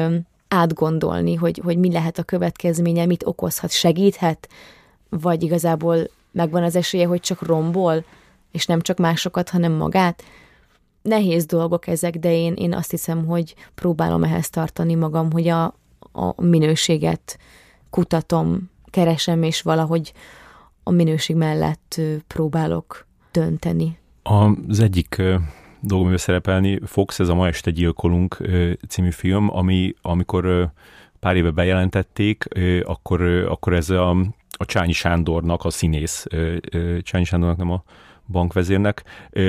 átgondolni, 0.49 1.35
hogy, 1.35 1.61
hogy 1.65 1.79
mi 1.79 1.93
lehet 1.93 2.19
a 2.19 2.23
következménye, 2.23 3.07
mit 3.07 3.27
okozhat, 3.27 3.71
segíthet, 3.71 4.49
vagy 5.09 5.43
igazából 5.43 6.09
megvan 6.33 6.63
az 6.63 6.77
esélye, 6.77 7.07
hogy 7.07 7.21
csak 7.21 7.43
rombol, 7.43 8.05
és 8.53 8.67
nem 8.67 8.81
csak 8.81 8.99
másokat, 8.99 9.49
hanem 9.49 9.73
magát. 9.73 10.23
nehéz 11.03 11.47
dolgok 11.47 11.87
ezek, 11.87 12.17
de 12.17 12.33
én, 12.33 12.53
én 12.53 12.75
azt 12.75 12.91
hiszem, 12.91 13.27
hogy 13.27 13.55
próbálom 13.75 14.25
ehhez 14.25 14.51
tartani 14.51 14.95
magam, 14.95 15.33
hogy 15.33 15.49
a, 15.49 15.65
a 16.13 16.43
minőséget 16.43 17.39
kutatom, 17.91 18.71
keresem, 18.91 19.43
és 19.43 19.63
valahogy 19.63 20.13
a 20.89 20.91
minőség 20.91 21.37
mellett 21.37 22.01
próbálok 22.27 23.07
dönteni. 23.33 23.99
Az 24.23 24.81
egyik 24.81 25.17
dolgom, 25.81 26.01
amivel 26.01 26.17
szerepelni 26.17 26.81
Fox, 26.85 27.21
ez 27.21 27.29
a 27.29 27.35
Ma 27.35 27.47
este 27.47 27.71
gyilkolunk 27.71 28.37
című 28.89 29.11
film, 29.11 29.57
ami 29.57 29.95
amikor 30.03 30.71
pár 31.21 31.37
éve 31.37 31.51
bejelentették, 31.51 32.45
akkor, 32.83 33.23
akkor 33.23 33.73
ez 33.73 33.91
a, 33.91 34.11
a 34.51 34.65
Csányi 34.65 34.93
Sándornak, 34.93 35.65
a 35.65 35.71
színész, 35.71 36.27
Csányi 37.03 37.25
Sándornak 37.25 37.59
nem 37.59 37.71
a 37.71 37.83
bankvezérnek 38.27 39.05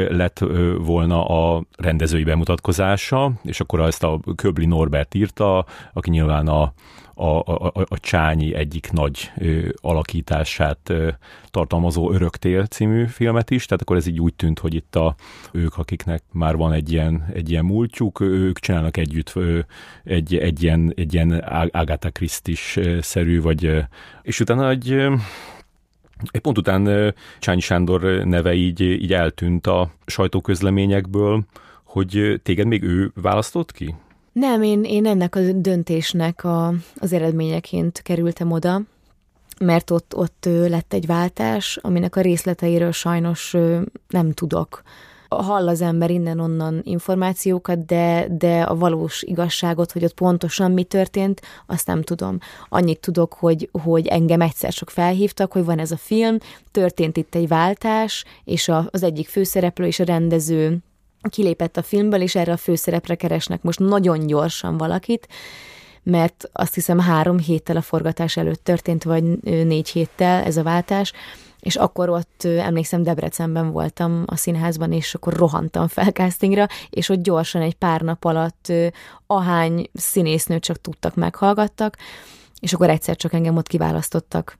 lett 0.10 0.40
volna 0.78 1.26
a 1.26 1.64
rendezői 1.78 2.24
bemutatkozása, 2.24 3.32
és 3.44 3.60
akkor 3.60 3.80
ezt 3.80 4.04
a 4.04 4.20
Köbli 4.36 4.66
Norbert 4.66 5.14
írta, 5.16 5.66
aki 5.94 6.10
nyilván 6.10 6.48
a, 6.48 6.74
a, 7.20 7.40
a, 7.40 7.72
a 7.74 8.00
Csányi 8.00 8.54
egyik 8.56 8.92
nagy 8.92 9.32
ö, 9.38 9.70
alakítását 9.82 10.90
ö, 10.90 11.10
tartalmazó 11.52 12.12
Öröktél 12.12 12.66
című 12.66 13.06
filmet 13.06 13.52
is, 13.52 13.66
tehát 13.66 13.82
akkor 13.82 13.96
ez 13.96 14.08
így 14.08 14.20
úgy 14.20 14.34
tűnt, 14.34 14.60
hogy 14.60 14.74
itt 14.74 14.96
a, 14.96 15.16
ők, 15.52 15.78
akiknek 15.78 16.24
már 16.32 16.56
van 16.56 16.74
egy 16.74 16.92
ilyen, 16.92 17.30
egy 17.34 17.50
ilyen 17.50 17.66
múltjuk, 17.66 18.20
ők 18.20 18.60
csinálnak 18.60 18.98
együtt 18.98 19.32
ö, 19.36 19.60
egy, 20.04 20.38
egy 20.38 20.64
ilyen, 20.64 20.94
egy 20.96 21.14
ilyen 21.14 21.32
Agatha 21.72 22.10
Christie-szerű, 22.10 23.42
vagy, 23.42 23.86
és 24.22 24.40
utána 24.40 24.70
egy 24.70 25.08
egy 26.32 26.42
pont 26.42 26.58
után 26.58 27.14
Csányi 27.40 27.60
Sándor 27.60 28.02
neve 28.26 28.54
így, 28.54 28.82
így 28.82 29.14
eltűnt 29.14 29.68
a 29.68 29.92
sajtóközleményekből, 30.06 31.44
hogy 31.84 32.40
téged 32.44 32.68
még 32.68 32.84
ő 32.84 33.12
választott 33.16 33.72
ki? 33.72 33.96
Nem, 34.40 34.62
én, 34.62 34.84
én 34.84 35.06
ennek 35.06 35.36
a 35.36 35.40
döntésnek 35.52 36.44
a, 36.44 36.74
az 36.96 37.14
eredményeként 37.14 38.02
kerültem 38.02 38.52
oda, 38.52 38.82
mert 39.60 39.92
ott, 39.92 40.16
ott 40.16 40.48
lett 40.68 40.94
egy 40.94 41.06
váltás, 41.06 41.78
aminek 41.82 42.16
a 42.16 42.22
részleteiről 42.22 42.92
sajnos 42.92 43.56
nem 44.08 44.32
tudok. 44.32 44.82
Hall 45.30 45.68
az 45.68 45.82
ember 45.82 46.10
innen-onnan 46.10 46.82
információkat, 46.84 47.86
de, 47.86 48.28
de 48.32 48.62
a 48.62 48.76
valós 48.76 49.24
igazságot, 49.24 49.92
hogy 49.92 50.04
ott 50.04 50.14
pontosan 50.14 50.72
mi 50.72 50.84
történt, 50.84 51.42
azt 51.66 51.88
nem 51.88 52.02
tudom. 52.02 52.38
Annyit 52.70 53.00
tudok, 53.00 53.34
hogy, 53.34 53.70
hogy 53.84 54.08
engem 54.08 54.42
egyszer 54.42 54.74
csak 54.74 54.90
felhívtak, 54.90 55.52
hogy 55.52 55.66
van 55.66 55.80
ez 55.80 55.92
a 55.92 55.98
film, 55.98 56.38
történt 56.72 57.18
itt 57.18 57.36
egy 57.36 57.48
váltás, 57.48 58.26
és 58.44 58.68
a, 58.68 58.88
az 58.92 59.04
egyik 59.04 59.28
főszereplő 59.28 59.86
és 59.86 60.00
a 60.00 60.04
rendező 60.04 60.78
kilépett 61.22 61.78
a 61.78 61.82
filmből, 61.82 62.22
és 62.22 62.36
erre 62.36 62.52
a 62.52 62.58
főszerepre 62.58 63.16
keresnek 63.16 63.62
most 63.62 63.80
nagyon 63.80 64.28
gyorsan 64.28 64.78
valakit, 64.78 65.28
mert 66.04 66.50
azt 66.52 66.74
hiszem 66.74 67.00
három 67.00 67.40
héttel 67.40 67.78
a 67.78 67.82
forgatás 67.82 68.38
előtt 68.38 68.64
történt, 68.64 69.04
vagy 69.04 69.24
négy 69.44 69.90
héttel 69.90 70.44
ez 70.44 70.58
a 70.58 70.64
váltás, 70.64 71.14
és 71.60 71.76
akkor 71.76 72.10
ott 72.10 72.44
emlékszem 72.44 73.04
Debrecenben 73.04 73.72
voltam 73.72 74.24
a 74.26 74.36
színházban, 74.36 74.92
és 74.92 75.16
akkor 75.16 75.34
rohantam 75.34 75.88
fel 75.88 76.12
castingra, 76.12 76.68
és 76.90 77.10
ott 77.10 77.22
gyorsan 77.24 77.62
egy 77.62 77.76
pár 77.76 78.02
nap 78.02 78.26
alatt 78.26 78.72
ahány 79.28 79.90
színésznőt 79.94 80.64
csak 80.64 80.82
tudtak, 80.82 81.16
meghallgattak, 81.16 81.98
és 82.60 82.74
akkor 82.74 82.90
egyszer 82.90 83.16
csak 83.16 83.34
engem 83.34 83.58
ott 83.58 83.68
kiválasztottak, 83.68 84.58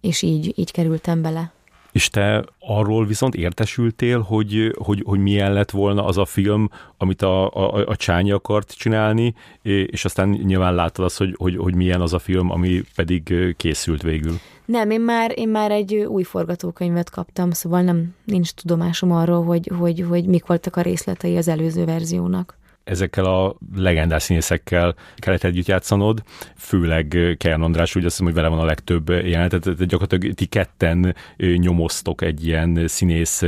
és 0.00 0.22
így, 0.22 0.58
így 0.58 0.70
kerültem 0.70 1.22
bele. 1.22 1.55
És 1.96 2.08
te 2.08 2.44
arról 2.58 3.06
viszont 3.06 3.34
értesültél, 3.34 4.20
hogy, 4.20 4.74
hogy, 4.78 5.02
hogy 5.06 5.18
milyen 5.18 5.52
lett 5.52 5.70
volna 5.70 6.04
az 6.04 6.16
a 6.18 6.24
film, 6.24 6.70
amit 6.96 7.22
a, 7.22 7.50
a, 7.50 7.86
a 7.86 7.96
Csányi 7.96 8.30
akart 8.30 8.76
csinálni, 8.76 9.34
és 9.62 10.04
aztán 10.04 10.28
nyilván 10.28 10.74
láttad 10.74 11.04
azt, 11.04 11.18
hogy, 11.18 11.34
hogy, 11.38 11.56
hogy 11.56 11.74
milyen 11.74 12.00
az 12.00 12.12
a 12.12 12.18
film, 12.18 12.50
ami 12.50 12.82
pedig 12.94 13.34
készült 13.56 14.02
végül. 14.02 14.34
Nem, 14.64 14.90
én 14.90 15.00
már, 15.00 15.32
én 15.34 15.48
már 15.48 15.70
egy 15.70 15.94
új 15.94 16.22
forgatókönyvet 16.22 17.10
kaptam, 17.10 17.50
szóval 17.50 17.82
nem 17.82 18.14
nincs 18.24 18.50
tudomásom 18.50 19.12
arról, 19.12 19.44
hogy, 19.44 19.70
hogy, 19.78 20.04
hogy 20.08 20.26
mik 20.26 20.46
voltak 20.46 20.76
a 20.76 20.80
részletei 20.80 21.36
az 21.36 21.48
előző 21.48 21.84
verziónak 21.84 22.58
ezekkel 22.86 23.24
a 23.24 23.56
legendás 23.76 24.22
színészekkel 24.22 24.94
kellett 25.16 25.44
együtt 25.44 25.66
játszanod, 25.66 26.22
főleg 26.56 27.34
Kern 27.38 27.62
András, 27.62 27.96
úgy 27.96 28.04
azt 28.04 28.10
hiszem, 28.16 28.26
hogy 28.26 28.42
vele 28.42 28.54
van 28.54 28.58
a 28.64 28.64
legtöbb 28.64 29.08
jelenetet, 29.08 29.60
tehát 29.60 29.86
gyakorlatilag 29.86 30.34
ti 30.34 30.46
ketten 30.46 31.14
nyomoztok 31.36 32.22
egy 32.22 32.46
ilyen 32.46 32.86
színész 32.86 33.42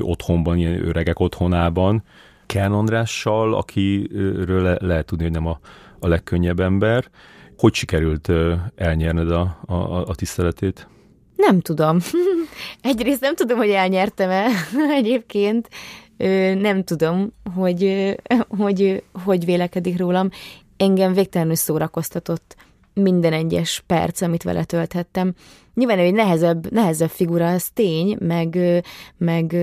otthonban, 0.00 0.56
ilyen 0.56 0.86
öregek 0.88 1.20
otthonában. 1.20 2.02
Kern 2.46 2.72
Andrással, 2.72 3.54
akiről 3.54 4.62
le- 4.62 4.78
lehet 4.80 5.06
tudni, 5.06 5.24
hogy 5.24 5.32
nem 5.32 5.46
a, 5.46 5.58
a 5.98 6.08
legkönnyebb 6.08 6.60
ember. 6.60 7.04
Hogy 7.56 7.74
sikerült 7.74 8.32
elnyerned 8.76 9.30
a, 9.30 9.58
a, 9.66 9.74
a 10.06 10.14
tiszteletét? 10.14 10.88
Nem 11.36 11.60
tudom. 11.60 11.98
Egyrészt 12.80 13.20
nem 13.20 13.34
tudom, 13.34 13.58
hogy 13.58 13.70
elnyertem-e 13.70 14.46
egyébként 15.00 15.68
nem 16.58 16.84
tudom, 16.84 17.32
hogy, 17.54 18.14
hogy 18.48 19.02
hogy 19.24 19.44
vélekedik 19.44 19.98
rólam. 19.98 20.30
Engem 20.76 21.12
végtelenül 21.12 21.54
szórakoztatott 21.54 22.56
minden 22.94 23.32
egyes 23.32 23.82
perc, 23.86 24.20
amit 24.20 24.42
vele 24.42 24.64
tölthettem. 24.64 25.34
Nyilván 25.74 25.98
egy 25.98 26.12
nehezebb, 26.12 26.72
nehezebb 26.72 27.08
figura, 27.08 27.48
az 27.52 27.68
tény, 27.68 28.16
meg, 28.20 28.58
meg, 29.16 29.56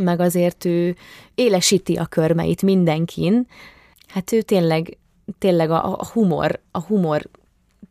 meg 0.00 0.20
azért 0.20 0.64
ő 0.64 0.96
élesíti 1.34 1.96
a 1.96 2.06
körmeit 2.06 2.62
mindenkin. 2.62 3.46
Hát 4.06 4.32
ő 4.32 4.42
tényleg, 4.42 4.98
tényleg 5.38 5.70
a, 5.70 5.98
a 5.98 6.06
humor, 6.12 6.60
a 6.70 6.80
humor 6.80 7.28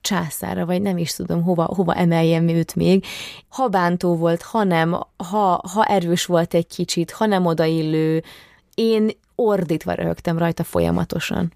császára, 0.08 0.66
vagy 0.66 0.82
nem 0.82 0.98
is 0.98 1.14
tudom, 1.14 1.44
hova, 1.44 1.64
hova 1.64 1.94
emeljem 1.94 2.48
őt 2.48 2.76
még. 2.76 3.06
Ha 3.50 3.68
bántó 3.68 4.16
volt, 4.16 4.42
ha 4.42 4.64
nem, 4.64 4.92
ha, 5.32 5.62
ha 5.74 5.86
erős 5.86 6.26
volt 6.26 6.54
egy 6.54 6.68
kicsit, 6.68 7.12
ha 7.12 7.26
nem 7.26 7.46
odaillő, 7.46 8.24
én 8.76 9.10
ordítva 9.36 9.94
röhögtem 9.94 10.38
rajta 10.38 10.64
folyamatosan. 10.64 11.54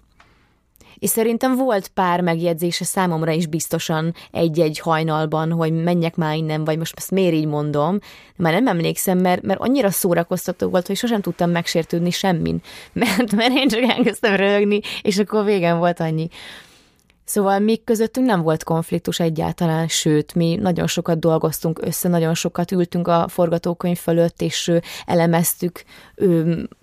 És 0.98 1.10
szerintem 1.10 1.56
volt 1.56 1.88
pár 1.88 2.20
megjegyzése 2.20 2.84
számomra 2.84 3.30
is 3.30 3.46
biztosan 3.46 4.14
egy-egy 4.30 4.78
hajnalban, 4.78 5.52
hogy 5.52 5.72
menjek 5.72 6.16
már 6.16 6.36
innen, 6.36 6.64
vagy 6.64 6.78
most 6.78 6.94
ezt 6.96 7.10
miért 7.10 7.34
így 7.34 7.46
mondom. 7.46 7.98
Már 8.36 8.52
nem 8.52 8.66
emlékszem, 8.66 9.18
mert, 9.18 9.42
mert 9.42 9.60
annyira 9.60 9.90
szórakoztató 9.90 10.68
volt, 10.68 10.86
hogy 10.86 10.96
sosem 10.96 11.20
tudtam 11.20 11.50
megsértődni 11.50 12.10
semmin. 12.10 12.60
Mert, 12.92 13.32
mert 13.32 13.54
én 13.54 13.68
csak 13.68 13.82
elkezdtem 13.82 14.34
röhögni, 14.34 14.80
és 15.02 15.18
akkor 15.18 15.44
végem 15.44 15.78
volt 15.78 16.00
annyi. 16.00 16.28
Szóval 17.24 17.58
mi 17.58 17.76
közöttünk 17.84 18.26
nem 18.26 18.42
volt 18.42 18.64
konfliktus 18.64 19.20
egyáltalán, 19.20 19.88
sőt, 19.88 20.34
mi 20.34 20.54
nagyon 20.54 20.86
sokat 20.86 21.18
dolgoztunk 21.18 21.80
össze, 21.82 22.08
nagyon 22.08 22.34
sokat 22.34 22.72
ültünk 22.72 23.08
a 23.08 23.28
forgatókönyv 23.28 23.98
fölött, 23.98 24.42
és 24.42 24.72
elemeztük 25.06 25.84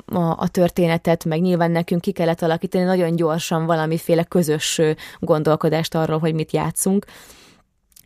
a, 0.06 0.20
a 0.20 0.48
történetet, 0.48 1.26
meg 1.26 1.42
nyilván 1.42 1.72
nekünk 1.72 2.02
ki 2.02 2.12
kellett 2.12 2.42
alakítani 2.42 2.84
nagyon 2.84 3.16
gyorsan 3.16 3.66
valamiféle 3.66 4.24
közös 4.24 4.82
gondolkodást 5.20 5.96
arról, 5.96 6.20
hogy 6.20 6.34
mit 6.34 6.52
játszunk. 6.52 7.06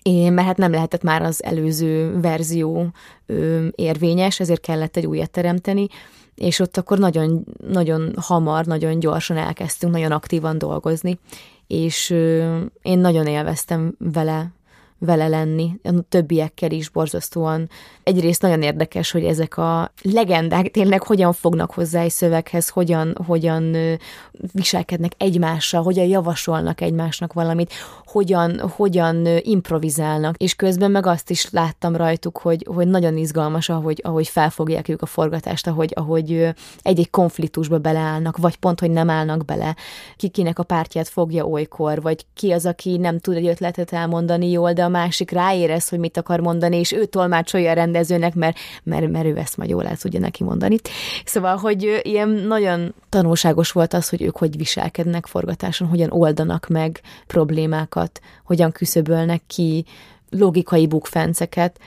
Én, 0.02 0.34
mert 0.34 0.48
hát 0.48 0.58
nem 0.58 0.72
lehetett 0.72 1.04
már 1.04 1.22
az 1.22 1.44
előző 1.44 2.20
verzió 2.20 2.88
ö, 3.26 3.68
érvényes, 3.76 4.40
ezért 4.40 4.62
kellett 4.62 4.98
egy 4.98 5.06
újat 5.06 5.32
teremteni, 5.32 5.88
és 6.36 6.60
ott 6.60 6.78
akkor 6.78 7.00
nagyon, 7.00 7.46
nagyon 7.68 8.14
hamar, 8.22 8.66
nagyon 8.66 9.00
gyorsan 9.00 9.38
elkezdtünk 9.38 9.94
nagyon 9.94 10.12
aktívan 10.12 10.58
dolgozni, 10.58 11.20
és 11.68 12.10
én 12.82 13.00
nagyon 13.00 13.28
élveztem 13.28 13.96
vele 14.00 14.52
vele 15.06 15.28
lenni, 15.28 15.80
a 15.84 15.90
többiekkel 16.10 16.72
is 16.72 16.90
borzasztóan. 16.90 17.70
Egyrészt 18.04 18.42
nagyon 18.42 18.62
érdekes, 18.62 19.12
hogy 19.12 19.24
ezek 19.24 19.58
a 19.58 19.92
legendák 20.02 20.72
tényleg 20.72 21.04
hogyan 21.04 21.34
fognak 21.34 21.72
hozzá 21.72 22.02
egy 22.02 22.12
szöveghez, 22.12 22.70
hogyan, 22.70 23.18
hogyan 23.28 23.76
viselkednek 24.52 25.12
egymással, 25.18 25.84
hogyan 25.84 26.06
javasolnak 26.06 26.82
egymásnak 26.82 27.34
valamit, 27.34 27.74
hogyan, 28.14 28.60
hogyan 28.60 29.28
improvizálnak, 29.42 30.38
és 30.38 30.56
közben 30.56 30.92
meg 30.92 31.06
azt 31.06 31.30
is 31.30 31.50
láttam 31.50 31.96
rajtuk, 31.96 32.38
hogy, 32.38 32.68
hogy 32.76 32.88
nagyon 32.88 33.18
izgalmas, 33.18 33.70
ahogy, 33.70 34.02
ahogy 34.04 34.28
felfogják 34.28 34.90
ők 34.90 35.02
a 35.02 35.06
forgatást, 35.06 35.68
ahogy, 35.68 35.92
ahogy 35.96 36.48
egy-egy 36.82 37.10
konfliktusba 37.10 37.78
beleállnak, 37.78 38.38
vagy 38.38 38.56
pont, 38.56 38.80
hogy 38.80 38.92
nem 38.92 39.10
állnak 39.10 39.46
bele, 39.46 39.76
ki 40.16 40.28
kinek 40.28 40.60
a 40.60 40.64
pártját 40.64 41.08
fogja 41.08 41.44
olykor, 41.44 42.02
vagy 42.02 42.26
ki 42.34 42.52
az, 42.52 42.66
aki 42.66 42.98
nem 42.98 43.20
tud 43.20 43.36
egy 43.36 43.48
ötletet 43.48 43.94
elmondani 43.94 44.50
jól, 44.50 44.74
de 44.74 44.84
a 44.84 44.90
másik 44.90 45.32
ráérez, 45.32 45.90
hogy 45.90 46.00
mit 46.00 46.18
akar 46.18 46.40
mondani, 46.40 46.78
és 46.78 46.92
ő 46.92 47.06
tolmácsolja 47.06 47.72
a 47.72 47.74
rendezőnek, 47.74 48.36
mert, 48.36 48.58
mert, 48.84 49.10
mert 49.10 49.26
ő 49.26 49.38
ezt 49.38 49.58
majd 49.58 49.70
jól 49.70 49.88
el 49.88 49.98
tudja 49.98 50.20
neki 50.20 50.44
mondani. 50.44 50.76
Szóval, 51.26 51.56
hogy 51.56 52.00
ilyen 52.04 52.30
nagyon 52.30 52.94
tanulságos 53.10 53.72
volt 53.72 53.94
az, 53.94 54.10
hogy 54.10 54.22
ők 54.22 54.38
hogy 54.38 54.58
viselkednek 54.58 55.26
forgatáson, 55.26 55.88
hogyan 55.88 56.12
oldanak 56.12 56.68
meg 56.68 57.02
problémákat, 57.28 58.03
hogyan 58.44 58.72
küszöbölnek 58.72 59.42
ki 59.48 59.86
logikai 60.30 60.88
bukfenceket, 60.88 61.80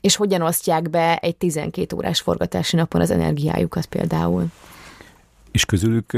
és 0.00 0.16
hogyan 0.16 0.42
osztják 0.42 0.90
be 0.90 1.16
egy 1.16 1.36
12 1.36 1.96
órás 1.96 2.20
forgatási 2.20 2.76
napon 2.76 3.00
az 3.00 3.10
energiájukat 3.10 3.86
például. 3.86 4.46
És 5.50 5.64
közülük 5.64 6.12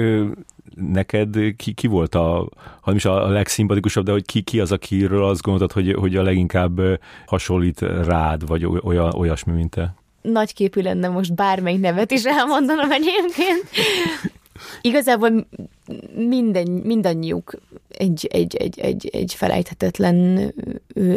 neked 0.74 1.36
ki, 1.56 1.72
ki 1.72 1.86
volt 1.86 2.14
a, 2.14 2.48
ha 2.56 2.80
nem 2.84 2.96
is 2.96 3.04
a 3.04 3.28
legszimpatikusabb, 3.28 4.04
de 4.04 4.12
hogy 4.12 4.24
ki, 4.24 4.40
ki 4.40 4.60
az, 4.60 4.72
akiről 4.72 5.24
azt 5.24 5.42
gondoltad, 5.42 5.72
hogy, 5.72 5.94
hogy 5.94 6.16
a 6.16 6.22
leginkább 6.22 6.80
hasonlít 7.26 7.80
rád, 7.80 8.46
vagy 8.46 8.66
olyan, 8.82 9.14
olyasmi, 9.14 9.52
mint 9.52 9.70
te? 9.70 9.94
Nagyképű 10.22 10.80
lenne 10.80 11.08
most 11.08 11.34
bármelyik 11.34 11.80
nevet 11.80 12.10
is 12.10 12.24
elmondanom 12.24 12.90
egyébként. 12.90 13.68
Igazából 14.80 15.46
minden, 16.14 16.68
mindannyiuk 16.70 17.54
egy, 17.88 18.28
egy, 18.32 18.56
egy, 18.56 18.78
egy, 18.78 19.08
egy 19.12 19.34
felejthetetlen 19.34 20.54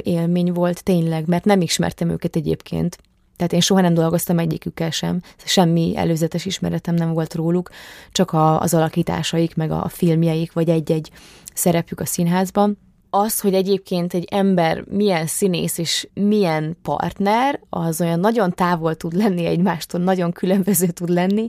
élmény 0.04 0.52
volt 0.52 0.84
tényleg, 0.84 1.28
mert 1.28 1.46
nem 1.46 1.62
ismertem 1.62 2.10
őket 2.10 2.36
egyébként. 2.36 2.98
Tehát 3.40 3.54
én 3.54 3.60
soha 3.60 3.82
nem 3.82 3.94
dolgoztam 3.94 4.40
egyikükkel 4.40 4.90
sem, 4.92 5.22
semmi 5.44 5.94
előzetes 5.96 6.46
ismeretem 6.46 6.96
nem 6.96 7.14
volt 7.14 7.34
róluk, 7.34 7.70
csak 8.12 8.32
a, 8.32 8.60
az 8.60 8.74
alakításaik, 8.74 9.56
meg 9.56 9.72
a 9.72 9.88
filmjeik, 9.88 10.54
vagy 10.54 10.70
egy-egy 10.70 11.12
szerepük 11.54 12.00
a 12.00 12.06
színházban. 12.06 12.78
Az, 13.10 13.40
hogy 13.40 13.54
egyébként 13.54 14.14
egy 14.14 14.28
ember 14.32 14.84
milyen 14.90 15.28
színész 15.28 15.78
és 15.78 16.08
milyen 16.14 16.78
partner, 16.82 17.60
az 17.70 18.02
olyan 18.02 18.20
nagyon 18.20 18.52
távol 18.52 18.96
tud 18.96 19.14
lenni 19.14 19.46
egymástól, 19.46 20.02
nagyon 20.02 20.32
különböző 20.32 20.88
tud 20.88 21.10
lenni. 21.10 21.48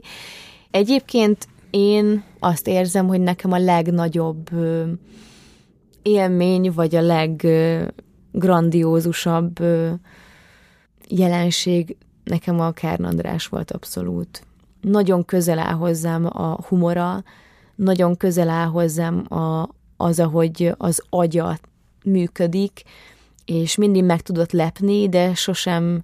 Egyébként 0.71 1.47
én 1.71 2.23
azt 2.39 2.67
érzem, 2.67 3.07
hogy 3.07 3.21
nekem 3.21 3.51
a 3.51 3.57
legnagyobb 3.57 4.49
élmény, 6.01 6.71
vagy 6.71 6.95
a 6.95 7.01
leggrandiózusabb 7.01 9.59
jelenség 11.07 11.95
nekem 12.23 12.59
a 12.59 12.71
Kern 12.71 13.03
András 13.03 13.47
volt 13.47 13.71
abszolút. 13.71 14.43
Nagyon 14.81 15.25
közel 15.25 15.59
áll 15.59 15.73
hozzám 15.73 16.25
a 16.25 16.57
humora, 16.67 17.23
nagyon 17.75 18.17
közel 18.17 18.49
áll 18.49 18.67
hozzám 18.67 19.33
a, 19.33 19.69
az, 19.97 20.19
ahogy 20.19 20.73
az 20.77 21.03
agya 21.09 21.57
működik, 22.03 22.81
és 23.45 23.75
mindig 23.75 24.03
meg 24.03 24.21
tudott 24.21 24.51
lepni, 24.51 25.09
de 25.09 25.33
sosem, 25.33 26.03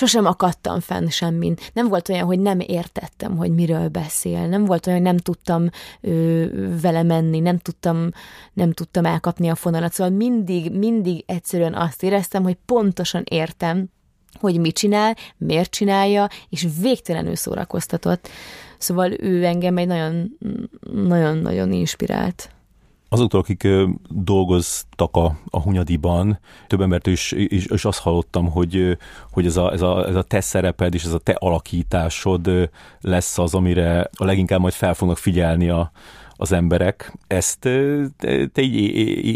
sosem 0.00 0.26
akadtam 0.26 0.80
fenn 0.80 1.06
semmin. 1.06 1.56
Nem 1.72 1.88
volt 1.88 2.08
olyan, 2.08 2.26
hogy 2.26 2.38
nem 2.38 2.60
értettem, 2.60 3.36
hogy 3.36 3.54
miről 3.54 3.88
beszél. 3.88 4.46
Nem 4.46 4.64
volt 4.64 4.86
olyan, 4.86 4.98
hogy 4.98 5.08
nem 5.08 5.18
tudtam 5.18 5.68
ö, 6.00 6.44
vele 6.80 7.02
menni, 7.02 7.40
nem 7.40 7.58
tudtam, 7.58 8.10
nem 8.52 8.72
tudtam 8.72 9.04
elkapni 9.04 9.48
a 9.48 9.54
fonalat. 9.54 9.92
Szóval 9.92 10.12
mindig, 10.12 10.72
mindig 10.72 11.24
egyszerűen 11.26 11.74
azt 11.74 12.02
éreztem, 12.02 12.42
hogy 12.42 12.56
pontosan 12.64 13.22
értem, 13.30 13.86
hogy 14.40 14.60
mit 14.60 14.74
csinál, 14.74 15.16
miért 15.36 15.70
csinálja, 15.70 16.28
és 16.48 16.66
végtelenül 16.80 17.36
szórakoztatott. 17.36 18.28
Szóval 18.78 19.12
ő 19.12 19.44
engem 19.44 19.76
egy 19.76 19.86
nagyon, 19.86 20.38
nagyon-nagyon 20.92 21.72
inspirált. 21.72 22.50
Azoktól, 23.12 23.40
akik 23.40 23.68
dolgoztak 24.08 25.16
a, 25.16 25.38
a 25.50 25.60
Hunyadiban, 25.60 26.38
több 26.66 26.80
embert 26.80 27.06
is, 27.06 27.32
is, 27.32 27.66
is 27.66 27.84
azt 27.84 28.00
hallottam, 28.00 28.50
hogy, 28.50 28.96
hogy 29.30 29.46
ez, 29.46 29.56
a, 29.56 29.72
ez, 29.72 29.82
a, 29.82 30.08
ez 30.08 30.14
a 30.14 30.22
te 30.22 30.40
szereped 30.40 30.94
és 30.94 31.04
ez 31.04 31.12
a 31.12 31.18
te 31.18 31.32
alakításod 31.32 32.70
lesz 33.00 33.38
az, 33.38 33.54
amire 33.54 34.10
a 34.16 34.24
leginkább 34.24 34.60
majd 34.60 34.72
fel 34.72 34.94
fognak 34.94 35.18
figyelni 35.18 35.68
a, 35.68 35.90
az 36.36 36.52
emberek. 36.52 37.18
Ezt 37.26 37.58
te 38.52 38.62
így 38.62 38.74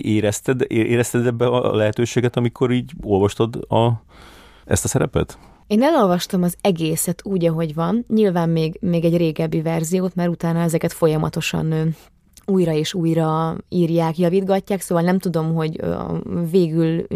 érezted, 0.06 0.64
érezted 0.68 1.26
ebbe 1.26 1.46
a 1.46 1.76
lehetőséget, 1.76 2.36
amikor 2.36 2.70
így 2.72 2.92
olvastad 3.02 3.56
a, 3.72 4.02
ezt 4.64 4.84
a 4.84 4.88
szerepet? 4.88 5.38
Én 5.66 5.82
elolvastam 5.82 6.42
az 6.42 6.56
egészet 6.60 7.20
úgy, 7.24 7.44
ahogy 7.44 7.74
van, 7.74 8.05
nyilván 8.09 8.48
még, 8.48 8.78
még 8.80 9.05
egy 9.05 9.16
régebbi 9.16 9.62
verziót, 9.62 10.14
mert 10.14 10.30
utána 10.30 10.60
ezeket 10.60 10.92
folyamatosan 10.92 11.94
újra 12.46 12.72
és 12.72 12.94
újra 12.94 13.56
írják, 13.68 14.18
javítgatják, 14.18 14.80
szóval 14.80 15.04
nem 15.04 15.18
tudom, 15.18 15.54
hogy 15.54 15.80
végül 16.50 17.06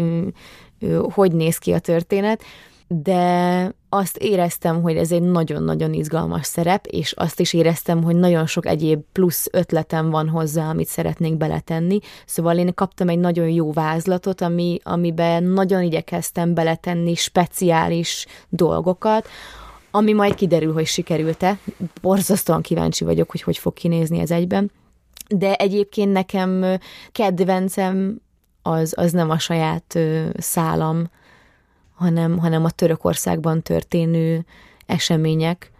hogy 1.09 1.31
néz 1.31 1.57
ki 1.57 1.71
a 1.71 1.79
történet, 1.79 2.43
de 2.87 3.73
azt 3.89 4.17
éreztem, 4.17 4.81
hogy 4.81 4.95
ez 4.95 5.11
egy 5.11 5.21
nagyon-nagyon 5.21 5.93
izgalmas 5.93 6.45
szerep, 6.45 6.85
és 6.85 7.11
azt 7.11 7.39
is 7.39 7.53
éreztem, 7.53 8.03
hogy 8.03 8.15
nagyon 8.15 8.45
sok 8.45 8.65
egyéb 8.65 9.01
plusz 9.11 9.47
ötletem 9.51 10.09
van 10.09 10.29
hozzá, 10.29 10.69
amit 10.69 10.87
szeretnék 10.87 11.37
beletenni. 11.37 11.99
Szóval 12.25 12.57
én 12.57 12.73
kaptam 12.73 13.09
egy 13.09 13.19
nagyon 13.19 13.49
jó 13.49 13.71
vázlatot, 13.71 14.41
ami, 14.41 14.79
amiben 14.83 15.43
nagyon 15.43 15.81
igyekeztem 15.81 16.53
beletenni 16.53 17.15
speciális 17.15 18.25
dolgokat, 18.49 19.27
ami 19.91 20.13
majd 20.13 20.35
kiderül, 20.35 20.73
hogy 20.73 20.85
sikerült-e. 20.85 21.57
Borzasztóan 22.01 22.61
kíváncsi 22.61 23.03
vagyok, 23.03 23.31
hogy 23.31 23.41
hogy 23.41 23.57
fog 23.57 23.73
kinézni 23.73 24.19
ez 24.19 24.31
egyben. 24.31 24.71
De 25.29 25.55
egyébként 25.55 26.11
nekem 26.11 26.79
kedvencem 27.11 28.21
az, 28.61 28.93
az 28.97 29.11
nem 29.11 29.29
a 29.29 29.39
saját 29.39 29.99
szálam, 30.37 31.09
hanem, 31.95 32.37
hanem 32.37 32.65
a 32.65 32.69
Törökországban 32.69 33.61
történő 33.61 34.45
események. 34.85 35.71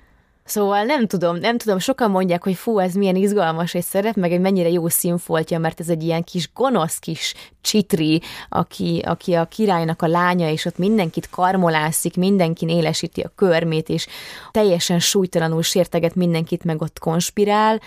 Szóval 0.49 0.84
nem 0.84 1.07
tudom, 1.07 1.35
nem 1.35 1.57
tudom, 1.57 1.80
sokan 1.80 2.11
mondják, 2.11 2.43
hogy 2.43 2.55
fú, 2.55 2.80
ez 2.80 2.93
milyen 2.93 3.15
izgalmas 3.15 3.73
egy 3.73 3.84
szerep, 3.84 4.15
meg 4.15 4.31
egy 4.31 4.39
mennyire 4.39 4.69
jó 4.69 4.88
színfoltja, 4.88 5.59
mert 5.59 5.80
ez 5.80 5.89
egy 5.89 6.03
ilyen 6.03 6.23
kis 6.23 6.49
gonosz 6.53 6.99
kis 6.99 7.34
csitri, 7.61 8.21
aki, 8.49 9.01
aki 9.05 9.34
a 9.34 9.45
királynak 9.45 10.01
a 10.01 10.07
lánya, 10.07 10.49
és 10.49 10.65
ott 10.65 10.77
mindenkit 10.77 11.30
karmolászik, 11.30 12.15
mindenkin 12.15 12.69
élesíti 12.69 13.21
a 13.21 13.31
körmét, 13.35 13.89
és 13.89 14.07
teljesen 14.51 14.99
súlytalanul 14.99 15.63
sérteget 15.63 16.15
mindenkit, 16.15 16.63
meg 16.63 16.81
ott 16.81 16.99
konspirál, 16.99 17.81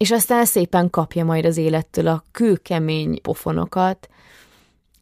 és 0.00 0.10
aztán 0.10 0.44
szépen 0.44 0.90
kapja 0.90 1.24
majd 1.24 1.44
az 1.44 1.56
élettől 1.56 2.06
a 2.06 2.24
kőkemény 2.32 3.20
pofonokat, 3.22 4.08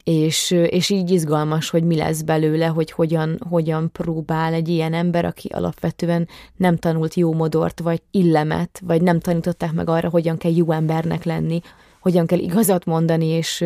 és, 0.04 0.50
és 0.50 0.90
így 0.90 1.10
izgalmas, 1.10 1.70
hogy 1.70 1.84
mi 1.84 1.96
lesz 1.96 2.22
belőle, 2.22 2.66
hogy 2.66 2.90
hogyan, 2.90 3.40
hogyan 3.48 3.92
próbál 3.92 4.52
egy 4.52 4.68
ilyen 4.68 4.94
ember, 4.94 5.24
aki 5.24 5.48
alapvetően 5.48 6.28
nem 6.56 6.76
tanult 6.76 7.14
jó 7.14 7.32
modort, 7.32 7.80
vagy 7.80 8.02
illemet, 8.10 8.80
vagy 8.84 9.02
nem 9.02 9.20
tanították 9.20 9.72
meg 9.72 9.88
arra, 9.88 10.08
hogyan 10.08 10.36
kell 10.36 10.56
jó 10.56 10.72
embernek 10.72 11.24
lenni, 11.24 11.60
hogyan 12.00 12.26
kell 12.26 12.38
igazat 12.38 12.84
mondani, 12.84 13.26
és, 13.26 13.64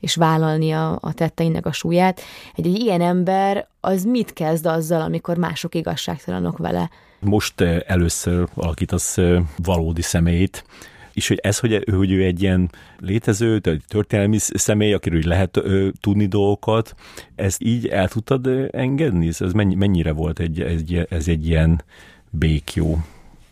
és 0.00 0.14
vállalni 0.14 0.72
a, 0.72 0.98
a 1.00 1.12
tetteinek 1.12 1.66
a 1.66 1.72
súlyát. 1.72 2.20
Egy, 2.54 2.66
egy 2.66 2.78
ilyen 2.78 3.00
ember 3.00 3.68
az 3.80 4.04
mit 4.04 4.32
kezd 4.32 4.66
azzal, 4.66 5.00
amikor 5.00 5.36
mások 5.36 5.74
igazságtalanok 5.74 6.58
vele? 6.58 6.90
Most 7.24 7.60
először 7.86 8.48
alakítasz 8.54 9.16
valódi 9.56 10.02
személyt, 10.02 10.64
és 11.12 11.28
hogy 11.28 11.38
ez, 11.42 11.58
hogy, 11.58 11.84
hogy 11.92 12.10
ő 12.10 12.24
egy 12.24 12.42
ilyen 12.42 12.70
létező, 12.98 13.60
történelmi 13.88 14.38
személy, 14.38 14.92
akiről 14.92 15.22
lehet 15.24 15.56
ö, 15.56 15.88
tudni 16.00 16.26
dolgokat, 16.26 16.94
ezt 17.34 17.62
így 17.62 17.86
el 17.86 18.08
tudtad 18.08 18.68
engedni? 18.70 19.28
Ez 19.38 19.52
mennyi, 19.52 19.74
mennyire 19.74 20.12
volt 20.12 20.38
egy, 20.38 20.60
egy, 20.60 21.06
ez 21.10 21.28
egy 21.28 21.46
ilyen 21.46 21.82
békjó? 22.30 22.98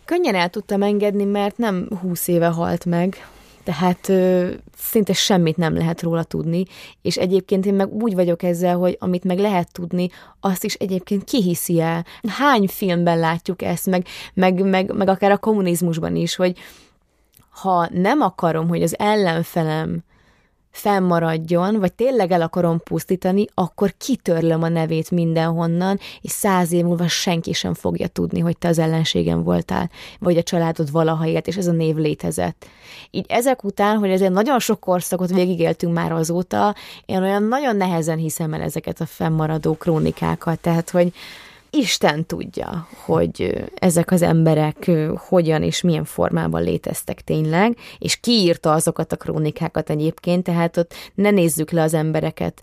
Könnyen 0.04 0.34
el 0.34 0.48
tudtam 0.48 0.82
engedni, 0.82 1.24
mert 1.24 1.58
nem 1.58 1.88
húsz 2.00 2.28
éve 2.28 2.46
halt 2.46 2.84
meg, 2.84 3.26
tehát 3.64 4.08
ö, 4.08 4.50
szinte 4.76 5.12
semmit 5.12 5.56
nem 5.56 5.74
lehet 5.74 6.02
róla 6.02 6.22
tudni, 6.22 6.64
és 7.02 7.16
egyébként 7.16 7.66
én 7.66 7.74
meg 7.74 7.92
úgy 7.92 8.14
vagyok 8.14 8.42
ezzel, 8.42 8.76
hogy 8.76 8.96
amit 9.00 9.24
meg 9.24 9.38
lehet 9.38 9.72
tudni, 9.72 10.08
azt 10.40 10.64
is 10.64 10.74
egyébként 10.74 11.24
kihiszi 11.24 11.80
el. 11.80 12.04
Hány 12.28 12.68
filmben 12.68 13.18
látjuk 13.18 13.62
ezt, 13.62 13.86
meg, 13.86 14.06
meg, 14.34 14.64
meg, 14.64 14.94
meg 14.94 15.08
akár 15.08 15.30
a 15.30 15.38
kommunizmusban 15.38 16.16
is, 16.16 16.34
hogy 16.34 16.58
ha 17.50 17.88
nem 17.92 18.20
akarom, 18.20 18.68
hogy 18.68 18.82
az 18.82 18.98
ellenfelem 18.98 20.02
fennmaradjon, 20.72 21.78
vagy 21.78 21.92
tényleg 21.92 22.30
el 22.30 22.42
akarom 22.42 22.80
pusztítani, 22.80 23.46
akkor 23.54 23.94
kitörlöm 23.98 24.62
a 24.62 24.68
nevét 24.68 25.10
mindenhonnan, 25.10 25.98
és 26.20 26.30
száz 26.30 26.72
év 26.72 26.84
múlva 26.84 27.08
senki 27.08 27.52
sem 27.52 27.74
fogja 27.74 28.06
tudni, 28.06 28.40
hogy 28.40 28.58
te 28.58 28.68
az 28.68 28.78
ellenségem 28.78 29.42
voltál, 29.42 29.90
vagy 30.18 30.36
a 30.36 30.42
családod 30.42 30.90
valaha 30.90 31.26
élt, 31.26 31.46
és 31.46 31.56
ez 31.56 31.66
a 31.66 31.72
név 31.72 31.96
létezett. 31.96 32.66
Így 33.10 33.26
ezek 33.28 33.64
után, 33.64 33.98
hogy 33.98 34.10
ezért 34.10 34.32
nagyon 34.32 34.58
sok 34.58 34.80
korszakot 34.80 35.30
végigéltünk 35.30 35.94
már 35.94 36.12
azóta, 36.12 36.74
én 37.06 37.22
olyan 37.22 37.42
nagyon 37.42 37.76
nehezen 37.76 38.18
hiszem 38.18 38.54
el 38.54 38.60
ezeket 38.60 39.00
a 39.00 39.06
fennmaradó 39.06 39.74
krónikákat, 39.74 40.60
tehát, 40.60 40.90
hogy 40.90 41.12
Isten 41.74 42.26
tudja, 42.26 42.88
hogy 43.04 43.64
ezek 43.74 44.10
az 44.10 44.22
emberek 44.22 44.90
hogyan 45.16 45.62
és 45.62 45.80
milyen 45.80 46.04
formában 46.04 46.62
léteztek 46.62 47.20
tényleg, 47.20 47.76
és 47.98 48.16
kiírta 48.16 48.72
azokat 48.72 49.12
a 49.12 49.16
krónikákat 49.16 49.90
egyébként, 49.90 50.42
tehát 50.42 50.76
ott 50.76 50.94
ne 51.14 51.30
nézzük 51.30 51.70
le 51.70 51.82
az 51.82 51.94
embereket 51.94 52.62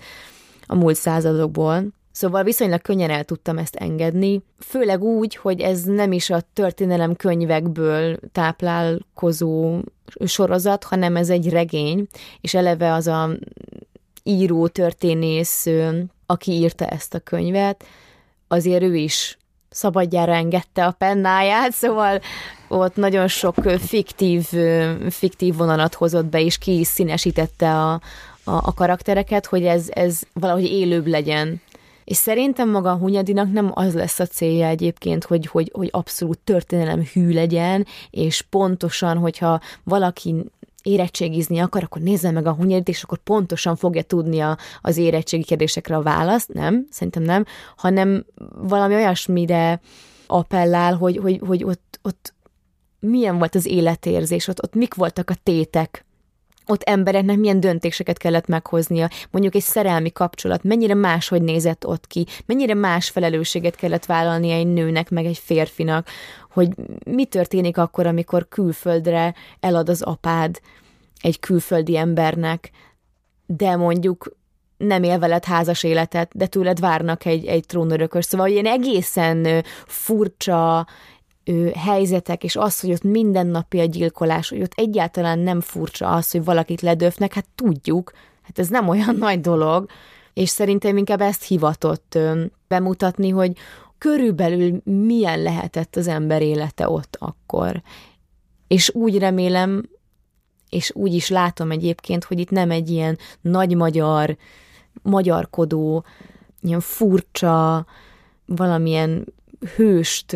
a 0.66 0.76
múlt 0.76 0.96
századokból, 0.96 1.84
Szóval 2.12 2.44
viszonylag 2.44 2.82
könnyen 2.82 3.10
el 3.10 3.24
tudtam 3.24 3.58
ezt 3.58 3.76
engedni, 3.76 4.42
főleg 4.60 5.04
úgy, 5.04 5.36
hogy 5.36 5.62
ez 5.62 5.84
nem 5.84 6.12
is 6.12 6.30
a 6.30 6.42
történelem 6.54 7.16
könyvekből 7.16 8.18
táplálkozó 8.32 9.80
sorozat, 10.26 10.84
hanem 10.84 11.16
ez 11.16 11.30
egy 11.30 11.50
regény, 11.50 12.08
és 12.42 12.54
eleve 12.54 12.94
az 12.94 13.08
a 13.08 13.30
író, 14.24 14.68
történész, 14.68 15.68
aki 16.26 16.52
írta 16.52 16.86
ezt 16.86 17.14
a 17.14 17.20
könyvet, 17.20 17.86
azért 18.50 18.84
ő 18.84 18.96
is 18.96 19.38
szabadjára 19.70 20.34
engedte 20.34 20.86
a 20.86 20.92
pennáját, 20.92 21.72
szóval 21.72 22.22
ott 22.68 22.96
nagyon 22.96 23.28
sok 23.28 23.56
fiktív, 23.80 24.46
fiktív 25.10 25.56
vonalat 25.56 25.94
hozott 25.94 26.26
be, 26.26 26.42
és 26.42 26.58
ki 26.58 26.80
is 26.80 26.88
színesítette 26.88 27.72
a, 27.72 27.92
a, 28.44 28.52
a 28.52 28.74
karaktereket, 28.74 29.46
hogy 29.46 29.66
ez, 29.66 29.88
ez 29.90 30.20
valahogy 30.34 30.66
élőbb 30.66 31.08
legyen. 31.08 31.62
És 32.04 32.18
szerintem 32.18 32.70
maga 32.70 32.92
a 32.92 32.98
Hunyadinak 32.98 33.52
nem 33.52 33.72
az 33.74 33.94
lesz 33.94 34.20
a 34.20 34.26
célja 34.26 34.68
egyébként, 34.68 35.24
hogy, 35.24 35.46
hogy, 35.46 35.72
hogy 35.74 35.90
abszolút 35.92 36.40
történelem 36.40 37.04
hű 37.14 37.34
legyen, 37.34 37.86
és 38.10 38.42
pontosan, 38.42 39.18
hogyha 39.18 39.60
valaki 39.84 40.36
érettségizni 40.90 41.60
akar, 41.60 41.84
akkor 41.84 42.02
nézze 42.02 42.32
meg 42.32 42.46
a 42.46 42.54
hunyadit, 42.54 42.88
és 42.88 43.04
akkor 43.04 43.18
pontosan 43.18 43.76
fogja 43.76 44.02
tudni 44.02 44.40
a, 44.40 44.58
az 44.82 44.98
érettségi 44.98 45.44
kérdésekre 45.44 45.96
a 45.96 46.02
választ. 46.02 46.54
Nem, 46.54 46.86
szerintem 46.90 47.24
nem, 47.24 47.46
hanem 47.76 48.26
valami 48.56 48.96
olyasmire 48.96 49.82
appellál, 50.28 50.96
hogy, 50.96 51.18
hogy, 51.18 51.42
hogy 51.46 51.64
ott, 51.64 52.00
ott 52.02 52.34
milyen 53.00 53.38
volt 53.38 53.56
az 53.56 53.66
életérzés, 53.66 54.48
ott, 54.48 54.64
ott 54.64 54.76
mik 54.76 54.94
voltak 54.94 55.30
a 55.30 55.36
tétek, 55.44 56.06
ott 56.70 56.84
embereknek 56.84 57.38
milyen 57.38 57.60
döntéseket 57.60 58.18
kellett 58.18 58.48
meghoznia, 58.48 59.10
mondjuk 59.32 59.56
egy 59.56 59.62
szerelmi 59.62 60.12
kapcsolat, 60.12 60.64
mennyire 60.64 60.94
máshogy 60.94 61.42
nézett 61.42 61.88
ott 61.88 62.08
ki, 62.08 62.26
mennyire 62.46 62.74
más 62.74 63.10
felelősséget 63.10 63.76
kellett 63.76 64.06
vállalnia 64.06 64.56
egy 64.56 64.68
nőnek, 64.68 65.10
meg 65.10 65.26
egy 65.26 65.38
férfinak, 65.38 66.08
hogy 66.52 66.70
mi 67.06 67.26
történik 67.26 67.78
akkor, 67.78 68.08
amikor 68.08 68.48
külföldre 68.48 69.34
elad 69.60 69.90
az 69.90 70.02
apád 70.02 70.60
egy 71.22 71.40
külföldi 71.40 71.98
embernek, 71.98 72.72
de 73.46 73.76
mondjuk 73.76 74.38
nem 74.78 75.04
él 75.04 75.20
veled 75.20 75.46
házas 75.46 75.84
életet, 75.84 76.32
de 76.34 76.48
tőled 76.48 76.80
várnak 76.80 77.26
egy, 77.26 77.46
egy 77.46 77.66
trónörökös. 77.66 78.26
Szóval 78.26 78.48
ilyen 78.48 78.66
egészen 78.66 79.64
furcsa, 79.86 80.88
helyzetek, 81.76 82.44
és 82.44 82.56
az, 82.56 82.80
hogy 82.80 82.92
ott 82.92 83.04
mindennapi 83.04 83.80
a 83.80 83.86
gyilkolás, 83.86 84.50
hogy 84.50 84.62
ott 84.62 84.74
egyáltalán 84.76 85.40
nem 85.40 85.62
furcsa 85.62 86.12
az, 86.12 86.32
hogy 86.32 86.44
valakit 86.44 86.82
ledöfnek, 86.82 87.34
hát 87.34 87.46
tudjuk, 87.56 88.12
hát 88.42 88.60
ez 88.60 88.68
nem 88.68 88.88
olyan 88.88 89.16
nagy 89.26 89.42
dolog, 89.42 89.90
és 90.34 90.50
szerintem 90.50 90.98
inkább 90.98 91.22
ezt 91.22 91.44
hivatott 91.44 92.18
bemutatni, 92.68 93.30
hogy 93.30 93.58
körülbelül 93.98 94.82
milyen 94.84 95.42
lehetett 95.42 95.96
az 95.96 96.08
ember 96.08 96.42
élete 96.42 96.90
ott 96.90 97.18
akkor. 97.20 97.82
És 98.68 98.94
úgy 98.94 99.18
remélem, 99.18 99.90
és 100.70 100.92
úgy 100.96 101.14
is 101.14 101.30
látom 101.30 101.72
egyébként, 101.72 102.24
hogy 102.24 102.40
itt 102.40 102.50
nem 102.50 102.72
egy 102.72 102.90
ilyen 102.90 103.18
nagy 103.42 103.76
magyar, 103.76 104.38
magyarkodó, 105.02 106.04
ilyen 106.62 106.80
furcsa, 106.80 107.86
valamilyen 108.46 109.26
hőst 109.76 110.36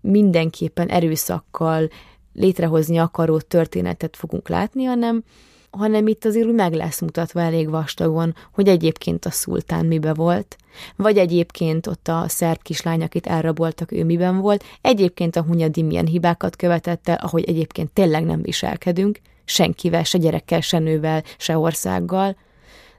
mindenképpen 0.00 0.88
erőszakkal 0.88 1.88
létrehozni 2.32 2.98
akaró 2.98 3.38
történetet 3.38 4.16
fogunk 4.16 4.48
látni, 4.48 4.84
hanem, 4.84 5.24
hanem 5.70 6.06
itt 6.06 6.24
azért 6.24 6.46
úgy 6.46 6.54
meg 6.54 6.72
lesz 6.72 7.00
mutatva 7.00 7.40
elég 7.40 7.70
vastagon, 7.70 8.34
hogy 8.52 8.68
egyébként 8.68 9.24
a 9.24 9.30
szultán 9.30 9.86
mibe 9.86 10.14
volt, 10.14 10.56
vagy 10.96 11.18
egyébként 11.18 11.86
ott 11.86 12.08
a 12.08 12.24
szerb 12.28 12.62
kislány, 12.62 13.02
akit 13.02 13.26
elraboltak, 13.26 13.92
ő 13.92 14.04
miben 14.04 14.38
volt, 14.38 14.64
egyébként 14.80 15.36
a 15.36 15.42
Hunyadi 15.42 15.82
milyen 15.82 16.06
hibákat 16.06 16.56
követett 16.56 17.08
el, 17.08 17.18
ahogy 17.22 17.44
egyébként 17.44 17.90
tényleg 17.90 18.24
nem 18.24 18.42
viselkedünk, 18.42 19.20
senkivel, 19.52 20.04
se 20.04 20.18
gyerekkel, 20.18 20.60
se 20.60 20.78
nővel, 20.78 21.22
se 21.36 21.58
országgal, 21.58 22.36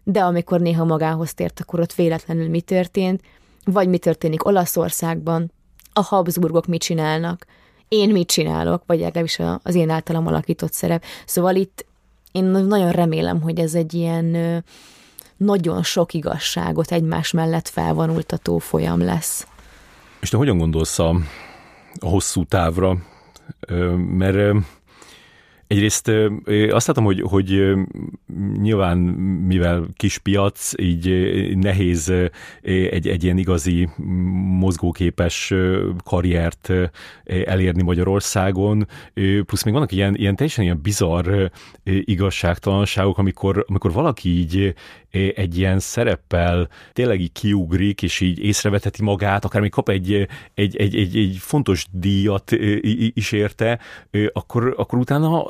de 0.04 0.22
amikor 0.22 0.60
néha 0.60 0.86
magához 0.86 1.34
tért, 1.34 1.60
akkor 1.60 1.80
ott 1.80 1.94
véletlenül 1.94 2.50
mi 2.50 2.62
történt, 2.62 3.22
vagy 3.66 3.88
mi 3.88 3.98
történik 3.98 4.46
Olaszországban, 4.46 5.52
a 5.94 6.02
Habsburgok 6.02 6.66
mit 6.66 6.82
csinálnak, 6.82 7.46
én 7.88 8.10
mit 8.10 8.28
csinálok, 8.28 8.84
vagy 8.86 9.00
legalábbis 9.00 9.40
az 9.64 9.76
én 9.76 9.90
általam 9.90 10.28
alakított 10.28 10.74
szerep. 10.74 11.04
Szóval 11.26 11.56
itt 11.56 11.86
én 12.32 12.44
nagyon 12.44 12.92
remélem, 12.92 13.42
hogy 13.42 13.60
ez 13.60 13.74
egy 13.74 13.94
ilyen 13.94 14.64
nagyon 15.38 15.84
sok 15.84 16.14
igazságot 16.14 16.92
egymás 16.92 17.32
mellett 17.32 17.68
felvonultató 17.68 18.58
folyam 18.58 19.04
lesz. 19.04 19.48
És 20.20 20.30
te 20.30 20.38
hogyan 20.38 20.58
gondolsz 20.58 21.00
a, 21.00 21.10
a 22.00 22.08
hosszú 22.08 22.46
távra? 22.46 22.98
Mert 23.98 24.66
Egyrészt 25.74 26.12
azt 26.70 26.88
látom, 26.88 27.04
hogy, 27.04 27.22
hogy 27.22 27.74
nyilván 28.62 28.98
mivel 29.48 29.88
kis 29.95 30.18
piac, 30.18 30.72
így 30.82 31.08
nehéz 31.58 32.14
egy, 32.62 33.08
egy 33.08 33.24
ilyen 33.24 33.38
igazi 33.38 33.90
mozgóképes 34.60 35.54
karriert 36.04 36.70
elérni 37.24 37.84
Magyarországon, 37.84 38.88
plusz 39.45 39.64
még 39.64 39.74
vannak 39.74 39.91
ilyen, 39.91 40.16
ilyen 40.16 40.36
teljesen 40.36 40.64
ilyen 40.64 40.80
bizarr 40.82 41.50
igazságtalanságok, 41.84 43.18
amikor, 43.18 43.66
amikor 43.68 43.91
valaki 43.91 44.30
így 44.30 44.74
egy 45.14 45.57
ilyen 45.57 45.80
szereppel 45.80 46.69
tényleg 46.94 47.22
így 47.22 47.31
kiugrik, 47.31 48.02
és 48.02 48.19
így 48.19 48.40
észrevetheti 48.40 49.03
magát, 49.03 49.45
akár 49.45 49.61
még 49.61 49.72
kap 49.72 49.90
egy, 49.90 50.27
egy, 50.53 50.77
egy, 50.77 50.95
egy, 50.95 51.18
egy 51.18 51.38
fontos 51.40 51.85
díjat 51.91 52.52
is 53.14 53.31
érte, 53.31 53.80
akkor, 54.34 54.73
akkor 54.77 54.99
utána 54.99 55.45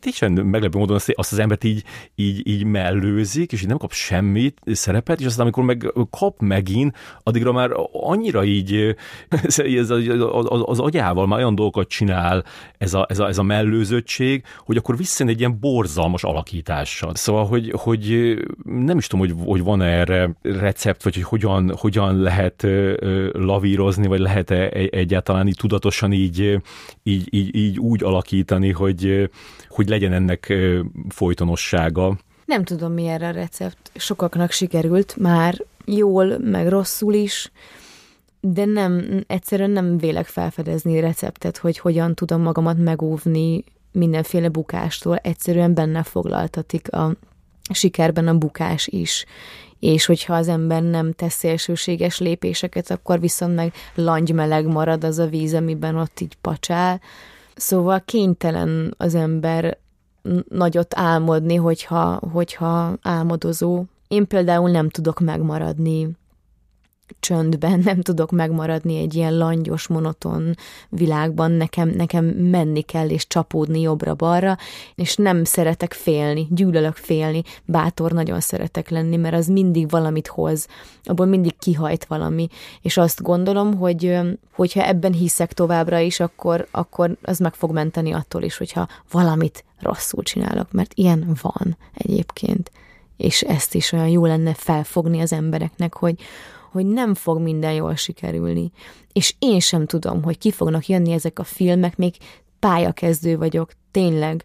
teljesen 0.00 0.32
meglepő 0.32 0.78
módon 0.78 0.96
azt, 0.96 1.12
azt 1.14 1.32
az 1.32 1.38
embert 1.38 1.64
így, 1.64 1.84
így, 2.14 2.46
így 2.46 2.64
mellőzik, 2.64 3.52
és 3.52 3.62
így 3.62 3.68
nem 3.68 3.78
kap 3.78 3.92
semmit, 3.92 4.60
szerepet, 4.64 5.20
és 5.20 5.26
aztán 5.26 5.42
amikor 5.42 5.64
meg 5.64 5.92
kap 6.10 6.40
megint, 6.40 6.96
addigra 7.22 7.52
már 7.52 7.70
annyira 7.92 8.44
így 8.44 8.96
ez 9.42 9.90
az, 9.90 10.08
az, 10.30 10.62
az 10.64 10.78
agyával 10.78 11.26
már 11.26 11.38
olyan 11.38 11.54
dolgokat 11.54 11.88
csinál 11.88 12.44
ez 12.78 12.94
a, 12.94 13.06
ez 13.08 13.18
a, 13.18 13.28
ez 13.28 13.38
a 13.38 13.42
mellőzöttség, 13.42 14.44
hogy 14.58 14.76
akkor 14.76 14.96
visszajön 14.96 15.32
egy 15.32 15.38
ilyen 15.38 15.58
borzalmas 15.60 16.24
alakítással. 16.24 17.14
Szóval, 17.14 17.46
hogy, 17.46 17.72
hogy 17.76 18.36
nem 18.88 18.98
is 18.98 19.06
tudom, 19.06 19.26
hogy, 19.26 19.36
hogy 19.46 19.62
van-e 19.62 19.84
erre 19.84 20.30
recept, 20.42 21.02
vagy 21.02 21.14
hogy 21.14 21.22
hogyan, 21.22 21.76
hogyan 21.76 22.20
lehet 22.20 22.66
lavírozni, 23.32 24.06
vagy 24.06 24.20
lehet-e 24.20 24.68
egyáltalán 24.90 25.46
így 25.46 25.56
tudatosan 25.58 26.12
így, 26.12 26.60
így, 27.02 27.34
így, 27.34 27.54
így 27.54 27.78
úgy 27.78 28.02
alakítani, 28.02 28.72
hogy, 28.72 29.30
hogy 29.68 29.88
legyen 29.88 30.12
ennek 30.12 30.54
folytonossága. 31.08 32.18
Nem 32.44 32.64
tudom, 32.64 32.92
mi 32.92 33.06
erre 33.06 33.28
a 33.28 33.30
recept. 33.30 33.90
Sokaknak 33.94 34.50
sikerült 34.50 35.16
már 35.16 35.64
jól, 35.84 36.38
meg 36.38 36.68
rosszul 36.68 37.14
is, 37.14 37.50
de 38.40 38.64
nem, 38.64 39.24
egyszerűen 39.26 39.70
nem 39.70 39.98
vélek 39.98 40.26
felfedezni 40.26 41.00
receptet, 41.00 41.56
hogy 41.56 41.78
hogyan 41.78 42.14
tudom 42.14 42.42
magamat 42.42 42.78
megóvni 42.78 43.64
mindenféle 43.92 44.48
bukástól. 44.48 45.16
Egyszerűen 45.16 45.74
benne 45.74 46.02
foglaltatik 46.02 46.92
a 46.92 47.14
sikerben 47.74 48.28
a 48.28 48.38
bukás 48.38 48.86
is. 48.86 49.24
És 49.78 50.06
hogyha 50.06 50.34
az 50.34 50.48
ember 50.48 50.82
nem 50.82 51.12
tesz 51.12 51.34
szélsőséges 51.34 52.18
lépéseket, 52.18 52.90
akkor 52.90 53.20
viszont 53.20 53.54
meg 53.54 53.72
langymeleg 53.94 54.66
marad 54.66 55.04
az 55.04 55.18
a 55.18 55.26
víz, 55.26 55.54
amiben 55.54 55.96
ott 55.96 56.20
így 56.20 56.36
pacsál. 56.40 57.00
Szóval 57.56 58.02
kénytelen 58.04 58.94
az 58.96 59.14
ember 59.14 59.78
nagyot 60.48 60.98
álmodni, 60.98 61.54
hogyha, 61.54 62.20
hogyha 62.32 62.96
álmodozó. 63.02 63.84
Én 64.08 64.26
például 64.26 64.70
nem 64.70 64.88
tudok 64.88 65.20
megmaradni 65.20 66.08
csöndben, 67.20 67.80
nem 67.84 68.00
tudok 68.00 68.30
megmaradni 68.30 68.98
egy 68.98 69.14
ilyen 69.14 69.38
langyos, 69.38 69.86
monoton 69.86 70.54
világban, 70.88 71.50
nekem, 71.50 71.88
nekem 71.88 72.24
menni 72.24 72.80
kell 72.82 73.08
és 73.08 73.26
csapódni 73.26 73.80
jobbra-balra, 73.80 74.56
és 74.94 75.16
nem 75.16 75.44
szeretek 75.44 75.92
félni, 75.92 76.46
gyűlölök 76.50 76.96
félni, 76.96 77.42
bátor 77.64 78.12
nagyon 78.12 78.40
szeretek 78.40 78.88
lenni, 78.88 79.16
mert 79.16 79.34
az 79.34 79.46
mindig 79.46 79.90
valamit 79.90 80.26
hoz, 80.26 80.66
abból 81.02 81.26
mindig 81.26 81.58
kihajt 81.58 82.04
valami, 82.04 82.48
és 82.82 82.96
azt 82.96 83.22
gondolom, 83.22 83.76
hogy 83.76 84.18
hogyha 84.54 84.86
ebben 84.86 85.12
hiszek 85.12 85.52
továbbra 85.52 85.98
is, 85.98 86.20
akkor, 86.20 86.66
akkor 86.70 87.16
az 87.22 87.38
meg 87.38 87.54
fog 87.54 87.72
menteni 87.72 88.12
attól 88.12 88.42
is, 88.42 88.56
hogyha 88.56 88.88
valamit 89.10 89.64
rosszul 89.80 90.22
csinálok, 90.22 90.72
mert 90.72 90.92
ilyen 90.94 91.36
van 91.42 91.76
egyébként. 91.94 92.70
És 93.16 93.42
ezt 93.42 93.74
is 93.74 93.92
olyan 93.92 94.08
jó 94.08 94.26
lenne 94.26 94.54
felfogni 94.54 95.20
az 95.20 95.32
embereknek, 95.32 95.94
hogy, 95.94 96.14
hogy 96.72 96.86
nem 96.86 97.14
fog 97.14 97.40
minden 97.40 97.72
jól 97.72 97.96
sikerülni. 97.96 98.70
És 99.12 99.34
én 99.38 99.60
sem 99.60 99.86
tudom, 99.86 100.22
hogy 100.22 100.38
ki 100.38 100.50
fognak 100.50 100.86
jönni 100.86 101.12
ezek 101.12 101.38
a 101.38 101.44
filmek, 101.44 101.96
még 101.96 102.14
pályakezdő 102.58 103.36
vagyok, 103.36 103.70
tényleg. 103.90 104.44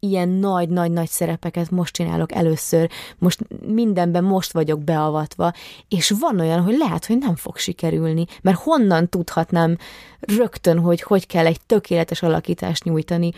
Ilyen 0.00 0.28
nagy-nagy-nagy 0.28 1.08
szerepeket 1.08 1.70
most 1.70 1.94
csinálok 1.94 2.32
először, 2.32 2.90
most 3.18 3.40
mindenben 3.66 4.24
most 4.24 4.52
vagyok 4.52 4.82
beavatva, 4.84 5.52
és 5.88 6.14
van 6.20 6.40
olyan, 6.40 6.62
hogy 6.62 6.76
lehet, 6.76 7.06
hogy 7.06 7.18
nem 7.18 7.36
fog 7.36 7.56
sikerülni, 7.56 8.24
mert 8.42 8.58
honnan 8.58 9.08
tudhatnám 9.08 9.76
rögtön, 10.20 10.78
hogy 10.78 11.02
hogy 11.02 11.26
kell 11.26 11.46
egy 11.46 11.60
tökéletes 11.66 12.22
alakítást 12.22 12.84
nyújtani. 12.84 13.32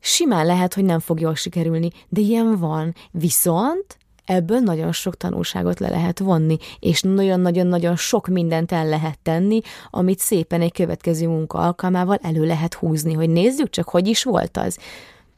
Simán 0.00 0.46
lehet, 0.46 0.74
hogy 0.74 0.84
nem 0.84 1.00
fog 1.00 1.20
jól 1.20 1.34
sikerülni, 1.34 1.90
de 2.08 2.20
ilyen 2.20 2.58
van. 2.58 2.94
Viszont 3.10 3.98
ebből 4.34 4.58
nagyon 4.58 4.92
sok 4.92 5.16
tanulságot 5.16 5.80
le 5.80 5.88
lehet 5.88 6.18
vonni, 6.18 6.56
és 6.78 7.00
nagyon-nagyon-nagyon 7.00 7.96
sok 7.96 8.26
mindent 8.26 8.72
el 8.72 8.86
lehet 8.86 9.18
tenni, 9.22 9.60
amit 9.90 10.18
szépen 10.18 10.60
egy 10.60 10.72
következő 10.72 11.26
munka 11.26 11.58
alkalmával 11.58 12.18
elő 12.22 12.44
lehet 12.46 12.74
húzni, 12.74 13.12
hogy 13.12 13.30
nézzük 13.30 13.70
csak, 13.70 13.88
hogy 13.88 14.06
is 14.06 14.24
volt 14.24 14.56
az. 14.56 14.78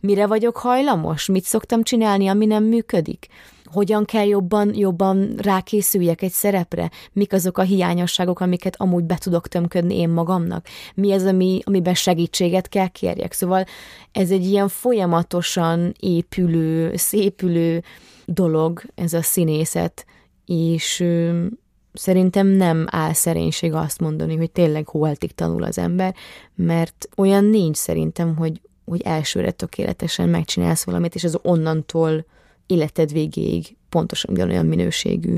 Mire 0.00 0.26
vagyok 0.26 0.56
hajlamos? 0.56 1.26
Mit 1.26 1.44
szoktam 1.44 1.82
csinálni, 1.82 2.28
ami 2.28 2.46
nem 2.46 2.64
működik? 2.64 3.28
hogyan 3.74 4.04
kell 4.04 4.26
jobban, 4.26 4.74
jobban 4.74 5.34
rákészüljek 5.36 6.22
egy 6.22 6.32
szerepre, 6.32 6.90
mik 7.12 7.32
azok 7.32 7.58
a 7.58 7.62
hiányosságok, 7.62 8.40
amiket 8.40 8.74
amúgy 8.78 9.04
be 9.04 9.16
tudok 9.18 9.48
tömködni 9.48 9.98
én 9.98 10.08
magamnak, 10.08 10.66
mi 10.94 11.12
az, 11.12 11.24
ami, 11.24 11.60
amiben 11.64 11.94
segítséget 11.94 12.68
kell 12.68 12.88
kérjek. 12.88 13.32
Szóval 13.32 13.64
ez 14.12 14.30
egy 14.30 14.44
ilyen 14.44 14.68
folyamatosan 14.68 15.94
épülő, 16.00 16.96
szépülő 16.96 17.82
dolog, 18.26 18.82
ez 18.94 19.12
a 19.12 19.22
színészet, 19.22 20.06
és 20.46 21.00
ö, 21.00 21.44
szerintem 21.92 22.46
nem 22.46 22.86
áll 22.90 23.12
szerénység 23.12 23.72
azt 23.72 24.00
mondani, 24.00 24.36
hogy 24.36 24.50
tényleg 24.50 24.88
holtig 24.88 25.32
tanul 25.34 25.62
az 25.62 25.78
ember, 25.78 26.14
mert 26.54 27.08
olyan 27.16 27.44
nincs 27.44 27.76
szerintem, 27.76 28.36
hogy, 28.36 28.60
hogy 28.84 29.02
elsőre 29.02 29.50
tökéletesen 29.50 30.28
megcsinálsz 30.28 30.84
valamit, 30.84 31.14
és 31.14 31.24
az 31.24 31.38
onnantól 31.42 32.26
életed 32.66 33.12
végéig 33.12 33.76
pontosan 33.88 34.34
ugyanolyan 34.34 34.66
minőségű. 34.66 35.36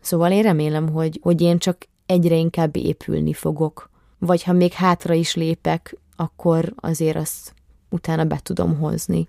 Szóval 0.00 0.32
én 0.32 0.42
remélem, 0.42 0.88
hogy, 0.88 1.18
hogy 1.22 1.40
én 1.40 1.58
csak 1.58 1.88
egyre 2.06 2.34
inkább 2.34 2.76
épülni 2.76 3.32
fogok. 3.32 3.90
Vagy 4.18 4.42
ha 4.42 4.52
még 4.52 4.72
hátra 4.72 5.14
is 5.14 5.34
lépek, 5.34 5.96
akkor 6.16 6.72
azért 6.76 7.16
azt 7.16 7.54
utána 7.88 8.24
be 8.24 8.40
tudom 8.42 8.78
hozni. 8.78 9.28